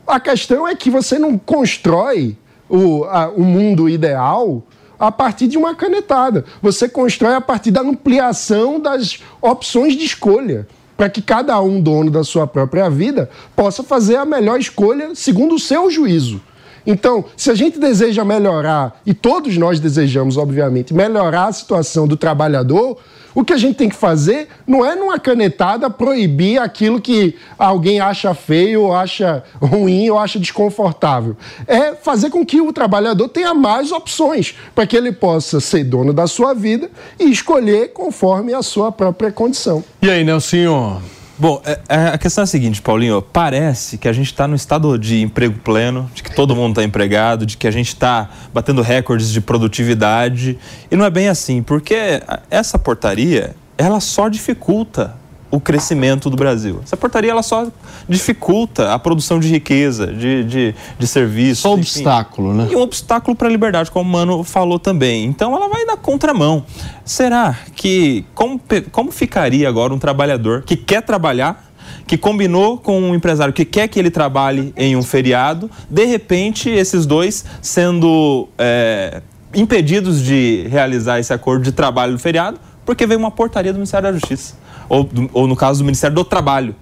A 0.04 0.18
questão 0.18 0.66
é 0.66 0.74
que 0.74 0.90
você 0.90 1.20
não 1.20 1.38
constrói 1.38 2.36
o, 2.68 3.04
a, 3.04 3.28
o 3.28 3.44
mundo 3.44 3.88
ideal 3.88 4.64
a 5.02 5.10
partir 5.10 5.48
de 5.48 5.58
uma 5.58 5.74
canetada. 5.74 6.44
Você 6.62 6.88
constrói 6.88 7.34
a 7.34 7.40
partir 7.40 7.72
da 7.72 7.80
ampliação 7.80 8.78
das 8.78 9.18
opções 9.40 9.96
de 9.96 10.04
escolha, 10.04 10.68
para 10.96 11.10
que 11.10 11.20
cada 11.20 11.60
um, 11.60 11.80
dono 11.80 12.08
da 12.08 12.22
sua 12.22 12.46
própria 12.46 12.88
vida, 12.88 13.28
possa 13.56 13.82
fazer 13.82 14.14
a 14.14 14.24
melhor 14.24 14.60
escolha 14.60 15.12
segundo 15.16 15.56
o 15.56 15.58
seu 15.58 15.90
juízo. 15.90 16.40
Então, 16.86 17.24
se 17.36 17.50
a 17.50 17.54
gente 17.56 17.80
deseja 17.80 18.24
melhorar, 18.24 19.00
e 19.04 19.12
todos 19.12 19.56
nós 19.56 19.80
desejamos, 19.80 20.36
obviamente, 20.36 20.94
melhorar 20.94 21.46
a 21.46 21.52
situação 21.52 22.06
do 22.06 22.16
trabalhador, 22.16 22.96
o 23.34 23.44
que 23.44 23.52
a 23.52 23.56
gente 23.56 23.76
tem 23.76 23.88
que 23.88 23.96
fazer 23.96 24.48
não 24.66 24.84
é 24.84 24.94
numa 24.94 25.18
canetada 25.18 25.88
proibir 25.88 26.60
aquilo 26.60 27.00
que 27.00 27.36
alguém 27.58 28.00
acha 28.00 28.34
feio, 28.34 28.82
ou 28.82 28.94
acha 28.94 29.42
ruim, 29.60 30.10
ou 30.10 30.18
acha 30.18 30.38
desconfortável. 30.38 31.36
É 31.66 31.94
fazer 31.94 32.30
com 32.30 32.44
que 32.44 32.60
o 32.60 32.72
trabalhador 32.72 33.28
tenha 33.28 33.54
mais 33.54 33.92
opções 33.92 34.54
para 34.74 34.86
que 34.86 34.96
ele 34.96 35.12
possa 35.12 35.60
ser 35.60 35.84
dono 35.84 36.12
da 36.12 36.26
sua 36.26 36.54
vida 36.54 36.90
e 37.18 37.30
escolher 37.30 37.92
conforme 37.92 38.52
a 38.54 38.62
sua 38.62 38.92
própria 38.92 39.30
condição. 39.30 39.84
E 40.00 40.10
aí, 40.10 40.24
Nelsinho? 40.24 41.00
Bom, 41.38 41.62
é, 41.64 41.80
é, 41.88 41.96
a 42.08 42.18
questão 42.18 42.42
é 42.42 42.44
a 42.44 42.46
seguinte, 42.46 42.82
Paulinho. 42.82 43.22
Parece 43.22 43.96
que 43.96 44.06
a 44.06 44.12
gente 44.12 44.26
está 44.26 44.46
no 44.46 44.54
estado 44.54 44.98
de 44.98 45.22
emprego 45.22 45.58
pleno, 45.60 46.10
de 46.14 46.22
que 46.22 46.34
todo 46.34 46.54
mundo 46.54 46.72
está 46.72 46.84
empregado, 46.84 47.46
de 47.46 47.56
que 47.56 47.66
a 47.66 47.70
gente 47.70 47.88
está 47.88 48.28
batendo 48.52 48.82
recordes 48.82 49.30
de 49.30 49.40
produtividade. 49.40 50.58
E 50.90 50.96
não 50.96 51.04
é 51.04 51.10
bem 51.10 51.28
assim, 51.28 51.62
porque 51.62 52.22
essa 52.50 52.78
portaria, 52.78 53.56
ela 53.78 53.98
só 53.98 54.28
dificulta 54.28 55.21
o 55.52 55.60
crescimento 55.60 56.30
do 56.30 56.36
Brasil. 56.36 56.80
Essa 56.82 56.96
portaria 56.96 57.30
ela 57.30 57.42
só 57.42 57.68
dificulta 58.08 58.94
a 58.94 58.98
produção 58.98 59.38
de 59.38 59.48
riqueza, 59.48 60.06
de, 60.06 60.42
de, 60.44 60.74
de 60.98 61.06
serviços. 61.06 61.58
Só 61.58 61.74
obstáculo, 61.74 62.54
né? 62.54 62.68
E 62.70 62.74
um 62.74 62.80
obstáculo 62.80 63.36
para 63.36 63.48
a 63.48 63.50
liberdade, 63.50 63.90
como 63.90 64.08
o 64.08 64.12
Mano 64.12 64.42
falou 64.42 64.78
também. 64.78 65.26
Então 65.26 65.54
ela 65.54 65.68
vai 65.68 65.84
na 65.84 65.96
contramão. 65.96 66.64
Será 67.04 67.54
que. 67.76 68.24
Como, 68.34 68.58
como 68.90 69.12
ficaria 69.12 69.68
agora 69.68 69.92
um 69.92 69.98
trabalhador 69.98 70.62
que 70.62 70.74
quer 70.74 71.02
trabalhar? 71.02 71.70
que 72.06 72.16
combinou 72.16 72.78
com 72.78 73.00
um 73.00 73.14
empresário 73.14 73.54
que 73.54 73.64
quer 73.64 73.86
que 73.86 73.98
ele 73.98 74.10
trabalhe 74.10 74.72
em 74.76 74.96
um 74.96 75.02
feriado, 75.02 75.70
de 75.88 76.04
repente, 76.04 76.68
esses 76.68 77.06
dois 77.06 77.44
sendo 77.60 78.48
é, 78.58 79.22
impedidos 79.54 80.22
de 80.22 80.66
realizar 80.68 81.20
esse 81.20 81.32
acordo 81.32 81.62
de 81.62 81.72
trabalho 81.72 82.12
no 82.12 82.18
feriado, 82.18 82.58
porque 82.84 83.06
veio 83.06 83.20
uma 83.20 83.30
portaria 83.30 83.72
do 83.72 83.76
Ministério 83.76 84.08
da 84.08 84.12
Justiça 84.12 84.61
ou, 84.92 85.08
ou 85.32 85.46
no 85.46 85.56
caso 85.56 85.78
do 85.78 85.84
Ministério 85.86 86.14
do 86.14 86.22
Trabalho. 86.22 86.74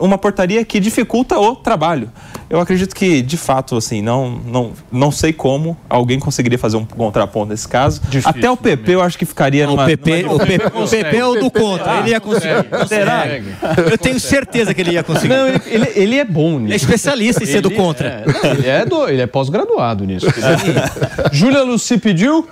uma 0.00 0.18
portaria 0.18 0.64
que 0.64 0.80
dificulta 0.80 1.38
o 1.38 1.54
trabalho. 1.54 2.10
Eu 2.50 2.60
acredito 2.60 2.94
que, 2.94 3.22
de 3.22 3.36
fato, 3.36 3.76
assim, 3.76 4.02
não, 4.02 4.30
não, 4.30 4.72
não 4.90 5.10
sei 5.12 5.32
como 5.32 5.76
alguém 5.88 6.18
conseguiria 6.18 6.58
fazer 6.58 6.76
um 6.76 6.84
contraponto 6.84 7.50
nesse 7.50 7.68
caso. 7.68 8.00
Difícil, 8.08 8.30
Até 8.30 8.50
o 8.50 8.56
PP 8.56 8.94
eu 8.94 9.02
acho 9.02 9.16
que 9.16 9.24
ficaria 9.24 9.66
numa... 9.66 9.84
O 9.84 9.86
PP, 9.86 10.22
numa... 10.22 10.34
o 10.34 10.38
PP, 10.38 10.66
o 10.74 10.88
PP 10.88 11.16
é 11.16 11.26
o 11.26 11.34
do 11.34 11.50
contra, 11.50 11.98
ele 11.98 12.10
ia 12.10 12.20
conseguir. 12.20 12.66
Será? 12.88 13.26
Eu 13.90 13.98
tenho 13.98 14.18
certeza 14.18 14.74
que 14.74 14.80
ele 14.80 14.92
ia 14.92 15.04
conseguir. 15.04 15.28
Não, 15.28 15.48
ele, 15.48 15.60
ele, 15.66 15.92
ele 15.94 16.18
é 16.18 16.24
bom 16.24 16.58
nisso. 16.58 16.64
Ele 16.64 16.72
é 16.72 16.76
especialista 16.76 17.42
em 17.44 17.46
ser 17.46 17.60
do 17.60 17.70
contra. 17.70 18.24
É, 18.42 18.50
ele 18.50 18.68
é, 18.68 18.84
do, 18.84 19.08
ele 19.08 19.22
é 19.22 19.26
pós-graduado 19.26 20.04
nisso. 20.04 20.26
Júlia 21.32 21.62
Luci 21.62 21.98
pediu 21.98 22.48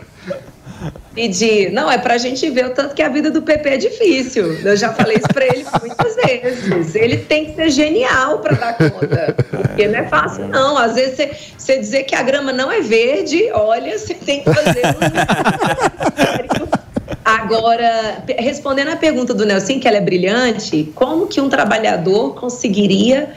pedir. 1.14 1.70
Não, 1.70 1.90
é 1.90 1.98
para 1.98 2.14
a 2.14 2.18
gente 2.18 2.48
ver 2.50 2.66
o 2.66 2.70
tanto 2.70 2.94
que 2.94 3.02
a 3.02 3.08
vida 3.08 3.30
do 3.30 3.42
PP 3.42 3.68
é 3.68 3.76
difícil. 3.76 4.52
Eu 4.64 4.76
já 4.76 4.92
falei 4.92 5.16
isso 5.16 5.28
para 5.28 5.46
ele 5.46 5.64
muitas 5.80 6.16
vezes. 6.16 6.94
Ele 6.94 7.18
tem 7.18 7.46
que 7.46 7.54
ser 7.54 7.70
genial 7.70 8.38
para 8.38 8.56
dar 8.56 8.76
conta. 8.76 9.34
Porque 9.50 9.88
não 9.88 9.98
é 9.98 10.04
fácil, 10.04 10.48
não. 10.48 10.76
Às 10.76 10.94
vezes 10.94 11.52
você, 11.56 11.78
dizer 11.78 12.04
que 12.04 12.14
a 12.14 12.22
grama 12.22 12.52
não 12.52 12.70
é 12.70 12.80
verde, 12.80 13.50
olha, 13.52 13.98
você 13.98 14.14
tem 14.14 14.42
que 14.42 14.52
fazer. 14.52 14.82
Agora, 17.24 18.22
respondendo 18.38 18.88
à 18.88 18.96
pergunta 18.96 19.32
do 19.32 19.46
Nelson, 19.46 19.80
que 19.80 19.88
ela 19.88 19.96
é 19.96 20.00
brilhante, 20.00 20.92
como 20.94 21.26
que 21.26 21.40
um 21.40 21.48
trabalhador 21.48 22.34
conseguiria 22.34 23.30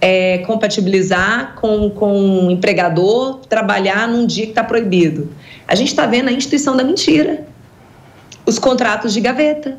é, 0.00 0.38
compatibilizar 0.38 1.54
com, 1.56 1.90
com 1.90 2.18
um 2.18 2.50
empregador 2.50 3.40
trabalhar 3.48 4.08
num 4.08 4.26
dia 4.26 4.44
que 4.44 4.50
está 4.50 4.64
proibido? 4.64 5.30
A 5.66 5.74
gente 5.74 5.88
está 5.88 6.06
vendo 6.06 6.28
a 6.28 6.32
instituição 6.32 6.76
da 6.76 6.84
mentira, 6.84 7.46
os 8.44 8.58
contratos 8.58 9.12
de 9.12 9.20
gaveta. 9.20 9.78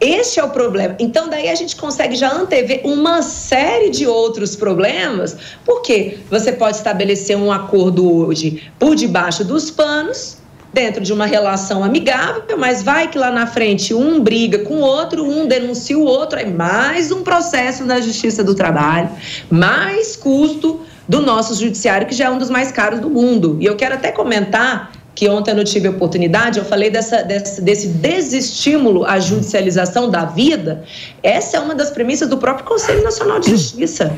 Este 0.00 0.38
é 0.38 0.44
o 0.44 0.50
problema. 0.50 0.94
Então, 0.98 1.28
daí 1.28 1.48
a 1.48 1.54
gente 1.54 1.74
consegue 1.76 2.16
já 2.16 2.30
antever 2.30 2.82
uma 2.84 3.22
série 3.22 3.90
de 3.90 4.06
outros 4.06 4.54
problemas, 4.54 5.36
porque 5.64 6.18
você 6.30 6.52
pode 6.52 6.76
estabelecer 6.76 7.36
um 7.36 7.50
acordo 7.50 8.10
hoje 8.10 8.70
por 8.78 8.94
debaixo 8.94 9.42
dos 9.42 9.70
panos, 9.70 10.36
dentro 10.72 11.02
de 11.02 11.10
uma 11.10 11.24
relação 11.24 11.82
amigável, 11.82 12.58
mas 12.58 12.82
vai 12.82 13.08
que 13.08 13.16
lá 13.16 13.30
na 13.30 13.46
frente 13.46 13.94
um 13.94 14.20
briga 14.20 14.58
com 14.58 14.74
o 14.74 14.80
outro, 14.80 15.24
um 15.24 15.46
denuncia 15.46 15.96
o 15.96 16.04
outro, 16.04 16.38
aí 16.38 16.52
mais 16.52 17.10
um 17.10 17.22
processo 17.22 17.82
na 17.82 17.98
Justiça 17.98 18.44
do 18.44 18.54
Trabalho, 18.54 19.08
mais 19.50 20.14
custo 20.14 20.82
do 21.08 21.20
nosso 21.20 21.54
judiciário, 21.54 22.06
que 22.06 22.14
já 22.14 22.26
é 22.26 22.30
um 22.30 22.38
dos 22.38 22.50
mais 22.50 22.72
caros 22.72 23.00
do 23.00 23.08
mundo. 23.08 23.56
E 23.60 23.64
eu 23.64 23.76
quero 23.76 23.94
até 23.94 24.10
comentar 24.10 24.92
que 25.14 25.28
ontem 25.28 25.52
eu 25.52 25.56
não 25.56 25.64
tive 25.64 25.88
oportunidade, 25.88 26.58
eu 26.58 26.64
falei 26.64 26.90
dessa, 26.90 27.22
desse, 27.22 27.62
desse 27.62 27.88
desestímulo 27.88 29.04
à 29.06 29.18
judicialização 29.18 30.10
da 30.10 30.26
vida. 30.26 30.84
Essa 31.22 31.56
é 31.56 31.60
uma 31.60 31.74
das 31.74 31.90
premissas 31.90 32.28
do 32.28 32.36
próprio 32.36 32.66
Conselho 32.66 33.02
Nacional 33.02 33.40
de 33.40 33.50
Justiça. 33.50 34.14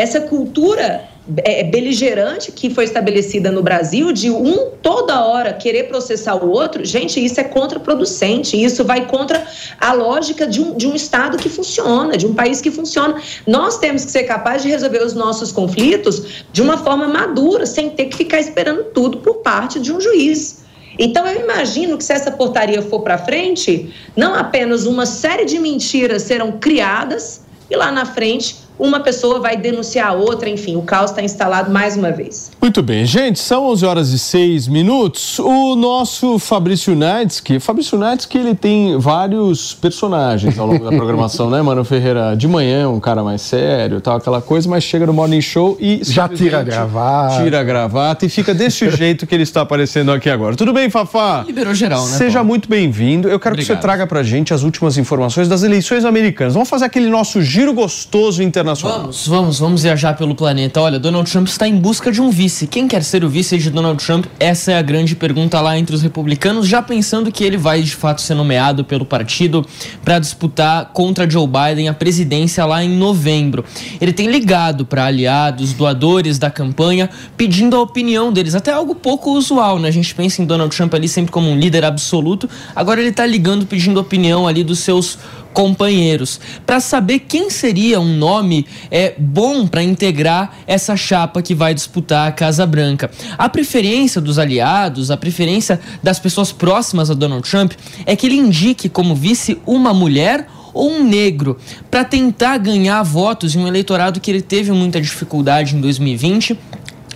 Essa 0.00 0.22
cultura 0.22 1.04
é, 1.44 1.60
é, 1.60 1.64
beligerante 1.64 2.50
que 2.50 2.70
foi 2.70 2.84
estabelecida 2.84 3.50
no 3.52 3.62
Brasil 3.62 4.12
de 4.12 4.30
um 4.30 4.70
toda 4.80 5.22
hora 5.26 5.52
querer 5.52 5.88
processar 5.88 6.36
o 6.36 6.50
outro, 6.50 6.82
gente, 6.86 7.22
isso 7.22 7.38
é 7.38 7.44
contraproducente, 7.44 8.56
isso 8.56 8.82
vai 8.82 9.06
contra 9.06 9.46
a 9.78 9.92
lógica 9.92 10.46
de 10.46 10.58
um, 10.58 10.74
de 10.74 10.86
um 10.86 10.94
Estado 10.94 11.36
que 11.36 11.50
funciona, 11.50 12.16
de 12.16 12.26
um 12.26 12.32
país 12.32 12.62
que 12.62 12.70
funciona. 12.70 13.20
Nós 13.46 13.76
temos 13.76 14.06
que 14.06 14.10
ser 14.10 14.24
capazes 14.24 14.62
de 14.62 14.68
resolver 14.70 15.04
os 15.04 15.12
nossos 15.12 15.52
conflitos 15.52 16.46
de 16.50 16.62
uma 16.62 16.78
forma 16.78 17.06
madura, 17.06 17.66
sem 17.66 17.90
ter 17.90 18.06
que 18.06 18.16
ficar 18.16 18.40
esperando 18.40 18.84
tudo 18.84 19.18
por 19.18 19.42
parte 19.42 19.78
de 19.78 19.92
um 19.92 20.00
juiz. 20.00 20.64
Então, 20.98 21.26
eu 21.26 21.42
imagino 21.42 21.98
que 21.98 22.04
se 22.04 22.14
essa 22.14 22.30
portaria 22.30 22.80
for 22.80 23.00
para 23.00 23.18
frente, 23.18 23.92
não 24.16 24.34
apenas 24.34 24.86
uma 24.86 25.04
série 25.04 25.44
de 25.44 25.58
mentiras 25.58 26.22
serão 26.22 26.52
criadas 26.52 27.42
e 27.70 27.76
lá 27.76 27.92
na 27.92 28.06
frente 28.06 28.59
uma 28.80 29.00
pessoa 29.00 29.38
vai 29.38 29.56
denunciar 29.58 30.08
a 30.08 30.12
outra, 30.12 30.48
enfim, 30.48 30.76
o 30.76 30.82
caos 30.82 31.10
está 31.10 31.22
instalado 31.22 31.70
mais 31.70 31.96
uma 31.96 32.10
vez. 32.10 32.50
Muito 32.60 32.82
bem, 32.82 33.04
gente, 33.04 33.38
são 33.38 33.66
11 33.66 33.84
horas 33.84 34.08
e 34.08 34.18
6 34.18 34.68
minutos. 34.68 35.38
O 35.38 35.76
nosso 35.76 36.38
Fabrício 36.38 36.94
Netsky, 36.94 37.60
Fabrício 37.60 37.98
Netsky, 37.98 38.38
ele 38.38 38.54
tem 38.54 38.98
vários 38.98 39.74
personagens 39.74 40.58
ao 40.58 40.66
longo 40.66 40.82
da 40.82 40.90
programação, 40.96 41.50
né, 41.50 41.60
Mano 41.60 41.84
Ferreira? 41.84 42.34
De 42.34 42.48
manhã, 42.48 42.88
um 42.88 42.98
cara 42.98 43.22
mais 43.22 43.42
sério, 43.42 44.00
tal, 44.00 44.16
aquela 44.16 44.40
coisa, 44.40 44.68
mas 44.68 44.82
chega 44.82 45.06
no 45.06 45.12
Morning 45.12 45.42
Show 45.42 45.76
e... 45.78 46.00
Já 46.02 46.26
tira 46.28 46.60
a 46.60 46.62
gravata. 46.62 47.42
Tira 47.42 47.60
a 47.60 47.64
gravata 47.64 48.24
e 48.24 48.28
fica 48.30 48.54
desse 48.54 48.88
jeito 48.96 49.26
que 49.26 49.34
ele 49.34 49.42
está 49.42 49.60
aparecendo 49.60 50.10
aqui 50.10 50.30
agora. 50.30 50.56
Tudo 50.56 50.72
bem, 50.72 50.88
Fafá? 50.88 51.44
Liberou 51.46 51.74
geral, 51.74 52.06
né? 52.06 52.16
Seja 52.16 52.38
Paulo? 52.38 52.48
muito 52.48 52.68
bem-vindo. 52.68 53.28
Eu 53.28 53.38
quero 53.38 53.54
Obrigado. 53.54 53.76
que 53.76 53.80
você 53.80 53.80
traga 53.80 54.06
pra 54.06 54.22
gente 54.22 54.54
as 54.54 54.62
últimas 54.62 54.96
informações 54.96 55.48
das 55.48 55.62
eleições 55.62 56.06
americanas. 56.06 56.54
Vamos 56.54 56.68
fazer 56.68 56.86
aquele 56.86 57.10
nosso 57.10 57.42
giro 57.42 57.74
gostoso 57.74 58.42
internacional 58.42 58.69
internacional. 58.70 59.00
Vamos, 59.00 59.26
vamos, 59.26 59.58
vamos 59.58 59.82
viajar 59.82 60.16
pelo 60.16 60.34
planeta. 60.34 60.80
Olha, 60.80 60.98
Donald 60.98 61.30
Trump 61.30 61.46
está 61.46 61.66
em 61.66 61.76
busca 61.76 62.10
de 62.12 62.20
um 62.20 62.30
vice. 62.30 62.66
Quem 62.66 62.86
quer 62.86 63.02
ser 63.02 63.24
o 63.24 63.28
vice 63.28 63.58
de 63.58 63.70
Donald 63.70 64.04
Trump? 64.04 64.26
Essa 64.38 64.72
é 64.72 64.78
a 64.78 64.82
grande 64.82 65.16
pergunta 65.16 65.60
lá 65.60 65.78
entre 65.78 65.94
os 65.94 66.02
republicanos, 66.02 66.66
já 66.66 66.82
pensando 66.82 67.30
que 67.32 67.44
ele 67.44 67.56
vai 67.56 67.82
de 67.82 67.94
fato 67.94 68.20
ser 68.20 68.34
nomeado 68.34 68.84
pelo 68.84 69.04
partido 69.04 69.64
para 70.04 70.18
disputar 70.18 70.90
contra 70.92 71.28
Joe 71.28 71.46
Biden 71.46 71.88
a 71.88 71.94
presidência 71.94 72.64
lá 72.64 72.82
em 72.82 72.88
novembro. 72.88 73.64
Ele 74.00 74.12
tem 74.12 74.28
ligado 74.30 74.84
para 74.84 75.04
aliados, 75.04 75.72
doadores 75.72 76.38
da 76.38 76.50
campanha, 76.50 77.10
pedindo 77.36 77.76
a 77.76 77.80
opinião 77.80 78.32
deles, 78.32 78.54
até 78.54 78.72
algo 78.72 78.94
pouco 78.94 79.32
usual, 79.32 79.78
né? 79.78 79.88
A 79.88 79.92
gente 79.92 80.14
pensa 80.14 80.42
em 80.42 80.44
Donald 80.44 80.74
Trump 80.74 80.94
ali 80.94 81.08
sempre 81.08 81.32
como 81.32 81.48
um 81.48 81.58
líder 81.58 81.84
absoluto, 81.84 82.48
agora 82.74 83.00
ele 83.00 83.10
está 83.10 83.26
ligando 83.26 83.66
pedindo 83.66 84.00
opinião 84.00 84.46
ali 84.46 84.62
dos 84.62 84.80
seus 84.80 85.18
companheiros, 85.52 86.40
para 86.64 86.80
saber 86.80 87.20
quem 87.20 87.50
seria 87.50 88.00
um 88.00 88.16
nome 88.16 88.66
é, 88.90 89.14
bom 89.18 89.66
para 89.66 89.82
integrar 89.82 90.58
essa 90.66 90.96
chapa 90.96 91.42
que 91.42 91.54
vai 91.54 91.74
disputar 91.74 92.28
a 92.28 92.32
Casa 92.32 92.66
Branca. 92.66 93.10
A 93.36 93.48
preferência 93.48 94.20
dos 94.20 94.38
aliados, 94.38 95.10
a 95.10 95.16
preferência 95.16 95.80
das 96.02 96.18
pessoas 96.18 96.52
próximas 96.52 97.10
a 97.10 97.14
Donald 97.14 97.48
Trump 97.48 97.72
é 98.06 98.14
que 98.14 98.26
ele 98.26 98.36
indique 98.36 98.88
como 98.88 99.14
vice 99.14 99.60
uma 99.66 99.92
mulher 99.92 100.46
ou 100.72 100.90
um 100.90 101.04
negro 101.04 101.58
para 101.90 102.04
tentar 102.04 102.58
ganhar 102.58 103.02
votos 103.02 103.54
em 103.54 103.58
um 103.58 103.66
eleitorado 103.66 104.20
que 104.20 104.30
ele 104.30 104.42
teve 104.42 104.70
muita 104.72 105.00
dificuldade 105.00 105.74
em 105.74 105.80
2020 105.80 106.56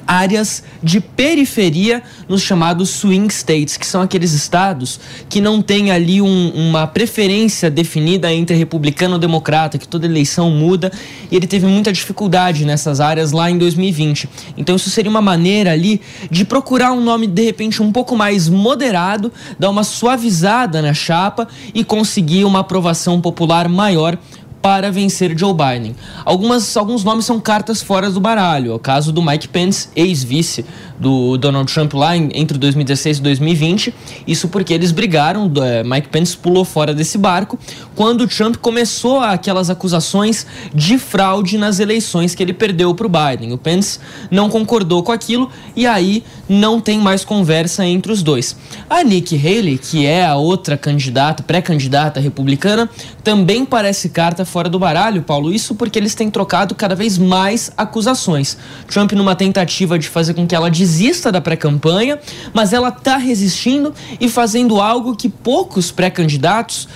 áreas 0.07 0.63
de 0.83 1.01
periferia 1.01 2.03
nos 2.29 2.43
chamados 2.43 2.91
swing 2.91 3.33
states, 3.33 3.77
que 3.77 3.87
são 3.87 4.03
aqueles 4.03 4.33
estados 4.33 5.01
que 5.29 5.41
não 5.41 5.63
têm 5.63 5.91
ali 5.91 6.21
um, 6.21 6.51
uma 6.51 6.87
preferência 6.87 7.71
definida 7.71 8.33
entre 8.33 8.57
republicano 8.57 9.15
ou 9.15 9.19
democrata, 9.19 9.79
que 9.79 9.89
toda 9.89 10.07
eleição 10.07 10.51
muda, 10.51 10.93
e 11.31 11.37
ele 11.37 11.47
teve 11.47 11.67
muita 11.67 11.93
dificuldade 11.93 12.65
nessas 12.65 13.01
áreas 13.01 13.33
lá 13.33 13.51
em 13.51 13.59
2020. 13.59 14.29
Então 14.57 14.77
isso 14.77 14.91
seria 14.91 15.11
uma 15.11 15.23
maneira 15.23 15.73
ali 15.73 16.01
de 16.31 16.45
procurar 16.45 16.93
um 16.93 17.01
nome 17.01 17.27
de 17.27 17.43
repente 17.43 17.83
um 17.83 17.93
pouco 17.93 18.17
mais 18.17 18.49
moderado, 18.49 19.33
dar 19.59 19.71
uma 19.71 19.85
suavizada 19.85 20.81
na 20.81 20.95
chapa 20.95 21.49
e 21.75 21.85
conseguir 21.85 22.45
uma 22.45 22.61
aprovação 22.61 23.21
popular 23.21 23.69
maior 23.69 24.19
para 24.65 24.91
vencer 24.91 25.39
Joe 25.39 25.53
Biden. 25.53 25.95
Algumas, 26.25 26.75
alguns 26.75 27.05
nomes 27.05 27.27
são 27.27 27.39
cartas 27.39 27.83
fora 27.83 28.11
do 28.11 28.19
baralho. 28.19 28.73
É 28.73 28.75
o 28.75 28.79
caso 28.79 29.13
do 29.13 29.21
Mike 29.21 29.47
Pence, 29.47 29.91
ex-vice 29.95 30.65
do 30.99 31.37
Donald 31.37 31.71
Trump 31.71 31.93
lá 31.93 32.17
em, 32.17 32.31
entre 32.33 32.57
2016 32.57 33.19
e 33.19 33.21
2020. 33.21 33.95
Isso 34.27 34.49
porque 34.49 34.73
eles 34.73 34.91
brigaram, 34.91 35.53
é, 35.63 35.85
Mike 35.85 36.09
Pence 36.09 36.35
pulou 36.35 36.65
fora 36.65 36.95
desse 36.95 37.19
barco 37.19 37.59
quando 37.95 38.27
Trump 38.27 38.57
começou 38.57 39.21
aquelas 39.21 39.69
acusações 39.69 40.47
de 40.75 40.97
fraude 40.97 41.59
nas 41.59 41.79
eleições 41.79 42.35
que 42.35 42.43
ele 42.43 42.55
perdeu 42.55 42.95
para 42.95 43.07
o 43.07 43.11
Biden. 43.11 43.53
O 43.53 43.59
Pence 43.59 43.99
não 44.31 44.49
concordou 44.49 45.03
com 45.03 45.13
aquilo 45.13 45.51
e 45.77 45.87
aí 45.87 46.25
não 46.49 46.81
tem 46.81 46.99
mais 46.99 47.23
conversa 47.23 47.85
entre 47.85 48.11
os 48.11 48.23
dois. 48.23 48.57
A 48.89 49.05
Nikki 49.05 49.37
Haley, 49.37 49.77
que 49.77 50.07
é 50.07 50.25
a 50.25 50.37
outra 50.37 50.79
candidata, 50.79 51.43
pré-candidata 51.43 52.19
republicana, 52.19 52.89
também 53.23 53.67
parece 53.67 54.09
carta 54.09 54.45
fora 54.55 54.69
do 54.69 54.79
baralho, 54.79 55.21
Paulo. 55.21 55.53
Isso 55.53 55.75
porque 55.75 55.99
eles 55.99 56.15
têm 56.15 56.31
trocado 56.31 56.77
cada 56.77 56.95
vez 56.95 57.19
mais 57.19 57.73
acusações. 57.77 58.57
Trump, 58.87 59.11
numa 59.11 59.35
tentativa 59.35 59.99
de 59.99 60.07
fazer 60.07 60.33
com 60.33 60.47
que 60.47 60.55
ela 60.55 60.71
desista 60.71 61.33
da 61.33 61.41
pré-campanha, 61.41 62.21
mas 62.53 62.73
ela 62.73 62.91
está 62.91 63.17
resistindo 63.17 63.93
e 64.21 64.29
fazendo 64.29 64.81
algo 64.81 65.17
que 65.17 65.29
poucos 65.29 65.91
pré-candidatos 65.91 66.87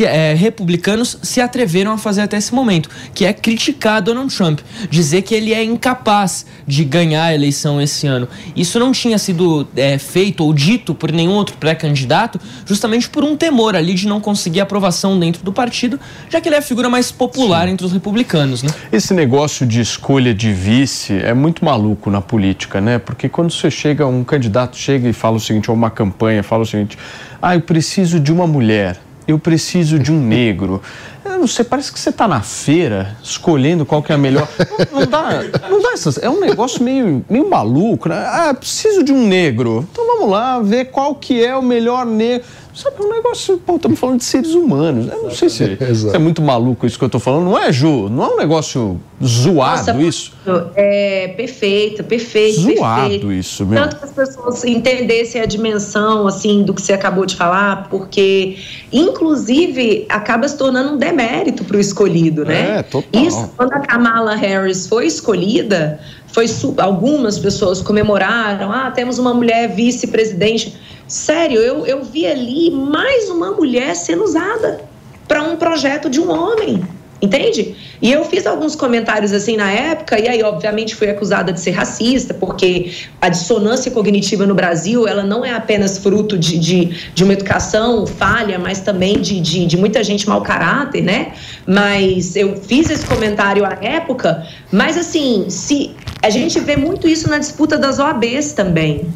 é, 0.00 0.32
republicanos 0.34 1.18
se 1.20 1.40
atreveram 1.40 1.90
a 1.90 1.98
fazer 1.98 2.20
até 2.20 2.36
esse 2.36 2.54
momento, 2.54 2.88
que 3.12 3.24
é 3.24 3.32
criticar 3.32 4.00
Donald 4.00 4.32
Trump, 4.32 4.60
dizer 4.88 5.22
que 5.22 5.34
ele 5.34 5.52
é 5.52 5.64
incapaz 5.64 6.46
de 6.64 6.84
ganhar 6.84 7.24
a 7.24 7.34
eleição 7.34 7.82
esse 7.82 8.06
ano. 8.06 8.28
Isso 8.54 8.78
não 8.78 8.92
tinha 8.92 9.18
sido 9.18 9.66
é, 9.74 9.98
feito 9.98 10.44
ou 10.44 10.54
dito 10.54 10.94
por 10.94 11.10
nenhum 11.10 11.32
outro 11.32 11.56
pré-candidato, 11.56 12.40
justamente 12.64 13.10
por 13.10 13.24
um 13.24 13.36
temor 13.36 13.74
ali 13.74 13.94
de 13.94 14.06
não 14.06 14.20
conseguir 14.20 14.60
aprovação 14.60 15.18
dentro 15.18 15.42
do 15.42 15.52
partido, 15.52 15.98
já 16.30 16.40
que 16.40 16.48
ele 16.48 16.54
é 16.54 16.58
a 16.60 16.62
figura 16.62 16.88
mais 16.88 17.07
mais 17.08 17.12
popular 17.12 17.66
Sim. 17.66 17.72
entre 17.72 17.86
os 17.86 17.92
republicanos, 17.92 18.62
né? 18.62 18.70
Esse 18.92 19.14
negócio 19.14 19.66
de 19.66 19.80
escolha 19.80 20.34
de 20.34 20.52
vice 20.52 21.14
é 21.14 21.32
muito 21.32 21.64
maluco 21.64 22.10
na 22.10 22.20
política, 22.20 22.80
né? 22.80 22.98
Porque 22.98 23.28
quando 23.28 23.52
você 23.52 23.70
chega, 23.70 24.06
um 24.06 24.24
candidato 24.24 24.76
chega 24.76 25.08
e 25.08 25.12
fala 25.12 25.36
o 25.36 25.40
seguinte, 25.40 25.70
ou 25.70 25.76
uma 25.76 25.90
campanha 25.90 26.42
fala 26.42 26.62
o 26.62 26.66
seguinte, 26.66 26.98
ah, 27.40 27.54
eu 27.54 27.60
preciso 27.60 28.20
de 28.20 28.32
uma 28.32 28.46
mulher, 28.46 28.98
eu 29.26 29.38
preciso 29.38 29.98
de 29.98 30.12
um 30.12 30.20
negro. 30.20 30.82
eu 31.24 31.38
não 31.38 31.46
sei, 31.46 31.64
parece 31.64 31.92
que 31.92 31.98
você 31.98 32.10
está 32.10 32.26
na 32.26 32.40
feira 32.40 33.16
escolhendo 33.22 33.84
qual 33.84 34.02
que 34.02 34.12
é 34.12 34.14
a 34.14 34.18
melhor. 34.18 34.48
Não, 34.92 35.00
não 35.00 35.06
dá, 35.06 35.42
não 35.68 35.82
dá 35.82 35.92
essas. 35.92 36.18
É 36.18 36.28
um 36.28 36.40
negócio 36.40 36.82
meio, 36.82 37.24
meio 37.28 37.48
maluco, 37.48 38.08
né? 38.08 38.16
Ah, 38.16 38.54
preciso 38.54 39.02
de 39.02 39.12
um 39.12 39.26
negro. 39.26 39.86
Então 39.90 40.06
vamos 40.06 40.30
lá 40.30 40.60
ver 40.60 40.86
qual 40.86 41.14
que 41.14 41.44
é 41.44 41.56
o 41.56 41.62
melhor 41.62 42.04
negro. 42.04 42.46
Sabe, 42.78 42.94
é 43.00 43.02
um 43.02 43.10
negócio, 43.10 43.58
pô, 43.58 43.74
estamos 43.74 43.98
falando 43.98 44.18
de 44.18 44.24
seres 44.24 44.54
humanos. 44.54 45.08
Eu 45.12 45.24
não 45.24 45.30
sei 45.32 45.48
se, 45.48 45.76
se, 45.76 46.14
é 46.14 46.18
muito 46.18 46.40
maluco 46.40 46.86
isso 46.86 46.96
que 46.96 47.02
eu 47.02 47.08
estou 47.08 47.20
falando. 47.20 47.46
Não 47.46 47.58
é, 47.58 47.72
Ju? 47.72 48.08
Não 48.08 48.22
é 48.22 48.28
um 48.34 48.36
negócio 48.36 49.00
zoado 49.20 49.94
Nossa, 49.94 50.00
isso? 50.00 50.32
É 50.76 51.26
perfeito, 51.36 52.04
perfeito. 52.04 52.60
Zoado 52.60 53.00
perfeito. 53.00 53.32
isso 53.32 53.66
mesmo. 53.66 53.84
Tanto 53.84 53.96
que 53.96 54.04
as 54.04 54.12
pessoas 54.12 54.64
entendessem 54.64 55.40
a 55.40 55.44
dimensão, 55.44 56.24
assim, 56.28 56.62
do 56.62 56.72
que 56.72 56.80
você 56.80 56.92
acabou 56.92 57.26
de 57.26 57.34
falar, 57.34 57.88
porque, 57.88 58.58
inclusive, 58.92 60.06
acaba 60.08 60.46
se 60.46 60.56
tornando 60.56 60.92
um 60.92 60.96
demérito 60.96 61.64
para 61.64 61.78
o 61.78 61.80
escolhido, 61.80 62.44
né? 62.44 62.78
É, 62.78 62.82
total. 62.84 63.22
Isso, 63.24 63.50
quando 63.56 63.72
a 63.72 63.80
Kamala 63.80 64.36
Harris 64.36 64.86
foi 64.86 65.06
escolhida, 65.06 65.98
foi 66.28 66.46
algumas 66.76 67.40
pessoas 67.40 67.82
comemoraram, 67.82 68.70
ah, 68.70 68.92
temos 68.92 69.18
uma 69.18 69.34
mulher 69.34 69.74
vice-presidente. 69.74 70.76
Sério, 71.08 71.58
eu, 71.58 71.86
eu 71.86 72.04
vi 72.04 72.26
ali 72.26 72.70
mais 72.70 73.30
uma 73.30 73.50
mulher 73.50 73.96
sendo 73.96 74.24
usada 74.24 74.82
para 75.26 75.42
um 75.42 75.56
projeto 75.56 76.10
de 76.10 76.20
um 76.20 76.30
homem. 76.30 76.82
Entende? 77.20 77.74
E 78.00 78.12
eu 78.12 78.24
fiz 78.24 78.46
alguns 78.46 78.76
comentários 78.76 79.32
assim 79.32 79.56
na 79.56 79.68
época, 79.72 80.20
e 80.20 80.28
aí, 80.28 80.40
obviamente, 80.40 80.94
fui 80.94 81.10
acusada 81.10 81.52
de 81.52 81.58
ser 81.58 81.72
racista, 81.72 82.32
porque 82.32 82.92
a 83.20 83.28
dissonância 83.28 83.90
cognitiva 83.90 84.46
no 84.46 84.54
Brasil 84.54 85.08
ela 85.08 85.24
não 85.24 85.44
é 85.44 85.50
apenas 85.50 85.98
fruto 85.98 86.38
de, 86.38 86.56
de, 86.58 87.10
de 87.12 87.24
uma 87.24 87.32
educação 87.32 88.06
falha, 88.06 88.56
mas 88.56 88.80
também 88.80 89.20
de, 89.20 89.40
de, 89.40 89.66
de 89.66 89.76
muita 89.76 90.04
gente 90.04 90.28
mau 90.28 90.42
caráter, 90.42 91.02
né? 91.02 91.32
Mas 91.66 92.36
eu 92.36 92.54
fiz 92.54 92.88
esse 92.88 93.04
comentário 93.04 93.64
à 93.64 93.76
época, 93.82 94.46
mas 94.70 94.96
assim, 94.96 95.46
se 95.48 95.96
a 96.22 96.30
gente 96.30 96.60
vê 96.60 96.76
muito 96.76 97.08
isso 97.08 97.28
na 97.28 97.38
disputa 97.38 97.76
das 97.76 97.98
OABs 97.98 98.52
também. 98.52 99.08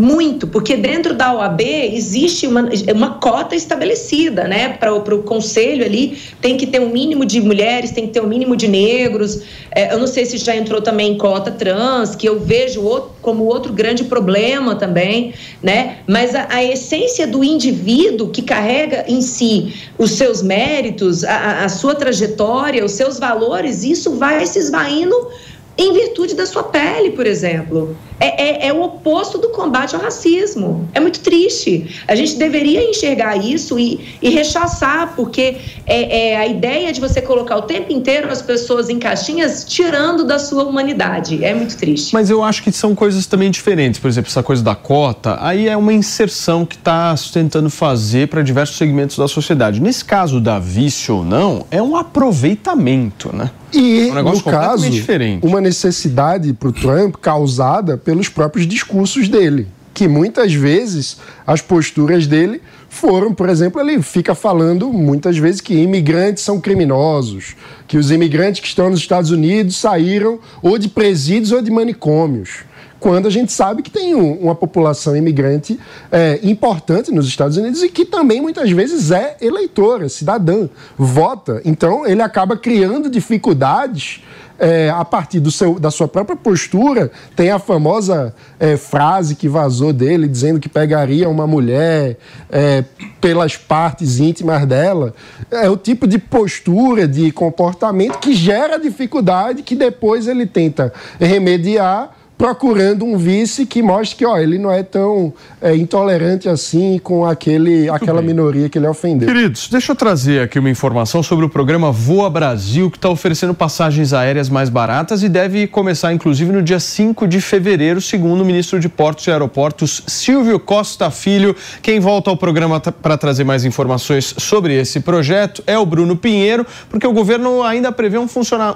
Muito, 0.00 0.46
porque 0.46 0.78
dentro 0.78 1.12
da 1.12 1.34
OAB 1.34 1.60
existe 1.60 2.46
uma, 2.46 2.70
uma 2.94 3.18
cota 3.18 3.54
estabelecida, 3.54 4.48
né? 4.48 4.70
Para 4.70 4.94
o 4.94 5.22
conselho 5.22 5.84
ali 5.84 6.16
tem 6.40 6.56
que 6.56 6.66
ter 6.66 6.80
um 6.80 6.88
mínimo 6.88 7.26
de 7.26 7.38
mulheres, 7.38 7.90
tem 7.90 8.06
que 8.06 8.14
ter 8.14 8.22
um 8.22 8.26
mínimo 8.26 8.56
de 8.56 8.66
negros. 8.66 9.42
É, 9.70 9.92
eu 9.92 9.98
não 9.98 10.06
sei 10.06 10.24
se 10.24 10.38
já 10.38 10.56
entrou 10.56 10.80
também 10.80 11.18
cota 11.18 11.50
trans, 11.50 12.16
que 12.16 12.26
eu 12.26 12.40
vejo 12.40 12.82
outro, 12.82 13.10
como 13.20 13.44
outro 13.44 13.74
grande 13.74 14.04
problema 14.04 14.74
também, 14.74 15.34
né? 15.62 15.98
Mas 16.06 16.34
a, 16.34 16.46
a, 16.48 16.64
essência 16.64 17.26
do 17.26 17.44
indivíduo 17.44 18.30
que 18.30 18.40
carrega 18.40 19.04
em 19.06 19.20
si 19.20 19.74
os 19.98 20.12
seus 20.12 20.42
méritos, 20.42 21.24
a, 21.24 21.64
a 21.64 21.68
sua 21.68 21.94
trajetória, 21.94 22.82
os 22.82 22.92
seus 22.92 23.18
valores, 23.18 23.84
isso 23.84 24.12
vai 24.14 24.46
se 24.46 24.58
esvaindo 24.60 25.28
em 25.76 25.92
virtude 25.92 26.34
da 26.34 26.46
sua 26.46 26.62
pele, 26.62 27.10
por 27.10 27.26
exemplo. 27.26 27.94
É, 28.20 28.66
é, 28.66 28.66
é, 28.68 28.72
o 28.72 28.82
oposto 28.82 29.38
do 29.38 29.48
combate 29.48 29.96
ao 29.96 30.02
racismo. 30.02 30.86
É 30.92 31.00
muito 31.00 31.20
triste. 31.20 32.02
A 32.06 32.14
gente 32.14 32.36
deveria 32.36 32.88
enxergar 32.88 33.36
isso 33.36 33.78
e, 33.78 34.18
e 34.20 34.28
rechaçar, 34.28 35.14
porque 35.16 35.56
é, 35.86 36.32
é, 36.32 36.36
a 36.36 36.46
ideia 36.46 36.92
de 36.92 37.00
você 37.00 37.22
colocar 37.22 37.56
o 37.56 37.62
tempo 37.62 37.90
inteiro 37.90 38.30
as 38.30 38.42
pessoas 38.42 38.90
em 38.90 38.98
caixinhas 38.98 39.64
tirando 39.64 40.24
da 40.24 40.38
sua 40.38 40.64
humanidade. 40.64 41.42
É 41.42 41.54
muito 41.54 41.76
triste. 41.78 42.12
Mas 42.12 42.28
eu 42.28 42.44
acho 42.44 42.62
que 42.62 42.70
são 42.70 42.94
coisas 42.94 43.26
também 43.26 43.50
diferentes. 43.50 43.98
Por 43.98 44.08
exemplo, 44.08 44.28
essa 44.28 44.42
coisa 44.42 44.62
da 44.62 44.74
cota, 44.74 45.38
aí 45.40 45.66
é 45.66 45.76
uma 45.76 45.92
inserção 45.92 46.66
que 46.66 46.76
está 46.76 47.14
tentando 47.32 47.70
fazer 47.70 48.28
para 48.28 48.42
diversos 48.42 48.76
segmentos 48.76 49.16
da 49.16 49.26
sociedade. 49.26 49.80
Nesse 49.80 50.04
caso 50.04 50.40
da 50.40 50.58
vício 50.58 51.16
ou 51.16 51.24
não, 51.24 51.64
é 51.70 51.80
um 51.80 51.96
aproveitamento, 51.96 53.34
né? 53.34 53.50
E, 53.72 54.10
um 54.10 54.22
no 54.22 54.42
caso, 54.42 54.90
diferente. 54.90 55.46
uma 55.46 55.60
necessidade 55.60 56.52
para 56.52 56.68
o 56.68 56.72
Trump 56.72 57.16
causada 57.20 57.96
pelos 58.10 58.28
próprios 58.28 58.66
discursos 58.66 59.28
dele. 59.28 59.68
Que 59.94 60.08
muitas 60.08 60.52
vezes 60.52 61.18
as 61.46 61.60
posturas 61.60 62.26
dele 62.26 62.60
foram, 62.88 63.32
por 63.32 63.48
exemplo, 63.48 63.80
ele 63.80 64.02
fica 64.02 64.34
falando 64.34 64.92
muitas 64.92 65.38
vezes 65.38 65.60
que 65.60 65.74
imigrantes 65.74 66.42
são 66.42 66.60
criminosos, 66.60 67.54
que 67.86 67.96
os 67.96 68.10
imigrantes 68.10 68.60
que 68.60 68.66
estão 68.66 68.90
nos 68.90 68.98
Estados 68.98 69.30
Unidos 69.30 69.76
saíram 69.76 70.40
ou 70.60 70.76
de 70.76 70.88
presídios 70.88 71.52
ou 71.52 71.62
de 71.62 71.70
manicômios 71.70 72.64
quando 72.98 73.26
a 73.26 73.30
gente 73.30 73.50
sabe 73.50 73.82
que 73.82 73.90
tem 73.90 74.14
um, 74.14 74.34
uma 74.34 74.54
população 74.54 75.16
imigrante 75.16 75.80
é, 76.12 76.38
importante 76.42 77.10
nos 77.10 77.26
Estados 77.26 77.56
Unidos 77.56 77.82
e 77.82 77.88
que 77.88 78.04
também 78.04 78.42
muitas 78.42 78.70
vezes 78.70 79.10
é 79.10 79.38
eleitora, 79.40 80.06
cidadã, 80.10 80.68
vota. 80.98 81.62
Então 81.64 82.06
ele 82.06 82.20
acaba 82.20 82.58
criando 82.58 83.08
dificuldades 83.08 84.20
é, 84.60 84.90
a 84.90 85.04
partir 85.04 85.40
do 85.40 85.50
seu, 85.50 85.80
da 85.80 85.90
sua 85.90 86.06
própria 86.06 86.36
postura. 86.36 87.10
Tem 87.34 87.50
a 87.50 87.58
famosa 87.58 88.34
é, 88.58 88.76
frase 88.76 89.34
que 89.34 89.48
vazou 89.48 89.92
dele 89.92 90.28
dizendo 90.28 90.60
que 90.60 90.68
pegaria 90.68 91.28
uma 91.28 91.46
mulher 91.46 92.18
é, 92.50 92.84
pelas 93.20 93.56
partes 93.56 94.20
íntimas 94.20 94.66
dela. 94.66 95.14
É 95.50 95.68
o 95.70 95.76
tipo 95.76 96.06
de 96.06 96.18
postura, 96.18 97.08
de 97.08 97.32
comportamento 97.32 98.18
que 98.18 98.34
gera 98.34 98.78
dificuldade 98.78 99.62
que 99.62 99.74
depois 99.74 100.28
ele 100.28 100.46
tenta 100.46 100.92
remediar 101.18 102.19
procurando 102.40 103.04
um 103.04 103.18
vice 103.18 103.66
que 103.66 103.82
mostre 103.82 104.16
que 104.16 104.24
ó, 104.24 104.38
ele 104.38 104.56
não 104.56 104.72
é 104.72 104.82
tão 104.82 105.30
é, 105.60 105.76
intolerante 105.76 106.48
assim 106.48 106.98
com 106.98 107.22
aquele, 107.26 107.86
aquela 107.90 108.22
bem. 108.22 108.28
minoria 108.28 108.66
que 108.66 108.78
ele 108.78 108.86
ofendeu. 108.86 109.28
Queridos, 109.28 109.68
deixa 109.68 109.92
eu 109.92 109.96
trazer 109.96 110.40
aqui 110.40 110.58
uma 110.58 110.70
informação 110.70 111.22
sobre 111.22 111.44
o 111.44 111.50
programa 111.50 111.92
Voa 111.92 112.30
Brasil, 112.30 112.90
que 112.90 112.96
está 112.96 113.10
oferecendo 113.10 113.52
passagens 113.52 114.14
aéreas 114.14 114.48
mais 114.48 114.70
baratas 114.70 115.22
e 115.22 115.28
deve 115.28 115.66
começar, 115.66 116.14
inclusive, 116.14 116.50
no 116.50 116.62
dia 116.62 116.80
5 116.80 117.28
de 117.28 117.42
fevereiro, 117.42 118.00
segundo 118.00 118.40
o 118.40 118.44
ministro 118.46 118.80
de 118.80 118.88
Portos 118.88 119.26
e 119.26 119.30
Aeroportos, 119.30 120.02
Silvio 120.06 120.58
Costa 120.58 121.10
Filho. 121.10 121.54
Quem 121.82 122.00
volta 122.00 122.30
ao 122.30 122.38
programa 122.38 122.80
para 122.80 123.18
trazer 123.18 123.44
mais 123.44 123.66
informações 123.66 124.34
sobre 124.38 124.80
esse 124.80 125.00
projeto 125.00 125.62
é 125.66 125.78
o 125.78 125.84
Bruno 125.84 126.16
Pinheiro, 126.16 126.66
porque 126.88 127.06
o 127.06 127.12
governo 127.12 127.62
ainda 127.62 127.92
prevê 127.92 128.16
um, 128.16 128.26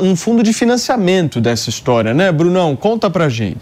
um 0.00 0.14
fundo 0.14 0.42
de 0.42 0.52
financiamento 0.52 1.40
dessa 1.40 1.70
história, 1.70 2.12
né, 2.12 2.30
Brunão? 2.30 2.76
Conta 2.76 3.08
pra 3.08 3.26
gente 3.30 3.53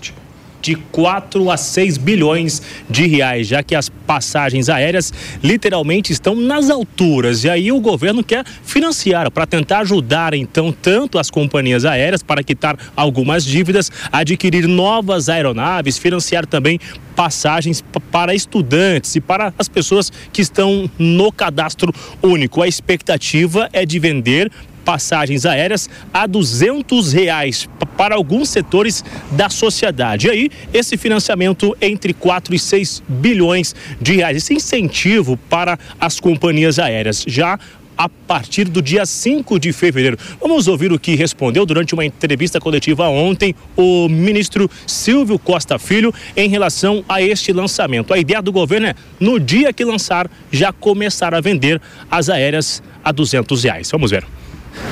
de 0.63 0.77
4 0.77 1.51
a 1.51 1.57
6 1.57 1.99
bilhões 1.99 2.63
de 2.89 3.07
reais, 3.07 3.49
já 3.49 3.63
que 3.63 3.75
as 3.75 3.89
passagens 3.89 4.69
aéreas 4.69 5.13
literalmente 5.43 6.13
estão 6.13 6.37
nas 6.37 6.71
alturas. 6.71 7.43
E 7.43 7.51
aí 7.51 7.73
o 7.73 7.81
governo 7.81 8.23
quer 8.23 8.45
financiar 8.63 9.31
para 9.31 9.45
tentar 9.45 9.81
ajudar 9.81 10.33
então 10.35 10.73
tanto 10.73 11.19
as 11.19 11.31
companhias 11.31 11.85
aéreas 11.85 12.23
para 12.23 12.45
quitar 12.45 12.79
algumas 12.95 13.45
dívidas, 13.45 13.91
adquirir 14.13 14.69
novas 14.69 15.29
aeronaves, 15.29 15.99
financiar 15.99 16.47
também 16.47 16.79
passagens 17.17 17.85
para 18.11 18.35
estudantes 18.35 19.17
e 19.17 19.21
para 19.21 19.53
as 19.59 19.69
pessoas 19.69 20.11
que 20.33 20.41
estão 20.41 20.89
no 20.99 21.33
cadastro 21.33 21.93
único. 22.23 22.63
A 22.63 22.69
expectativa 22.69 23.69
é 23.73 23.85
de 23.85 23.99
vender 23.99 24.51
passagens 24.85 25.47
aéreas 25.47 25.89
a 26.13 26.27
duzentos 26.27 27.13
reais 27.13 27.69
para 27.97 28.15
alguns 28.15 28.49
setores 28.49 29.05
da 29.31 29.49
sociedade. 29.49 30.27
E 30.27 30.31
aí, 30.31 30.51
esse 30.73 30.97
financiamento 30.97 31.77
entre 31.81 32.13
4 32.13 32.55
e 32.55 32.59
6 32.59 33.03
bilhões 33.09 33.75
de 34.01 34.17
reais, 34.17 34.37
esse 34.37 34.55
incentivo 34.55 35.37
para 35.49 35.79
as 36.01 36.19
companhias 36.19 36.79
aéreas. 36.79 37.25
Já 37.27 37.59
a 37.97 38.09
partir 38.09 38.65
do 38.69 38.81
dia 38.81 39.05
5 39.05 39.59
de 39.59 39.73
fevereiro. 39.73 40.19
Vamos 40.41 40.67
ouvir 40.67 40.93
o 40.93 40.99
que 40.99 41.15
respondeu 41.15 41.65
durante 41.65 41.95
uma 41.95 42.05
entrevista 42.05 42.59
coletiva 42.61 43.09
ontem 43.09 43.55
o 43.77 44.09
ministro 44.09 44.71
Silvio 44.87 45.39
Costa 45.39 45.79
Filho 45.79 46.13
em 46.37 46.49
relação 46.49 47.05
a 47.09 47.23
este 47.23 47.53
lançamento. 47.53 48.13
A 48.13 48.19
ideia 48.19 48.43
do 48.43 48.51
governo 48.51 48.89
é, 48.89 48.95
no 49.21 49.39
dia 49.39 49.73
que 49.73 49.85
lançar, 49.85 50.29
já 50.51 50.73
começar 50.73 51.35
a 51.35 51.41
vender 51.41 51.81
as 52.11 52.29
aéreas 52.29 52.83
a 53.05 53.13
200 53.13 53.63
reais. 53.65 53.91
Vamos 53.91 54.11
ver. 54.11 54.25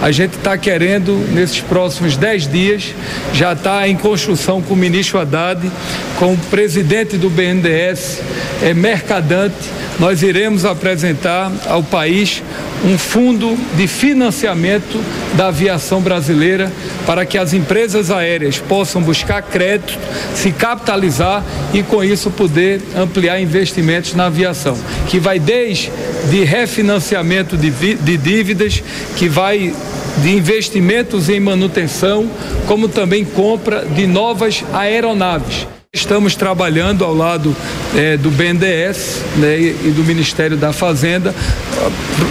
A 0.01 0.11
gente 0.11 0.37
está 0.37 0.57
querendo, 0.57 1.13
nesses 1.33 1.61
próximos 1.61 2.17
dez 2.17 2.47
dias, 2.47 2.95
já 3.35 3.53
está 3.53 3.87
em 3.87 3.97
construção 3.97 4.63
com 4.63 4.75
o 4.75 4.77
ministro 4.77 5.19
Haddad, 5.19 5.71
com 6.19 6.33
o 6.33 6.39
presidente 6.39 7.17
do 7.19 7.29
BNDES, 7.29 8.21
é, 8.63 8.73
Mercadante, 8.73 9.57
nós 9.99 10.23
iremos 10.23 10.65
apresentar 10.65 11.53
ao 11.67 11.83
país 11.83 12.43
um 12.83 12.97
fundo 12.97 13.55
de 13.77 13.87
financiamento 13.87 14.99
da 15.35 15.49
aviação 15.49 16.01
brasileira 16.01 16.73
para 17.07 17.27
que 17.27 17.37
as 17.37 17.53
empresas 17.53 18.11
aéreas 18.11 18.59
possam 18.59 19.03
buscar 19.03 19.43
crédito, 19.43 19.99
se 20.35 20.53
capitalizar 20.53 21.45
e 21.75 21.83
com 21.83 22.03
isso 22.03 22.31
poder 22.31 22.81
ampliar 22.97 23.41
investimentos 23.41 24.15
na 24.15 24.27
aviação, 24.27 24.79
que 25.09 25.19
vai 25.19 25.39
desde 25.39 25.93
de 26.31 26.45
refinanciamento 26.45 27.57
de, 27.57 27.71
de 27.71 28.17
dívidas, 28.17 28.83
que 29.17 29.29
vai 29.29 29.75
de 30.23 30.31
investimentos 30.31 31.29
em 31.29 31.41
manutenção, 31.41 32.29
como 32.67 32.89
também 32.89 33.25
compra 33.25 33.85
de 33.85 34.07
novas 34.07 34.65
aeronaves. 34.73 35.67
Estamos 35.93 36.37
trabalhando 36.37 37.05
ao 37.05 37.13
lado 37.13 37.57
é, 37.97 38.17
do 38.17 38.31
BNDES 38.31 39.25
né, 39.39 39.59
e 39.59 39.91
do 39.91 40.05
Ministério 40.05 40.57
da 40.57 40.73
Fazenda, 40.73 41.35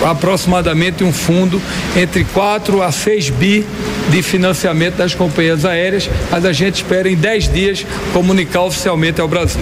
aproximadamente 0.09 1.03
um 1.03 1.11
fundo 1.11 1.61
entre 1.93 2.23
4 2.23 2.81
a 2.81 2.89
6 2.89 3.31
bi 3.31 3.65
de 4.09 4.21
financiamento 4.21 4.95
das 4.95 5.13
companhias 5.13 5.65
aéreas, 5.65 6.09
mas 6.31 6.45
a 6.45 6.53
gente 6.53 6.75
espera 6.75 7.09
em 7.09 7.17
10 7.17 7.51
dias 7.51 7.85
comunicar 8.13 8.61
oficialmente 8.61 9.19
ao 9.19 9.27
Brasil. 9.27 9.61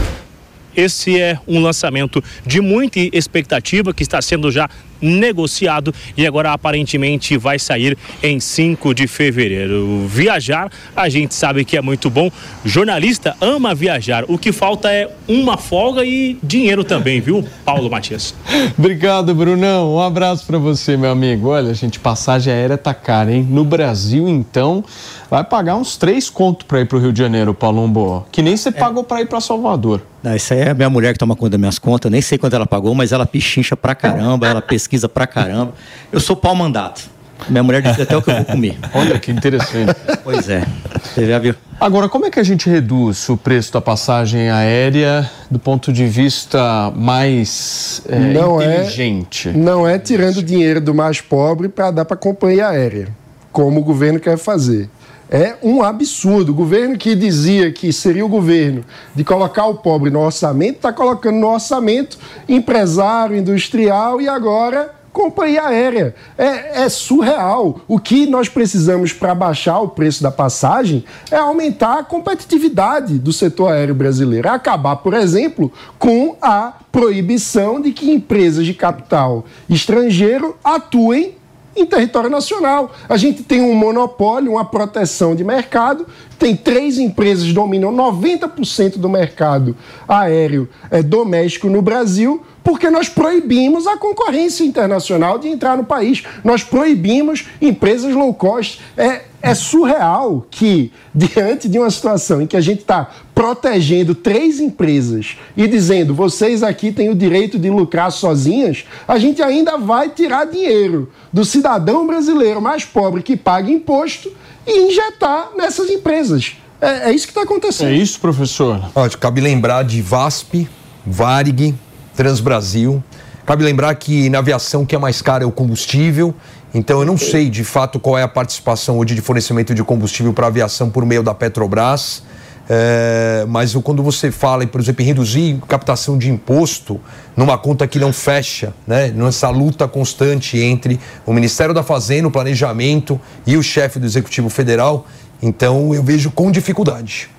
Esse 0.75 1.19
é 1.19 1.39
um 1.47 1.59
lançamento 1.59 2.23
de 2.45 2.61
muita 2.61 2.99
expectativa 3.11 3.91
que 3.95 4.03
está 4.03 4.21
sendo 4.21 4.51
já 4.51 4.69
negociado 5.01 5.93
e 6.15 6.25
agora 6.25 6.51
aparentemente 6.51 7.37
vai 7.37 7.59
sair 7.59 7.97
em 8.21 8.39
5 8.39 8.93
de 8.93 9.07
fevereiro. 9.07 10.05
Viajar, 10.07 10.71
a 10.95 11.09
gente 11.09 11.33
sabe 11.33 11.63
que 11.65 11.77
é 11.77 11.81
muito 11.81 12.09
bom. 12.09 12.29
Jornalista 12.63 13.35
ama 13.41 13.73
viajar. 13.73 14.25
O 14.27 14.37
que 14.37 14.51
falta 14.51 14.91
é 14.91 15.09
uma 15.27 15.57
folga 15.57 16.03
e 16.03 16.37
dinheiro 16.41 16.83
também, 16.83 17.19
viu, 17.19 17.43
Paulo 17.65 17.89
Matias? 17.89 18.33
Obrigado, 18.77 19.33
Brunão. 19.33 19.95
Um 19.95 20.01
abraço 20.01 20.45
para 20.45 20.57
você, 20.57 20.97
meu 20.97 21.11
amigo. 21.11 21.49
Olha, 21.49 21.73
gente, 21.73 21.99
passagem 21.99 22.51
aérea 22.51 22.77
tá 22.77 22.93
cara, 22.93 23.31
hein? 23.31 23.45
No 23.49 23.63
Brasil, 23.63 24.27
então, 24.27 24.83
vai 25.29 25.43
pagar 25.43 25.75
uns 25.75 25.97
três 25.97 26.29
contos 26.29 26.65
para 26.67 26.81
ir 26.81 26.85
pro 26.85 26.99
Rio 26.99 27.11
de 27.11 27.19
Janeiro, 27.19 27.53
Palombo. 27.53 28.25
Que 28.31 28.41
nem 28.41 28.55
você 28.55 28.69
é. 28.69 28.71
pagou 28.71 29.03
para 29.03 29.21
ir 29.21 29.27
para 29.27 29.39
Salvador. 29.39 30.01
Não, 30.23 30.35
isso 30.35 30.53
aí 30.53 30.61
é 30.61 30.69
a 30.71 30.73
minha 30.73 30.89
mulher 30.89 31.13
que 31.13 31.19
toma 31.19 31.35
conta 31.35 31.51
das 31.51 31.59
minhas 31.59 31.79
contas. 31.79 32.11
Nem 32.11 32.21
sei 32.21 32.37
quanto 32.37 32.55
ela 32.55 32.65
pagou, 32.65 32.93
mas 32.95 33.11
ela 33.11 33.25
pichincha 33.25 33.77
pra 33.77 33.93
caramba, 33.93 34.47
ela 34.47 34.61
pesquisa 34.61 34.86
pra 35.09 35.27
caramba. 35.27 35.73
Eu 36.11 36.19
sou 36.19 36.35
pau 36.35 36.55
mandato. 36.55 37.09
Minha 37.49 37.61
mulher 37.61 37.81
diz 37.83 37.99
até 37.99 38.17
o 38.17 38.21
que 38.21 38.31
eu 38.31 38.35
vou 38.35 38.45
comer. 38.45 38.77
Olha 38.93 39.19
que 39.19 39.31
interessante. 39.31 39.93
Pois 40.23 40.49
é. 40.49 40.63
Você 41.03 41.27
já 41.27 41.37
viu? 41.37 41.53
Agora, 41.79 42.09
como 42.09 42.25
é 42.25 42.31
que 42.31 42.39
a 42.39 42.43
gente 42.43 42.67
reduz 42.67 43.29
o 43.29 43.37
preço 43.37 43.71
da 43.71 43.79
passagem 43.79 44.49
aérea 44.49 45.29
do 45.49 45.59
ponto 45.59 45.93
de 45.93 46.07
vista 46.07 46.91
mais 46.95 48.01
é, 48.09 48.17
não 48.19 48.59
é- 48.59 48.77
inteligente? 48.77 49.49
É, 49.49 49.53
não 49.53 49.87
é 49.87 49.99
tirando 49.99 50.41
dinheiro 50.41 50.81
do 50.81 50.95
mais 50.95 51.21
pobre 51.21 51.69
para 51.69 51.91
dar 51.91 52.05
para 52.05 52.15
a 52.15 52.19
companhia 52.19 52.69
aérea, 52.69 53.09
como 53.51 53.79
o 53.79 53.83
governo 53.83 54.19
quer 54.19 54.37
fazer. 54.37 54.89
É 55.29 55.55
um 55.61 55.83
absurdo. 55.83 56.51
O 56.51 56.55
governo 56.55 56.97
que 56.97 57.15
dizia 57.15 57.71
que 57.71 57.91
seria 57.91 58.25
o 58.25 58.29
governo 58.29 58.83
de 59.13 59.23
colocar 59.23 59.65
o 59.65 59.75
pobre 59.75 60.09
no 60.09 60.19
orçamento, 60.19 60.77
está 60.77 60.93
colocando 60.93 61.37
no 61.37 61.47
orçamento 61.47 62.17
empresário, 62.47 63.35
industrial 63.35 64.21
e 64.21 64.29
agora 64.29 64.95
companhia 65.17 65.63
aérea. 65.63 66.13
É, 66.37 66.83
é, 66.83 66.89
surreal. 66.89 67.81
O 67.87 67.99
que 67.99 68.27
nós 68.27 68.47
precisamos 68.47 69.11
para 69.11 69.33
baixar 69.33 69.79
o 69.79 69.89
preço 69.89 70.21
da 70.21 70.29
passagem 70.29 71.03
é 71.31 71.35
aumentar 71.35 71.97
a 71.97 72.03
competitividade 72.03 73.17
do 73.17 73.33
setor 73.33 73.71
aéreo 73.71 73.95
brasileiro. 73.95 74.47
Acabar, 74.47 74.97
por 74.97 75.15
exemplo, 75.15 75.73
com 75.97 76.35
a 76.39 76.73
proibição 76.91 77.81
de 77.81 77.91
que 77.91 78.11
empresas 78.11 78.63
de 78.63 78.75
capital 78.75 79.45
estrangeiro 79.67 80.55
atuem 80.63 81.35
em 81.77 81.85
território 81.85 82.29
nacional. 82.29 82.91
A 83.07 83.17
gente 83.17 83.43
tem 83.43 83.61
um 83.61 83.73
monopólio, 83.73 84.53
uma 84.53 84.65
proteção 84.65 85.35
de 85.35 85.43
mercado, 85.43 86.05
tem 86.37 86.55
três 86.55 86.97
empresas 86.97 87.51
dominam 87.51 87.91
90% 87.91 88.97
do 88.97 89.09
mercado 89.09 89.75
aéreo 90.07 90.69
é, 90.91 91.01
doméstico 91.01 91.67
no 91.67 91.81
Brasil, 91.81 92.43
porque 92.63 92.89
nós 92.89 93.09
proibimos 93.09 93.87
a 93.87 93.97
concorrência 93.97 94.63
internacional 94.63 95.39
de 95.39 95.47
entrar 95.47 95.77
no 95.77 95.83
país. 95.83 96.23
Nós 96.43 96.63
proibimos 96.63 97.45
empresas 97.61 98.13
low 98.13 98.33
cost. 98.33 98.81
É, 98.95 99.21
é 99.41 99.53
surreal 99.53 100.45
que, 100.49 100.91
diante 101.13 101.69
de 101.69 101.77
uma 101.77 101.89
situação 101.89 102.41
em 102.41 102.47
que 102.47 102.57
a 102.57 102.61
gente 102.61 102.79
está 102.79 103.09
protegendo 103.33 104.15
três 104.15 104.59
empresas 104.59 105.37
e 105.55 105.67
dizendo 105.67 106.13
vocês 106.13 106.63
aqui 106.63 106.91
têm 106.91 107.09
o 107.09 107.15
direito 107.15 107.59
de 107.59 107.69
lucrar 107.69 108.11
sozinhas, 108.11 108.85
a 109.07 109.17
gente 109.19 109.41
ainda 109.41 109.77
vai 109.77 110.09
tirar 110.09 110.45
dinheiro 110.45 111.11
do 111.31 111.45
cidadão 111.45 112.05
brasileiro 112.07 112.59
mais 112.59 112.83
pobre 112.83 113.21
que 113.21 113.37
paga 113.37 113.71
imposto 113.71 114.31
e 114.67 114.87
injetar 114.87 115.51
nessas 115.55 115.89
empresas. 115.89 116.57
É, 116.79 117.09
é 117.09 117.11
isso 117.11 117.25
que 117.25 117.31
está 117.31 117.43
acontecendo. 117.43 117.89
É 117.89 117.95
isso, 117.95 118.19
professor? 118.19 118.91
Ótimo, 118.93 119.21
cabe 119.21 119.41
lembrar 119.41 119.83
de 119.83 120.01
VASP, 120.01 120.69
Varig, 121.05 121.73
Transbrasil. 122.15 123.03
Cabe 123.45 123.63
lembrar 123.63 123.95
que 123.95 124.29
na 124.29 124.39
aviação 124.39 124.81
o 124.81 124.85
que 124.85 124.93
é 124.93 124.99
mais 124.99 125.21
caro 125.21 125.43
é 125.43 125.47
o 125.47 125.51
combustível, 125.51 126.35
então 126.73 126.99
eu 126.99 127.05
não 127.05 127.17
sei 127.17 127.49
de 127.49 127.63
fato 127.63 127.97
qual 127.97 128.17
é 128.17 128.23
a 128.23 128.27
participação 128.27 128.99
hoje 128.99 129.15
de 129.15 129.21
fornecimento 129.21 129.73
de 129.73 129.83
combustível 129.83 130.33
para 130.33 130.47
a 130.47 130.49
aviação 130.49 130.89
por 130.89 131.05
meio 131.05 131.23
da 131.23 131.33
Petrobras. 131.33 132.23
É, 132.69 133.45
mas 133.47 133.73
quando 133.75 134.03
você 134.03 134.29
fala, 134.29 134.67
por 134.67 134.81
exemplo, 134.81 135.01
em 135.01 135.05
reduzir 135.05 135.59
captação 135.67 136.17
de 136.17 136.29
imposto 136.29 136.99
numa 137.35 137.57
conta 137.57 137.87
que 137.87 137.97
não 137.97 138.11
fecha, 138.11 138.73
né, 138.85 139.07
nessa 139.09 139.49
luta 139.49 139.87
constante 139.87 140.57
entre 140.59 140.99
o 141.25 141.31
Ministério 141.31 141.73
da 141.73 141.81
Fazenda, 141.81 142.27
o 142.27 142.31
Planejamento 142.31 143.19
e 143.45 143.55
o 143.55 143.63
chefe 143.63 143.99
do 143.99 144.05
Executivo 144.05 144.49
Federal, 144.49 145.05
então 145.41 145.93
eu 145.93 146.03
vejo 146.03 146.29
com 146.31 146.51
dificuldade. 146.51 147.29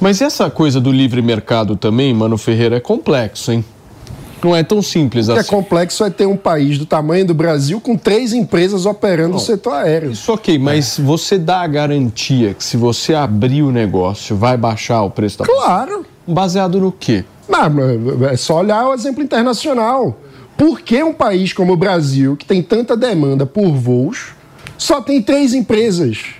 Mas 0.00 0.20
essa 0.20 0.48
coisa 0.50 0.80
do 0.80 0.90
livre 0.92 1.20
mercado 1.20 1.76
também, 1.76 2.14
Mano 2.14 2.38
Ferreira, 2.38 2.76
é 2.76 2.80
complexo, 2.80 3.52
hein? 3.52 3.64
Não 4.42 4.54
é 4.54 4.62
tão 4.62 4.80
simples 4.80 5.28
o 5.28 5.32
que 5.32 5.38
é 5.38 5.40
assim. 5.40 5.48
é 5.48 5.52
complexo 5.52 6.04
é 6.04 6.10
ter 6.10 6.26
um 6.26 6.36
país 6.36 6.78
do 6.78 6.86
tamanho 6.86 7.26
do 7.26 7.34
Brasil 7.34 7.80
com 7.80 7.96
três 7.96 8.32
empresas 8.32 8.86
operando 8.86 9.34
no 9.34 9.38
setor 9.38 9.74
aéreo. 9.74 10.12
Isso 10.12 10.32
ok, 10.32 10.58
mas 10.58 10.98
é. 10.98 11.02
você 11.02 11.38
dá 11.38 11.60
a 11.60 11.66
garantia 11.66 12.54
que 12.54 12.62
se 12.62 12.76
você 12.76 13.14
abrir 13.14 13.62
o 13.62 13.70
negócio 13.70 14.36
vai 14.36 14.56
baixar 14.56 15.02
o 15.02 15.10
preço 15.10 15.38
da 15.38 15.44
Claro. 15.44 16.04
Baseado 16.26 16.80
no 16.80 16.92
quê? 16.92 17.24
Não, 17.48 18.28
é 18.28 18.36
só 18.36 18.58
olhar 18.58 18.86
o 18.86 18.94
exemplo 18.94 19.22
internacional. 19.22 20.18
Por 20.56 20.80
que 20.80 21.02
um 21.02 21.14
país 21.14 21.52
como 21.52 21.72
o 21.72 21.76
Brasil, 21.76 22.36
que 22.36 22.44
tem 22.44 22.62
tanta 22.62 22.96
demanda 22.96 23.46
por 23.46 23.70
voos, 23.72 24.32
só 24.76 25.00
tem 25.00 25.22
três 25.22 25.54
empresas? 25.54 26.34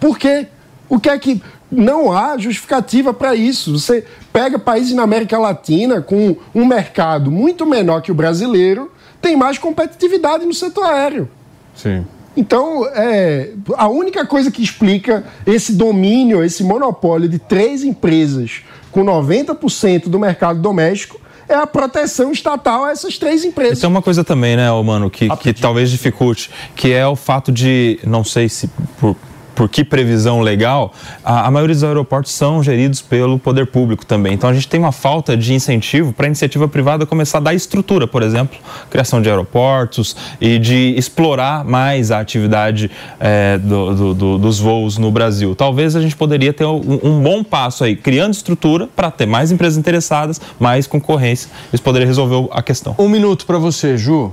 Por 0.00 0.18
quê? 0.18 0.46
O 0.88 0.98
que 0.98 1.10
é 1.10 1.18
que 1.18 1.42
não 1.70 2.12
há 2.12 2.36
justificativa 2.38 3.12
para 3.12 3.34
isso. 3.34 3.78
Você 3.78 4.04
pega 4.32 4.58
países 4.58 4.94
na 4.94 5.02
América 5.02 5.38
Latina 5.38 6.00
com 6.00 6.36
um 6.54 6.64
mercado 6.64 7.30
muito 7.30 7.66
menor 7.66 8.00
que 8.00 8.10
o 8.10 8.14
brasileiro, 8.14 8.90
tem 9.20 9.36
mais 9.36 9.58
competitividade 9.58 10.44
no 10.46 10.54
setor 10.54 10.84
aéreo. 10.84 11.28
Sim. 11.74 12.04
Então, 12.36 12.86
é, 12.94 13.50
a 13.76 13.88
única 13.88 14.24
coisa 14.24 14.50
que 14.50 14.62
explica 14.62 15.24
esse 15.44 15.72
domínio, 15.72 16.44
esse 16.44 16.62
monopólio 16.62 17.28
de 17.28 17.38
três 17.38 17.82
empresas 17.82 18.62
com 18.92 19.04
90% 19.04 20.08
do 20.08 20.18
mercado 20.18 20.60
doméstico 20.60 21.20
é 21.48 21.54
a 21.54 21.66
proteção 21.66 22.30
estatal 22.30 22.84
a 22.84 22.90
essas 22.90 23.18
três 23.18 23.44
empresas. 23.44 23.80
Tem 23.80 23.88
uma 23.88 24.02
coisa 24.02 24.22
também, 24.22 24.56
né, 24.56 24.70
mano, 24.84 25.10
que, 25.10 25.28
que 25.38 25.52
talvez 25.52 25.90
dificulte, 25.90 26.50
que 26.76 26.92
é 26.92 27.06
o 27.06 27.16
fato 27.16 27.50
de, 27.50 27.98
não 28.04 28.22
sei 28.22 28.48
se 28.48 28.68
por, 29.00 29.16
por 29.58 29.68
que 29.68 29.82
previsão 29.82 30.40
legal, 30.40 30.94
a, 31.24 31.48
a, 31.48 31.50
maioria 31.50 31.74
dos 31.74 31.82
aeroportos 31.82 32.30
são 32.30 32.62
geridos 32.62 33.02
pelo 33.02 33.40
poder 33.40 33.66
público 33.66 34.06
também. 34.06 34.34
Então 34.34 34.48
a 34.48 34.54
gente 34.54 34.68
tem 34.68 34.78
uma 34.78 34.92
falta 34.92 35.36
de 35.36 35.52
incentivo 35.52 36.12
para 36.12 36.26
a 36.26 36.28
iniciativa 36.28 36.68
privada 36.68 37.04
começar 37.04 37.38
a 37.38 37.40
dar 37.40 37.54
estrutura, 37.54 38.06
por 38.06 38.22
exemplo, 38.22 38.56
criação 38.88 39.20
de 39.20 39.28
aeroportos 39.28 40.14
e 40.40 40.60
de 40.60 40.94
explorar 40.96 41.64
mais 41.64 42.12
a 42.12 42.20
atividade 42.20 42.88
é, 43.18 43.58
do, 43.58 43.94
do, 43.96 44.14
do, 44.14 44.38
dos 44.38 44.60
voos 44.60 44.96
no 44.96 45.10
Brasil. 45.10 45.56
Talvez 45.56 45.96
a 45.96 46.00
gente 46.00 46.14
poderia 46.14 46.52
ter 46.52 46.64
um, 46.64 47.00
um 47.02 47.20
bom 47.20 47.42
passo 47.42 47.82
aí, 47.82 47.96
criando 47.96 48.34
estrutura 48.34 48.86
para 48.86 49.10
ter 49.10 49.26
mais 49.26 49.50
empresas 49.50 49.76
interessadas, 49.76 50.40
mais 50.60 50.86
concorrência. 50.86 51.50
Isso 51.72 51.82
poderia 51.82 52.06
resolver 52.06 52.48
a 52.52 52.62
questão. 52.62 52.94
Um 52.96 53.08
minuto 53.08 53.44
para 53.44 53.58
você, 53.58 53.98
Ju. 53.98 54.32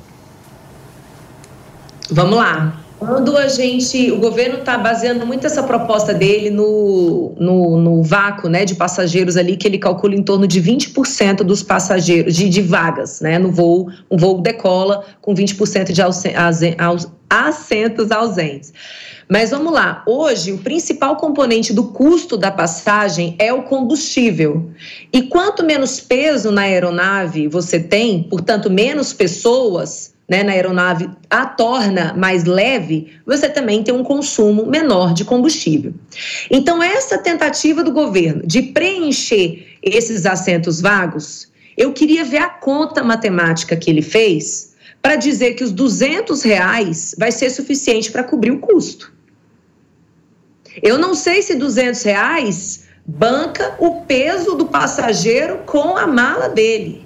Vamos 2.11 2.37
lá. 2.37 2.84
Quando 2.97 3.35
a 3.37 3.49
gente, 3.49 4.09
o 4.11 4.19
governo 4.19 4.59
está 4.59 4.77
baseando 4.77 5.25
muito 5.25 5.45
essa 5.45 5.61
proposta 5.61 6.13
dele 6.13 6.49
no, 6.49 7.35
no, 7.37 7.77
no, 7.77 8.03
vácuo 8.03 8.47
né, 8.47 8.63
de 8.63 8.73
passageiros 8.73 9.35
ali, 9.35 9.57
que 9.57 9.67
ele 9.67 9.77
calcula 9.77 10.15
em 10.15 10.23
torno 10.23 10.47
de 10.47 10.61
20% 10.61 11.43
dos 11.43 11.61
passageiros, 11.61 12.35
de, 12.35 12.47
de 12.47 12.61
vagas, 12.61 13.19
né, 13.19 13.37
no 13.37 13.51
voo, 13.51 13.89
um 14.09 14.15
voo 14.15 14.41
decola 14.41 15.03
com 15.21 15.35
20% 15.35 15.91
de 15.91 16.01
assentos 17.29 18.11
ausentes. 18.11 18.73
Mas 19.27 19.49
vamos 19.49 19.73
lá, 19.73 20.01
hoje 20.07 20.53
o 20.53 20.59
principal 20.59 21.17
componente 21.17 21.73
do 21.73 21.85
custo 21.85 22.37
da 22.37 22.51
passagem 22.51 23.35
é 23.37 23.51
o 23.51 23.63
combustível. 23.63 24.69
E 25.11 25.23
quanto 25.23 25.65
menos 25.65 25.99
peso 25.99 26.49
na 26.49 26.61
aeronave 26.61 27.47
você 27.47 27.79
tem, 27.79 28.23
portanto, 28.23 28.69
menos 28.69 29.11
pessoas, 29.11 30.14
né, 30.27 30.43
na 30.43 30.53
aeronave 30.53 31.09
a 31.29 31.45
torna 31.45 32.13
mais 32.13 32.45
leve, 32.45 33.13
você 33.25 33.47
também 33.47 33.83
tem 33.83 33.93
um 33.93 34.03
consumo 34.03 34.65
menor 34.65 35.13
de 35.13 35.23
combustível. 35.23 35.93
Então, 36.49 36.81
essa 36.81 37.17
tentativa 37.17 37.83
do 37.83 37.91
governo 37.91 38.41
de 38.45 38.61
preencher 38.61 39.77
esses 39.81 40.25
assentos 40.25 40.81
vagos, 40.81 41.51
eu 41.77 41.93
queria 41.93 42.23
ver 42.23 42.39
a 42.39 42.49
conta 42.49 43.03
matemática 43.03 43.75
que 43.75 43.89
ele 43.89 44.01
fez 44.01 44.73
para 45.01 45.15
dizer 45.15 45.53
que 45.53 45.63
os 45.63 45.71
200 45.71 46.41
reais 46.41 47.13
vai 47.17 47.31
ser 47.31 47.51
suficiente 47.51 48.11
para 48.11 48.23
cobrir 48.23 48.51
o 48.51 48.59
custo. 48.59 49.13
Eu 50.81 50.97
não 50.97 51.13
sei 51.13 51.41
se 51.41 51.55
200 51.55 52.01
reais 52.01 52.85
banca 53.05 53.75
o 53.77 54.01
peso 54.01 54.55
do 54.55 54.65
passageiro 54.65 55.59
com 55.65 55.95
a 55.95 56.07
mala 56.07 56.49
dele. 56.49 57.04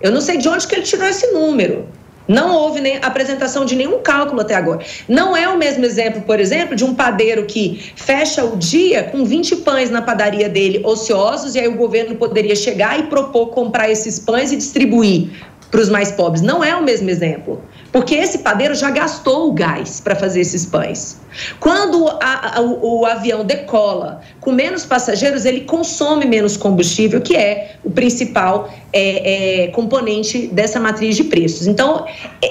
Eu 0.00 0.10
não 0.12 0.20
sei 0.20 0.36
de 0.36 0.48
onde 0.48 0.66
que 0.66 0.74
ele 0.74 0.82
tirou 0.82 1.06
esse 1.06 1.32
número. 1.32 1.86
Não 2.26 2.54
houve 2.54 2.80
nem 2.80 2.98
apresentação 3.02 3.66
de 3.66 3.76
nenhum 3.76 3.98
cálculo 3.98 4.40
até 4.40 4.54
agora. 4.54 4.84
Não 5.06 5.36
é 5.36 5.46
o 5.46 5.58
mesmo 5.58 5.84
exemplo, 5.84 6.22
por 6.22 6.40
exemplo, 6.40 6.74
de 6.74 6.82
um 6.82 6.94
padeiro 6.94 7.44
que 7.44 7.92
fecha 7.96 8.44
o 8.44 8.56
dia 8.56 9.04
com 9.04 9.24
20 9.24 9.56
pães 9.56 9.90
na 9.90 10.00
padaria 10.00 10.48
dele 10.48 10.80
ociosos 10.84 11.54
e 11.54 11.60
aí 11.60 11.68
o 11.68 11.76
governo 11.76 12.14
poderia 12.16 12.56
chegar 12.56 12.98
e 12.98 13.04
propor 13.04 13.48
comprar 13.48 13.90
esses 13.90 14.18
pães 14.18 14.52
e 14.52 14.56
distribuir 14.56 15.28
para 15.70 15.80
os 15.80 15.90
mais 15.90 16.12
pobres. 16.12 16.40
Não 16.40 16.64
é 16.64 16.74
o 16.74 16.82
mesmo 16.82 17.10
exemplo. 17.10 17.62
Porque 17.94 18.16
esse 18.16 18.38
padeiro 18.38 18.74
já 18.74 18.90
gastou 18.90 19.48
o 19.48 19.52
gás 19.52 20.00
para 20.00 20.16
fazer 20.16 20.40
esses 20.40 20.66
pães. 20.66 21.16
Quando 21.60 22.08
a, 22.20 22.56
a, 22.56 22.60
o, 22.60 23.02
o, 23.02 23.06
avião 23.06 23.44
decola 23.44 24.20
com 24.40 24.50
menos 24.50 24.84
passageiros, 24.84 25.44
ele 25.44 25.60
consome 25.60 26.26
menos 26.26 26.56
combustível, 26.56 27.20
que 27.20 27.36
é 27.36 27.76
o 27.84 27.90
principal 27.92 28.68
é, 28.92 29.62
é, 29.62 29.68
componente 29.68 30.48
dessa 30.48 30.80
matriz 30.80 31.14
de 31.14 31.22
preços. 31.22 31.68
Então, 31.68 32.04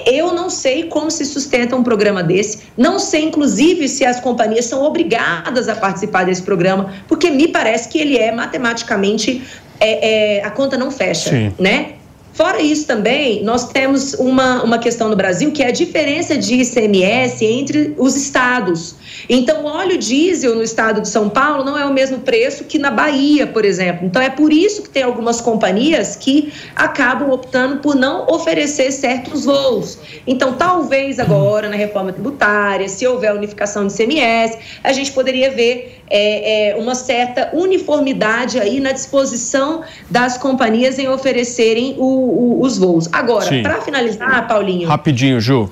eu 0.06 0.32
não 0.32 0.48
sei 0.48 0.84
como 0.84 1.10
se 1.10 1.26
sustenta 1.26 1.76
um 1.76 1.82
programa 1.82 2.22
desse, 2.22 2.60
não 2.74 2.98
sei, 2.98 3.24
inclusive, 3.24 3.86
se 3.86 4.02
as 4.02 4.18
companhias 4.20 4.64
são 4.64 4.82
obrigadas 4.82 5.68
a 5.68 5.74
participar 5.74 6.24
desse 6.24 6.40
programa, 6.40 6.90
porque 7.06 7.30
me 7.30 7.48
parece 7.48 7.90
que 7.90 7.98
ele 7.98 8.16
é 8.16 8.32
matematicamente. 8.32 9.42
É, 9.78 10.38
é 10.38 10.44
a 10.44 10.50
conta 10.50 10.78
não 10.78 10.90
fecha, 10.90 11.28
Sim. 11.28 11.52
né? 11.58 11.96
Fora 12.34 12.60
isso 12.60 12.84
também, 12.84 13.44
nós 13.44 13.68
temos 13.68 14.14
uma, 14.14 14.64
uma 14.64 14.76
questão 14.76 15.08
no 15.08 15.14
Brasil 15.14 15.52
que 15.52 15.62
é 15.62 15.68
a 15.68 15.70
diferença 15.70 16.36
de 16.36 16.54
ICMS 16.62 17.44
entre 17.46 17.94
os 17.96 18.16
estados. 18.16 18.96
Então, 19.28 19.62
o 19.62 19.66
óleo 19.66 19.96
diesel 19.96 20.56
no 20.56 20.62
estado 20.64 21.00
de 21.00 21.08
São 21.08 21.28
Paulo 21.28 21.64
não 21.64 21.78
é 21.78 21.86
o 21.86 21.92
mesmo 21.92 22.18
preço 22.18 22.64
que 22.64 22.76
na 22.76 22.90
Bahia, 22.90 23.46
por 23.46 23.64
exemplo. 23.64 24.04
Então, 24.04 24.20
é 24.20 24.28
por 24.28 24.52
isso 24.52 24.82
que 24.82 24.88
tem 24.88 25.04
algumas 25.04 25.40
companhias 25.40 26.16
que 26.16 26.52
acabam 26.74 27.30
optando 27.30 27.76
por 27.76 27.94
não 27.94 28.26
oferecer 28.26 28.90
certos 28.90 29.44
voos. 29.44 29.96
Então, 30.26 30.54
talvez 30.54 31.20
agora, 31.20 31.68
na 31.68 31.76
reforma 31.76 32.12
tributária, 32.12 32.88
se 32.88 33.06
houver 33.06 33.32
unificação 33.32 33.86
de 33.86 33.94
ICMS, 33.94 34.58
a 34.82 34.92
gente 34.92 35.12
poderia 35.12 35.52
ver 35.52 36.02
é, 36.10 36.70
é, 36.70 36.76
uma 36.76 36.94
certa 36.94 37.50
uniformidade 37.54 38.60
aí 38.60 38.80
na 38.80 38.92
disposição 38.92 39.82
das 40.10 40.36
companhias 40.36 40.98
em 40.98 41.08
oferecerem 41.08 41.94
o, 41.98 42.23
o, 42.24 42.62
os 42.62 42.78
voos. 42.78 43.08
Agora, 43.12 43.46
para 43.62 43.80
finalizar, 43.80 44.46
Paulinho. 44.46 44.88
Rapidinho, 44.88 45.40
Ju. 45.40 45.70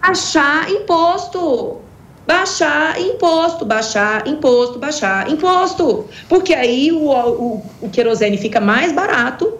Baixar 0.00 0.70
imposto. 0.70 1.78
Baixar 2.26 3.00
imposto, 3.00 3.64
baixar 3.64 4.26
imposto, 4.26 4.78
baixar 4.78 5.30
imposto. 5.30 6.06
Porque 6.28 6.52
aí 6.52 6.90
o, 6.90 7.08
o, 7.08 7.62
o 7.82 7.88
querosene 7.88 8.36
fica 8.36 8.60
mais 8.60 8.92
barato 8.92 9.54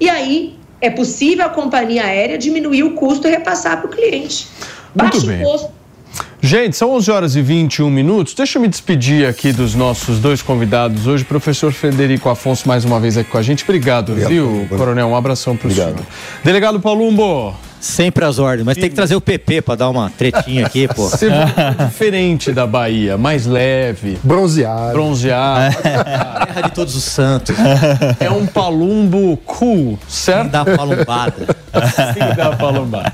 e 0.00 0.08
aí 0.10 0.58
é 0.80 0.90
possível 0.90 1.46
a 1.46 1.48
companhia 1.48 2.04
aérea 2.04 2.36
diminuir 2.36 2.82
o 2.82 2.94
custo 2.94 3.28
e 3.28 3.30
repassar 3.30 3.80
para 3.80 3.86
o 3.86 3.90
cliente. 3.90 4.48
Baixa 4.94 5.32
imposto 5.32 5.77
Gente, 6.40 6.76
são 6.76 6.92
11 6.92 7.10
horas 7.10 7.36
e 7.36 7.42
21 7.42 7.90
minutos. 7.90 8.32
Deixa 8.32 8.58
eu 8.58 8.62
me 8.62 8.68
despedir 8.68 9.26
aqui 9.26 9.52
dos 9.52 9.74
nossos 9.74 10.20
dois 10.20 10.40
convidados 10.40 11.06
hoje. 11.06 11.24
Professor 11.24 11.72
Federico 11.72 12.28
Afonso, 12.28 12.66
mais 12.68 12.84
uma 12.84 13.00
vez 13.00 13.16
aqui 13.16 13.28
com 13.28 13.38
a 13.38 13.42
gente. 13.42 13.64
Obrigado, 13.64 14.10
Obrigado 14.10 14.30
viu, 14.30 14.66
Coronel? 14.70 15.08
Um 15.08 15.16
abração 15.16 15.56
para 15.56 15.68
o 15.68 15.70
senhor. 15.70 15.94
Delegado 16.44 16.80
Palumbo. 16.80 17.54
Sempre 17.80 18.24
às 18.24 18.40
ordens, 18.40 18.64
mas 18.64 18.76
tem 18.76 18.88
que 18.88 18.96
trazer 18.96 19.14
o 19.14 19.20
PP 19.20 19.62
para 19.62 19.76
dar 19.76 19.88
uma 19.88 20.10
tretinha 20.10 20.66
aqui, 20.66 20.88
pô. 20.88 21.08
diferente 21.86 22.50
da 22.50 22.66
Bahia, 22.66 23.16
mais 23.16 23.46
leve. 23.46 24.18
Bronzeado. 24.22 24.92
Bronzeado. 24.92 25.76
Terra 25.82 26.60
de 26.64 26.72
todos 26.72 26.96
os 26.96 27.04
santos. 27.04 27.54
É 28.18 28.28
um 28.30 28.46
palumbo 28.46 29.36
cool, 29.44 29.98
certo? 30.08 30.42
Sem 30.42 30.50
dar 30.50 30.64
palumbada. 30.64 31.56
Sem 32.14 32.34
dar 32.34 32.56
palumbada. 32.56 33.12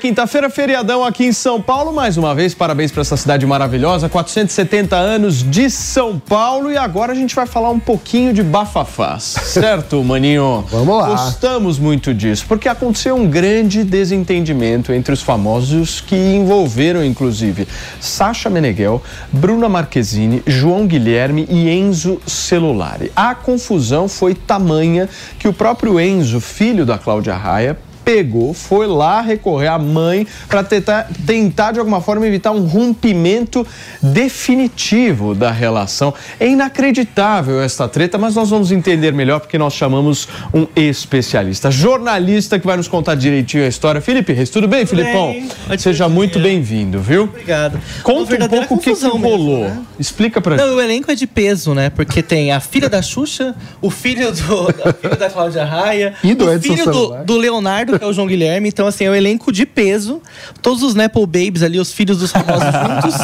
Quinta-feira, 0.00 0.48
feriadão 0.48 1.04
aqui 1.04 1.26
em 1.26 1.32
São 1.32 1.60
Paulo. 1.60 1.92
Mais 1.92 2.16
uma 2.16 2.34
vez, 2.34 2.54
parabéns 2.54 2.90
para 2.90 3.02
essa 3.02 3.18
cidade 3.18 3.44
maravilhosa. 3.44 4.08
470 4.08 4.96
anos 4.96 5.42
de 5.42 5.68
São 5.68 6.18
Paulo. 6.18 6.72
E 6.72 6.76
agora 6.78 7.12
a 7.12 7.14
gente 7.14 7.34
vai 7.34 7.44
falar 7.44 7.68
um 7.68 7.78
pouquinho 7.78 8.32
de 8.32 8.42
bafafás. 8.42 9.22
Certo, 9.44 10.02
maninho? 10.02 10.64
Vamos 10.70 10.96
lá. 10.96 11.08
Gostamos 11.08 11.78
muito 11.78 12.14
disso, 12.14 12.46
porque 12.48 12.66
aconteceu 12.66 13.14
um 13.14 13.28
grande 13.28 13.84
desentendimento 13.84 14.90
entre 14.90 15.12
os 15.12 15.20
famosos 15.20 16.00
que 16.00 16.16
envolveram, 16.16 17.04
inclusive, 17.04 17.68
Sasha 18.00 18.48
Meneghel, 18.48 19.02
Bruna 19.30 19.68
Marquezine, 19.68 20.42
João 20.46 20.86
Guilherme 20.86 21.46
e 21.50 21.68
Enzo 21.68 22.18
Celulari. 22.26 23.12
A 23.14 23.34
confusão 23.34 24.08
foi 24.08 24.34
tamanha 24.34 25.10
que 25.38 25.46
o 25.46 25.52
próprio 25.52 26.00
Enzo, 26.00 26.40
filho 26.40 26.86
da 26.86 26.96
Cláudia 26.96 27.34
Raia, 27.34 27.76
pegou, 28.04 28.52
foi 28.54 28.86
lá 28.86 29.20
recorrer 29.20 29.68
à 29.68 29.78
mãe 29.78 30.26
para 30.48 30.62
tentar, 30.62 31.08
tentar 31.26 31.72
de 31.72 31.78
alguma 31.78 32.00
forma 32.00 32.26
evitar 32.26 32.50
um 32.50 32.66
rompimento 32.66 33.66
definitivo 34.02 35.34
da 35.34 35.50
relação. 35.50 36.12
É 36.38 36.48
inacreditável 36.48 37.60
esta 37.60 37.88
treta, 37.88 38.18
mas 38.18 38.34
nós 38.34 38.50
vamos 38.50 38.72
entender 38.72 39.12
melhor 39.12 39.40
porque 39.40 39.58
nós 39.58 39.74
chamamos 39.74 40.28
um 40.52 40.66
especialista, 40.74 41.70
jornalista 41.70 42.58
que 42.58 42.66
vai 42.66 42.76
nos 42.76 42.88
contar 42.88 43.14
direitinho 43.14 43.64
a 43.64 43.68
história. 43.68 44.00
Felipe 44.00 44.32
Reis, 44.32 44.50
tudo 44.50 44.66
bem, 44.66 44.86
Filipão? 44.86 45.32
Bem, 45.32 45.78
Seja 45.78 46.08
muito 46.08 46.38
bem-vindo, 46.38 47.00
viu? 47.00 47.24
Obrigado. 47.24 47.80
Conta 48.02 48.34
um 48.34 48.48
pouco 48.48 48.74
o 48.74 48.78
que, 48.78 48.94
que 48.94 49.06
rolou. 49.06 49.64
Né? 49.64 49.78
Explica 49.98 50.40
pra 50.40 50.56
Não, 50.56 50.64
gente. 50.64 50.76
O 50.76 50.80
elenco 50.80 51.10
é 51.10 51.14
de 51.14 51.26
peso, 51.26 51.74
né? 51.74 51.90
Porque 51.90 52.22
tem 52.22 52.52
a 52.52 52.60
filha 52.60 52.88
da 52.88 53.02
Xuxa, 53.02 53.54
o 53.80 53.90
filho, 53.90 54.30
do, 54.32 54.94
filho 55.00 55.16
da 55.16 55.30
Cláudia 55.30 55.64
Raia, 55.64 56.14
e 56.22 56.34
do 56.34 56.50
o 56.50 56.60
filho 56.60 56.84
do, 56.84 57.24
do 57.24 57.36
Leonardo 57.36 57.89
é 58.00 58.06
o 58.06 58.12
João 58.12 58.26
Guilherme. 58.26 58.68
Então, 58.68 58.86
assim, 58.86 59.04
é 59.04 59.10
um 59.10 59.14
elenco 59.14 59.52
de 59.52 59.64
peso. 59.64 60.20
Todos 60.60 60.82
os 60.82 60.94
Nepo 60.94 61.26
Babies 61.26 61.62
ali, 61.62 61.78
os 61.78 61.92
filhos 61.92 62.18
dos 62.18 62.30
famosos 62.30 62.64
juntos. 62.64 63.18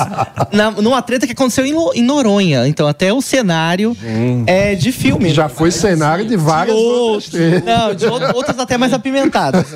Na, 0.52 0.70
numa 0.70 1.02
treta 1.02 1.26
que 1.26 1.32
aconteceu 1.32 1.64
em, 1.66 1.74
em 1.98 2.02
Noronha. 2.02 2.66
Então, 2.66 2.86
até 2.86 3.12
o 3.12 3.20
cenário 3.20 3.96
é 4.46 4.74
de 4.74 4.92
filme. 4.92 5.32
Já 5.32 5.48
foi 5.48 5.70
cenário 5.70 6.26
de 6.26 6.36
várias 6.36 6.76
de 6.76 6.82
outros. 6.82 7.32
Não, 7.64 7.94
de 7.94 8.06
outras 8.06 8.58
até 8.58 8.76
mais 8.76 8.92
apimentadas. 8.92 9.66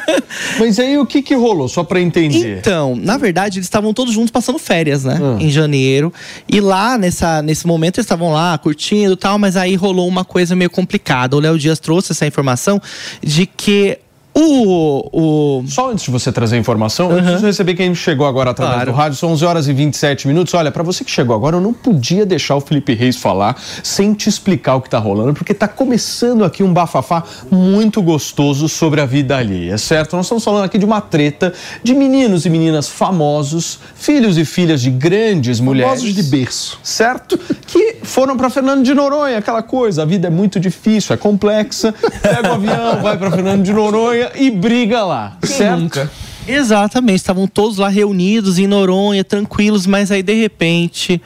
Mas 0.58 0.78
aí 0.78 0.98
o 0.98 1.06
que 1.06 1.22
que 1.22 1.34
rolou, 1.34 1.68
só 1.68 1.82
pra 1.84 2.00
entender? 2.00 2.58
Então, 2.58 2.96
na 2.96 3.16
verdade, 3.16 3.58
eles 3.58 3.66
estavam 3.66 3.92
todos 3.92 4.12
juntos 4.12 4.30
passando 4.30 4.58
férias, 4.58 5.04
né? 5.04 5.18
Ah. 5.20 5.42
Em 5.42 5.50
janeiro. 5.50 6.12
E 6.48 6.60
lá, 6.60 6.98
nessa, 6.98 7.42
nesse 7.42 7.66
momento, 7.66 7.98
eles 7.98 8.04
estavam 8.04 8.32
lá 8.32 8.56
curtindo 8.58 9.12
e 9.12 9.16
tal, 9.16 9.38
mas 9.38 9.56
aí 9.56 9.74
rolou 9.74 10.06
uma 10.08 10.24
coisa 10.24 10.54
meio 10.54 10.70
complicada. 10.70 11.36
O 11.36 11.40
Léo 11.40 11.58
Dias 11.58 11.78
trouxe 11.78 12.12
essa 12.12 12.26
informação 12.26 12.80
de 13.22 13.46
que 13.46 13.98
o, 14.40 15.60
o... 15.60 15.64
Só 15.66 15.90
antes 15.90 16.04
de 16.04 16.10
você 16.10 16.30
trazer 16.30 16.56
a 16.56 16.58
informação, 16.58 17.08
uhum. 17.08 17.16
eu 17.16 17.22
preciso 17.22 17.46
receber 17.46 17.74
quem 17.74 17.94
chegou 17.94 18.26
agora 18.26 18.50
através 18.50 18.76
claro. 18.76 18.92
do 18.92 18.96
rádio. 18.96 19.18
São 19.18 19.32
11 19.32 19.44
horas 19.44 19.68
e 19.68 19.72
27 19.72 20.28
minutos. 20.28 20.54
Olha, 20.54 20.70
para 20.70 20.82
você 20.82 21.04
que 21.04 21.10
chegou 21.10 21.34
agora, 21.34 21.56
eu 21.56 21.60
não 21.60 21.72
podia 21.72 22.24
deixar 22.24 22.54
o 22.54 22.60
Felipe 22.60 22.94
Reis 22.94 23.16
falar 23.16 23.60
sem 23.82 24.14
te 24.14 24.28
explicar 24.28 24.76
o 24.76 24.80
que 24.80 24.88
tá 24.88 24.98
rolando, 24.98 25.34
porque 25.34 25.52
tá 25.52 25.66
começando 25.66 26.44
aqui 26.44 26.62
um 26.62 26.72
bafafá 26.72 27.24
muito 27.50 28.00
gostoso 28.00 28.68
sobre 28.68 29.00
a 29.00 29.06
vida 29.06 29.36
alheia, 29.36 29.76
certo? 29.76 30.16
Nós 30.16 30.26
estamos 30.26 30.44
falando 30.44 30.64
aqui 30.64 30.78
de 30.78 30.84
uma 30.84 31.00
treta 31.00 31.52
de 31.82 31.94
meninos 31.94 32.46
e 32.46 32.50
meninas 32.50 32.88
famosos, 32.88 33.80
filhos 33.94 34.38
e 34.38 34.44
filhas 34.44 34.80
de 34.80 34.90
grandes 34.90 35.58
mulheres. 35.58 36.00
Famosos 36.00 36.14
de 36.14 36.22
berço. 36.22 36.78
Certo? 36.82 37.38
Que 37.66 37.96
foram 38.02 38.36
para 38.36 38.48
Fernando 38.50 38.84
de 38.84 38.94
Noronha, 38.94 39.38
aquela 39.38 39.62
coisa. 39.62 40.02
A 40.02 40.04
vida 40.04 40.28
é 40.28 40.30
muito 40.30 40.60
difícil, 40.60 41.14
é 41.14 41.16
complexa. 41.16 41.92
Pega 42.22 42.50
o 42.50 42.52
avião, 42.52 43.02
vai 43.02 43.16
para 43.16 43.30
Fernando 43.30 43.62
de 43.64 43.72
Noronha 43.72 44.27
e 44.34 44.50
briga 44.50 45.04
lá, 45.04 45.36
Quem 45.40 45.50
certo? 45.50 45.80
Nunca? 45.80 46.10
Exatamente, 46.46 47.16
estavam 47.16 47.46
todos 47.46 47.78
lá 47.78 47.88
reunidos 47.88 48.58
em 48.58 48.66
Noronha, 48.66 49.22
tranquilos, 49.22 49.86
mas 49.86 50.10
aí 50.10 50.22
de 50.22 50.34
repente 50.34 51.20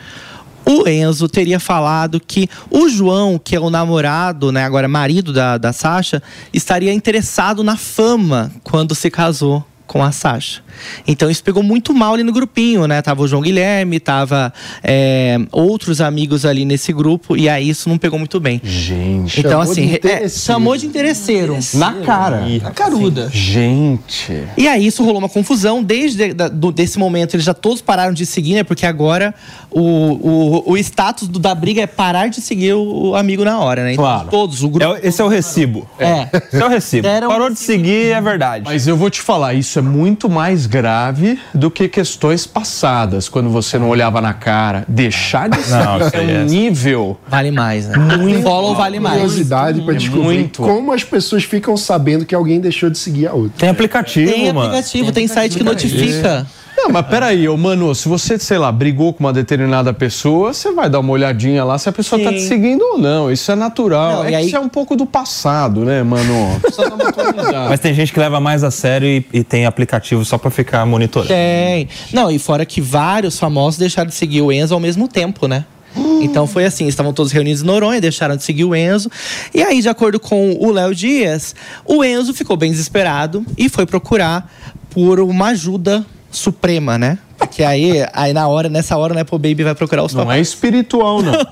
o 0.65 0.89
Enzo 0.89 1.29
teria 1.29 1.61
falado 1.61 2.21
que 2.21 2.49
o 2.71 2.89
João, 2.89 3.39
que 3.39 3.55
é 3.55 3.61
o 3.61 3.71
namorado, 3.71 4.51
né, 4.51 4.65
agora 4.65 4.89
marido 4.89 5.33
da, 5.33 5.59
da 5.59 5.73
Sasha, 5.73 6.23
estaria 6.53 6.93
interessado 6.93 7.63
na 7.63 7.77
fama 7.77 8.51
quando 8.63 8.95
se 8.95 9.11
casou 9.11 9.65
com 9.93 10.03
a 10.03 10.11
Sasha. 10.11 10.63
Então 11.07 11.31
isso 11.31 11.45
pegou 11.45 11.63
muito 11.63 11.93
mal 11.93 12.15
ali 12.15 12.23
no 12.23 12.33
grupinho, 12.33 12.87
né? 12.87 13.03
Tava 13.03 13.21
o 13.21 13.29
João 13.29 13.43
Guilherme, 13.43 14.01
tava 14.01 14.51
é, 14.83 15.39
outros 15.53 16.01
amigos 16.01 16.47
ali 16.47 16.65
nesse 16.65 16.95
grupo, 16.95 17.37
e 17.37 17.47
aí 17.47 17.69
isso 17.69 17.91
não 17.91 17.99
pegou 17.99 18.19
muito 18.19 18.41
bem. 18.41 18.59
Gente. 18.65 19.39
Então, 19.39 19.61
assim, 19.61 19.99
é, 20.03 20.27
chamou 20.31 20.75
de 20.79 20.87
interesseiro. 20.87 21.59
Na 21.75 21.93
cara. 21.93 22.43
Na 22.63 22.71
caruda. 22.71 23.29
Gente. 23.31 24.45
E 24.57 24.67
aí 24.67 24.87
isso 24.87 25.05
rolou 25.05 25.19
uma 25.19 25.29
confusão. 25.29 25.83
Desde 25.83 26.33
da, 26.33 26.49
do, 26.49 26.73
desse 26.73 26.99
momento, 26.99 27.35
eles 27.35 27.45
já 27.45 27.53
todos 27.53 27.83
pararam 27.83 28.15
de 28.15 28.25
seguir, 28.25 28.55
né? 28.55 28.65
Porque 28.65 28.87
agora 28.87 29.35
o, 29.71 29.83
o, 29.83 30.73
o 30.73 30.79
status 30.79 31.29
do, 31.29 31.39
da 31.39 31.55
briga 31.55 31.83
é 31.83 31.87
parar 31.87 32.29
de 32.29 32.41
seguir 32.41 32.73
o, 32.73 33.11
o 33.11 33.15
amigo 33.15 33.45
na 33.45 33.61
hora, 33.61 33.85
né? 33.85 33.93
Então, 33.93 34.05
claro. 34.05 34.29
todos, 34.31 34.63
o 34.63 34.71
grupo. 34.71 34.95
É, 34.95 35.07
esse 35.07 35.21
é 35.21 35.25
o 35.25 35.29
recibo. 35.29 35.87
É. 35.99 36.29
Esse 36.33 36.63
é 36.63 36.65
o 36.65 36.69
recibo. 36.71 37.03
Deram 37.03 37.29
Parou 37.29 37.51
de 37.51 37.59
seguir, 37.59 38.13
é 38.13 38.21
verdade. 38.23 38.65
Mas 38.65 38.89
eu 38.89 38.97
vou 38.97 39.11
te 39.11 39.21
falar, 39.21 39.53
isso 39.53 39.79
é 39.79 39.82
é 39.82 39.82
muito 39.83 40.29
mais 40.31 40.67
grave 40.67 41.39
do 41.55 41.71
que 41.71 41.89
questões 41.89 42.47
passadas, 42.47 43.29
quando 43.29 43.51
você 43.51 43.79
não 43.79 43.89
olhava 43.89 44.21
na 44.21 44.33
cara. 44.33 44.85
Deixar 44.89 45.49
de 45.51 45.61
ser 45.63 45.77
Não, 45.85 45.99
isso 46.07 46.17
é 46.17 46.19
aí 46.21 46.27
um 46.27 46.41
é- 46.41 46.45
nível. 46.45 47.19
Vale 47.29 47.51
mais, 47.51 47.89
né? 47.89 47.97
Muito 47.99 48.43
Follow 48.43 48.75
vale 48.75 48.99
mais. 49.01 49.17
Curiosidade 49.21 49.83
para 49.83 49.95
É 49.95 49.97
descobrir 49.99 50.23
muito. 50.39 50.63
como 50.63 50.93
as 50.93 51.05
pessoas 51.05 51.45
ficam 51.45 51.77
sabendo 51.77 52.25
que 52.25 52.35
alguém 52.35 52.61
deixou 52.61 52.89
de 52.89 52.99
seguir 52.99 53.27
a 53.27 53.33
outra. 53.33 53.53
Tem 53.59 53.69
aplicativo, 53.69 54.31
Tem 54.33 54.49
aplicativo, 54.49 55.13
tem 55.13 55.29
site 55.29 55.57
que 55.59 55.65
notifica. 55.65 56.47
Não, 56.77 56.89
mas 56.91 57.07
peraí, 57.07 57.49
ô 57.49 57.57
mano, 57.57 57.95
se 57.95 58.09
você, 58.09 58.39
sei 58.39 58.59
lá, 58.59 58.73
brigou 58.73 59.13
com 59.13 59.25
uma 59.25 59.33
determinada 59.33 59.93
pessoa, 59.93 60.53
você 60.53 60.73
vai 60.73 60.89
dar 60.89 61.01
uma 61.01 61.13
olhadinha 61.13 61.63
lá 61.65 61.77
se 61.79 61.89
a 61.89 61.93
pessoa 61.93 62.21
tá 62.23 62.31
Sim. 62.31 62.37
te 62.37 62.43
seguindo 62.43 62.83
ou 62.83 62.99
não. 62.99 63.31
Isso 63.31 63.53
é 63.53 63.55
natural. 63.55 64.13
Não, 64.17 64.25
é 64.25 64.27
e 64.27 64.31
que 64.31 64.35
aí- 64.37 64.47
isso 64.47 64.57
é 64.57 64.61
um 64.61 64.69
pouco 64.69 64.97
do 64.97 65.05
passado, 65.07 65.85
né, 65.85 66.03
mano? 66.03 66.59
Precisa 66.61 66.89
dar 66.89 66.95
uma 66.95 67.09
atualizada. 67.09 67.69
Mas 67.69 67.79
tem 67.81 67.95
gente 67.95 68.13
que 68.13 68.19
leva 68.19 68.41
mais 68.41 68.65
a 68.65 68.71
sério 68.71 69.07
e, 69.07 69.25
e 69.33 69.45
tem 69.45 69.67
aplicativo 69.67 70.25
só 70.25 70.39
pra 70.39 70.51
ficar 70.51 70.85
monitorando. 70.87 71.33
Tem. 71.33 71.89
Não, 72.13 72.31
e 72.31 72.39
fora 72.39 72.65
que 72.65 72.81
vários 72.81 73.39
famosos 73.39 73.79
deixaram 73.79 74.09
de 74.09 74.15
seguir 74.15 74.41
o 74.41 74.51
Enzo 74.51 74.75
ao 74.75 74.81
mesmo 74.81 75.07
tempo, 75.07 75.47
né? 75.47 75.65
Então 76.23 76.47
foi 76.47 76.65
assim, 76.65 76.87
estavam 76.87 77.13
todos 77.13 77.33
reunidos 77.33 77.63
em 77.63 77.67
Noronha, 77.67 78.01
deixaram 78.01 78.37
de 78.37 78.45
seguir 78.45 78.65
o 78.65 78.75
Enzo. 78.75 79.11
E 79.53 79.61
aí, 79.63 79.83
de 79.83 79.89
acordo 79.89 80.19
com 80.21 80.53
o 80.59 80.71
Léo 80.71 80.95
Dias, 80.95 81.55
o 81.85 82.03
Enzo 82.05 82.33
ficou 82.33 82.57
bem 82.57 82.71
desesperado 82.71 83.45
e 83.59 83.69
foi 83.69 83.85
procurar 83.85 84.51
por 84.91 85.19
uma 85.21 85.49
ajuda 85.49 86.07
suprema, 86.33 86.99
né? 86.99 87.19
Porque 87.39 87.63
aí, 87.63 88.07
aí 88.13 88.33
na 88.33 88.49
hora, 88.49 88.69
nessa 88.69 88.97
hora, 88.97 89.15
né, 89.15 89.25
pô, 89.25 89.37
Baby 89.37 89.65
vai 89.65 89.75
procurar 89.75 90.03
os 90.05 90.15
Não 90.15 90.31
é 90.31 90.41
espiritual, 90.41 91.21
não. 91.23 91.33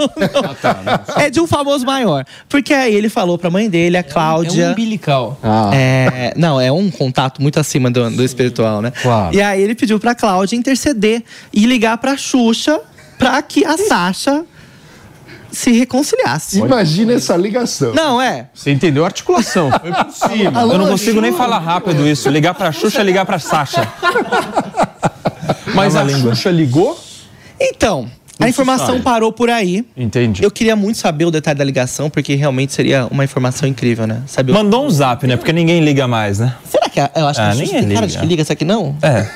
É 1.17 1.29
de 1.29 1.41
um 1.41 1.47
famoso 1.47 1.85
maior. 1.85 2.25
Porque 2.49 2.73
aí 2.73 2.95
ele 2.95 3.09
falou 3.09 3.37
pra 3.37 3.51
mãe 3.51 3.69
dele, 3.69 3.97
a 3.97 4.03
Cláudia. 4.03 4.65
É 4.65 4.69
um 4.69 4.73
umbilical. 4.73 5.39
Ah. 5.43 5.71
É, 5.75 6.33
não, 6.37 6.61
é 6.61 6.73
um 6.73 6.91
contato 6.91 7.43
muito 7.43 7.61
acima 7.61 7.91
do, 7.91 8.09
do 8.11 8.25
espiritual, 8.25 8.81
né? 8.81 8.93
Claro. 9.03 9.35
E 9.35 9.43
aí 9.43 9.61
ele 9.61 9.75
pediu 9.75 9.99
pra 9.99 10.15
Cláudia 10.15 10.57
interceder 10.57 11.23
e 11.53 11.67
ligar 11.67 11.99
pra 11.99 12.17
Xuxa 12.17 12.81
pra 13.19 13.43
que 13.43 13.65
a 13.65 13.77
Sasha 13.77 14.45
se 15.53 15.73
reconciliasse. 15.73 16.59
Imagina 16.59 17.13
essa 17.13 17.37
ligação. 17.37 17.93
Não, 17.93 18.21
é. 18.21 18.49
Você 18.55 18.71
entendeu 18.71 19.05
a 19.05 19.07
articulação? 19.07 19.71
Foi 19.71 19.93
por 19.93 20.11
cima. 20.13 20.61
Eu 20.61 20.79
não 20.79 20.89
consigo 20.89 21.21
nem 21.21 21.33
falar 21.33 21.59
rápido 21.59 22.07
isso. 22.07 22.29
Ligar 22.29 22.55
pra 22.55 22.73
Xuxa, 22.73 23.03
ligar 23.03 23.27
pra 23.27 23.39
Sasha. 23.39 23.87
Mas 25.85 25.95
É 25.95 25.99
a 25.99 26.03
língua. 26.03 26.35
Xuxa 26.35 26.51
ligou? 26.51 26.99
Então, 27.61 28.09
a 28.39 28.49
informação 28.49 29.01
parou 29.03 29.31
por 29.33 29.51
aí. 29.51 29.85
Entendi. 29.97 30.43
Eu 30.43 30.51
queria 30.51 30.75
muito 30.75 30.97
saber 30.99 31.27
o 31.27 31.31
detalhe 31.31 31.59
da 31.59 31.65
ligação, 31.65 32.09
porque 32.09 32.35
realmente 32.35 32.73
seria 32.73 33.07
uma 33.11 33.23
informação 33.23 33.69
incrível, 33.69 34.07
né? 34.07 34.23
Saber 34.27 34.53
o- 34.53 34.55
Mandou 34.55 34.87
um 34.87 34.91
zap, 34.91 35.27
né? 35.27 35.37
Porque 35.37 35.53
ninguém 35.53 35.81
liga 35.85 36.09
mais, 36.09 36.39
né? 36.39 36.55
Será 36.65 36.89
que 36.89 36.99
a- 36.99 37.11
eu 37.15 37.27
acho 37.27 37.39
que 37.39 37.45
Ah, 37.47 37.51
a 37.51 37.55
ninguém 37.55 37.85
tem 37.85 37.95
cara 37.95 38.07
de 38.07 38.13
liga. 38.15 38.21
que 38.21 38.27
liga, 38.27 38.45
será 38.45 38.57
que 38.57 38.65
não? 38.65 38.97
É. 39.03 39.27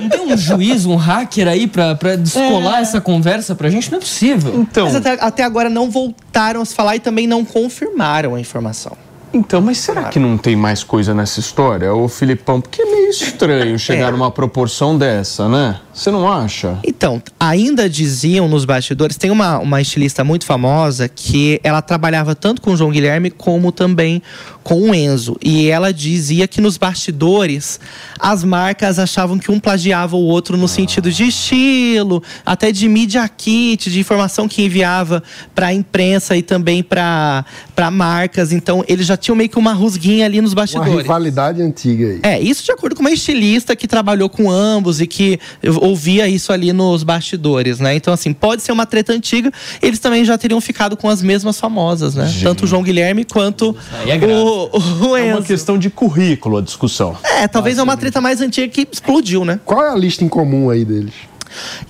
Não 0.00 0.08
tem 0.08 0.20
um 0.32 0.36
juiz, 0.36 0.86
um 0.86 0.96
hacker 0.96 1.46
aí 1.46 1.66
pra, 1.68 1.94
pra 1.94 2.16
descolar 2.16 2.80
essa 2.80 3.00
conversa 3.00 3.54
pra 3.54 3.70
gente? 3.70 3.90
Não 3.92 3.98
é 3.98 4.00
possível. 4.00 4.60
Então, 4.60 4.86
Mas 4.86 4.96
até, 4.96 5.12
até 5.20 5.44
agora 5.44 5.70
não 5.70 5.88
voltaram 5.88 6.60
a 6.60 6.64
se 6.64 6.74
falar 6.74 6.96
e 6.96 7.00
também 7.00 7.26
não 7.28 7.44
confirmaram 7.44 8.34
a 8.34 8.40
informação. 8.40 8.96
Então, 9.32 9.60
mas 9.60 9.78
será 9.78 10.04
que 10.04 10.18
não 10.18 10.36
tem 10.38 10.56
mais 10.56 10.82
coisa 10.82 11.12
nessa 11.14 11.40
história, 11.40 11.92
ô 11.92 12.08
Filipão? 12.08 12.60
Porque 12.60 12.80
é 12.82 12.84
meio 12.86 13.10
estranho 13.10 13.78
chegar 13.78 14.08
É. 14.08 14.10
numa 14.10 14.30
proporção 14.30 14.96
dessa, 14.96 15.48
né? 15.48 15.80
Você 15.96 16.10
não 16.10 16.30
acha? 16.30 16.78
Então, 16.84 17.22
ainda 17.40 17.88
diziam 17.88 18.46
nos 18.46 18.66
bastidores, 18.66 19.16
tem 19.16 19.30
uma, 19.30 19.58
uma 19.58 19.80
estilista 19.80 20.22
muito 20.22 20.44
famosa 20.44 21.08
que 21.08 21.58
ela 21.64 21.80
trabalhava 21.80 22.34
tanto 22.34 22.60
com 22.60 22.72
o 22.72 22.76
João 22.76 22.90
Guilherme 22.90 23.30
como 23.30 23.72
também 23.72 24.20
com 24.62 24.90
o 24.90 24.94
Enzo. 24.94 25.38
E 25.42 25.68
ela 25.68 25.94
dizia 25.94 26.46
que 26.46 26.60
nos 26.60 26.76
bastidores 26.76 27.80
as 28.18 28.44
marcas 28.44 28.98
achavam 28.98 29.38
que 29.38 29.50
um 29.50 29.58
plagiava 29.58 30.16
o 30.16 30.22
outro 30.22 30.56
no 30.58 30.68
sentido 30.68 31.10
de 31.10 31.28
estilo, 31.28 32.22
até 32.44 32.70
de 32.70 32.88
media 32.88 33.26
kit, 33.26 33.90
de 33.90 33.98
informação 33.98 34.46
que 34.46 34.62
enviava 34.64 35.22
para 35.54 35.68
a 35.68 35.72
imprensa 35.72 36.36
e 36.36 36.42
também 36.42 36.82
para 36.82 37.44
marcas. 37.90 38.52
Então, 38.52 38.84
eles 38.86 39.06
já 39.06 39.16
tinham 39.16 39.34
meio 39.34 39.48
que 39.48 39.58
uma 39.58 39.72
rusguinha 39.72 40.26
ali 40.26 40.42
nos 40.42 40.52
Uma 40.52 40.62
bastidores. 40.62 40.94
rivalidade 41.02 41.62
antiga 41.62 42.06
aí. 42.08 42.20
É, 42.22 42.38
isso 42.38 42.62
de 42.62 42.72
acordo 42.72 42.96
com 42.96 43.00
uma 43.00 43.12
estilista 43.12 43.74
que 43.74 43.88
trabalhou 43.88 44.28
com 44.28 44.50
ambos 44.50 45.00
e 45.00 45.06
que 45.06 45.38
ouvia 45.86 46.28
isso 46.28 46.52
ali 46.52 46.72
nos 46.72 47.02
bastidores, 47.02 47.78
né? 47.80 47.94
Então, 47.94 48.12
assim, 48.12 48.32
pode 48.32 48.62
ser 48.62 48.72
uma 48.72 48.86
treta 48.86 49.12
antiga, 49.12 49.50
eles 49.80 49.98
também 49.98 50.24
já 50.24 50.36
teriam 50.36 50.60
ficado 50.60 50.96
com 50.96 51.08
as 51.08 51.22
mesmas 51.22 51.58
famosas, 51.58 52.14
né? 52.14 52.32
Tanto 52.42 52.64
o 52.64 52.66
João 52.66 52.82
Guilherme 52.82 53.24
quanto 53.24 53.74
é 54.06 54.16
grave. 54.16 54.34
o, 54.34 54.70
o 55.08 55.16
É 55.16 55.24
uma 55.32 55.38
Enzo. 55.38 55.46
questão 55.46 55.78
de 55.78 55.88
currículo 55.90 56.58
a 56.58 56.62
discussão. 56.62 57.16
É, 57.24 57.46
talvez 57.48 57.78
é 57.78 57.82
uma 57.82 57.96
treta 57.96 58.20
mais 58.20 58.40
antiga 58.40 58.68
que 58.68 58.86
explodiu, 58.90 59.44
né? 59.44 59.60
Qual 59.64 59.84
é 59.84 59.90
a 59.90 59.94
lista 59.96 60.24
em 60.24 60.28
comum 60.28 60.70
aí 60.70 60.84
deles? 60.84 61.12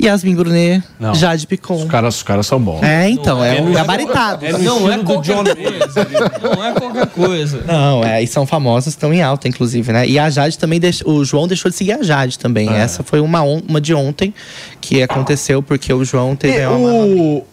Yasmin 0.02 0.34
Brunet, 0.34 0.82
Não. 0.98 1.14
Jade 1.14 1.46
Picon. 1.46 1.76
Os 1.76 1.84
caras, 1.84 2.16
os 2.16 2.22
caras 2.22 2.46
são 2.46 2.60
bons. 2.60 2.82
É, 2.82 3.08
então, 3.08 3.44
é, 3.44 3.60
um 3.60 3.72
gabaritado. 3.72 4.44
não 4.60 4.90
é 4.92 4.98
qualquer 4.98 5.36
coisa. 5.44 6.06
Não 6.42 6.64
é 6.64 6.72
qualquer 6.72 7.06
coisa. 7.06 7.60
Não, 7.66 8.04
é, 8.04 8.22
e 8.22 8.26
são 8.26 8.46
famosas, 8.46 8.88
estão 8.94 9.12
em 9.12 9.22
alta, 9.22 9.48
inclusive, 9.48 9.92
né? 9.92 10.06
E 10.06 10.18
a 10.18 10.28
Jade 10.30 10.58
também, 10.58 10.78
deixou, 10.80 11.10
o 11.10 11.24
João 11.24 11.46
deixou 11.48 11.70
de 11.70 11.76
seguir 11.76 11.92
a 11.92 12.02
Jade 12.02 12.38
também. 12.38 12.68
É. 12.72 12.78
Essa 12.80 13.02
foi 13.02 13.20
uma, 13.20 13.42
on- 13.42 13.62
uma 13.68 13.80
de 13.80 13.94
ontem 13.94 14.32
que 14.80 15.02
aconteceu 15.02 15.62
porque 15.62 15.92
o 15.92 16.04
João 16.04 16.36
teve 16.36 16.64
uma... 16.66 16.90
o, 16.90 17.44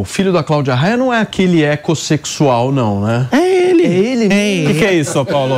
o 0.00 0.04
filho 0.04 0.32
da 0.32 0.42
Cláudia 0.42 0.74
Raia 0.74 0.96
não 0.96 1.12
é 1.12 1.20
aquele 1.20 1.62
ecossexual, 1.62 2.72
não, 2.72 3.00
né? 3.02 3.28
É 3.30 3.70
ele. 3.70 3.82
É 3.82 3.86
ele 3.86 4.24
É 4.24 4.64
O 4.70 4.72
que, 4.72 4.78
que 4.80 4.84
é 4.84 4.94
isso, 4.94 5.24
Paulo? 5.24 5.54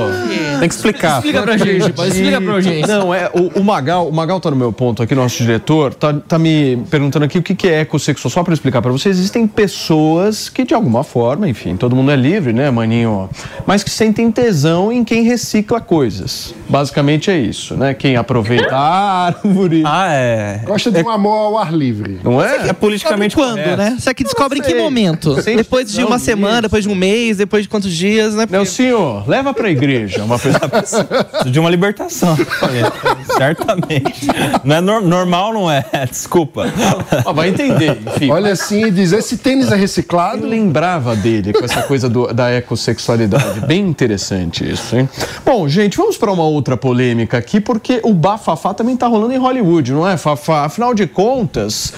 Tem 0.61 0.69
que 0.69 0.75
explicar. 0.75 1.17
Explica 1.19 1.43
pra 1.43 1.57
gente, 1.57 1.91
explica 1.91 2.41
pra 2.41 2.61
gente. 2.61 2.89
Não, 2.89 3.15
é, 3.15 3.31
o, 3.35 3.61
o 3.61 3.65
Magal, 3.65 4.09
o 4.09 4.13
Magal 4.13 4.41
tá 4.41 4.51
no 4.51 4.57
meu 4.57 4.73
ponto 4.73 5.03
aqui, 5.03 5.15
nosso 5.15 5.39
diretor, 5.43 5.94
tá, 5.99 6.13
tá 6.13 6.39
me 6.39 6.77
perguntando 6.91 7.25
aqui 7.25 7.39
o 7.39 7.43
que, 7.43 7.55
que 7.55 7.69
é 7.69 7.81
ecossexual. 7.81 8.31
Só 8.31 8.43
para 8.43 8.55
explicar 8.55 8.81
para 8.83 8.91
vocês, 8.93 9.19
existem 9.19 9.47
pessoas 9.47 10.49
que 10.49 10.65
de 10.65 10.75
alguma 10.75 11.05
forma, 11.05 11.49
enfim, 11.49 11.77
todo 11.77 11.95
mundo 11.97 12.11
é 12.11 12.17
livre, 12.17 12.53
né, 12.53 12.71
maninho? 12.71 13.29
Mas 13.67 13.83
que 13.85 13.91
sentem 13.91 14.31
tesão 14.31 14.91
em 14.93 15.05
quem 15.05 15.23
recicla 15.25 15.81
coisas. 15.81 16.55
Basicamente 16.69 17.31
é 17.31 17.39
isso, 17.39 17.75
né? 17.77 17.95
Quem 17.95 18.17
aproveita 18.17 18.75
a 18.75 19.27
árvore. 19.27 19.83
Ah, 19.87 20.09
é. 20.13 20.61
Gosta 20.65 20.91
de 20.91 21.03
um 21.03 21.09
amor 21.11 21.33
ao 21.35 21.59
ar 21.59 21.73
livre. 21.73 22.21
Não 22.23 22.43
é? 22.43 22.69
É 22.69 22.73
politicamente 22.73 23.35
Quando, 23.37 23.53
correto. 23.59 23.77
né? 23.77 23.97
Será 24.01 24.15
que 24.15 24.25
descobre 24.25 24.59
em 24.59 24.63
que 24.63 24.75
momento? 24.75 25.41
Sem 25.43 25.57
depois 25.57 25.91
de 25.93 26.03
uma 26.05 26.17
isso. 26.17 26.25
semana, 26.25 26.63
depois 26.63 26.85
de 26.85 26.91
um 26.91 26.95
mês, 26.95 27.37
depois 27.37 27.63
de 27.65 27.69
quantos 27.69 27.93
dias, 27.93 28.35
né? 28.35 28.47
Não, 28.51 28.65
senhor, 28.65 29.29
leva 29.29 29.53
pra 29.55 29.71
igreja 29.71 30.25
uma 30.25 30.39
coisa. 30.39 30.59
Preciso 30.69 31.51
de 31.51 31.61
uma 31.61 31.71
libertação. 31.71 32.37
Certamente. 33.37 34.27
Não 34.65 34.77
é 34.77 34.81
nor- 34.81 35.03
normal, 35.03 35.53
não 35.53 35.71
é. 35.71 35.84
Desculpa. 36.11 36.65
Ah, 37.25 37.33
vai 37.33 37.49
entender, 37.51 37.99
enfim. 38.07 38.31
Olha 38.31 38.53
assim 38.53 38.87
e 38.87 38.91
diz: 38.91 39.13
esse 39.13 39.39
tênis 39.39 39.71
é 39.71 39.75
Eu 39.75 39.79
reciclado? 39.79 40.47
lembrava 40.47 41.15
dele 41.17 41.53
com 41.53 41.65
essa 41.65 41.83
coisa 41.83 42.09
do- 42.09 42.33
da 42.33 42.51
ecossexualidade. 42.51 43.61
Bem 43.61 43.81
interessante 43.87 44.69
isso, 44.71 44.97
hein? 44.97 45.09
Bom, 45.45 45.69
gente, 45.69 45.97
vamos 45.97 46.17
para 46.17 46.33
uma 46.33 46.45
outra 46.45 46.77
polêmica 46.77 47.39
aqui, 47.39 47.61
porque 47.61 48.01
o 48.03 48.13
bafafá 48.15 48.75
também 48.75 48.97
tá 48.97 49.07
rolando 49.07 49.33
em 49.35 49.39
Hollywood, 49.39 49.93
não 49.93 50.07
é, 50.09 50.17
Fafá? 50.17 50.65
Afinal 50.65 50.95
de 50.95 51.07
contas. 51.07 51.93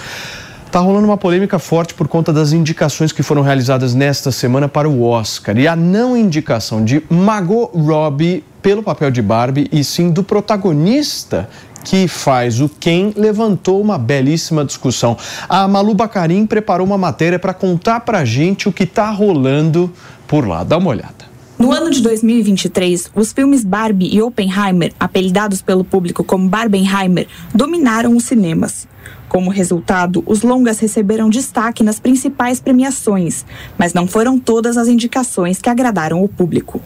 Tá 0.71 0.79
rolando 0.79 1.07
uma 1.07 1.17
polêmica 1.17 1.57
forte 1.59 1.93
por 1.93 2.09
conta 2.09 2.33
das 2.33 2.51
indicações 2.51 3.13
que 3.13 3.23
foram 3.23 3.41
realizadas 3.41 3.95
nesta 3.95 4.33
semana 4.33 4.67
para 4.67 4.87
o 4.87 5.01
Oscar. 5.01 5.57
E 5.57 5.65
a 5.65 5.77
não 5.77 6.15
indicação 6.15 6.83
de 6.83 7.01
Margot 7.09 7.71
Robbie 7.73 8.43
pelo 8.61 8.83
papel 8.83 9.09
de 9.09 9.21
Barbie 9.21 9.69
e 9.71 9.81
sim 9.81 10.11
do 10.11 10.23
protagonista 10.23 11.49
que 11.87 12.05
faz 12.05 12.59
o 12.59 12.67
Ken 12.67 13.13
levantou 13.15 13.81
uma 13.81 13.97
belíssima 13.97 14.65
discussão. 14.65 15.15
A 15.47 15.65
Malu 15.69 15.93
Bacarin 15.93 16.45
preparou 16.45 16.85
uma 16.85 16.97
matéria 16.97 17.39
para 17.39 17.53
contar 17.53 18.01
pra 18.01 18.25
gente 18.25 18.67
o 18.67 18.73
que 18.73 18.85
tá 18.85 19.09
rolando 19.09 19.89
por 20.27 20.45
lá. 20.45 20.65
Dá 20.65 20.77
uma 20.77 20.89
olhada. 20.89 21.25
No 21.57 21.71
ano 21.71 21.89
de 21.89 22.01
2023, 22.01 23.09
os 23.15 23.31
filmes 23.31 23.63
Barbie 23.63 24.13
e 24.13 24.21
Oppenheimer, 24.21 24.91
apelidados 24.99 25.61
pelo 25.61 25.85
público 25.85 26.25
como 26.25 26.49
Barbenheimer, 26.49 27.25
dominaram 27.55 28.17
os 28.17 28.25
cinemas. 28.25 28.85
Como 29.29 29.49
resultado, 29.49 30.21
os 30.27 30.41
longas 30.41 30.79
receberam 30.79 31.29
destaque 31.29 31.85
nas 31.85 32.01
principais 32.01 32.59
premiações, 32.59 33.45
mas 33.77 33.93
não 33.93 34.05
foram 34.05 34.37
todas 34.37 34.75
as 34.75 34.89
indicações 34.89 35.61
que 35.61 35.69
agradaram 35.69 36.21
o 36.21 36.27
público. 36.27 36.81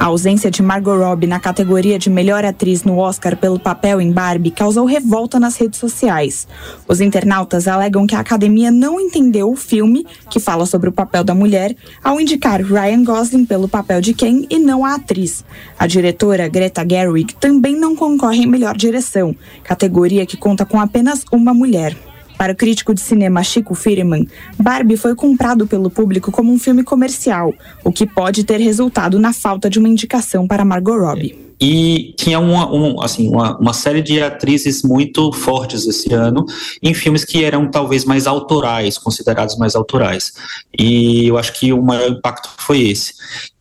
A 0.00 0.06
ausência 0.06 0.50
de 0.50 0.62
Margot 0.62 0.96
Robbie 0.96 1.26
na 1.26 1.38
categoria 1.38 1.98
de 1.98 2.08
melhor 2.08 2.42
atriz 2.42 2.84
no 2.84 2.96
Oscar 2.96 3.36
pelo 3.36 3.60
papel 3.60 4.00
em 4.00 4.10
Barbie 4.10 4.50
causou 4.50 4.86
revolta 4.86 5.38
nas 5.38 5.58
redes 5.58 5.78
sociais. 5.78 6.48
Os 6.88 7.02
internautas 7.02 7.68
alegam 7.68 8.06
que 8.06 8.14
a 8.14 8.20
academia 8.20 8.70
não 8.70 8.98
entendeu 8.98 9.50
o 9.50 9.56
filme, 9.56 10.06
que 10.30 10.40
fala 10.40 10.64
sobre 10.64 10.88
o 10.88 10.92
papel 10.92 11.22
da 11.22 11.34
mulher, 11.34 11.76
ao 12.02 12.18
indicar 12.18 12.62
Ryan 12.62 13.04
Gosling 13.04 13.44
pelo 13.44 13.68
papel 13.68 14.00
de 14.00 14.14
Ken 14.14 14.46
e 14.48 14.58
não 14.58 14.86
a 14.86 14.94
atriz. 14.94 15.44
A 15.78 15.86
diretora 15.86 16.48
Greta 16.48 16.82
Gerwig 16.82 17.34
também 17.34 17.76
não 17.76 17.94
concorre 17.94 18.38
em 18.38 18.46
melhor 18.46 18.74
direção, 18.74 19.36
categoria 19.62 20.24
que 20.24 20.38
conta 20.38 20.64
com 20.64 20.80
apenas 20.80 21.26
uma 21.30 21.52
mulher. 21.52 21.94
Para 22.40 22.54
o 22.54 22.56
crítico 22.56 22.94
de 22.94 23.02
cinema 23.02 23.42
Chico 23.42 23.74
Firman, 23.74 24.26
Barbie 24.58 24.96
foi 24.96 25.14
comprado 25.14 25.66
pelo 25.66 25.90
público 25.90 26.32
como 26.32 26.50
um 26.50 26.58
filme 26.58 26.82
comercial, 26.82 27.52
o 27.84 27.92
que 27.92 28.06
pode 28.06 28.44
ter 28.44 28.58
resultado 28.58 29.18
na 29.18 29.30
falta 29.30 29.68
de 29.68 29.78
uma 29.78 29.90
indicação 29.90 30.48
para 30.48 30.64
Margot 30.64 30.96
Robbie. 30.96 31.36
e 31.60 32.14
tinha 32.16 32.40
uma, 32.40 32.72
um, 32.72 33.02
assim, 33.02 33.28
uma, 33.28 33.58
uma 33.58 33.74
série 33.74 34.00
de 34.00 34.22
atrizes 34.22 34.82
muito 34.82 35.30
fortes 35.32 35.86
esse 35.86 36.10
ano 36.14 36.46
em 36.82 36.94
filmes 36.94 37.22
que 37.22 37.44
eram 37.44 37.70
talvez 37.70 38.06
mais 38.06 38.26
autorais, 38.26 38.96
considerados 38.96 39.58
mais 39.58 39.76
autorais. 39.76 40.32
E 40.76 41.26
eu 41.26 41.36
acho 41.36 41.52
que 41.52 41.74
o 41.74 41.82
maior 41.82 42.08
impacto 42.08 42.48
foi 42.56 42.88
esse. 42.88 43.12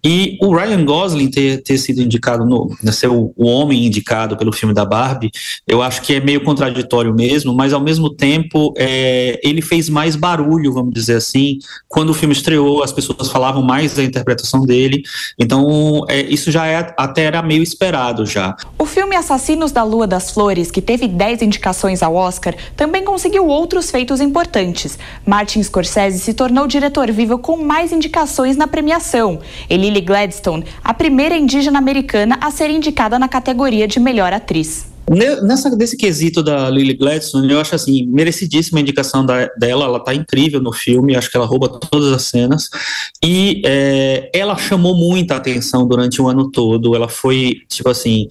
E 0.03 0.37
o 0.41 0.55
Ryan 0.55 0.85
Gosling 0.85 1.29
ter, 1.29 1.61
ter 1.61 1.77
sido 1.77 2.01
indicado, 2.01 2.45
no, 2.45 2.75
né, 2.81 2.91
ser 2.91 3.07
o, 3.07 3.33
homem 3.37 3.85
indicado 3.85 4.37
pelo 4.37 4.51
filme 4.51 4.73
da 4.73 4.85
Barbie, 4.85 5.31
eu 5.67 5.81
acho 5.81 6.01
que 6.01 6.15
é 6.15 6.19
meio 6.19 6.43
contraditório 6.43 7.13
mesmo, 7.13 7.53
mas 7.53 7.73
ao 7.73 7.81
mesmo 7.81 8.09
tempo 8.09 8.73
é, 8.77 9.39
ele 9.43 9.61
fez 9.61 9.89
mais 9.89 10.15
barulho, 10.15 10.71
vamos 10.71 10.93
dizer 10.93 11.15
assim, 11.15 11.59
quando 11.87 12.11
o 12.11 12.13
filme 12.13 12.33
estreou, 12.33 12.83
as 12.83 12.91
pessoas 12.91 13.29
falavam 13.29 13.61
mais 13.61 13.95
da 13.95 14.03
interpretação 14.03 14.65
dele, 14.65 15.03
então 15.37 16.05
é, 16.07 16.21
isso 16.21 16.51
já 16.51 16.65
é, 16.65 16.93
até 16.97 17.23
era 17.23 17.41
meio 17.41 17.63
esperado 17.63 18.25
já. 18.25 18.55
O 18.77 18.85
filme 18.85 19.15
Assassinos 19.15 19.71
da 19.71 19.83
Lua 19.83 20.07
das 20.07 20.31
Flores, 20.31 20.71
que 20.71 20.81
teve 20.81 21.07
10 21.07 21.41
indicações 21.41 22.01
ao 22.01 22.15
Oscar, 22.15 22.55
também 22.75 23.03
conseguiu 23.03 23.47
outros 23.47 23.91
feitos 23.91 24.21
importantes. 24.21 24.97
Martin 25.25 25.61
Scorsese 25.61 26.19
se 26.19 26.33
tornou 26.33 26.63
o 26.63 26.67
diretor 26.67 27.11
vivo 27.11 27.37
com 27.37 27.57
mais 27.57 27.91
indicações 27.91 28.55
na 28.55 28.67
premiação. 28.67 29.39
Ele 29.69 29.88
Lily 29.89 30.01
Gladstone, 30.01 30.65
a 30.83 30.93
primeira 30.93 31.35
indígena 31.35 31.79
americana 31.79 32.37
a 32.39 32.51
ser 32.51 32.69
indicada 32.69 33.17
na 33.17 33.27
categoria 33.27 33.87
de 33.87 33.99
melhor 33.99 34.31
atriz. 34.31 34.87
Nessa, 35.09 35.75
quesito 35.97 36.43
da 36.43 36.69
Lily 36.69 36.93
Gladstone, 36.93 37.51
eu 37.51 37.59
acho 37.59 37.73
assim, 37.73 38.05
merecidíssima 38.05 38.77
a 38.77 38.81
indicação 38.81 39.25
da, 39.25 39.47
dela, 39.57 39.85
ela 39.85 39.99
tá 39.99 40.13
incrível 40.13 40.61
no 40.61 40.71
filme, 40.71 41.15
acho 41.15 41.31
que 41.31 41.35
ela 41.35 41.47
rouba 41.47 41.67
todas 41.67 42.13
as 42.13 42.21
cenas, 42.23 42.69
e 43.23 43.59
é, 43.65 44.29
ela 44.31 44.55
chamou 44.55 44.93
muita 44.93 45.35
atenção 45.35 45.87
durante 45.87 46.21
o 46.21 46.27
ano 46.27 46.51
todo, 46.51 46.95
ela 46.95 47.09
foi, 47.09 47.61
tipo 47.67 47.89
assim, 47.89 48.27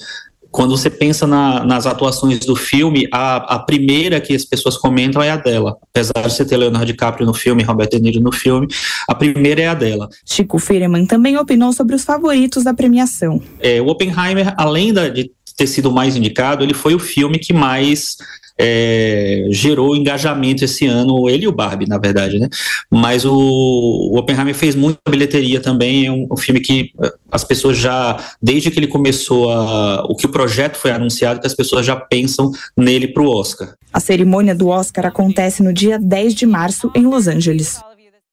quando 0.59 0.77
você 0.77 0.91
pensa 0.91 1.25
na, 1.25 1.65
nas 1.65 1.87
atuações 1.87 2.41
do 2.41 2.57
filme, 2.57 3.07
a, 3.13 3.55
a, 3.55 3.59
primeira 3.61 4.21
que 4.21 4.35
as 4.35 4.45
pessoas 4.45 4.77
comentam 4.77 5.23
é 5.23 5.31
a 5.31 5.37
dela. 5.37 5.77
Apesar 5.95 6.21
de 6.21 6.35
você 6.35 6.45
ter 6.45 6.57
Leonardo 6.57 6.85
DiCaprio 6.85 7.25
no 7.25 7.33
filme, 7.33 7.63
Robert 7.63 7.89
De 7.89 8.01
Niro 8.01 8.21
no 8.21 8.33
filme, 8.33 8.67
a 9.09 9.15
primeira 9.15 9.61
é 9.61 9.69
a 9.69 9.75
dela. 9.75 10.09
Chico 10.27 10.59
Firman 10.59 11.07
também 11.07 11.37
opinou 11.37 11.73
sobre 11.73 11.95
os 11.95 12.03
favoritos 12.03 12.65
da 12.65 12.75
premiação. 12.75 13.41
É, 13.61 13.81
o 13.81 13.87
Oppenheimer, 13.87 14.53
além 14.57 14.93
da, 14.93 15.09
de 15.09 15.31
ter 15.57 15.69
sido 15.69 15.93
mais 15.93 16.17
indicado, 16.17 16.65
ele 16.65 16.75
foi 16.75 16.93
o 16.93 16.99
filme 16.99 17.39
que 17.39 17.53
mais 17.53 18.17
é, 18.59 19.47
gerou 19.51 19.95
engajamento 19.95 20.65
esse 20.65 20.87
ano, 20.87 21.29
ele 21.29 21.45
e 21.45 21.49
o 21.49 21.53
Barbie, 21.53 21.87
na 21.87 21.99
verdade, 21.99 22.39
né? 22.39 22.49
Mas 22.91 23.25
o, 23.25 23.33
o 23.33 24.19
Oppenheimer 24.19 24.55
fez 24.55 24.75
muita 24.75 24.99
bilheteria 25.09 25.61
também, 25.61 26.07
é 26.07 26.13
um, 26.13 26.27
um, 26.31 26.37
filme 26.37 26.61
que 26.61 26.91
eh, 27.01 27.13
as 27.31 27.45
pessoas 27.45 27.77
já, 27.77 28.19
desde 28.43 28.71
que 28.71 28.79
ele 28.79 28.89
começou 28.89 29.51
a, 29.51 30.05
o 30.05 30.17
que 30.17 30.27
o 30.27 30.31
projeto 30.31 30.77
foi 30.77 30.91
anunciado, 30.91 31.41
que 31.41 31.47
as 31.47 31.55
pessoas 31.55 31.87
já 31.87 31.95
pensam 31.95 32.51
nele 32.77 33.09
para 33.09 33.23
o 33.23 33.31
Oscar. 33.31 33.75
A 33.93 34.01
cerimônia 34.01 34.55
do 34.55 34.69
Oscar 34.69 35.07
acontece 35.07 35.63
no 35.63 35.73
dia 35.73 35.99
10 35.99 36.35
de 36.35 36.47
março 36.47 36.91
em 36.95 37.07
Los 37.07 37.29
Angeles. 37.29 37.79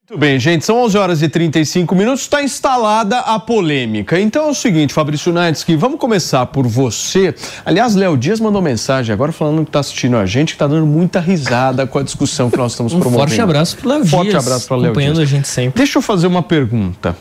Muito 0.07 0.19
bem, 0.19 0.39
gente, 0.39 0.63
são 0.63 0.83
11 0.83 0.97
horas 0.99 1.21
e 1.23 1.27
35 1.27 1.95
minutos, 1.95 2.21
está 2.21 2.43
instalada 2.43 3.21
a 3.21 3.39
polêmica. 3.39 4.19
Então 4.19 4.45
é 4.45 4.51
o 4.51 4.53
seguinte, 4.53 4.93
Fabrício 4.93 5.33
Naitsky, 5.33 5.75
vamos 5.75 5.99
começar 5.99 6.45
por 6.45 6.67
você. 6.67 7.33
Aliás, 7.65 7.95
Léo 7.95 8.15
Dias 8.15 8.39
mandou 8.39 8.61
mensagem 8.61 9.11
agora 9.11 9.31
falando 9.31 9.63
que 9.63 9.69
está 9.69 9.79
assistindo 9.79 10.15
a 10.15 10.23
gente, 10.27 10.49
que 10.49 10.55
está 10.57 10.67
dando 10.67 10.85
muita 10.85 11.19
risada 11.19 11.87
com 11.87 11.97
a 11.97 12.03
discussão 12.03 12.51
que 12.51 12.57
nós 12.57 12.73
estamos 12.73 12.93
um 12.93 12.99
promovendo. 12.99 13.29
Forte 13.29 13.41
abraço 13.41 13.77
para 13.77 13.89
Léo 13.89 14.01
Dias. 14.01 14.11
Forte 14.11 14.37
abraço 14.37 14.67
para 14.67 14.77
Léo 14.77 14.83
Dias. 14.83 14.91
Acompanhando 14.91 15.21
a 15.21 15.25
gente 15.25 15.47
sempre. 15.47 15.75
Deixa 15.75 15.97
eu 15.97 16.03
fazer 16.03 16.27
uma 16.27 16.43
pergunta. 16.43 17.17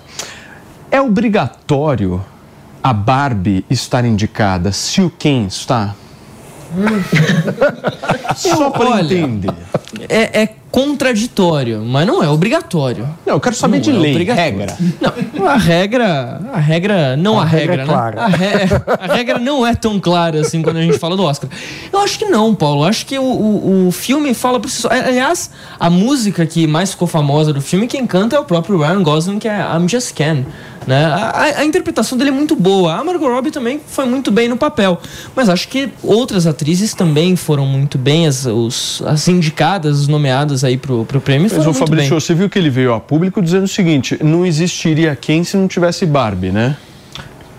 É 0.91 1.01
obrigatório 1.01 2.23
a 2.83 2.93
Barbie 2.93 3.65
estar 3.71 4.05
indicada 4.05 4.73
se 4.73 5.01
o 5.01 5.09
Ken 5.09 5.47
está? 5.47 5.95
Só 8.37 8.71
para 8.71 9.03
entender. 9.03 9.55
É, 10.09 10.43
é, 10.43 10.49
contraditório, 10.71 11.83
mas 11.85 12.05
não 12.05 12.21
é 12.21 12.29
obrigatório. 12.29 13.09
Não, 13.25 13.35
eu 13.35 13.41
quero 13.41 13.55
saber 13.55 13.77
não 13.77 13.83
de 13.83 13.91
é 13.91 13.93
lei, 13.93 14.25
regra. 14.25 14.77
Não, 15.01 15.47
a 15.47 15.57
regra, 15.57 16.41
a 16.53 16.59
regra, 16.59 17.17
não 17.17 17.39
a, 17.39 17.43
a 17.43 17.47
regra, 17.47 17.85
regra 17.85 17.95
é 17.95 18.17
né? 18.17 18.23
A, 18.23 18.27
re, 18.27 18.49
a, 18.99 19.15
regra 19.15 19.39
não 19.39 19.65
é 19.65 19.75
tão 19.75 20.01
clara 20.01 20.41
assim 20.41 20.63
quando 20.63 20.79
a 20.79 20.83
gente 20.83 20.99
fala 20.99 21.17
do 21.17 21.23
Oscar. 21.23 21.49
Eu 21.93 22.01
acho 22.01 22.19
que 22.19 22.25
não, 22.25 22.55
Paulo. 22.57 22.83
Eu 22.83 22.89
acho 22.89 23.07
que 23.07 23.17
o, 23.17 23.23
o, 23.23 23.87
o 23.87 23.93
filme 23.93 24.35
fala 24.35 24.59
por 24.59 24.69
si 24.69 24.83
só. 24.83 24.89
Aliás, 24.91 25.51
a 25.79 25.89
música 25.89 26.45
que 26.45 26.67
mais 26.67 26.91
ficou 26.91 27.07
famosa 27.07 27.53
do 27.53 27.61
filme, 27.61 27.87
quem 27.87 28.05
canta 28.05 28.35
é 28.35 28.41
o 28.41 28.45
próprio 28.45 28.79
Ryan 28.79 29.03
Gosling, 29.03 29.39
que 29.39 29.47
é 29.47 29.61
I'm 29.61 29.89
Just 29.89 30.13
Ken. 30.13 30.45
Né? 30.87 31.05
A, 31.05 31.61
a, 31.61 31.65
interpretação 31.65 32.17
dele 32.19 32.31
é 32.31 32.33
muito 32.33 32.55
boa. 32.55 32.95
A 32.95 33.05
Margot 33.05 33.27
Robbie 33.27 33.51
também 33.51 33.81
foi 33.87 34.05
muito 34.05 34.31
bem 34.31 34.49
no 34.49 34.57
papel. 34.57 35.01
Mas 35.35 35.49
acho 35.49 35.69
que 35.69 35.91
outras 36.03 36.47
atrizes 36.47 36.95
também 36.95 37.37
foram 37.37 37.67
muito 37.67 37.97
bem. 37.97 38.27
As, 38.27 38.45
os, 38.47 39.03
as 39.07 39.27
indicadas, 39.29 40.03
as 40.03 40.09
nomeadas 40.09 40.65
aí 40.65 40.77
pro, 40.77 41.05
pro 41.05 41.21
prêmio 41.21 41.45
Mas, 41.45 41.53
foram 41.53 41.71
o 41.71 41.75
Fabrício, 41.75 42.11
bem. 42.11 42.21
você 42.21 42.35
viu 42.35 42.49
que 42.49 42.59
ele 42.59 42.71
veio 42.71 42.93
a 42.93 43.01
público 43.01 43.41
dizendo 43.41 43.65
o 43.65 43.69
seguinte: 43.69 44.19
não 44.23 44.45
existiria 44.45 45.17
quem 45.17 45.45
se 45.45 45.57
não 45.57 45.67
tivesse 45.67 46.05
Barbie, 46.07 46.51
né? 46.51 46.77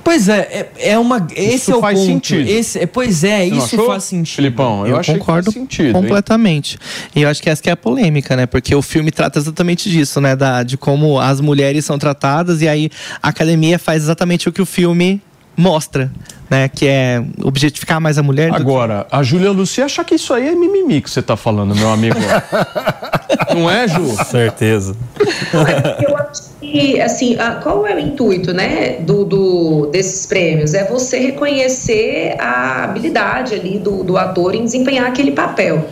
Pois 0.06 0.30
é, 0.30 0.70
é, 0.78 0.92
é 0.92 1.00
uma. 1.00 1.28
Esse 1.36 1.56
isso 1.56 1.72
é 1.72 1.78
o 1.78 1.82
faz 1.82 1.98
ponto. 1.98 2.08
sentido. 2.08 2.48
Esse, 2.48 2.80
é, 2.80 2.86
pois 2.86 3.24
é, 3.24 3.50
Você 3.50 3.76
isso 3.76 3.86
faz 3.88 4.04
sentido. 4.04 4.36
Filipão, 4.36 4.86
eu, 4.86 4.92
eu 4.92 4.98
achei 5.00 5.18
concordo 5.18 5.52
que 5.52 5.58
faz 5.58 5.68
sentido, 5.68 5.94
completamente. 5.94 6.78
E 7.16 7.24
eu 7.24 7.28
acho 7.28 7.42
que 7.42 7.50
essa 7.50 7.60
que 7.60 7.72
é 7.72 7.74
a 7.74 7.76
polêmica, 7.76 8.36
né? 8.36 8.46
Porque 8.46 8.76
o 8.76 8.84
filme 8.84 9.10
trata 9.10 9.40
exatamente 9.40 9.90
disso, 9.90 10.22
né? 10.22 10.36
Da, 10.36 10.62
de 10.62 10.78
como 10.78 11.20
as 11.20 11.42
mulheres 11.42 11.86
são 11.86 11.98
tratadas 11.98 12.62
e 12.62 12.68
aí 12.68 12.92
a 13.20 13.30
academia 13.30 13.80
faz 13.80 14.04
exatamente 14.04 14.48
o 14.48 14.54
que 14.54 14.62
o 14.62 14.66
filme 14.66 15.20
mostra, 15.58 16.12
né? 16.50 16.70
Que 16.70 16.88
é 16.88 17.24
objetificar 17.44 18.00
mais 18.00 18.18
a 18.18 18.24
mulher. 18.24 18.54
Agora, 18.54 19.08
a 19.12 19.24
Júlia 19.24 19.52
Lucia 19.52 19.86
acha 19.86 20.04
que 20.04 20.16
isso 20.16 20.34
aí 20.34 20.48
é 20.48 20.56
mimimi 20.56 21.02
que 21.02 21.10
você 21.10 21.22
tá 21.22 21.36
falando, 21.36 21.76
meu 21.76 21.90
amigo. 21.90 22.18
Não 23.54 23.70
é, 23.70 23.88
Ju? 23.88 24.16
Certeza. 24.26 24.96
Eu 26.02 26.18
acho 26.18 26.44
que, 26.60 27.02
assim, 27.02 27.38
qual 27.64 27.86
é 27.86 27.96
o 27.96 28.00
intuito, 28.00 28.54
né, 28.54 28.98
do, 29.00 29.24
do, 29.24 29.86
desses 29.88 30.26
prêmios? 30.26 30.74
É 30.74 30.84
você 30.84 31.20
reconhecer 31.20 32.36
a 32.40 32.84
habilidade 32.84 33.54
ali 33.54 33.80
do, 33.80 34.04
do 34.04 34.18
ator 34.18 34.56
em 34.56 34.64
desempenhar 34.64 35.08
aquele 35.08 35.32
papel. 35.32 35.88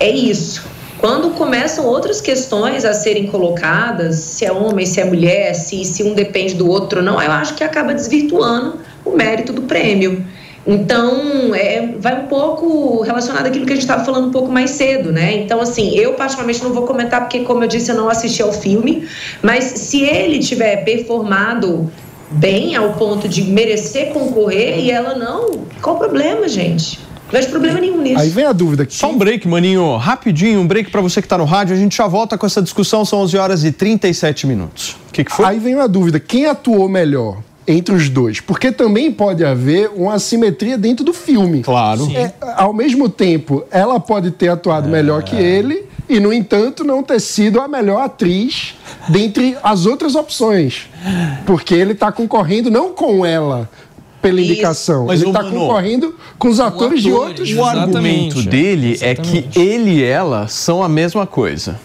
É 0.00 0.10
isso. 0.10 0.64
Quando 0.98 1.30
começam 1.30 1.84
outras 1.84 2.20
questões 2.20 2.84
a 2.84 2.94
serem 2.94 3.26
colocadas, 3.26 4.16
se 4.16 4.46
é 4.46 4.52
homem, 4.52 4.86
se 4.86 5.00
é 5.00 5.04
mulher, 5.04 5.54
se, 5.54 5.84
se 5.84 6.02
um 6.02 6.14
depende 6.14 6.54
do 6.54 6.68
outro, 6.68 7.02
não, 7.02 7.20
eu 7.20 7.30
acho 7.30 7.54
que 7.54 7.62
acaba 7.62 7.92
desvirtuando 7.92 8.85
o 9.06 9.16
mérito 9.16 9.52
do 9.52 9.62
prêmio. 9.62 10.24
Então, 10.66 11.54
é, 11.54 11.94
vai 11.98 12.24
um 12.24 12.26
pouco 12.26 13.02
relacionado 13.02 13.46
àquilo 13.46 13.64
que 13.64 13.72
a 13.72 13.76
gente 13.76 13.84
estava 13.84 14.04
falando 14.04 14.26
um 14.28 14.32
pouco 14.32 14.50
mais 14.50 14.70
cedo, 14.70 15.12
né? 15.12 15.36
Então, 15.36 15.60
assim, 15.60 15.96
eu 15.96 16.14
particularmente 16.14 16.62
não 16.62 16.72
vou 16.72 16.82
comentar, 16.82 17.20
porque, 17.20 17.40
como 17.40 17.62
eu 17.62 17.68
disse, 17.68 17.92
eu 17.92 17.96
não 17.96 18.08
assisti 18.08 18.42
ao 18.42 18.52
filme, 18.52 19.06
mas 19.40 19.64
se 19.64 20.02
ele 20.02 20.40
tiver 20.40 20.84
performado 20.84 21.88
bem 22.30 22.74
ao 22.74 22.94
ponto 22.94 23.28
de 23.28 23.42
merecer 23.42 24.12
concorrer 24.12 24.80
e 24.80 24.90
ela 24.90 25.14
não, 25.14 25.66
qual 25.80 25.94
o 25.94 25.98
problema, 26.00 26.48
gente? 26.48 26.98
Não 27.26 27.32
vejo 27.32 27.48
problema 27.50 27.80
nenhum 27.80 28.00
nisso. 28.00 28.20
Aí 28.20 28.28
vem 28.28 28.44
a 28.44 28.52
dúvida 28.52 28.84
aqui. 28.84 28.94
Só 28.94 29.10
um 29.10 29.18
break, 29.18 29.46
maninho. 29.48 29.96
Rapidinho, 29.96 30.60
um 30.60 30.66
break 30.66 30.90
para 30.90 31.00
você 31.00 31.20
que 31.20 31.26
está 31.26 31.36
no 31.36 31.44
rádio. 31.44 31.74
A 31.74 31.78
gente 31.78 31.96
já 31.96 32.06
volta 32.06 32.38
com 32.38 32.46
essa 32.46 32.62
discussão. 32.62 33.04
São 33.04 33.20
11 33.20 33.36
horas 33.36 33.64
e 33.64 33.72
37 33.72 34.46
minutos. 34.46 34.96
O 35.08 35.12
que, 35.12 35.24
que 35.24 35.32
foi? 35.32 35.44
Aí 35.44 35.58
vem 35.58 35.74
uma 35.74 35.88
dúvida. 35.88 36.20
Quem 36.20 36.46
atuou 36.46 36.88
melhor? 36.88 37.38
Entre 37.66 37.94
os 37.94 38.08
dois, 38.08 38.40
porque 38.40 38.70
também 38.70 39.10
pode 39.10 39.44
haver 39.44 39.90
uma 39.94 40.14
assimetria 40.14 40.78
dentro 40.78 41.04
do 41.04 41.12
filme. 41.12 41.62
Claro. 41.62 42.08
É, 42.14 42.32
ao 42.56 42.72
mesmo 42.72 43.08
tempo, 43.08 43.64
ela 43.70 43.98
pode 43.98 44.30
ter 44.30 44.48
atuado 44.48 44.88
é. 44.88 44.90
melhor 44.90 45.22
que 45.22 45.36
ele 45.36 45.84
e, 46.08 46.20
no 46.20 46.32
entanto, 46.32 46.84
não 46.84 47.02
ter 47.02 47.20
sido 47.20 47.60
a 47.60 47.66
melhor 47.66 48.02
atriz 48.02 48.74
dentre 49.08 49.56
as 49.62 49.86
outras 49.86 50.14
opções, 50.14 50.88
porque 51.44 51.74
ele 51.74 51.92
está 51.92 52.12
concorrendo 52.12 52.70
não 52.70 52.92
com 52.92 53.26
ela, 53.26 53.68
pela 54.22 54.40
Isso. 54.40 54.52
indicação. 54.52 55.06
Mas 55.06 55.20
ele 55.20 55.30
está 55.30 55.44
concorrendo 55.44 56.14
com 56.38 56.48
os 56.48 56.60
atores, 56.60 57.02
de 57.02 57.12
outros 57.12 57.52
O 57.52 57.64
argumento 57.64 58.42
dele 58.42 58.92
Exatamente. 58.92 59.38
é 59.38 59.42
que 59.42 59.58
ele 59.58 59.90
e 59.98 60.02
ela 60.02 60.48
são 60.48 60.82
a 60.82 60.88
mesma 60.88 61.26
coisa. 61.26 61.78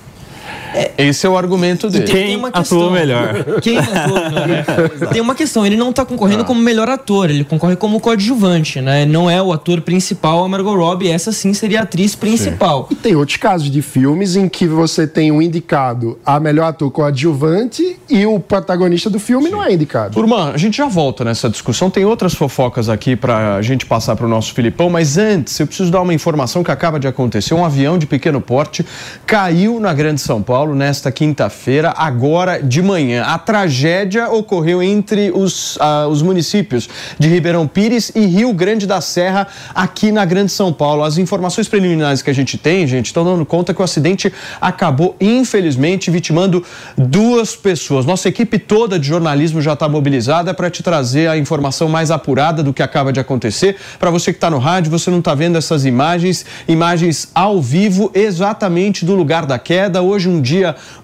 É, 0.73 0.91
Esse 0.97 1.25
é 1.25 1.29
o 1.29 1.37
argumento 1.37 1.89
dele. 1.89 2.05
Quem 2.05 2.41
atuou 2.53 2.91
melhor? 2.91 3.43
Quem 3.61 3.77
atuou 3.77 4.19
melhor? 4.29 5.09
Tem 5.11 5.21
uma 5.21 5.35
questão, 5.35 5.65
ele 5.65 5.75
não 5.75 5.89
está 5.89 6.05
concorrendo 6.05 6.43
ah. 6.43 6.45
como 6.45 6.61
melhor 6.61 6.89
ator, 6.89 7.29
ele 7.29 7.43
concorre 7.43 7.75
como 7.75 7.99
coadjuvante, 7.99 8.81
né? 8.81 9.05
Não 9.05 9.29
é 9.29 9.41
o 9.41 9.51
ator 9.51 9.81
principal, 9.81 10.43
a 10.43 10.49
Margot 10.49 10.75
Robbie, 10.75 11.09
essa 11.09 11.31
sim 11.31 11.53
seria 11.53 11.81
a 11.81 11.83
atriz 11.83 12.15
principal. 12.15 12.87
Sim. 12.87 12.93
E 12.93 12.95
tem 12.95 13.15
outros 13.15 13.37
casos 13.37 13.69
de 13.69 13.81
filmes 13.81 14.35
em 14.35 14.47
que 14.47 14.67
você 14.67 15.05
tem 15.05 15.31
um 15.31 15.41
indicado 15.41 16.17
a 16.25 16.39
melhor 16.39 16.67
ator 16.67 16.89
coadjuvante 16.91 17.97
e 18.09 18.25
o 18.25 18.39
protagonista 18.39 19.09
do 19.09 19.19
filme 19.19 19.45
sim. 19.45 19.51
não 19.51 19.63
é 19.63 19.73
indicado. 19.73 20.13
Turma, 20.13 20.51
a 20.51 20.57
gente 20.57 20.77
já 20.77 20.87
volta 20.87 21.25
nessa 21.25 21.49
discussão, 21.49 21.89
tem 21.89 22.05
outras 22.05 22.33
fofocas 22.33 22.89
aqui 22.89 23.15
para 23.15 23.55
a 23.55 23.61
gente 23.61 23.85
passar 23.85 24.15
para 24.15 24.25
o 24.25 24.29
nosso 24.29 24.53
Filipão, 24.53 24.89
mas 24.89 25.17
antes 25.17 25.59
eu 25.59 25.67
preciso 25.67 25.91
dar 25.91 26.01
uma 26.01 26.13
informação 26.13 26.63
que 26.63 26.71
acaba 26.71 26.99
de 26.99 27.07
acontecer. 27.07 27.53
Um 27.53 27.65
avião 27.65 27.97
de 27.97 28.05
pequeno 28.05 28.39
porte 28.39 28.85
caiu 29.25 29.79
na 29.79 29.93
Grande 29.93 30.21
São 30.21 30.41
Paulo 30.41 30.60
Paulo 30.61 30.75
nesta 30.75 31.11
quinta-feira, 31.11 31.91
agora 31.97 32.61
de 32.61 32.83
manhã. 32.83 33.23
A 33.23 33.39
tragédia 33.39 34.29
ocorreu 34.29 34.83
entre 34.83 35.31
os, 35.31 35.75
uh, 35.77 36.07
os 36.07 36.21
municípios 36.21 36.87
de 37.17 37.27
Ribeirão 37.27 37.65
Pires 37.65 38.11
e 38.13 38.27
Rio 38.27 38.53
Grande 38.53 38.85
da 38.85 39.01
Serra, 39.01 39.47
aqui 39.73 40.11
na 40.11 40.23
Grande 40.23 40.51
São 40.51 40.71
Paulo. 40.71 41.01
As 41.01 41.17
informações 41.17 41.67
preliminares 41.67 42.21
que 42.21 42.29
a 42.29 42.33
gente 42.33 42.59
tem, 42.59 42.85
gente, 42.85 43.07
estão 43.07 43.23
dando 43.23 43.43
conta 43.43 43.73
que 43.73 43.81
o 43.81 43.83
acidente 43.83 44.31
acabou, 44.61 45.15
infelizmente, 45.19 46.11
vitimando 46.11 46.63
duas 46.95 47.55
pessoas. 47.55 48.05
Nossa 48.05 48.29
equipe 48.29 48.59
toda 48.59 48.99
de 48.99 49.07
jornalismo 49.07 49.63
já 49.63 49.73
está 49.73 49.89
mobilizada 49.89 50.53
para 50.53 50.69
te 50.69 50.83
trazer 50.83 51.27
a 51.27 51.39
informação 51.39 51.89
mais 51.89 52.11
apurada 52.11 52.61
do 52.61 52.71
que 52.71 52.83
acaba 52.83 53.11
de 53.11 53.19
acontecer. 53.19 53.77
Para 53.97 54.11
você 54.11 54.31
que 54.31 54.37
está 54.37 54.51
no 54.51 54.59
rádio, 54.59 54.91
você 54.91 55.09
não 55.09 55.17
está 55.17 55.33
vendo 55.33 55.57
essas 55.57 55.85
imagens, 55.85 56.45
imagens 56.67 57.29
ao 57.33 57.59
vivo 57.59 58.11
exatamente 58.13 59.03
do 59.03 59.15
lugar 59.15 59.47
da 59.47 59.57
queda. 59.57 60.03
Hoje 60.03 60.29
um 60.29 60.39
dia 60.39 60.50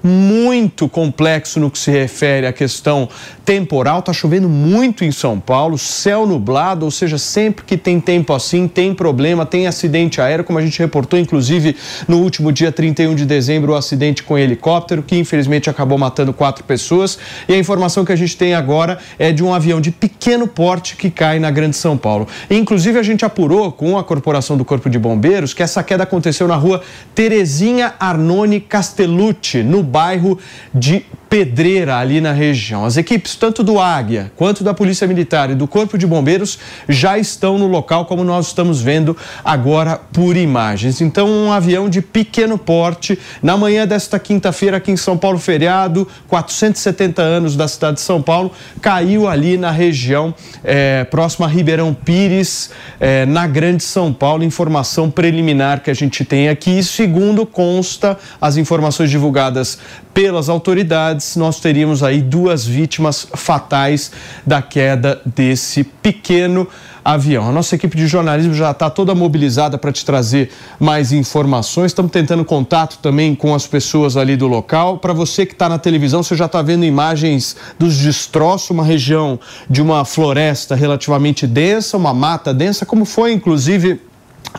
muito 0.03 0.89
complexo 0.89 1.59
no 1.59 1.71
que 1.71 1.77
se 1.77 1.91
refere 1.91 2.47
à 2.47 2.53
questão 2.53 3.09
temporal. 3.47 3.99
Está 3.99 4.11
chovendo 4.11 4.49
muito 4.49 5.05
em 5.05 5.11
São 5.11 5.39
Paulo, 5.39 5.77
céu 5.77 6.27
nublado, 6.27 6.83
ou 6.83 6.91
seja, 6.91 7.17
sempre 7.17 7.63
que 7.63 7.77
tem 7.77 7.97
tempo 7.97 8.33
assim, 8.33 8.67
tem 8.67 8.93
problema, 8.93 9.45
tem 9.45 9.67
acidente 9.67 10.19
aéreo, 10.19 10.43
como 10.43 10.59
a 10.59 10.61
gente 10.61 10.77
reportou, 10.79 11.17
inclusive 11.17 11.73
no 12.09 12.17
último 12.17 12.51
dia 12.51 12.73
31 12.73 13.15
de 13.15 13.25
dezembro, 13.25 13.71
o 13.71 13.75
acidente 13.77 14.21
com 14.21 14.37
helicóptero, 14.37 15.01
que 15.01 15.17
infelizmente 15.17 15.69
acabou 15.69 15.97
matando 15.97 16.33
quatro 16.33 16.65
pessoas. 16.65 17.17
E 17.47 17.53
a 17.53 17.57
informação 17.57 18.03
que 18.03 18.11
a 18.11 18.17
gente 18.17 18.35
tem 18.35 18.53
agora 18.53 18.97
é 19.17 19.31
de 19.31 19.41
um 19.41 19.53
avião 19.53 19.79
de 19.79 19.91
pequeno 19.91 20.45
porte 20.45 20.97
que 20.97 21.09
cai 21.09 21.39
na 21.39 21.49
Grande 21.49 21.77
São 21.77 21.97
Paulo. 21.97 22.27
Inclusive, 22.51 22.99
a 22.99 23.03
gente 23.03 23.23
apurou 23.23 23.71
com 23.71 23.97
a 23.97 24.03
Corporação 24.03 24.57
do 24.57 24.65
Corpo 24.65 24.89
de 24.89 24.99
Bombeiros 24.99 25.53
que 25.53 25.63
essa 25.63 25.81
queda 25.81 26.03
aconteceu 26.03 26.49
na 26.49 26.57
rua 26.57 26.81
Terezinha 27.15 27.93
Arnone 27.97 28.59
Castellucci, 28.59 29.63
no 29.63 29.81
bairro 29.81 30.37
de 30.73 31.05
Pedreira, 31.29 31.97
ali 31.97 32.21
na 32.21 32.31
região. 32.31 32.85
As 32.85 32.97
equipes, 32.97 33.35
tanto 33.35 33.63
do 33.63 33.79
Águia 33.79 34.31
quanto 34.35 34.63
da 34.63 34.73
Polícia 34.73 35.07
Militar 35.07 35.49
e 35.49 35.55
do 35.55 35.67
Corpo 35.67 35.97
de 35.97 36.07
Bombeiros, 36.07 36.57
já 36.87 37.17
estão 37.17 37.57
no 37.57 37.67
local, 37.67 38.05
como 38.05 38.23
nós 38.23 38.47
estamos 38.47 38.81
vendo 38.81 39.15
agora 39.43 39.99
por 40.13 40.37
imagens. 40.37 41.01
Então, 41.01 41.27
um 41.27 41.51
avião 41.51 41.89
de 41.89 42.01
pequeno 42.01 42.57
porte, 42.57 43.19
na 43.41 43.57
manhã 43.57 43.85
desta 43.85 44.17
quinta-feira, 44.17 44.77
aqui 44.77 44.91
em 44.91 44.97
São 44.97 45.17
Paulo, 45.17 45.37
feriado, 45.37 46.07
470 46.27 47.21
anos 47.21 47.55
da 47.55 47.67
cidade 47.67 47.95
de 47.95 48.01
São 48.01 48.21
Paulo, 48.21 48.51
caiu 48.81 49.27
ali 49.27 49.57
na 49.57 49.71
região 49.71 50.33
é, 50.63 51.03
próxima 51.05 51.45
a 51.45 51.49
Ribeirão 51.49 51.93
Pires, 51.93 52.71
é, 52.99 53.25
na 53.25 53.47
Grande 53.47 53.83
São 53.83 54.13
Paulo. 54.13 54.43
Informação 54.43 55.09
preliminar 55.09 55.81
que 55.81 55.89
a 55.89 55.93
gente 55.93 56.23
tem 56.23 56.49
aqui, 56.49 56.81
segundo 56.83 57.45
consta 57.45 58.17
as 58.39 58.57
informações 58.57 59.09
divulgadas 59.09 59.77
pelas 60.13 60.49
autoridades, 60.49 61.16
nós 61.35 61.59
teríamos 61.59 62.03
aí 62.03 62.21
duas 62.21 62.65
vítimas 62.65 63.27
fatais 63.35 64.11
da 64.45 64.61
queda 64.61 65.21
desse 65.25 65.83
pequeno 65.83 66.67
avião. 67.07 67.47
A 67.47 67.51
nossa 67.53 67.73
equipe 67.75 67.95
de 67.95 68.05
jornalismo 68.05 68.53
já 68.53 68.71
está 68.71 68.89
toda 68.89 69.15
mobilizada 69.15 69.77
para 69.77 69.93
te 69.93 70.03
trazer 70.03 70.51
mais 70.77 71.13
informações. 71.13 71.91
Estamos 71.91 72.11
tentando 72.11 72.43
contato 72.43 72.99
também 72.99 73.33
com 73.33 73.55
as 73.55 73.65
pessoas 73.65 74.17
ali 74.17 74.35
do 74.35 74.45
local. 74.45 74.97
Para 74.97 75.13
você 75.13 75.45
que 75.45 75.53
está 75.53 75.69
na 75.69 75.79
televisão, 75.79 76.21
você 76.21 76.35
já 76.35 76.47
está 76.47 76.61
vendo 76.61 76.83
imagens 76.83 77.55
dos 77.79 77.97
destroços, 77.97 78.71
uma 78.71 78.83
região 78.83 79.39
de 79.69 79.81
uma 79.81 80.03
floresta 80.03 80.75
relativamente 80.75 81.47
densa, 81.47 81.95
uma 81.95 82.13
mata 82.13 82.53
densa, 82.53 82.85
como 82.85 83.05
foi 83.05 83.31
inclusive 83.31 84.01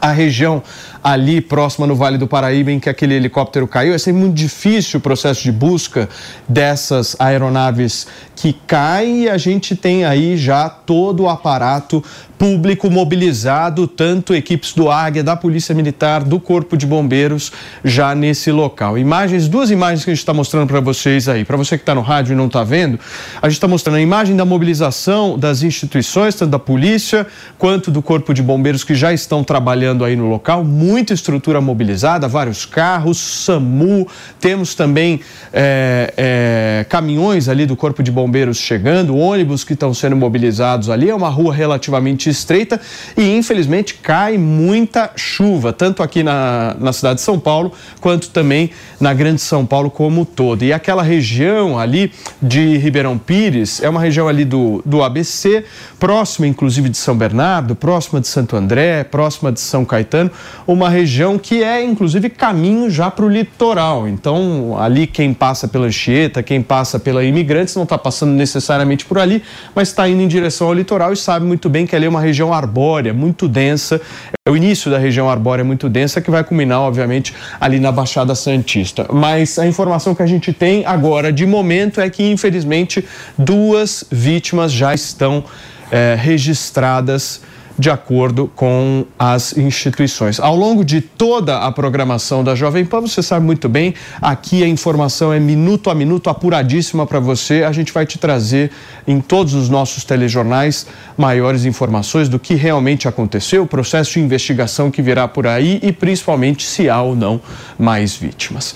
a 0.01 0.12
região 0.12 0.62
ali 1.02 1.40
próxima 1.40 1.86
no 1.86 1.94
Vale 1.94 2.19
do 2.19 2.27
Paraíba 2.27 2.70
em 2.70 2.81
que 2.81 2.89
aquele 2.89 3.15
helicóptero 3.15 3.66
caiu. 3.66 3.94
É 3.94 3.98
sempre 3.98 4.20
muito 4.20 4.35
difícil 4.35 4.98
o 4.98 5.01
processo 5.01 5.43
de 5.43 5.52
busca 5.52 6.09
dessas 6.48 7.16
aeronaves 7.19 8.06
que 8.36 8.52
caem 8.66 9.24
e 9.24 9.28
a 9.28 9.39
gente 9.39 9.74
tem 9.74 10.05
aí 10.05 10.36
já 10.36 10.69
todo 10.69 11.24
o 11.24 11.28
aparato 11.28 12.02
público 12.39 12.89
mobilizado, 12.89 13.89
tanto 13.89 14.32
equipes 14.32 14.73
do 14.73 14.89
Águia, 14.89 15.24
da 15.24 15.35
Polícia 15.35 15.74
Militar, 15.74 16.23
do 16.23 16.39
Corpo 16.39 16.77
de 16.77 16.86
Bombeiros 16.86 17.51
já 17.82 18.15
nesse 18.15 18.52
local. 18.52 18.97
Imagens, 18.97 19.48
duas 19.48 19.73
imagens 19.73 20.05
que 20.05 20.10
a 20.10 20.15
gente 20.15 20.20
está 20.20 20.32
mostrando 20.32 20.69
para 20.69 20.78
vocês 20.78 21.28
aí. 21.28 21.44
Para 21.44 21.56
você 21.56 21.77
que 21.77 21.82
está 21.82 21.97
no 21.97 22.01
rádio 22.01 22.35
e 22.35 22.36
não 22.36 22.47
está 22.47 22.62
vendo, 22.62 23.01
a 23.43 23.48
gente 23.48 23.56
está 23.56 23.66
mostrando 23.66 23.97
a 23.97 24.01
imagem 24.01 24.36
da 24.36 24.44
mobilização 24.44 25.36
das 25.36 25.65
instituições, 25.65 26.36
tanto 26.36 26.51
da 26.51 26.60
polícia 26.60 27.27
quanto 27.59 27.90
do 27.90 28.01
Corpo 28.01 28.32
de 28.32 28.40
Bombeiros 28.43 28.85
que 28.85 28.94
já 28.94 29.12
estão 29.12 29.43
trabalhando 29.43 29.77
aí 30.05 30.16
no 30.16 30.28
local. 30.28 30.64
Muita 30.64 31.14
estrutura 31.14 31.60
mobilizada, 31.60 32.26
vários 32.26 32.64
carros, 32.64 33.18
SAMU, 33.18 34.06
temos 34.40 34.74
também 34.74 35.20
é, 35.52 36.14
é, 36.16 36.86
caminhões 36.88 37.48
ali 37.48 37.66
do 37.66 37.76
Corpo 37.76 38.02
de 38.02 38.10
Bombeiros 38.10 38.59
chegando, 38.59 39.16
ônibus 39.16 39.64
que 39.64 39.74
estão 39.74 39.92
sendo 39.94 40.16
mobilizados 40.16 40.90
ali. 40.90 41.10
É 41.10 41.14
uma 41.14 41.28
rua 41.28 41.55
relativamente 41.55 42.28
estreita 42.28 42.80
e 43.16 43.36
infelizmente 43.36 43.94
cai 43.94 44.36
muita 44.38 45.12
chuva, 45.16 45.72
tanto 45.72 46.02
aqui 46.02 46.22
na, 46.22 46.76
na 46.78 46.92
cidade 46.92 47.16
de 47.16 47.22
São 47.22 47.38
Paulo 47.38 47.72
quanto 48.00 48.30
também 48.30 48.70
na 49.00 49.12
Grande 49.14 49.40
São 49.40 49.64
Paulo 49.64 49.90
como 49.90 50.24
todo. 50.24 50.64
E 50.64 50.72
aquela 50.72 51.02
região 51.02 51.78
ali 51.78 52.12
de 52.40 52.76
Ribeirão 52.78 53.18
Pires 53.18 53.82
é 53.82 53.88
uma 53.88 54.00
região 54.00 54.28
ali 54.28 54.44
do, 54.44 54.82
do 54.84 55.02
ABC, 55.02 55.64
próxima 55.98 56.46
inclusive 56.46 56.88
de 56.88 56.96
São 56.96 57.16
Bernardo, 57.16 57.74
próxima 57.74 58.20
de 58.20 58.28
Santo 58.28 58.56
André, 58.56 59.05
próxima 59.05 59.52
de 59.52 59.57
São 59.60 59.85
Caetano, 59.85 60.30
uma 60.66 60.89
região 60.89 61.39
que 61.39 61.62
é 61.62 61.82
inclusive 61.82 62.28
caminho 62.28 62.90
já 62.90 63.10
para 63.10 63.24
o 63.24 63.28
litoral. 63.28 64.09
Então, 64.09 64.76
ali 64.78 65.06
quem 65.06 65.32
passa 65.35 65.66
pela 65.66 65.86
Anchieta, 65.86 66.43
quem 66.43 66.62
passa 66.62 66.98
pela 66.98 67.24
Imigrantes, 67.24 67.74
não 67.74 67.85
está 67.85 67.98
passando 67.98 68.32
necessariamente 68.32 69.05
por 69.05 69.18
ali, 69.18 69.43
mas 69.74 69.89
está 69.89 70.09
indo 70.09 70.22
em 70.22 70.28
direção 70.28 70.68
ao 70.68 70.74
litoral 70.74 71.12
e 71.12 71.16
sabe 71.16 71.47
muito 71.47 71.68
bem 71.68 71.86
que 71.86 71.94
ali 71.94 72.06
é 72.06 72.09
uma 72.09 72.20
região 72.20 72.52
arbórea, 72.52 73.12
muito 73.12 73.48
densa. 73.48 74.01
É 74.47 74.51
o 74.51 74.56
início 74.56 74.90
da 74.90 74.98
região 74.98 75.28
arbórea 75.28 75.64
muito 75.64 75.89
densa 75.89 76.20
que 76.20 76.30
vai 76.30 76.43
culminar, 76.43 76.80
obviamente, 76.80 77.35
ali 77.60 77.78
na 77.78 77.93
Baixada 77.93 78.35
Santista. 78.35 79.06
Mas 79.12 79.59
a 79.59 79.66
informação 79.66 80.14
que 80.14 80.22
a 80.22 80.26
gente 80.26 80.52
tem 80.52 80.86
agora, 80.86 81.32
de 81.32 81.44
momento, 81.44 82.01
é 82.01 82.09
que, 82.09 82.22
infelizmente, 82.30 83.05
duas 83.36 84.05
vítimas 84.10 84.72
já 84.72 84.94
estão 84.94 85.44
é, 85.90 86.16
registradas 86.18 87.40
de 87.78 87.88
acordo 87.88 88.50
com 88.56 89.06
as 89.16 89.56
instituições. 89.56 90.40
Ao 90.40 90.56
longo 90.56 90.84
de 90.84 91.00
toda 91.00 91.59
a 91.59 91.70
programação 91.70 92.42
da 92.42 92.55
Jovem 92.55 92.84
Pan, 92.84 93.00
você 93.00 93.22
sabe 93.22 93.46
muito 93.46 93.68
bem, 93.68 93.94
aqui 94.20 94.64
a 94.64 94.68
informação 94.68 95.32
é 95.32 95.38
minuto 95.38 95.88
a 95.88 95.94
minuto, 95.94 96.28
apuradíssima 96.28 97.06
para 97.06 97.20
você. 97.20 97.62
A 97.62 97.70
gente 97.70 97.92
vai 97.92 98.05
te 98.05 98.18
trazer 98.18 98.72
em 99.06 99.20
todos 99.20 99.55
os 99.55 99.68
nossos 99.68 100.05
telejornais 100.05 100.86
maiores 101.16 101.64
informações 101.64 102.28
do 102.28 102.38
que 102.38 102.55
realmente 102.55 103.06
aconteceu, 103.06 103.62
o 103.62 103.66
processo 103.66 104.14
de 104.14 104.20
investigação 104.20 104.90
que 104.90 105.00
virá 105.00 105.28
por 105.28 105.46
aí 105.46 105.78
e 105.82 105.92
principalmente 105.92 106.66
se 106.66 106.88
há 106.88 107.00
ou 107.00 107.14
não 107.14 107.40
mais 107.78 108.16
vítimas. 108.16 108.74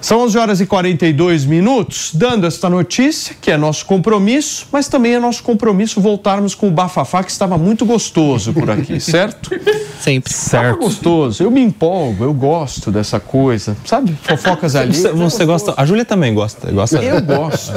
São 0.00 0.20
11 0.20 0.38
horas 0.38 0.60
e 0.60 0.66
42 0.66 1.44
minutos, 1.44 2.10
dando 2.14 2.46
esta 2.46 2.70
notícia, 2.70 3.34
que 3.40 3.50
é 3.50 3.56
nosso 3.56 3.84
compromisso, 3.86 4.68
mas 4.70 4.86
também 4.86 5.14
é 5.14 5.18
nosso 5.18 5.42
compromisso 5.42 6.00
voltarmos 6.00 6.54
com 6.54 6.68
o 6.68 6.70
bafafá 6.70 7.24
que 7.24 7.30
estava 7.30 7.58
muito 7.58 7.84
gostoso 7.84 8.43
por 8.52 8.70
aqui, 8.70 8.98
certo? 9.00 9.50
Sempre. 10.00 10.32
Certo. 10.32 10.78
gostoso. 10.80 11.42
Eu 11.42 11.50
me 11.50 11.60
empolgo, 11.62 12.24
eu 12.24 12.34
gosto 12.34 12.90
dessa 12.90 13.18
coisa. 13.18 13.76
Sabe? 13.84 14.16
Fofocas 14.22 14.76
ali. 14.76 14.94
Você, 14.94 15.10
você 15.12 15.44
gosta. 15.44 15.74
A 15.76 15.84
Júlia 15.86 16.04
também 16.04 16.34
gosta. 16.34 16.70
gosta 16.70 16.98
eu 17.02 17.20
gosto. 17.22 17.72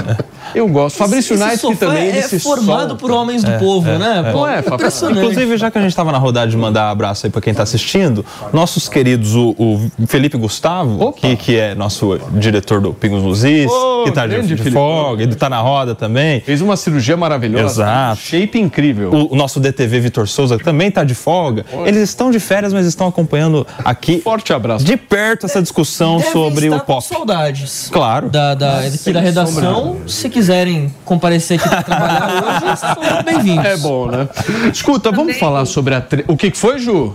Eu 0.55 0.67
gosto. 0.67 0.97
Fabrício 0.97 1.35
Knight, 1.37 1.51
que 1.55 1.57
sofá 1.59 1.85
também 1.87 2.07
ele 2.07 2.17
é 2.19 2.21
se 2.21 2.39
formado 2.39 2.89
solta. 2.89 2.95
por 2.95 3.11
homens 3.11 3.43
do 3.43 3.51
povo, 3.59 3.87
né? 3.97 4.29
Pô, 4.31 4.39
Não 4.39 4.47
é, 4.47 4.61
Fabrício? 4.61 4.73
impressionante. 4.75 5.19
Inclusive, 5.19 5.57
já 5.57 5.71
que 5.71 5.77
a 5.77 5.81
gente 5.81 5.91
estava 5.91 6.11
na 6.11 6.17
rodada 6.17 6.49
de 6.49 6.57
mandar 6.57 6.89
abraço 6.89 7.25
aí 7.25 7.31
para 7.31 7.41
quem 7.41 7.51
está 7.51 7.63
assistindo, 7.63 8.25
nossos 8.53 8.87
queridos, 8.89 9.35
o, 9.35 9.55
o 9.57 10.07
Felipe 10.07 10.37
Gustavo, 10.37 11.11
que, 11.13 11.35
que 11.35 11.55
é 11.57 11.75
nosso 11.75 12.19
diretor 12.33 12.81
do 12.81 12.93
Pingos 12.93 13.23
nos 13.23 13.43
Is, 13.43 13.69
Ô, 13.69 14.03
que 14.03 14.09
está 14.09 14.25
de, 14.25 14.41
de 14.41 14.57
Felipe. 14.57 14.77
ele 15.19 15.33
está 15.33 15.49
na 15.49 15.59
roda 15.59 15.93
também. 15.95 16.41
Fez 16.41 16.61
uma 16.61 16.75
cirurgia 16.77 17.17
maravilhosa. 17.17 17.83
Exato. 17.83 18.21
Shape 18.21 18.59
incrível. 18.59 19.11
O, 19.11 19.33
o 19.33 19.35
nosso 19.35 19.59
DTV 19.59 19.99
Vitor 19.99 20.27
Souza 20.27 20.56
também 20.59 20.87
está 20.89 21.03
de 21.03 21.13
folga. 21.15 21.65
Eles 21.85 22.01
estão 22.03 22.31
de 22.31 22.39
férias, 22.39 22.73
mas 22.73 22.85
estão 22.85 23.07
acompanhando 23.07 23.65
aqui 23.83 24.19
Forte 24.21 24.53
abraço. 24.53 24.83
de 24.85 24.95
perto 24.97 25.45
essa 25.45 25.61
discussão 25.61 26.17
Devem 26.17 26.31
sobre 26.33 26.65
estar 26.67 26.77
o 26.77 26.79
com 26.79 26.85
pop. 26.93 27.05
saudades. 27.05 27.89
Claro. 27.91 28.29
Da, 28.29 28.53
da, 28.55 28.79
aqui 28.79 29.11
da 29.11 29.19
redação, 29.21 29.73
sombra. 29.85 30.07
se 30.07 30.29
quiserem 30.29 30.93
comparecer 31.05 31.59
aqui 31.59 31.69
para 31.69 31.83
trabalhar 31.83 32.43
hoje, 32.63 32.77
são 32.77 33.23
bem-vindos. 33.23 33.65
É 33.65 33.77
bom, 33.77 34.07
né? 34.07 34.27
Escuta, 34.71 35.11
vamos 35.11 35.37
falar 35.37 35.65
sobre 35.65 35.95
a. 35.95 36.01
Tre... 36.01 36.23
O 36.27 36.35
que, 36.37 36.51
que 36.51 36.57
foi, 36.57 36.79
Ju? 36.79 37.13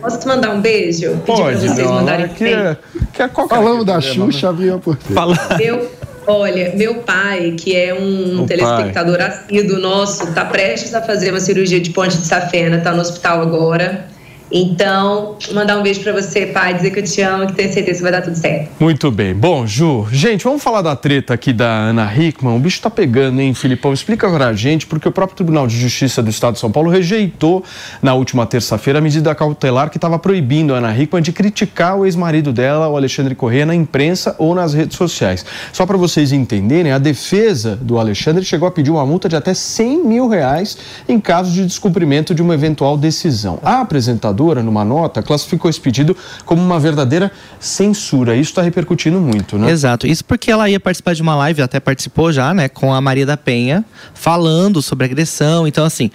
Posso 0.00 0.20
te 0.20 0.26
mandar 0.28 0.50
um 0.50 0.60
beijo? 0.60 1.16
Pode, 1.26 1.42
pra 1.42 1.74
vocês 1.74 1.90
mandarem 1.90 2.28
Que 2.28 2.44
bem? 2.44 2.54
é, 2.54 2.76
que 3.12 3.22
é 3.22 3.28
Falamos 3.28 3.84
da 3.84 3.94
programa, 3.98 4.30
Xuxa, 4.32 4.48
abriu 4.50 4.74
a 4.76 4.78
porteira. 4.78 5.14
Fala. 5.14 5.36
Meu, 5.58 5.90
olha, 6.26 6.72
meu 6.74 6.96
pai, 6.96 7.54
que 7.58 7.76
é 7.76 7.94
um 7.94 8.42
O 8.42 8.46
telespectador 8.46 9.20
assíduo 9.20 9.78
nosso, 9.78 10.32
tá 10.34 10.44
prestes 10.44 10.94
a 10.94 11.02
fazer 11.02 11.30
uma 11.30 11.40
cirurgia 11.40 11.80
de 11.80 11.90
ponte 11.90 12.16
de 12.18 12.26
safena, 12.26 12.78
tá 12.78 12.92
no 12.92 13.00
hospital 13.00 13.42
agora. 13.42 14.15
Então, 14.50 15.36
mandar 15.52 15.76
um 15.78 15.82
beijo 15.82 16.00
para 16.00 16.12
você, 16.12 16.46
pai, 16.46 16.74
dizer 16.74 16.92
que 16.92 17.00
eu 17.00 17.04
te 17.04 17.20
amo, 17.20 17.48
que 17.48 17.54
tenho 17.54 17.72
certeza 17.72 17.96
que 17.96 18.02
vai 18.02 18.12
dar 18.12 18.22
tudo 18.22 18.36
certo. 18.36 18.70
Muito 18.78 19.10
bem. 19.10 19.34
Bom, 19.34 19.66
Ju, 19.66 20.06
gente, 20.12 20.44
vamos 20.44 20.62
falar 20.62 20.82
da 20.82 20.94
treta 20.94 21.34
aqui 21.34 21.52
da 21.52 21.68
Ana 21.68 22.08
Hickman. 22.14 22.56
O 22.56 22.58
bicho 22.60 22.80
tá 22.80 22.88
pegando, 22.88 23.40
hein, 23.40 23.52
Filipão? 23.54 23.92
Explica 23.92 24.30
pra 24.30 24.52
gente, 24.52 24.86
porque 24.86 25.08
o 25.08 25.10
próprio 25.10 25.36
Tribunal 25.36 25.66
de 25.66 25.76
Justiça 25.76 26.22
do 26.22 26.30
Estado 26.30 26.54
de 26.54 26.60
São 26.60 26.70
Paulo 26.70 26.90
rejeitou 26.90 27.64
na 28.00 28.14
última 28.14 28.46
terça-feira 28.46 29.00
a 29.00 29.02
medida 29.02 29.34
cautelar 29.34 29.90
que 29.90 29.96
estava 29.96 30.18
proibindo 30.18 30.74
a 30.74 30.78
Ana 30.78 30.96
Hickman 30.96 31.22
de 31.22 31.32
criticar 31.32 31.98
o 31.98 32.06
ex-marido 32.06 32.52
dela, 32.52 32.88
o 32.88 32.96
Alexandre 32.96 33.34
Corrêa, 33.34 33.66
na 33.66 33.74
imprensa 33.74 34.36
ou 34.38 34.54
nas 34.54 34.74
redes 34.74 34.96
sociais. 34.96 35.44
Só 35.72 35.84
para 35.84 35.96
vocês 35.96 36.30
entenderem, 36.30 36.92
a 36.92 36.98
defesa 36.98 37.74
do 37.74 37.98
Alexandre 37.98 38.44
chegou 38.44 38.68
a 38.68 38.70
pedir 38.70 38.92
uma 38.92 39.04
multa 39.04 39.28
de 39.28 39.34
até 39.34 39.52
100 39.52 40.04
mil 40.04 40.28
reais 40.28 40.78
em 41.08 41.18
caso 41.18 41.50
de 41.50 41.66
descumprimento 41.66 42.32
de 42.32 42.42
uma 42.42 42.54
eventual 42.54 42.96
decisão. 42.96 43.58
A 43.62 43.80
apresentadora 43.80 44.35
numa 44.62 44.84
nota, 44.84 45.22
classificou 45.22 45.70
esse 45.70 45.80
pedido 45.80 46.16
como 46.44 46.62
uma 46.62 46.78
verdadeira 46.78 47.30
censura. 47.58 48.36
Isso 48.36 48.50
está 48.50 48.62
repercutindo 48.62 49.20
muito, 49.20 49.58
né? 49.58 49.70
Exato. 49.70 50.06
Isso 50.06 50.24
porque 50.24 50.50
ela 50.50 50.68
ia 50.68 50.78
participar 50.78 51.14
de 51.14 51.22
uma 51.22 51.34
live, 51.34 51.62
até 51.62 51.80
participou 51.80 52.32
já, 52.32 52.52
né, 52.52 52.68
com 52.68 52.92
a 52.92 53.00
Maria 53.00 53.26
da 53.26 53.36
Penha, 53.36 53.84
falando 54.14 54.82
sobre 54.82 55.06
agressão. 55.06 55.66
Então, 55.66 55.84
assim, 55.84 56.10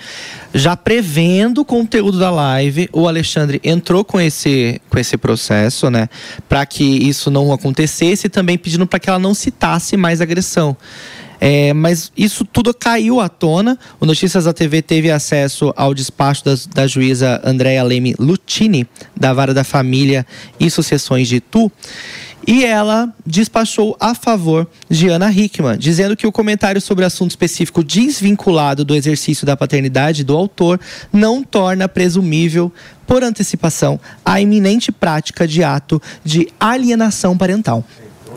já 0.53 0.75
prevendo 0.75 1.61
o 1.61 1.65
conteúdo 1.65 2.19
da 2.19 2.29
live, 2.29 2.89
o 2.93 3.07
Alexandre 3.07 3.59
entrou 3.63 4.03
com 4.03 4.19
esse, 4.19 4.81
com 4.89 4.99
esse 4.99 5.17
processo, 5.17 5.89
né, 5.89 6.09
para 6.47 6.65
que 6.65 6.83
isso 6.83 7.31
não 7.31 7.51
acontecesse 7.51 8.27
e 8.27 8.29
também 8.29 8.57
pedindo 8.57 8.85
para 8.85 8.99
que 8.99 9.09
ela 9.09 9.19
não 9.19 9.33
citasse 9.33 9.97
mais 9.97 10.21
agressão. 10.21 10.75
É, 11.43 11.73
mas 11.73 12.11
isso 12.15 12.45
tudo 12.45 12.71
caiu 12.71 13.19
à 13.19 13.27
tona. 13.27 13.77
O 13.99 14.05
Notícias 14.05 14.45
da 14.45 14.53
TV 14.53 14.83
teve 14.83 15.09
acesso 15.09 15.73
ao 15.75 15.91
despacho 15.91 16.45
das, 16.45 16.67
da 16.67 16.85
juíza 16.85 17.41
Andréa 17.43 17.81
Leme 17.81 18.13
Lutini, 18.19 18.87
da 19.17 19.33
Vara 19.33 19.51
da 19.51 19.63
Família 19.63 20.23
e 20.59 20.69
Sucessões 20.69 21.27
de 21.27 21.37
Itu. 21.37 21.71
E 22.47 22.63
ela 22.63 23.13
despachou 23.25 23.95
a 23.99 24.15
favor 24.15 24.67
de 24.89 25.09
Ana 25.09 25.31
Hickman, 25.31 25.77
dizendo 25.77 26.15
que 26.15 26.25
o 26.25 26.31
comentário 26.31 26.81
sobre 26.81 27.05
assunto 27.05 27.31
específico 27.31 27.83
desvinculado 27.83 28.83
do 28.83 28.95
exercício 28.95 29.45
da 29.45 29.57
paternidade 29.57 30.23
do 30.23 30.35
autor 30.35 30.79
não 31.13 31.43
torna 31.43 31.87
presumível, 31.87 32.71
por 33.05 33.23
antecipação, 33.23 33.99
a 34.23 34.39
iminente 34.39 34.91
prática 34.91 35.47
de 35.47 35.63
ato 35.63 36.01
de 36.23 36.47
alienação 36.59 37.37
parental. 37.37 37.85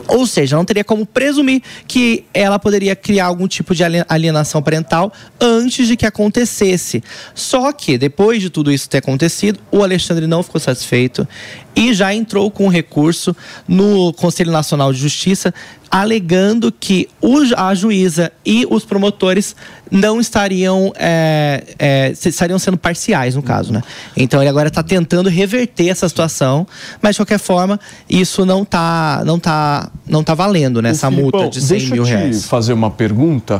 Ou 0.07 0.27
seja, 0.27 0.55
não 0.55 0.65
teria 0.65 0.83
como 0.83 1.05
presumir 1.05 1.61
que 1.87 2.25
ela 2.33 2.59
poderia 2.59 2.95
criar 2.95 3.25
algum 3.25 3.47
tipo 3.47 3.73
de 3.73 3.83
alienação 4.07 4.61
parental 4.61 5.11
antes 5.39 5.87
de 5.87 5.97
que 5.97 6.05
acontecesse. 6.05 7.03
Só 7.33 7.71
que, 7.71 7.97
depois 7.97 8.41
de 8.41 8.49
tudo 8.49 8.71
isso 8.71 8.89
ter 8.89 8.99
acontecido, 8.99 9.59
o 9.71 9.83
Alexandre 9.83 10.27
não 10.27 10.43
ficou 10.43 10.61
satisfeito 10.61 11.27
e 11.75 11.93
já 11.93 12.13
entrou 12.13 12.49
com 12.49 12.67
recurso 12.67 13.35
no 13.67 14.13
Conselho 14.13 14.51
Nacional 14.51 14.93
de 14.93 14.99
Justiça, 14.99 15.53
alegando 15.91 16.71
que 16.71 17.07
a 17.55 17.73
juíza 17.75 18.31
e 18.45 18.65
os 18.69 18.85
promotores 18.85 19.55
não 19.91 20.19
estariam, 20.19 20.91
é, 20.97 21.63
é, 21.77 22.11
estariam 22.11 22.57
sendo 22.57 22.77
parciais, 22.77 23.35
no 23.35 23.43
caso, 23.43 23.71
né? 23.71 23.81
Então 24.15 24.41
ele 24.41 24.49
agora 24.49 24.67
está 24.67 24.81
tentando 24.81 25.29
reverter 25.29 25.89
essa 25.89 26.07
situação, 26.07 26.65
mas 27.01 27.15
de 27.15 27.19
qualquer 27.19 27.39
forma, 27.39 27.79
isso 28.09 28.45
não 28.45 28.63
está 28.63 29.23
não 29.25 29.39
tá, 29.39 29.91
não 30.07 30.23
tá 30.23 30.33
valendo, 30.33 30.81
né? 30.81 30.89
Essa 30.89 31.11
multa 31.11 31.49
de 31.49 31.61
100 31.61 31.89
mil 31.89 32.03
reais. 32.03 32.23
Deixa 32.23 32.39
eu 32.39 32.41
te 32.41 32.47
fazer 32.47 32.73
uma 32.73 32.89
pergunta. 32.89 33.59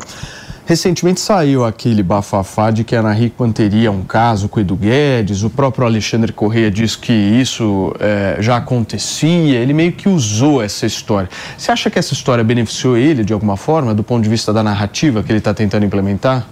Recentemente 0.67 1.21
saiu 1.21 1.63
aquele 1.63 2.01
bafafá 2.01 2.71
de 2.71 2.83
que 2.83 2.95
a 2.95 3.19
Hickman 3.19 3.51
teria 3.51 3.91
um 3.91 4.01
caso 4.01 4.49
com 4.49 4.59
o 4.59 4.61
Edu 4.61 4.75
Guedes, 4.75 5.43
o 5.43 5.49
próprio 5.49 5.85
Alexandre 5.85 6.33
Corrêa 6.33 6.71
diz 6.71 6.95
que 6.95 7.13
isso 7.13 7.93
é, 7.99 8.37
já 8.39 8.57
acontecia, 8.57 9.59
ele 9.59 9.73
meio 9.73 9.91
que 9.91 10.09
usou 10.09 10.63
essa 10.63 10.87
história. 10.87 11.29
Você 11.55 11.71
acha 11.71 11.87
que 11.91 11.99
essa 11.99 12.13
história 12.13 12.43
beneficiou 12.43 12.97
ele 12.97 13.23
de 13.23 13.31
alguma 13.31 13.55
forma, 13.55 13.93
do 13.93 14.03
ponto 14.03 14.23
de 14.23 14.29
vista 14.29 14.51
da 14.51 14.63
narrativa 14.63 15.21
que 15.21 15.31
ele 15.31 15.37
está 15.37 15.53
tentando 15.53 15.85
implementar? 15.85 16.47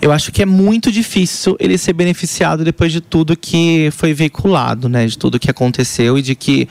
Eu 0.00 0.12
acho 0.12 0.30
que 0.30 0.42
é 0.42 0.46
muito 0.46 0.92
difícil 0.92 1.56
ele 1.58 1.78
ser 1.78 1.92
beneficiado 1.92 2.64
depois 2.64 2.92
de 2.92 3.00
tudo 3.00 3.36
que 3.36 3.90
foi 3.92 4.12
veiculado, 4.12 4.88
né? 4.88 5.06
De 5.06 5.16
tudo 5.16 5.38
que 5.38 5.50
aconteceu 5.50 6.18
e 6.18 6.22
de 6.22 6.34
que 6.34 6.68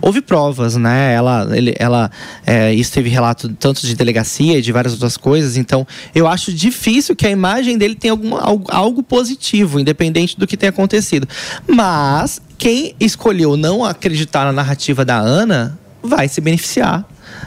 houve 0.00 0.20
provas, 0.20 0.76
né? 0.76 1.12
Ela, 1.12 1.48
ele, 1.56 1.74
ela, 1.78 2.10
é, 2.46 2.72
isso 2.72 2.92
teve 2.92 3.08
relato 3.08 3.48
tanto 3.50 3.86
de 3.86 3.94
delegacia 3.94 4.58
e 4.58 4.62
de 4.62 4.70
várias 4.70 4.92
outras 4.92 5.16
coisas. 5.16 5.56
Então, 5.56 5.86
eu 6.14 6.28
acho 6.28 6.52
difícil 6.52 7.16
que 7.16 7.26
a 7.26 7.30
imagem 7.30 7.76
dele 7.76 7.94
tenha 7.94 8.12
alguma, 8.12 8.40
algo, 8.40 8.66
algo 8.70 9.02
positivo, 9.02 9.80
independente 9.80 10.38
do 10.38 10.46
que 10.46 10.56
tenha 10.56 10.70
acontecido. 10.70 11.28
Mas 11.66 12.40
quem 12.56 12.94
escolheu 13.00 13.56
não 13.56 13.84
acreditar 13.84 14.44
na 14.44 14.52
narrativa 14.52 15.04
da 15.04 15.18
Ana 15.18 15.78
vai 16.02 16.28
se 16.28 16.40
beneficiar 16.40 17.04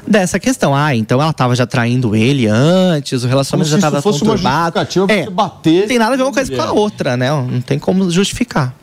dessa 0.07 0.39
questão. 0.39 0.75
Ah, 0.75 0.95
então 0.95 1.21
ela 1.21 1.31
estava 1.31 1.55
já 1.55 1.65
traindo 1.65 2.15
ele 2.15 2.47
antes, 2.47 3.23
o 3.23 3.27
relacionamento 3.27 3.69
já 3.69 3.77
estava 3.77 4.01
conturbado. 4.01 4.79
É, 5.09 5.29
bater 5.29 5.81
não 5.81 5.87
tem 5.87 5.99
nada 5.99 6.13
a 6.13 6.17
ver 6.17 6.23
uma 6.23 6.33
coisa 6.33 6.55
com 6.55 6.61
a 6.61 6.71
outra, 6.71 7.17
né? 7.17 7.29
Não 7.29 7.61
tem 7.61 7.79
como 7.79 8.09
justificar. 8.09 8.73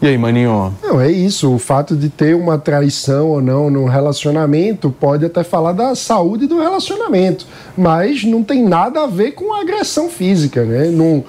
E 0.00 0.06
aí, 0.06 0.16
maninho? 0.16 0.72
Não, 0.80 1.00
é 1.00 1.10
isso. 1.10 1.52
O 1.52 1.58
fato 1.58 1.96
de 1.96 2.08
ter 2.08 2.36
uma 2.36 2.56
traição 2.56 3.30
ou 3.30 3.42
não 3.42 3.68
no 3.68 3.86
relacionamento 3.86 4.90
pode 4.90 5.24
até 5.24 5.42
falar 5.42 5.72
da 5.72 5.96
saúde 5.96 6.46
do 6.46 6.60
relacionamento, 6.60 7.44
mas 7.76 8.22
não 8.22 8.44
tem 8.44 8.62
nada 8.62 9.02
a 9.02 9.06
ver 9.08 9.32
com 9.32 9.52
agressão 9.52 10.08
física, 10.08 10.64
né? 10.64 10.88
Não, 10.88 11.24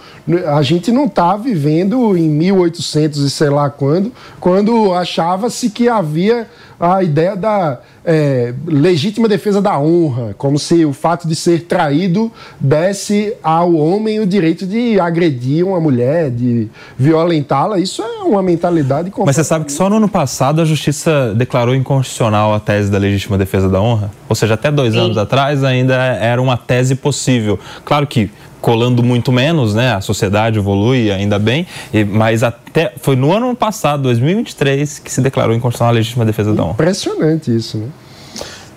a 0.55 0.61
gente 0.61 0.91
não 0.91 1.05
está 1.05 1.35
vivendo 1.35 2.15
em 2.15 2.29
1800 2.29 3.23
e 3.23 3.29
sei 3.31 3.49
lá 3.49 3.71
quando, 3.71 4.13
quando 4.39 4.93
achava-se 4.93 5.71
que 5.71 5.89
havia 5.89 6.47
a 6.79 7.03
ideia 7.03 7.35
da 7.35 7.79
é, 8.05 8.53
legítima 8.65 9.27
defesa 9.27 9.61
da 9.61 9.77
honra, 9.77 10.33
como 10.37 10.57
se 10.57 10.85
o 10.85 10.93
fato 10.93 11.27
de 11.27 11.35
ser 11.35 11.65
traído 11.65 12.31
desse 12.59 13.33
ao 13.43 13.75
homem 13.75 14.19
o 14.19 14.25
direito 14.25 14.65
de 14.65 14.99
agredir 14.99 15.65
uma 15.67 15.79
mulher, 15.79 16.31
de 16.31 16.69
violentá-la. 16.97 17.79
Isso 17.79 18.01
é 18.01 18.23
uma 18.23 18.41
mentalidade. 18.41 19.11
Mas 19.25 19.35
você 19.35 19.43
sabe 19.43 19.65
que 19.65 19.73
só 19.73 19.89
no 19.89 19.97
ano 19.97 20.07
passado 20.07 20.61
a 20.61 20.65
justiça 20.65 21.33
declarou 21.35 21.75
inconstitucional 21.75 22.53
a 22.53 22.59
tese 22.59 22.89
da 22.89 22.97
legítima 22.97 23.37
defesa 23.37 23.67
da 23.67 23.81
honra? 23.81 24.09
Ou 24.29 24.35
seja, 24.35 24.53
até 24.53 24.71
dois 24.71 24.93
Sim. 24.93 25.01
anos 25.01 25.17
atrás 25.17 25.63
ainda 25.63 25.95
era 25.95 26.41
uma 26.41 26.55
tese 26.55 26.95
possível. 26.95 27.59
Claro 27.83 28.07
que 28.07 28.29
colando 28.61 29.03
muito 29.03 29.31
menos, 29.31 29.73
né? 29.73 29.93
A 29.93 30.01
sociedade 30.01 30.59
evolui, 30.59 31.11
ainda 31.11 31.39
bem, 31.39 31.65
e, 31.93 32.03
mas 32.03 32.43
até 32.43 32.93
foi 33.01 33.15
no 33.15 33.31
ano 33.31 33.55
passado, 33.55 34.03
2023, 34.03 34.99
que 34.99 35.11
se 35.11 35.21
declarou 35.21 35.55
inconstitucional 35.55 35.93
a 35.93 35.95
legítima 35.95 36.25
defesa 36.25 36.53
da 36.53 36.63
honra. 36.63 36.73
Impressionante 36.73 37.55
isso, 37.55 37.77
né? 37.77 37.87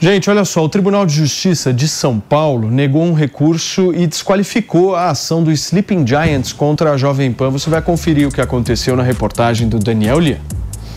Gente, 0.02 0.28
olha 0.28 0.44
só, 0.44 0.64
o 0.64 0.68
Tribunal 0.68 1.06
de 1.06 1.14
Justiça 1.14 1.72
de 1.72 1.86
São 1.86 2.18
Paulo 2.18 2.68
negou 2.68 3.04
um 3.04 3.12
recurso 3.12 3.94
e 3.94 4.04
desqualificou 4.04 4.96
a 4.96 5.10
ação 5.10 5.44
do 5.44 5.52
Sleeping 5.52 6.04
Giants 6.04 6.52
contra 6.52 6.90
a 6.90 6.96
Jovem 6.96 7.32
Pan. 7.32 7.50
Você 7.50 7.70
vai 7.70 7.80
conferir 7.80 8.26
o 8.26 8.32
que 8.32 8.40
aconteceu 8.40 8.96
na 8.96 9.04
reportagem 9.04 9.68
do 9.68 9.78
Daniel 9.78 10.18
Lia. 10.18 10.40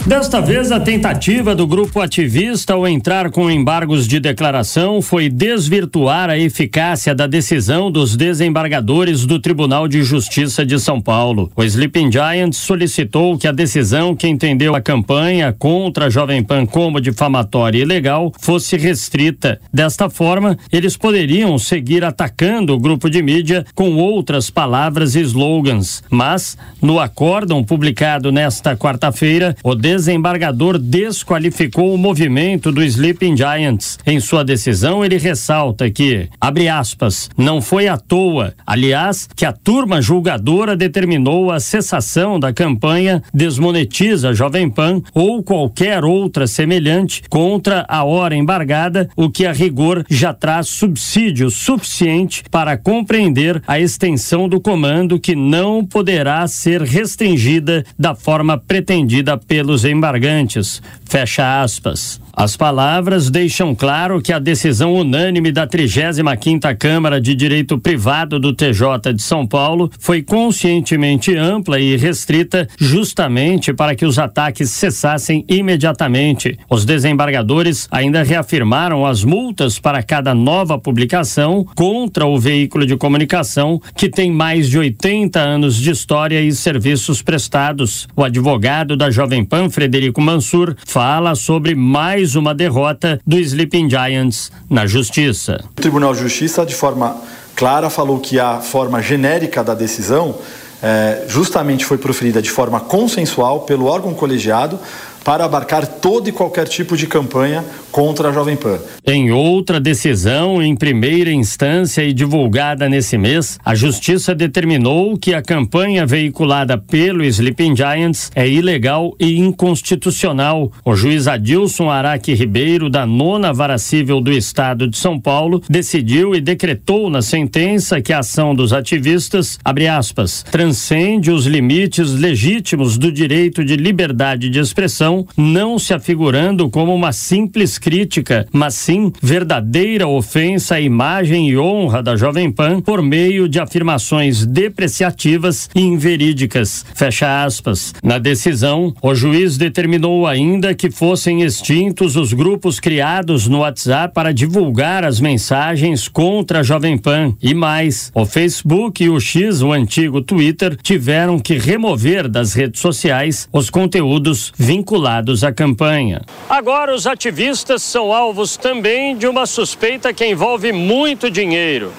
Desta 0.06 0.40
vez, 0.40 0.72
a 0.72 0.80
tentativa 0.80 1.56
do 1.56 1.65
grupo 1.65 1.99
ativista 1.99 2.76
ao 2.76 2.88
entrar 2.88 3.32
com 3.32 3.49
embargos 3.49 4.07
de 4.07 4.19
declaração 4.19 5.02
foi 5.02 5.30
desvirtuar 5.30 6.30
a 6.30 6.38
eficácia 6.38 7.15
da 7.15 7.26
decisão 7.26 7.90
dos 7.90 8.15
desembargadores 8.15 9.26
do 9.26 9.40
Tribunal 9.40 9.88
de 9.88 10.03
Justiça 10.03 10.64
de 10.64 10.80
São 10.80 11.02
Paulo. 11.02 11.52
O 11.56 11.64
Sleeping 11.64 12.11
Giants 12.11 12.60
solicitou 12.60 13.36
que 13.36 13.48
a 13.48 13.52
decisão 13.52 14.15
que 14.15 14.27
entendeu 14.27 14.76
a 14.76 14.82
campanha 14.82 15.52
contra 15.52 16.06
a 16.06 16.10
Jovem 16.11 16.44
Pan 16.44 16.68
como 16.68 17.02
difamatória 17.02 17.80
e 17.80 17.82
ilegal 17.82 18.32
fosse 18.40 18.77
restrita. 18.77 19.60
Desta 19.73 20.07
forma, 20.07 20.56
eles 20.72 20.95
poderiam 20.95 21.57
seguir 21.57 22.06
atacando 22.06 22.76
o 22.76 22.80
grupo 22.80 23.10
de 23.10 23.23
mídia 23.23 23.65
com 23.73 23.95
outras 23.95 24.52
palavras 24.52 25.15
e 25.15 25.22
slogans. 25.22 26.03
Mas, 26.11 26.56
no 26.80 26.99
acórdão 26.99 27.64
publicado 27.64 28.32
nesta 28.32 28.77
quarta-feira, 28.77 29.56
o 29.64 29.73
desembargador 29.95 30.77
desqualificou 30.77 31.93
o 31.93 31.97
movimento 31.97 32.69
do 32.69 32.84
Sleeping 32.84 33.38
Giants. 33.38 33.97
Em 34.05 34.19
sua 34.19 34.43
decisão, 34.43 35.05
ele 35.05 35.17
ressalta 35.17 35.89
que, 35.89 36.27
abre 36.39 36.67
aspas, 36.67 37.30
não 37.38 37.61
foi 37.61 37.88
à 37.88 37.97
toa, 37.97 38.53
aliás, 38.67 39.30
que 39.34 39.45
a 39.45 39.53
turma 39.53 40.01
julgadora 40.01 40.76
determinou 40.76 41.49
a 41.49 41.61
cessação 41.61 42.38
da 42.38 42.51
campanha 42.51 43.23
Desmonetiza 43.34 44.34
Jovem 44.34 44.69
Pan 44.69 45.01
ou 45.13 45.41
qualquer 45.41 46.03
outra 46.03 46.45
semelhante 46.45 47.23
contra 47.30 47.85
a 47.88 48.03
hora 48.03 48.35
embargada, 48.35 49.09
o 49.15 49.30
que 49.30 49.45
a 49.45 49.53
rigor 49.53 50.03
já 50.09 50.34
traz 50.34 50.67
subsídio 50.67 51.49
suficiente 51.49 52.43
para 52.51 52.77
compreender 52.77 53.63
a 53.65 53.80
extensão 53.80 54.49
do 54.49 54.59
comando 54.59 55.19
que 55.19 55.38
não 55.38 55.85
poderá 55.85 56.45
ser 56.47 56.81
restringida 56.81 57.85
da 57.97 58.13
forma 58.13 58.57
pretendida 58.57 59.38
pelos 59.38 59.85
embargantes. 59.86 60.82
Fecha 61.06 61.62
aspas. 61.62 62.20
As 62.38 62.57
palavras 62.57 63.30
deixam 63.30 63.74
claro 63.74 64.22
que 64.22 64.34
a 64.34 64.40
decisão 64.40 64.94
unânime 64.94 65.53
da 65.53 65.66
35ª 65.66 66.76
Câmara 66.78 67.22
de 67.22 67.34
Direito 67.34 67.78
Privado 67.78 68.38
do 68.38 68.53
TJ 68.53 69.14
de 69.14 69.24
São 69.24 69.48
Paulo 69.48 69.90
foi 69.98 70.22
conscientemente 70.22 71.34
ampla 71.34 71.80
e 71.80 71.95
restrita 71.95 72.68
justamente 72.78 73.74
para 73.74 73.95
que 73.95 74.03
os 74.03 74.20
ataques 74.20 74.70
cessassem 74.72 75.45
imediatamente. 75.48 76.60
Os 76.70 76.84
desembargadores 76.84 77.88
ainda 77.90 78.22
reafirmaram 78.22 79.06
as 79.06 79.24
multas 79.24 79.80
para 79.80 80.03
cada 80.03 80.36
nova 80.36 80.78
publicação 80.78 81.66
contra 81.74 82.26
o 82.26 82.38
veículo 82.38 82.86
de 82.86 82.98
comunicação 82.98 83.82
que 83.95 84.10
tem 84.10 84.30
mais 84.30 84.70
de 84.70 84.78
80 84.78 85.40
anos 85.40 85.78
de 85.78 85.90
história 85.90 86.41
e 86.41 86.52
serviços 86.52 87.22
prestados. 87.22 88.10
O 88.14 88.26
advogado 88.26 88.98
da 88.98 89.10
Jovem 89.10 89.45
Pan, 89.45 89.70
Frederico 89.70 90.20
Mansur, 90.20 90.76
fala 90.86 91.34
sobre 91.34 91.74
mais 91.76 92.24
uma 92.34 92.56
derrota 92.56 93.19
do 93.27 93.38
Sleeping 93.38 93.89
Giants 93.89 94.52
na 94.68 94.88
justiça. 94.88 95.64
O 95.77 95.81
Tribunal 95.81 96.14
de 96.14 96.22
Justiça, 96.22 96.65
de 96.65 96.73
forma 96.73 97.15
clara, 97.56 97.89
falou 97.89 98.19
que 98.19 98.39
a 98.39 98.61
forma 98.61 99.02
genérica 99.02 99.64
da 99.64 99.76
decisão 99.76 100.35
eh, 100.81 101.23
justamente 101.27 101.85
foi 101.85 101.97
proferida 101.97 102.41
de 102.41 102.49
forma 102.49 102.80
consensual 102.80 103.61
pelo 103.61 103.85
órgão 103.85 104.14
colegiado 104.14 104.80
para 105.26 105.43
abarcar 105.43 105.88
todo 105.88 106.30
e 106.30 106.31
qualquer 106.31 106.68
tipo 106.68 106.95
de 106.95 107.07
campanha 107.07 107.65
contra 107.91 108.30
a 108.30 108.31
Jovem 108.31 108.56
Pan. 108.56 108.77
Em 109.03 109.31
outra 109.31 109.80
decisão, 109.80 110.61
em 110.61 110.76
primeira 110.76 111.31
instância 111.31 112.03
e 112.03 112.14
divulgada 112.14 112.88
nesse 112.88 113.18
mês, 113.18 113.57
a 113.65 113.73
Justiça 113.73 114.35
determinou 114.35 115.18
que 115.18 115.34
a 115.34 115.41
campanha 115.41 116.06
veiculada 116.06 116.77
pelo 116.77 117.23
Sleeping 117.23 117.76
Giants 117.76 118.31
é 118.35 118.47
ilegal 118.47 119.15
e 119.19 119.39
inconstitucional. 119.39 120.72
O 120.85 120.95
juiz 120.95 121.27
Adilson 121.27 121.89
Araque 121.89 122.35
Ribeiro, 122.35 122.88
da 122.88 123.07
nona 123.07 123.52
vara 123.52 123.80
civil 123.80 124.22
do 124.22 124.31
Estado 124.31 124.88
de 124.88 124.97
São 124.97 125.19
Paulo, 125.19 125.64
decidiu 125.68 126.35
e 126.35 126.41
decretou 126.41 127.10
na 127.10 127.23
sentença 127.23 127.99
que 127.99 128.14
a 128.14 128.19
ação 128.19 128.53
dos 128.53 128.72
ativistas, 128.73 129.57
abre 129.65 129.88
aspas, 129.88 130.45
transcende 130.52 131.31
os 131.31 131.47
limites 131.47 132.11
legítimos 132.11 132.95
do 132.97 133.11
direito 133.11 133.65
de 133.65 133.76
liberdade 133.76 134.49
de 134.49 134.60
expressão 134.60 135.15
não 135.38 135.78
se 135.78 135.94
afigurando 135.94 136.70
como 136.70 136.94
uma 136.94 137.14
simples 137.14 137.78
crítica, 137.78 138.48
mas 138.52 138.74
sim 138.74 139.12
verdadeira 139.22 140.08
ofensa 140.08 140.76
à 140.76 140.82
imagem 140.82 141.50
e 141.50 141.58
honra 141.58 142.02
da 142.02 142.16
Jovem 142.16 142.52
Pan 142.52 142.82
por 142.82 143.02
meio 143.02 143.48
de 143.48 143.60
afirmações 143.60 144.46
depreciativas 144.46 145.70
e 145.76 145.82
inverídicas. 145.82 146.86
Fecha 146.96 147.44
aspas. 147.44 147.94
Na 148.04 148.18
decisão, 148.18 148.94
o 149.02 149.14
juiz 149.14 149.58
determinou 149.58 150.26
ainda 150.26 150.74
que 150.74 150.90
fossem 150.90 151.44
extintos 151.44 152.16
os 152.16 152.34
grupos 152.34 152.80
criados 152.80 153.48
no 153.48 153.60
WhatsApp 153.60 154.14
para 154.14 154.34
divulgar 154.34 155.04
as 155.04 155.20
mensagens 155.20 156.08
contra 156.08 156.60
a 156.60 156.64
Jovem 156.64 156.98
Pan. 156.98 157.34
E 157.42 157.54
mais, 157.54 158.12
o 158.14 158.26
Facebook 158.26 159.04
e 159.04 159.10
o 159.10 159.20
X, 159.20 159.62
o 159.62 159.72
antigo 159.72 160.22
Twitter, 160.22 160.78
tiveram 160.82 161.38
que 161.40 161.58
remover 161.58 162.28
das 162.28 162.54
redes 162.54 162.82
sociais 162.82 163.48
os 163.54 163.70
conteúdos 163.70 164.52
vinculados 164.58 165.05
vinculados 165.06 165.44
à 165.44 165.52
campanha. 165.52 166.22
Agora, 166.49 166.94
os 166.94 167.06
ativistas 167.06 167.84
são 167.84 168.11
alvos 168.11 168.57
também 168.57 169.15
de 169.15 169.27
uma 169.27 169.45
suspeita 169.45 170.11
que 170.11 170.26
envolve 170.26 170.72
muito 170.72 171.30
dinheiro. 171.30 171.94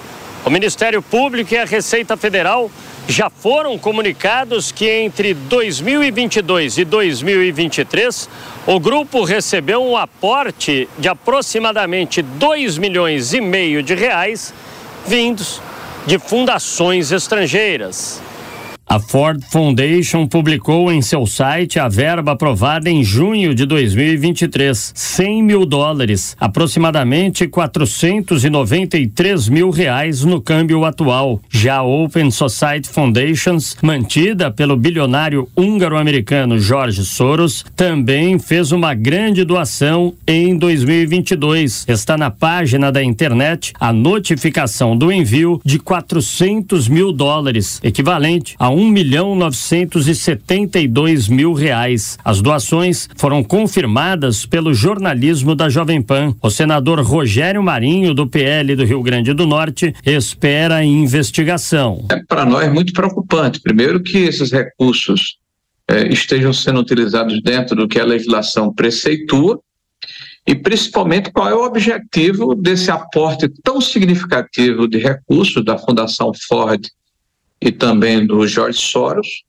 O 0.45 0.49
Ministério 0.49 1.01
Público 1.01 1.53
e 1.53 1.57
a 1.57 1.65
Receita 1.65 2.17
Federal 2.17 2.69
já 3.07 3.29
foram 3.29 3.77
comunicados 3.77 4.71
que 4.71 4.89
entre 4.89 5.33
2022 5.33 6.79
e 6.79 6.85
2023 6.85 8.29
o 8.65 8.79
grupo 8.79 9.23
recebeu 9.23 9.81
um 9.81 9.95
aporte 9.95 10.89
de 10.99 11.07
aproximadamente 11.07 12.21
2 12.21 12.77
milhões 12.77 13.33
e 13.33 13.39
meio 13.39 13.81
de 13.81 13.95
reais 13.95 14.53
vindos 15.05 15.61
de 16.05 16.19
fundações 16.19 17.13
estrangeiras. 17.13 18.21
A 18.89 18.99
Ford 18.99 19.43
Foundation 19.51 20.25
publicou 20.25 20.89
em 20.89 21.01
seu 21.01 21.25
site 21.25 21.77
a 21.77 21.89
verba 21.89 22.31
aprovada 22.31 22.89
em 22.89 23.03
junho 23.03 23.53
de 23.53 23.65
2023, 23.65 24.93
100 24.95 25.43
mil 25.43 25.65
dólares, 25.65 26.37
aproximadamente 26.39 27.49
493 27.49 29.49
mil 29.49 29.71
reais 29.71 30.23
no 30.23 30.39
câmbio 30.39 30.85
atual. 30.85 31.41
Já 31.49 31.79
a 31.79 31.83
Open 31.83 32.31
Society 32.31 32.87
Foundations, 32.87 33.75
mantida 33.81 34.49
pelo 34.49 34.77
bilionário 34.77 35.49
húngaro-americano 35.53 36.57
Jorge 36.57 37.03
Soros, 37.03 37.65
também 37.75 38.39
fez 38.39 38.71
uma 38.71 38.93
grande 38.93 39.43
doação 39.43 40.13
em 40.25 40.57
2022. 40.57 41.83
Está 41.89 42.17
na 42.17 42.31
página 42.31 42.89
da 42.89 43.03
internet 43.03 43.73
a 43.81 43.91
notificação 43.91 44.95
do 44.95 45.11
envio 45.11 45.59
de 45.65 45.77
400 45.77 46.87
mil 46.87 47.11
dólares, 47.11 47.81
equivalente 47.83 48.55
a 48.57 48.76
um 48.77 48.87
milhão 48.87 49.35
novecentos 49.35 50.07
e 50.07 50.13
setenta 50.13 50.77
e 50.77 50.87
dois 50.87 51.27
mil 51.27 51.51
reais. 51.51 52.15
As 52.23 52.43
doações 52.43 53.09
foram 53.15 53.43
confirmadas 53.43 54.45
pelo 54.45 54.71
jornalismo 54.71 55.55
da 55.55 55.67
Jovem 55.67 55.99
Pan. 55.99 56.35
O 56.43 56.51
senador 56.51 56.99
Rogério 57.01 57.63
Marinho, 57.63 58.13
do 58.13 58.27
PL 58.27 58.75
do 58.75 58.85
Rio 58.85 59.01
Grande 59.01 59.33
do 59.33 59.47
Norte, 59.47 59.95
espera 60.05 60.83
investigação. 60.83 62.05
É 62.11 62.21
para 62.27 62.45
nós 62.45 62.71
muito 62.71 62.93
preocupante. 62.93 63.59
Primeiro 63.59 63.99
que 63.99 64.19
esses 64.19 64.51
recursos 64.51 65.37
eh, 65.89 66.09
estejam 66.09 66.53
sendo 66.53 66.79
utilizados 66.79 67.41
dentro 67.41 67.75
do 67.75 67.87
que 67.87 67.99
a 67.99 68.05
legislação 68.05 68.71
preceitua 68.71 69.59
e 70.45 70.53
principalmente 70.53 71.31
qual 71.31 71.49
é 71.49 71.55
o 71.55 71.65
objetivo 71.65 72.53
desse 72.53 72.91
aporte 72.91 73.49
tão 73.63 73.81
significativo 73.81 74.87
de 74.87 74.99
recursos 74.99 75.65
da 75.65 75.79
Fundação 75.79 76.31
Ford 76.47 76.87
e 77.61 77.71
também 77.71 78.25
do 78.25 78.47
George 78.47 78.79
Soros, 78.79 79.43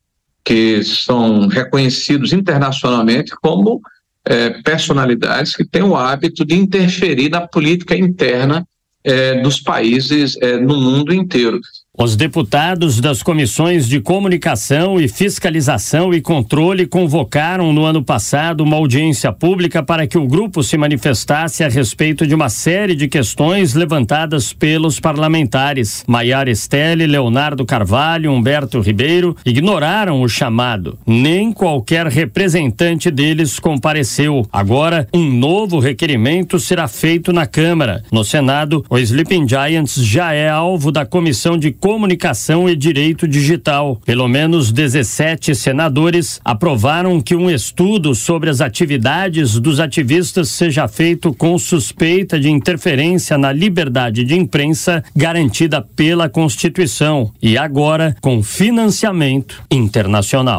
que 0.44 0.82
são 0.82 1.47
reconhecidos 1.47 2.32
internacionalmente 2.32 3.32
como 3.43 3.80
é, 4.24 4.51
personalidades 4.62 5.55
que 5.55 5.64
têm 5.64 5.82
o 5.82 5.97
hábito 5.97 6.44
de 6.44 6.55
interferir 6.55 7.30
na 7.30 7.47
política 7.47 7.97
interna 7.97 8.66
é, 9.05 9.40
dos 9.40 9.60
países 9.60 10.36
é, 10.40 10.59
no 10.59 10.80
mundo 10.80 11.12
inteiro. 11.12 11.60
Os 12.00 12.14
deputados 12.14 13.00
das 13.00 13.24
comissões 13.24 13.88
de 13.88 14.00
comunicação 14.00 15.00
e 15.00 15.08
fiscalização 15.08 16.14
e 16.14 16.20
controle 16.20 16.86
convocaram 16.86 17.72
no 17.72 17.84
ano 17.84 18.04
passado 18.04 18.60
uma 18.60 18.76
audiência 18.76 19.32
pública 19.32 19.82
para 19.82 20.06
que 20.06 20.16
o 20.16 20.24
grupo 20.24 20.62
se 20.62 20.78
manifestasse 20.78 21.64
a 21.64 21.68
respeito 21.68 22.24
de 22.24 22.36
uma 22.36 22.48
série 22.48 22.94
de 22.94 23.08
questões 23.08 23.74
levantadas 23.74 24.52
pelos 24.52 25.00
parlamentares. 25.00 26.04
Maiara 26.06 26.48
Estelle, 26.48 27.04
Leonardo 27.04 27.66
Carvalho, 27.66 28.30
Humberto 28.30 28.80
Ribeiro 28.80 29.36
ignoraram 29.44 30.22
o 30.22 30.28
chamado. 30.28 30.96
Nem 31.04 31.52
qualquer 31.52 32.06
representante 32.06 33.10
deles 33.10 33.58
compareceu. 33.58 34.46
Agora, 34.52 35.08
um 35.12 35.28
novo 35.28 35.80
requerimento 35.80 36.60
será 36.60 36.86
feito 36.86 37.32
na 37.32 37.44
Câmara. 37.44 38.04
No 38.12 38.22
Senado, 38.22 38.84
o 38.88 38.96
Sleeping 38.96 39.48
Giants 39.48 39.96
já 39.96 40.32
é 40.32 40.48
alvo 40.48 40.92
da 40.92 41.04
comissão 41.04 41.58
de 41.58 41.72
Comunicação 41.89 42.69
e 42.69 42.77
Direito 42.77 43.27
Digital. 43.27 43.98
Pelo 44.05 44.28
menos 44.28 44.70
17 44.70 45.55
senadores 45.55 46.39
aprovaram 46.44 47.19
que 47.19 47.35
um 47.35 47.48
estudo 47.48 48.15
sobre 48.15 48.51
as 48.51 48.60
atividades 48.60 49.59
dos 49.59 49.81
ativistas 49.81 50.51
seja 50.51 50.86
feito 50.86 51.32
com 51.32 51.59
suspeita 51.59 52.39
de 52.39 52.51
interferência 52.51 53.39
na 53.39 53.52
liberdade 53.52 54.23
de 54.23 54.36
imprensa 54.36 55.02
garantida 55.16 55.81
pela 55.81 56.28
Constituição 56.28 57.32
e 57.40 57.56
agora 57.56 58.15
com 58.20 58.43
financiamento 58.43 59.62
internacional. 59.70 60.59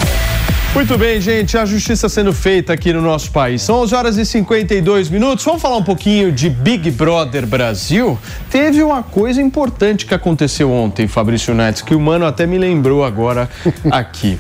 Muito 0.73 0.97
bem, 0.99 1.19
gente, 1.19 1.57
a 1.57 1.65
justiça 1.65 2.07
sendo 2.07 2.31
feita 2.31 2.71
aqui 2.71 2.93
no 2.93 3.01
nosso 3.01 3.31
país. 3.31 3.61
São 3.63 3.77
11 3.81 3.95
horas 3.95 4.17
e 4.17 4.25
52 4.25 5.09
minutos. 5.09 5.43
Vamos 5.43 5.61
falar 5.61 5.77
um 5.77 5.83
pouquinho 5.83 6.31
de 6.31 6.47
Big 6.47 6.91
Brother 6.91 7.45
Brasil? 7.45 8.17
Teve 8.51 8.83
uma 8.83 9.01
coisa 9.01 9.41
importante 9.41 10.05
que 10.05 10.13
aconteceu 10.13 10.71
ontem, 10.71 11.07
Fabrício 11.07 11.55
Neves, 11.55 11.81
que 11.81 11.95
o 11.95 11.99
mano 11.99 12.25
até 12.25 12.45
me 12.45 12.57
lembrou 12.57 13.03
agora 13.03 13.49
aqui. 13.91 14.39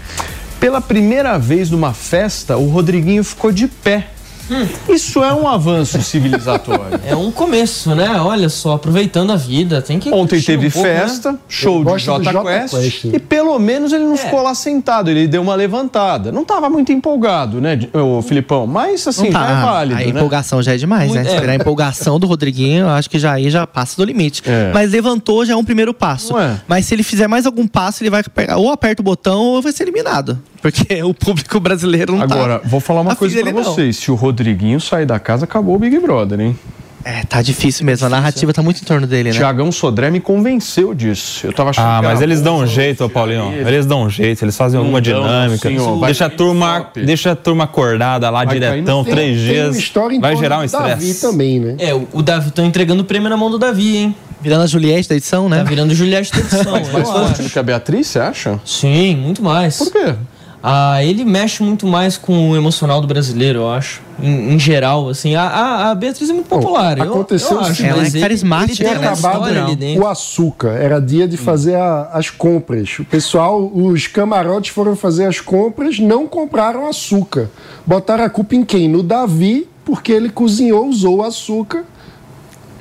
Pela 0.59 0.79
primeira 0.79 1.37
vez 1.37 1.71
numa 1.71 1.93
festa, 1.93 2.57
o 2.57 2.69
Rodriguinho 2.69 3.23
ficou 3.23 3.51
de 3.51 3.67
pé 3.67 4.09
Hum. 4.49 4.93
Isso 4.93 5.23
é 5.23 5.33
um 5.33 5.47
avanço 5.47 6.01
civilizatório. 6.01 6.99
É 7.09 7.15
um 7.15 7.31
começo, 7.31 7.95
né? 7.95 8.19
Olha 8.21 8.49
só, 8.49 8.73
aproveitando 8.73 9.31
a 9.31 9.35
vida, 9.35 9.81
tem 9.81 9.99
que. 9.99 10.11
Ontem 10.11 10.41
teve 10.41 10.67
um 10.67 10.71
pouco, 10.71 10.87
festa, 10.87 11.31
né? 11.31 11.39
show 11.47 11.83
de 11.83 11.97
Jota 11.97 12.43
Quest, 12.43 12.75
Quest, 12.75 13.05
e 13.05 13.19
pelo 13.19 13.57
menos 13.57 13.91
ele 13.93 14.03
não 14.03 14.13
é. 14.13 14.17
ficou 14.17 14.41
lá 14.41 14.53
sentado, 14.53 15.09
ele 15.09 15.27
deu 15.27 15.41
uma 15.41 15.55
levantada. 15.55 16.31
Não 16.31 16.43
estava 16.43 16.69
muito 16.69 16.91
empolgado, 16.91 17.59
né, 17.59 17.79
o 17.93 18.21
Filipão? 18.21 18.67
Mas 18.67 19.07
assim, 19.07 19.31
tá, 19.31 19.49
é 19.49 19.61
válido. 19.65 20.01
A 20.01 20.03
né? 20.03 20.09
empolgação 20.09 20.61
já 20.61 20.73
é 20.73 20.77
demais, 20.77 21.09
muito, 21.09 21.23
né? 21.23 21.35
É. 21.35 21.49
A 21.49 21.55
empolgação 21.55 22.19
do 22.19 22.27
Rodriguinho, 22.27 22.81
eu 22.81 22.89
acho 22.89 23.09
que 23.09 23.17
já 23.17 23.33
aí 23.33 23.49
já 23.49 23.65
passa 23.65 23.97
do 23.97 24.03
limite. 24.03 24.43
É. 24.45 24.71
Mas 24.73 24.91
levantou 24.91 25.45
já 25.45 25.53
é 25.53 25.55
um 25.55 25.63
primeiro 25.63 25.93
passo. 25.93 26.33
Mas 26.67 26.85
se 26.85 26.93
ele 26.93 27.03
fizer 27.03 27.27
mais 27.27 27.45
algum 27.45 27.67
passo, 27.67 28.03
ele 28.03 28.09
vai 28.09 28.23
pegar, 28.23 28.57
ou 28.57 28.71
aperta 28.71 29.01
o 29.01 29.05
botão 29.05 29.41
ou 29.41 29.61
vai 29.61 29.71
ser 29.71 29.83
eliminado. 29.83 30.39
Porque 30.61 31.01
o 31.03 31.13
público 31.13 31.59
brasileiro 31.59 32.15
não 32.15 32.23
Agora, 32.23 32.59
tá 32.59 32.67
vou 32.67 32.79
falar 32.79 33.01
uma 33.01 33.15
coisa 33.15 33.41
para 33.41 33.51
vocês. 33.51 33.97
Se 33.97 34.11
o 34.11 34.15
Rodrigo 34.15 34.38
Rodriguinho 34.43 34.79
sair 34.79 35.05
da 35.05 35.19
casa, 35.19 35.43
acabou 35.43 35.75
o 35.75 35.79
Big 35.79 35.99
Brother, 35.99 36.39
hein? 36.39 36.57
É, 37.03 37.23
tá 37.23 37.41
difícil 37.41 37.85
mesmo. 37.85 38.05
A 38.07 38.09
narrativa 38.09 38.53
tá 38.53 38.61
muito 38.61 38.81
em 38.81 38.85
torno 38.85 39.05
dele, 39.07 39.29
né? 39.29 39.35
Tiagão 39.35 39.71
Sodré 39.71 40.09
me 40.09 40.19
convenceu 40.19 40.93
disso. 40.93 41.47
Eu 41.47 41.53
tava 41.53 41.69
achando 41.71 41.85
Ah, 41.85 41.99
que 42.01 42.07
mas 42.07 42.21
eles 42.21 42.41
dão 42.41 42.57
um 42.59 42.67
jeito, 42.67 43.03
ô 43.05 43.09
Paulinho. 43.09 43.53
Eles 43.53 43.85
dão 43.85 44.03
um 44.03 44.09
jeito, 44.09 44.43
eles 44.43 44.55
fazem 44.55 44.77
alguma 44.77 44.99
dão, 45.01 45.21
dinâmica. 45.21 45.69
senhor. 45.69 46.05
Deixa, 46.05 46.25
a 46.25 46.29
turma, 46.29 46.81
top. 46.81 47.05
deixa 47.05 47.31
a 47.31 47.35
turma 47.35 47.63
acordada 47.65 48.29
lá 48.29 48.43
Vai 48.45 48.53
diretão, 48.59 49.03
Tem- 49.03 49.13
três 49.13 49.37
Tem 49.37 49.47
dias. 49.49 49.75
uma 49.75 49.79
história 49.79 50.15
em 50.15 50.19
Vai 50.19 50.31
torno 50.31 50.43
gerar 50.43 50.59
um 50.59 50.65
do 50.65 50.71
Davi 50.71 50.91
estresse. 51.09 51.21
também, 51.21 51.59
né? 51.59 51.75
É, 51.79 51.93
o, 51.93 52.07
o 52.13 52.21
Davi, 52.21 52.49
estão 52.49 52.65
entregando 52.65 53.01
o 53.01 53.05
prêmio 53.05 53.29
na 53.29 53.37
mão 53.37 53.49
do 53.49 53.57
Davi, 53.57 53.95
hein? 53.97 54.15
Virando 54.41 54.63
a 54.63 54.67
Juliette 54.67 55.07
da 55.09 55.15
edição, 55.15 55.47
né? 55.49 55.57
Tá 55.57 55.63
virando 55.63 55.93
Juliette 55.95 56.31
da 56.33 56.39
edição. 56.39 56.71
Mais 56.73 56.87
forte 56.89 57.41
do 57.43 57.49
que 57.49 57.59
a 57.59 57.63
Beatriz, 57.63 58.07
você 58.07 58.19
acha? 58.19 58.59
Sim, 58.65 59.15
muito 59.15 59.41
mais. 59.41 59.77
Por 59.77 59.91
quê? 59.91 60.15
Ah, 60.61 61.01
ele 61.03 61.23
mexe 61.23 61.63
muito 61.63 61.87
mais 61.87 62.17
com 62.17 62.49
o 62.51 62.55
emocional 62.57 62.99
do 62.99 63.07
brasileiro, 63.07 63.59
eu 63.59 63.69
acho. 63.69 64.01
Em, 64.21 64.53
em 64.55 64.59
geral, 64.59 65.07
assim. 65.07 65.33
A, 65.33 65.43
a, 65.43 65.91
a 65.91 65.95
Beatriz 65.95 66.29
é 66.29 66.33
muito 66.33 66.47
popular. 66.49 66.97
eu- 66.97 67.05
aconteceu 67.05 67.51
eu, 67.51 67.57
o 67.57 67.59
acho, 67.61 67.75
seguinte, 67.75 67.95
mas 67.97 68.13
ele- 68.13 68.23
Ele 68.71 68.75
tem 68.77 68.87
uma 68.87 69.11
acabado 69.11 69.33
história 69.35 69.63
ali 69.63 69.75
dentro. 69.77 70.03
o 70.03 70.07
açúcar. 70.07 70.71
Era 70.71 70.99
dia 70.99 71.25
de 71.27 71.37
fazer 71.37 71.75
a- 71.75 72.09
as 72.11 72.29
compras. 72.29 72.99
O 72.99 73.05
pessoal, 73.05 73.71
os 73.73 74.07
camarotes 74.07 74.71
foram 74.71 74.95
fazer 74.97 75.25
as 75.27 75.39
compras, 75.39 75.97
não 75.97 76.27
compraram 76.27 76.87
açúcar. 76.89 77.49
Botaram 77.85 78.25
a 78.25 78.29
culpa 78.29 78.53
em 78.55 78.65
quem? 78.65 78.89
No 78.89 79.01
Davi, 79.01 79.65
porque 79.85 80.11
ele 80.11 80.29
cozinhou, 80.29 80.87
usou 80.89 81.17
o 81.19 81.23
açúcar. 81.23 81.85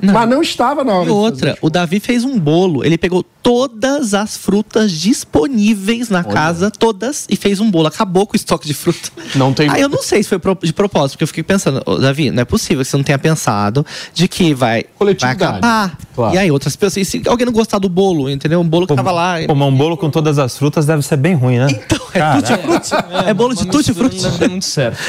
Mas 0.01 0.29
não 0.29 0.41
estava 0.41 0.83
na 0.83 0.93
hora 0.93 1.09
E 1.09 1.11
outra, 1.11 1.57
o 1.61 1.69
Davi 1.69 1.99
fez 1.99 2.23
um 2.23 2.39
bolo. 2.39 2.85
Ele 2.85 2.97
pegou 2.97 3.23
todas 3.43 4.13
as 4.13 4.37
frutas 4.37 4.91
disponíveis 4.91 6.09
na 6.09 6.23
casa, 6.23 6.69
todas, 6.71 7.25
e 7.29 7.35
fez 7.35 7.59
um 7.59 7.69
bolo. 7.69 7.87
Acabou 7.87 8.25
com 8.27 8.33
o 8.33 8.35
estoque 8.35 8.67
de 8.67 8.73
fruta. 8.73 9.09
Não 9.35 9.53
tem. 9.53 9.69
Aí 9.69 9.81
eu 9.81 9.89
não 9.89 10.01
sei 10.01 10.23
se 10.23 10.29
foi 10.29 10.39
de 10.63 10.73
propósito, 10.73 11.13
porque 11.13 11.23
eu 11.23 11.27
fiquei 11.27 11.43
pensando, 11.43 11.81
"Ô, 11.85 11.95
Davi, 11.97 12.31
não 12.31 12.41
é 12.41 12.45
possível 12.45 12.83
que 12.83 12.89
você 12.89 12.97
não 12.97 13.03
tenha 13.03 13.17
pensado 13.17 13.85
de 14.13 14.27
que 14.27 14.53
vai, 14.53 14.85
vai 14.99 15.31
acabar. 15.31 15.97
Claro. 16.15 16.35
E 16.35 16.37
aí, 16.37 16.51
outras 16.51 16.75
pessoas, 16.75 17.07
e 17.07 17.09
se 17.09 17.21
alguém 17.27 17.45
não 17.45 17.53
gostar 17.53 17.79
do 17.79 17.89
bolo, 17.89 18.29
entendeu? 18.29 18.59
Um 18.59 18.67
bolo 18.67 18.85
que 18.85 18.95
tava 18.95 19.11
lá. 19.11 19.35
Pô, 19.47 19.55
mas 19.55 19.67
um 19.67 19.75
bolo 19.75 19.97
com 19.97 20.09
todas 20.09 20.37
as 20.37 20.57
frutas 20.57 20.85
deve 20.85 21.01
ser 21.01 21.17
bem 21.17 21.33
ruim, 21.33 21.57
né? 21.59 21.67
Então, 21.69 21.99
é 22.13 22.35
tutti-frutti. 22.35 22.91
É, 23.27 23.33
bolo 23.33 23.55
de 23.55 23.65
tutti-frutti. 23.67 24.21
Não 24.21 24.37
deu 24.37 24.49
muito 24.49 24.65
certo. 24.65 24.99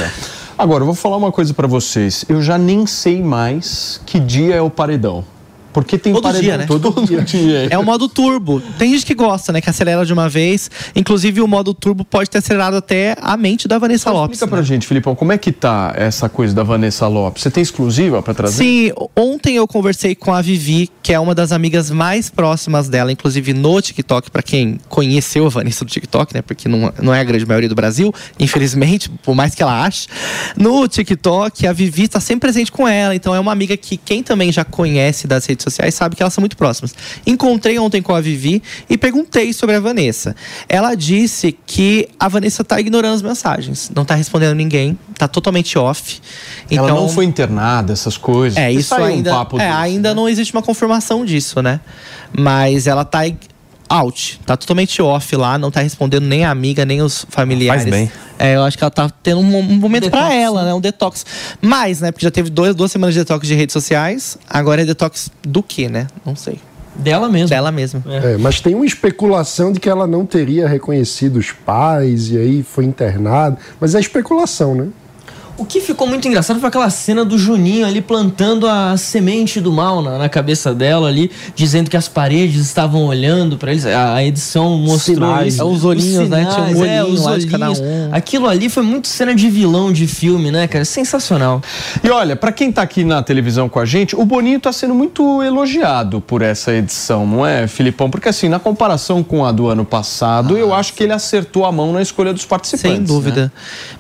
Agora, 0.60 0.82
eu 0.82 0.86
vou 0.86 0.94
falar 0.94 1.16
uma 1.16 1.32
coisa 1.32 1.54
pra 1.54 1.66
vocês. 1.66 2.22
Eu 2.28 2.42
já 2.42 2.58
nem 2.58 2.86
sei 2.86 3.22
mais 3.22 3.98
que 4.04 4.20
dia 4.20 4.56
é 4.56 4.60
o 4.60 4.68
paredão. 4.68 5.24
Porque 5.72 5.96
tem 5.98 6.12
Todo 6.12 6.22
paredão 6.22 6.42
dia, 6.42 6.58
né? 6.58 6.66
todo 6.66 7.06
dia. 7.06 7.68
É 7.70 7.78
o 7.78 7.84
modo 7.84 8.08
turbo. 8.08 8.60
Tem 8.78 8.92
gente 8.92 9.06
que 9.06 9.14
gosta, 9.14 9.52
né? 9.52 9.60
Que 9.60 9.70
acelera 9.70 10.04
de 10.04 10.12
uma 10.12 10.28
vez. 10.28 10.70
Inclusive, 10.96 11.40
o 11.40 11.46
modo 11.46 11.72
turbo 11.72 12.04
pode 12.04 12.28
ter 12.28 12.38
acelerado 12.38 12.76
até 12.76 13.16
a 13.20 13.36
mente 13.36 13.68
da 13.68 13.78
Vanessa 13.78 14.10
Lopes. 14.10 14.36
Explica 14.38 14.56
pra 14.56 14.62
gente, 14.64 14.86
Filipão, 14.86 15.14
como 15.14 15.32
é 15.32 15.38
que 15.38 15.52
tá 15.52 15.92
essa 15.96 16.28
coisa 16.28 16.54
da 16.54 16.62
Vanessa 16.62 17.06
Lopes? 17.06 17.42
Você 17.42 17.50
tem 17.50 17.62
exclusiva 17.62 18.22
pra 18.22 18.34
trazer? 18.34 18.56
Sim, 18.56 18.92
ontem 19.16 19.56
eu 19.56 19.66
conversei 19.68 20.14
com 20.14 20.32
a 20.32 20.40
Vivi, 20.42 20.88
que 21.02 21.12
é 21.12 21.20
uma 21.20 21.34
das 21.34 21.52
amigas 21.52 21.90
mais 21.90 22.28
próximas 22.30 22.88
dela, 22.88 23.12
inclusive 23.12 23.52
no 23.52 23.80
TikTok, 23.80 24.30
pra 24.30 24.42
quem 24.42 24.78
conheceu 24.88 25.46
a 25.46 25.48
Vanessa 25.48 25.84
do 25.84 25.90
TikTok, 25.90 26.34
né? 26.34 26.42
Porque 26.42 26.68
não, 26.68 26.92
não 27.00 27.14
é 27.14 27.20
a 27.20 27.24
grande 27.24 27.46
maioria 27.46 27.68
do 27.68 27.74
Brasil, 27.74 28.12
infelizmente, 28.38 29.08
por 29.22 29.34
mais 29.34 29.54
que 29.54 29.62
ela 29.62 29.84
ache. 29.84 30.08
No 30.56 30.86
TikTok, 30.88 31.66
a 31.66 31.72
Vivi 31.72 32.04
está 32.04 32.20
sempre 32.20 32.40
presente 32.40 32.72
com 32.72 32.86
ela, 32.88 33.14
então 33.14 33.34
é 33.34 33.40
uma 33.40 33.52
amiga 33.52 33.76
que 33.76 33.96
quem 33.96 34.22
também 34.22 34.50
já 34.50 34.64
conhece 34.64 35.26
das 35.26 35.46
redes 35.46 35.59
sociais 35.62 35.94
sabe 35.94 36.16
que 36.16 36.22
elas 36.22 36.32
são 36.34 36.42
muito 36.42 36.56
próximas. 36.56 36.94
Encontrei 37.26 37.78
ontem 37.78 38.00
com 38.02 38.14
a 38.14 38.20
Vivi 38.20 38.62
e 38.88 38.96
perguntei 38.98 39.52
sobre 39.52 39.76
a 39.76 39.80
Vanessa. 39.80 40.34
Ela 40.68 40.94
disse 40.94 41.56
que 41.66 42.08
a 42.18 42.28
Vanessa 42.28 42.62
tá 42.64 42.80
ignorando 42.80 43.14
as 43.14 43.22
mensagens, 43.22 43.90
não 43.94 44.04
tá 44.04 44.14
respondendo 44.14 44.54
ninguém, 44.54 44.98
tá 45.16 45.28
totalmente 45.28 45.78
off. 45.78 46.20
Ela 46.70 46.86
Então, 46.86 47.00
não 47.02 47.08
foi 47.08 47.24
internada, 47.24 47.92
essas 47.92 48.16
coisas. 48.16 48.58
é, 48.58 48.72
isso 48.72 48.94
ainda. 48.94 49.30
Um 49.32 49.34
papo 49.36 49.56
é, 49.58 49.66
desse, 49.66 49.72
ainda 49.76 50.14
não 50.14 50.28
existe 50.28 50.52
uma 50.52 50.62
confirmação 50.62 51.24
disso, 51.24 51.60
né? 51.62 51.80
Mas 52.36 52.86
ela 52.86 53.04
tá 53.04 53.20
out, 53.90 54.40
tá 54.46 54.56
totalmente 54.56 55.02
off 55.02 55.34
lá, 55.34 55.58
não 55.58 55.70
tá 55.70 55.80
respondendo 55.80 56.24
nem 56.24 56.44
a 56.44 56.50
amiga, 56.50 56.84
nem 56.84 57.02
os 57.02 57.26
familiares. 57.28 57.82
Faz 57.82 57.92
bem. 57.92 58.12
É, 58.38 58.54
eu 58.54 58.62
acho 58.62 58.78
que 58.78 58.84
ela 58.84 58.90
tá 58.90 59.10
tendo 59.22 59.40
um, 59.40 59.58
um 59.58 59.76
momento 59.76 60.08
pra 60.08 60.32
ela, 60.32 60.64
né? 60.64 60.72
Um 60.72 60.80
detox. 60.80 61.26
Mas, 61.60 62.00
né? 62.00 62.12
Porque 62.12 62.24
já 62.24 62.30
teve 62.30 62.48
dois, 62.48 62.74
duas 62.74 62.92
semanas 62.92 63.14
de 63.14 63.20
detox 63.20 63.46
de 63.46 63.54
redes 63.54 63.72
sociais. 63.72 64.38
Agora 64.48 64.82
é 64.82 64.84
detox 64.84 65.30
do 65.42 65.62
quê, 65.62 65.88
né? 65.88 66.06
Não 66.24 66.36
sei. 66.36 66.60
Dela 66.94 67.28
mesma. 67.28 67.48
Dela 67.48 67.72
mesma. 67.72 68.02
É, 68.06 68.36
mas 68.36 68.60
tem 68.60 68.74
uma 68.74 68.86
especulação 68.86 69.72
de 69.72 69.80
que 69.80 69.88
ela 69.88 70.06
não 70.06 70.24
teria 70.24 70.68
reconhecido 70.68 71.36
os 71.36 71.50
pais 71.50 72.30
e 72.30 72.38
aí 72.38 72.62
foi 72.62 72.84
internada. 72.84 73.58
Mas 73.80 73.94
é 73.94 74.00
especulação, 74.00 74.74
né? 74.74 74.88
O 75.60 75.64
que 75.66 75.78
ficou 75.78 76.06
muito 76.06 76.26
engraçado 76.26 76.58
foi 76.58 76.70
aquela 76.70 76.88
cena 76.88 77.22
do 77.22 77.36
Juninho 77.36 77.86
ali 77.86 78.00
plantando 78.00 78.66
a 78.66 78.96
semente 78.96 79.60
do 79.60 79.70
mal 79.70 80.00
na, 80.00 80.16
na 80.16 80.26
cabeça 80.26 80.74
dela 80.74 81.06
ali, 81.06 81.30
dizendo 81.54 81.90
que 81.90 81.98
as 81.98 82.08
paredes 82.08 82.62
estavam 82.64 83.04
olhando 83.04 83.58
pra 83.58 83.70
eles. 83.70 83.84
A, 83.84 84.14
a 84.14 84.24
edição 84.24 84.78
mostrou 84.78 85.16
Sinais. 85.16 85.54
isso. 85.54 85.62
É, 85.62 85.64
os 85.66 85.84
olhinhos, 85.84 86.30
né? 86.30 86.46
Tinha 86.50 86.64
um 86.64 86.68
Sinais, 86.68 86.80
é, 86.80 87.02
olhinho 87.02 87.14
os 87.14 87.24
lá 87.26 87.36
de 87.36 87.46
cada 87.46 87.70
um. 87.72 87.74
Aquilo 88.10 88.48
ali 88.48 88.70
foi 88.70 88.82
muito 88.82 89.06
cena 89.06 89.34
de 89.34 89.50
vilão 89.50 89.92
de 89.92 90.06
filme, 90.06 90.50
né, 90.50 90.66
cara? 90.66 90.82
Sensacional. 90.82 91.60
E 92.02 92.08
olha, 92.08 92.36
pra 92.36 92.52
quem 92.52 92.72
tá 92.72 92.80
aqui 92.80 93.04
na 93.04 93.22
televisão 93.22 93.68
com 93.68 93.78
a 93.78 93.84
gente, 93.84 94.16
o 94.16 94.24
Boninho 94.24 94.60
tá 94.60 94.72
sendo 94.72 94.94
muito 94.94 95.42
elogiado 95.42 96.22
por 96.22 96.40
essa 96.40 96.72
edição, 96.72 97.26
não 97.26 97.44
é, 97.44 97.66
Filipão? 97.66 98.08
Porque 98.08 98.30
assim, 98.30 98.48
na 98.48 98.58
comparação 98.58 99.22
com 99.22 99.44
a 99.44 99.52
do 99.52 99.68
ano 99.68 99.84
passado, 99.84 100.56
eu 100.56 100.72
acho 100.72 100.94
que 100.94 101.02
ele 101.02 101.12
acertou 101.12 101.66
a 101.66 101.70
mão 101.70 101.92
na 101.92 102.00
escolha 102.00 102.32
dos 102.32 102.46
participantes. 102.46 102.96
Sem 102.96 103.04
dúvida. 103.04 103.44
né? 103.44 103.50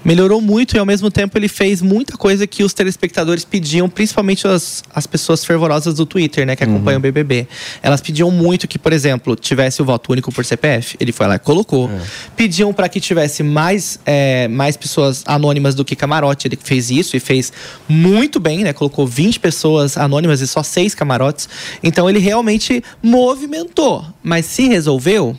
Melhorou 0.02 0.40
muito 0.40 0.74
e 0.74 0.78
ao 0.78 0.86
mesmo 0.86 1.10
tempo 1.10 1.36
ele 1.36 1.49
fez 1.50 1.82
muita 1.82 2.16
coisa 2.16 2.46
que 2.46 2.62
os 2.62 2.72
telespectadores 2.72 3.44
pediam, 3.44 3.88
principalmente 3.88 4.46
as, 4.46 4.82
as 4.94 5.06
pessoas 5.06 5.44
fervorosas 5.44 5.94
do 5.94 6.06
Twitter, 6.06 6.46
né, 6.46 6.56
que 6.56 6.64
acompanham 6.64 6.98
o 6.98 7.02
BBB. 7.02 7.46
Elas 7.82 8.00
pediam 8.00 8.30
muito 8.30 8.66
que, 8.66 8.78
por 8.78 8.92
exemplo, 8.92 9.36
tivesse 9.36 9.82
o 9.82 9.84
voto 9.84 10.12
único 10.12 10.32
por 10.32 10.44
CPF. 10.44 10.96
Ele 10.98 11.12
foi 11.12 11.26
lá 11.26 11.34
e 11.34 11.38
colocou. 11.38 11.90
Pediam 12.36 12.72
para 12.72 12.88
que 12.88 13.00
tivesse 13.00 13.42
mais, 13.42 14.00
é, 14.06 14.48
mais 14.48 14.76
pessoas 14.76 15.22
anônimas 15.26 15.74
do 15.74 15.84
que 15.84 15.94
camarote. 15.94 16.48
Ele 16.48 16.58
fez 16.62 16.90
isso 16.90 17.16
e 17.16 17.20
fez 17.20 17.52
muito 17.88 18.40
bem, 18.40 18.64
né? 18.64 18.72
Colocou 18.72 19.06
20 19.06 19.40
pessoas 19.40 19.96
anônimas 19.96 20.40
e 20.40 20.46
só 20.46 20.62
seis 20.62 20.94
camarotes. 20.94 21.48
Então 21.82 22.08
ele 22.08 22.18
realmente 22.18 22.82
movimentou. 23.02 24.04
Mas 24.22 24.46
se 24.46 24.68
resolveu, 24.68 25.36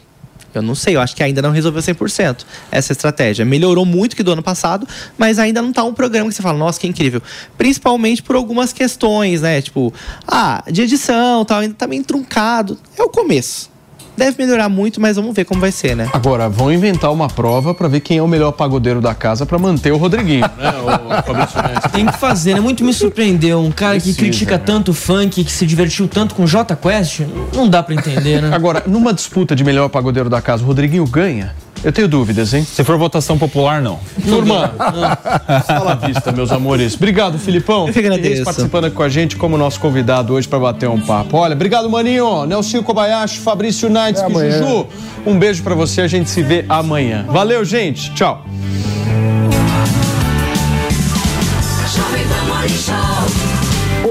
eu 0.58 0.62
não 0.62 0.76
sei, 0.76 0.96
eu 0.96 1.02
acho 1.02 1.16
que 1.16 1.24
ainda 1.24 1.42
não 1.42 1.52
resolveu 1.52 1.82
100% 1.82 2.46
essa 2.72 2.92
estratégia. 2.92 3.46
Melhorou 3.46 3.86
muito 3.86 4.16
que 4.16 4.24
do 4.24 4.32
ano 4.32 4.44
passado, 4.44 4.88
mas 5.18 5.40
ainda 5.40 5.62
não 5.62 5.72
tá 5.72 5.84
um 5.84 5.94
programa 5.94 6.30
que 6.30 6.36
você 6.36 6.42
fala, 6.42 6.58
nossa, 6.58 6.80
que 6.80 6.88
incrível. 6.88 7.22
Principalmente 7.58 8.22
por 8.22 8.36
algumas 8.36 8.74
questões, 8.74 9.42
né? 9.42 9.62
Tipo, 9.62 9.94
ah, 10.28 10.64
de 10.72 10.82
edição, 10.82 11.46
tal, 11.46 11.60
ainda 11.60 11.76
tá 11.76 11.88
meio 11.88 12.04
truncado. 12.04 12.78
É 12.98 13.04
o 13.04 13.10
começo. 13.10 13.71
Deve 14.16 14.44
melhorar 14.44 14.70
muito, 14.70 15.00
mas 15.00 15.16
vamos 15.16 15.34
ver 15.34 15.46
como 15.46 15.62
vai 15.62 15.72
ser, 15.72 15.96
né? 15.96 16.10
Agora, 16.14 16.50
vão 16.50 16.72
inventar 16.72 17.12
uma 17.12 17.28
prova 17.28 17.74
pra 17.74 17.88
ver 17.88 18.02
quem 18.02 18.18
é 18.18 18.22
o 18.22 18.28
melhor 18.28 18.52
pagodeiro 18.52 19.02
da 19.02 19.14
casa 19.16 19.46
pra 19.46 19.58
manter 19.58 19.92
o 19.92 19.98
Rodriguinho, 19.98 20.42
né, 20.58 20.74
o 20.80 21.24
Fabrício 21.24 21.62
Mestre? 21.64 21.92
Tem 21.92 22.06
que 22.06 22.18
fazer, 22.18 22.54
né? 22.56 22.60
Muito 22.60 22.84
me 22.84 22.94
surpreendeu. 22.94 23.60
Um 23.60 23.72
cara 23.72 23.94
Precisa, 23.94 24.16
que 24.16 24.24
critica 24.24 24.58
né? 24.58 24.64
tanto 24.66 24.92
o 24.92 24.94
funk, 24.94 25.44
que 25.44 25.52
se 25.52 25.66
divertiu 25.66 26.08
tanto 26.08 26.36
com 26.36 26.46
J 26.46 26.76
Quest, 26.76 27.22
não 27.56 27.68
dá 27.68 27.82
pra 27.82 27.96
entender, 27.96 28.42
né? 28.42 28.54
Agora, 28.54 28.84
numa 28.86 29.14
disputa 29.14 29.56
de 29.56 29.64
melhor 29.64 29.90
pagodeiro 29.90 30.30
da 30.30 30.42
casa, 30.42 30.64
o 30.64 30.66
Rodriguinho 30.68 31.06
ganha? 31.06 31.56
Eu 31.84 31.92
tenho 31.92 32.08
dúvidas, 32.08 32.54
hein? 32.54 32.64
Se 32.64 32.84
for 32.84 32.98
votação 32.98 33.38
popular, 33.38 33.82
não. 33.82 34.00
Turma, 34.24 34.74
fala 35.66 35.94
à 35.94 35.96
vista, 35.96 36.32
meus 36.32 36.52
amores. 36.52 36.94
Obrigado, 36.94 37.40
Filipão. 37.40 37.88
Eu 37.88 37.94
que 37.94 38.00
agradeço. 38.00 38.44
Participando 38.44 38.86
aqui 38.86 38.96
com 38.96 39.04
a 39.04 39.10
gente 39.10 39.36
como 39.36 39.58
nosso 39.58 39.80
convidado 39.80 40.34
hoje 40.34 40.48
para 40.48 40.60
bater 40.60 40.88
um 40.88 41.02
papo. 41.02 41.38
Olha, 41.38 41.54
obrigado, 41.54 41.90
Maninho, 41.90 42.46
Nelson 42.46 42.84
Kobayashi, 42.84 43.40
Fabrício 43.40 43.90
Até 43.98 44.24
amanhã. 44.24 44.60
Juju. 44.60 44.88
Um 45.26 45.40
beijo 45.40 45.64
para 45.64 45.74
você, 45.74 46.02
a 46.02 46.08
gente 46.08 46.30
se 46.30 46.44
vê 46.44 46.66
amanhã. 46.70 47.26
Valeu, 47.28 47.66
gente. 47.66 48.14
Tchau. 48.14 48.46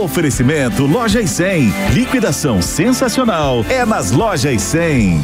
Oferecimento 0.01 0.87
Lojas 0.87 1.29
100. 1.29 1.71
Liquidação 1.93 2.63
sensacional 2.63 3.63
é 3.69 3.85
nas 3.85 4.11
Lojas 4.11 4.63
100. 4.63 5.21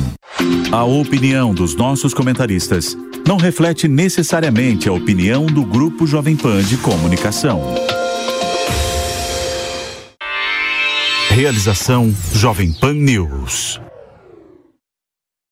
A 0.71 0.85
opinião 0.85 1.55
dos 1.55 1.75
nossos 1.75 2.13
comentaristas 2.13 2.95
não 3.27 3.39
reflete 3.39 3.89
necessariamente 3.89 4.87
a 4.87 4.93
opinião 4.93 5.47
do 5.47 5.65
Grupo 5.65 6.07
Jovem 6.07 6.37
Pan 6.37 6.63
de 6.63 6.77
Comunicação. 6.77 7.63
Realização 11.31 12.15
Jovem 12.35 12.71
Pan 12.71 12.93
News. 12.93 13.81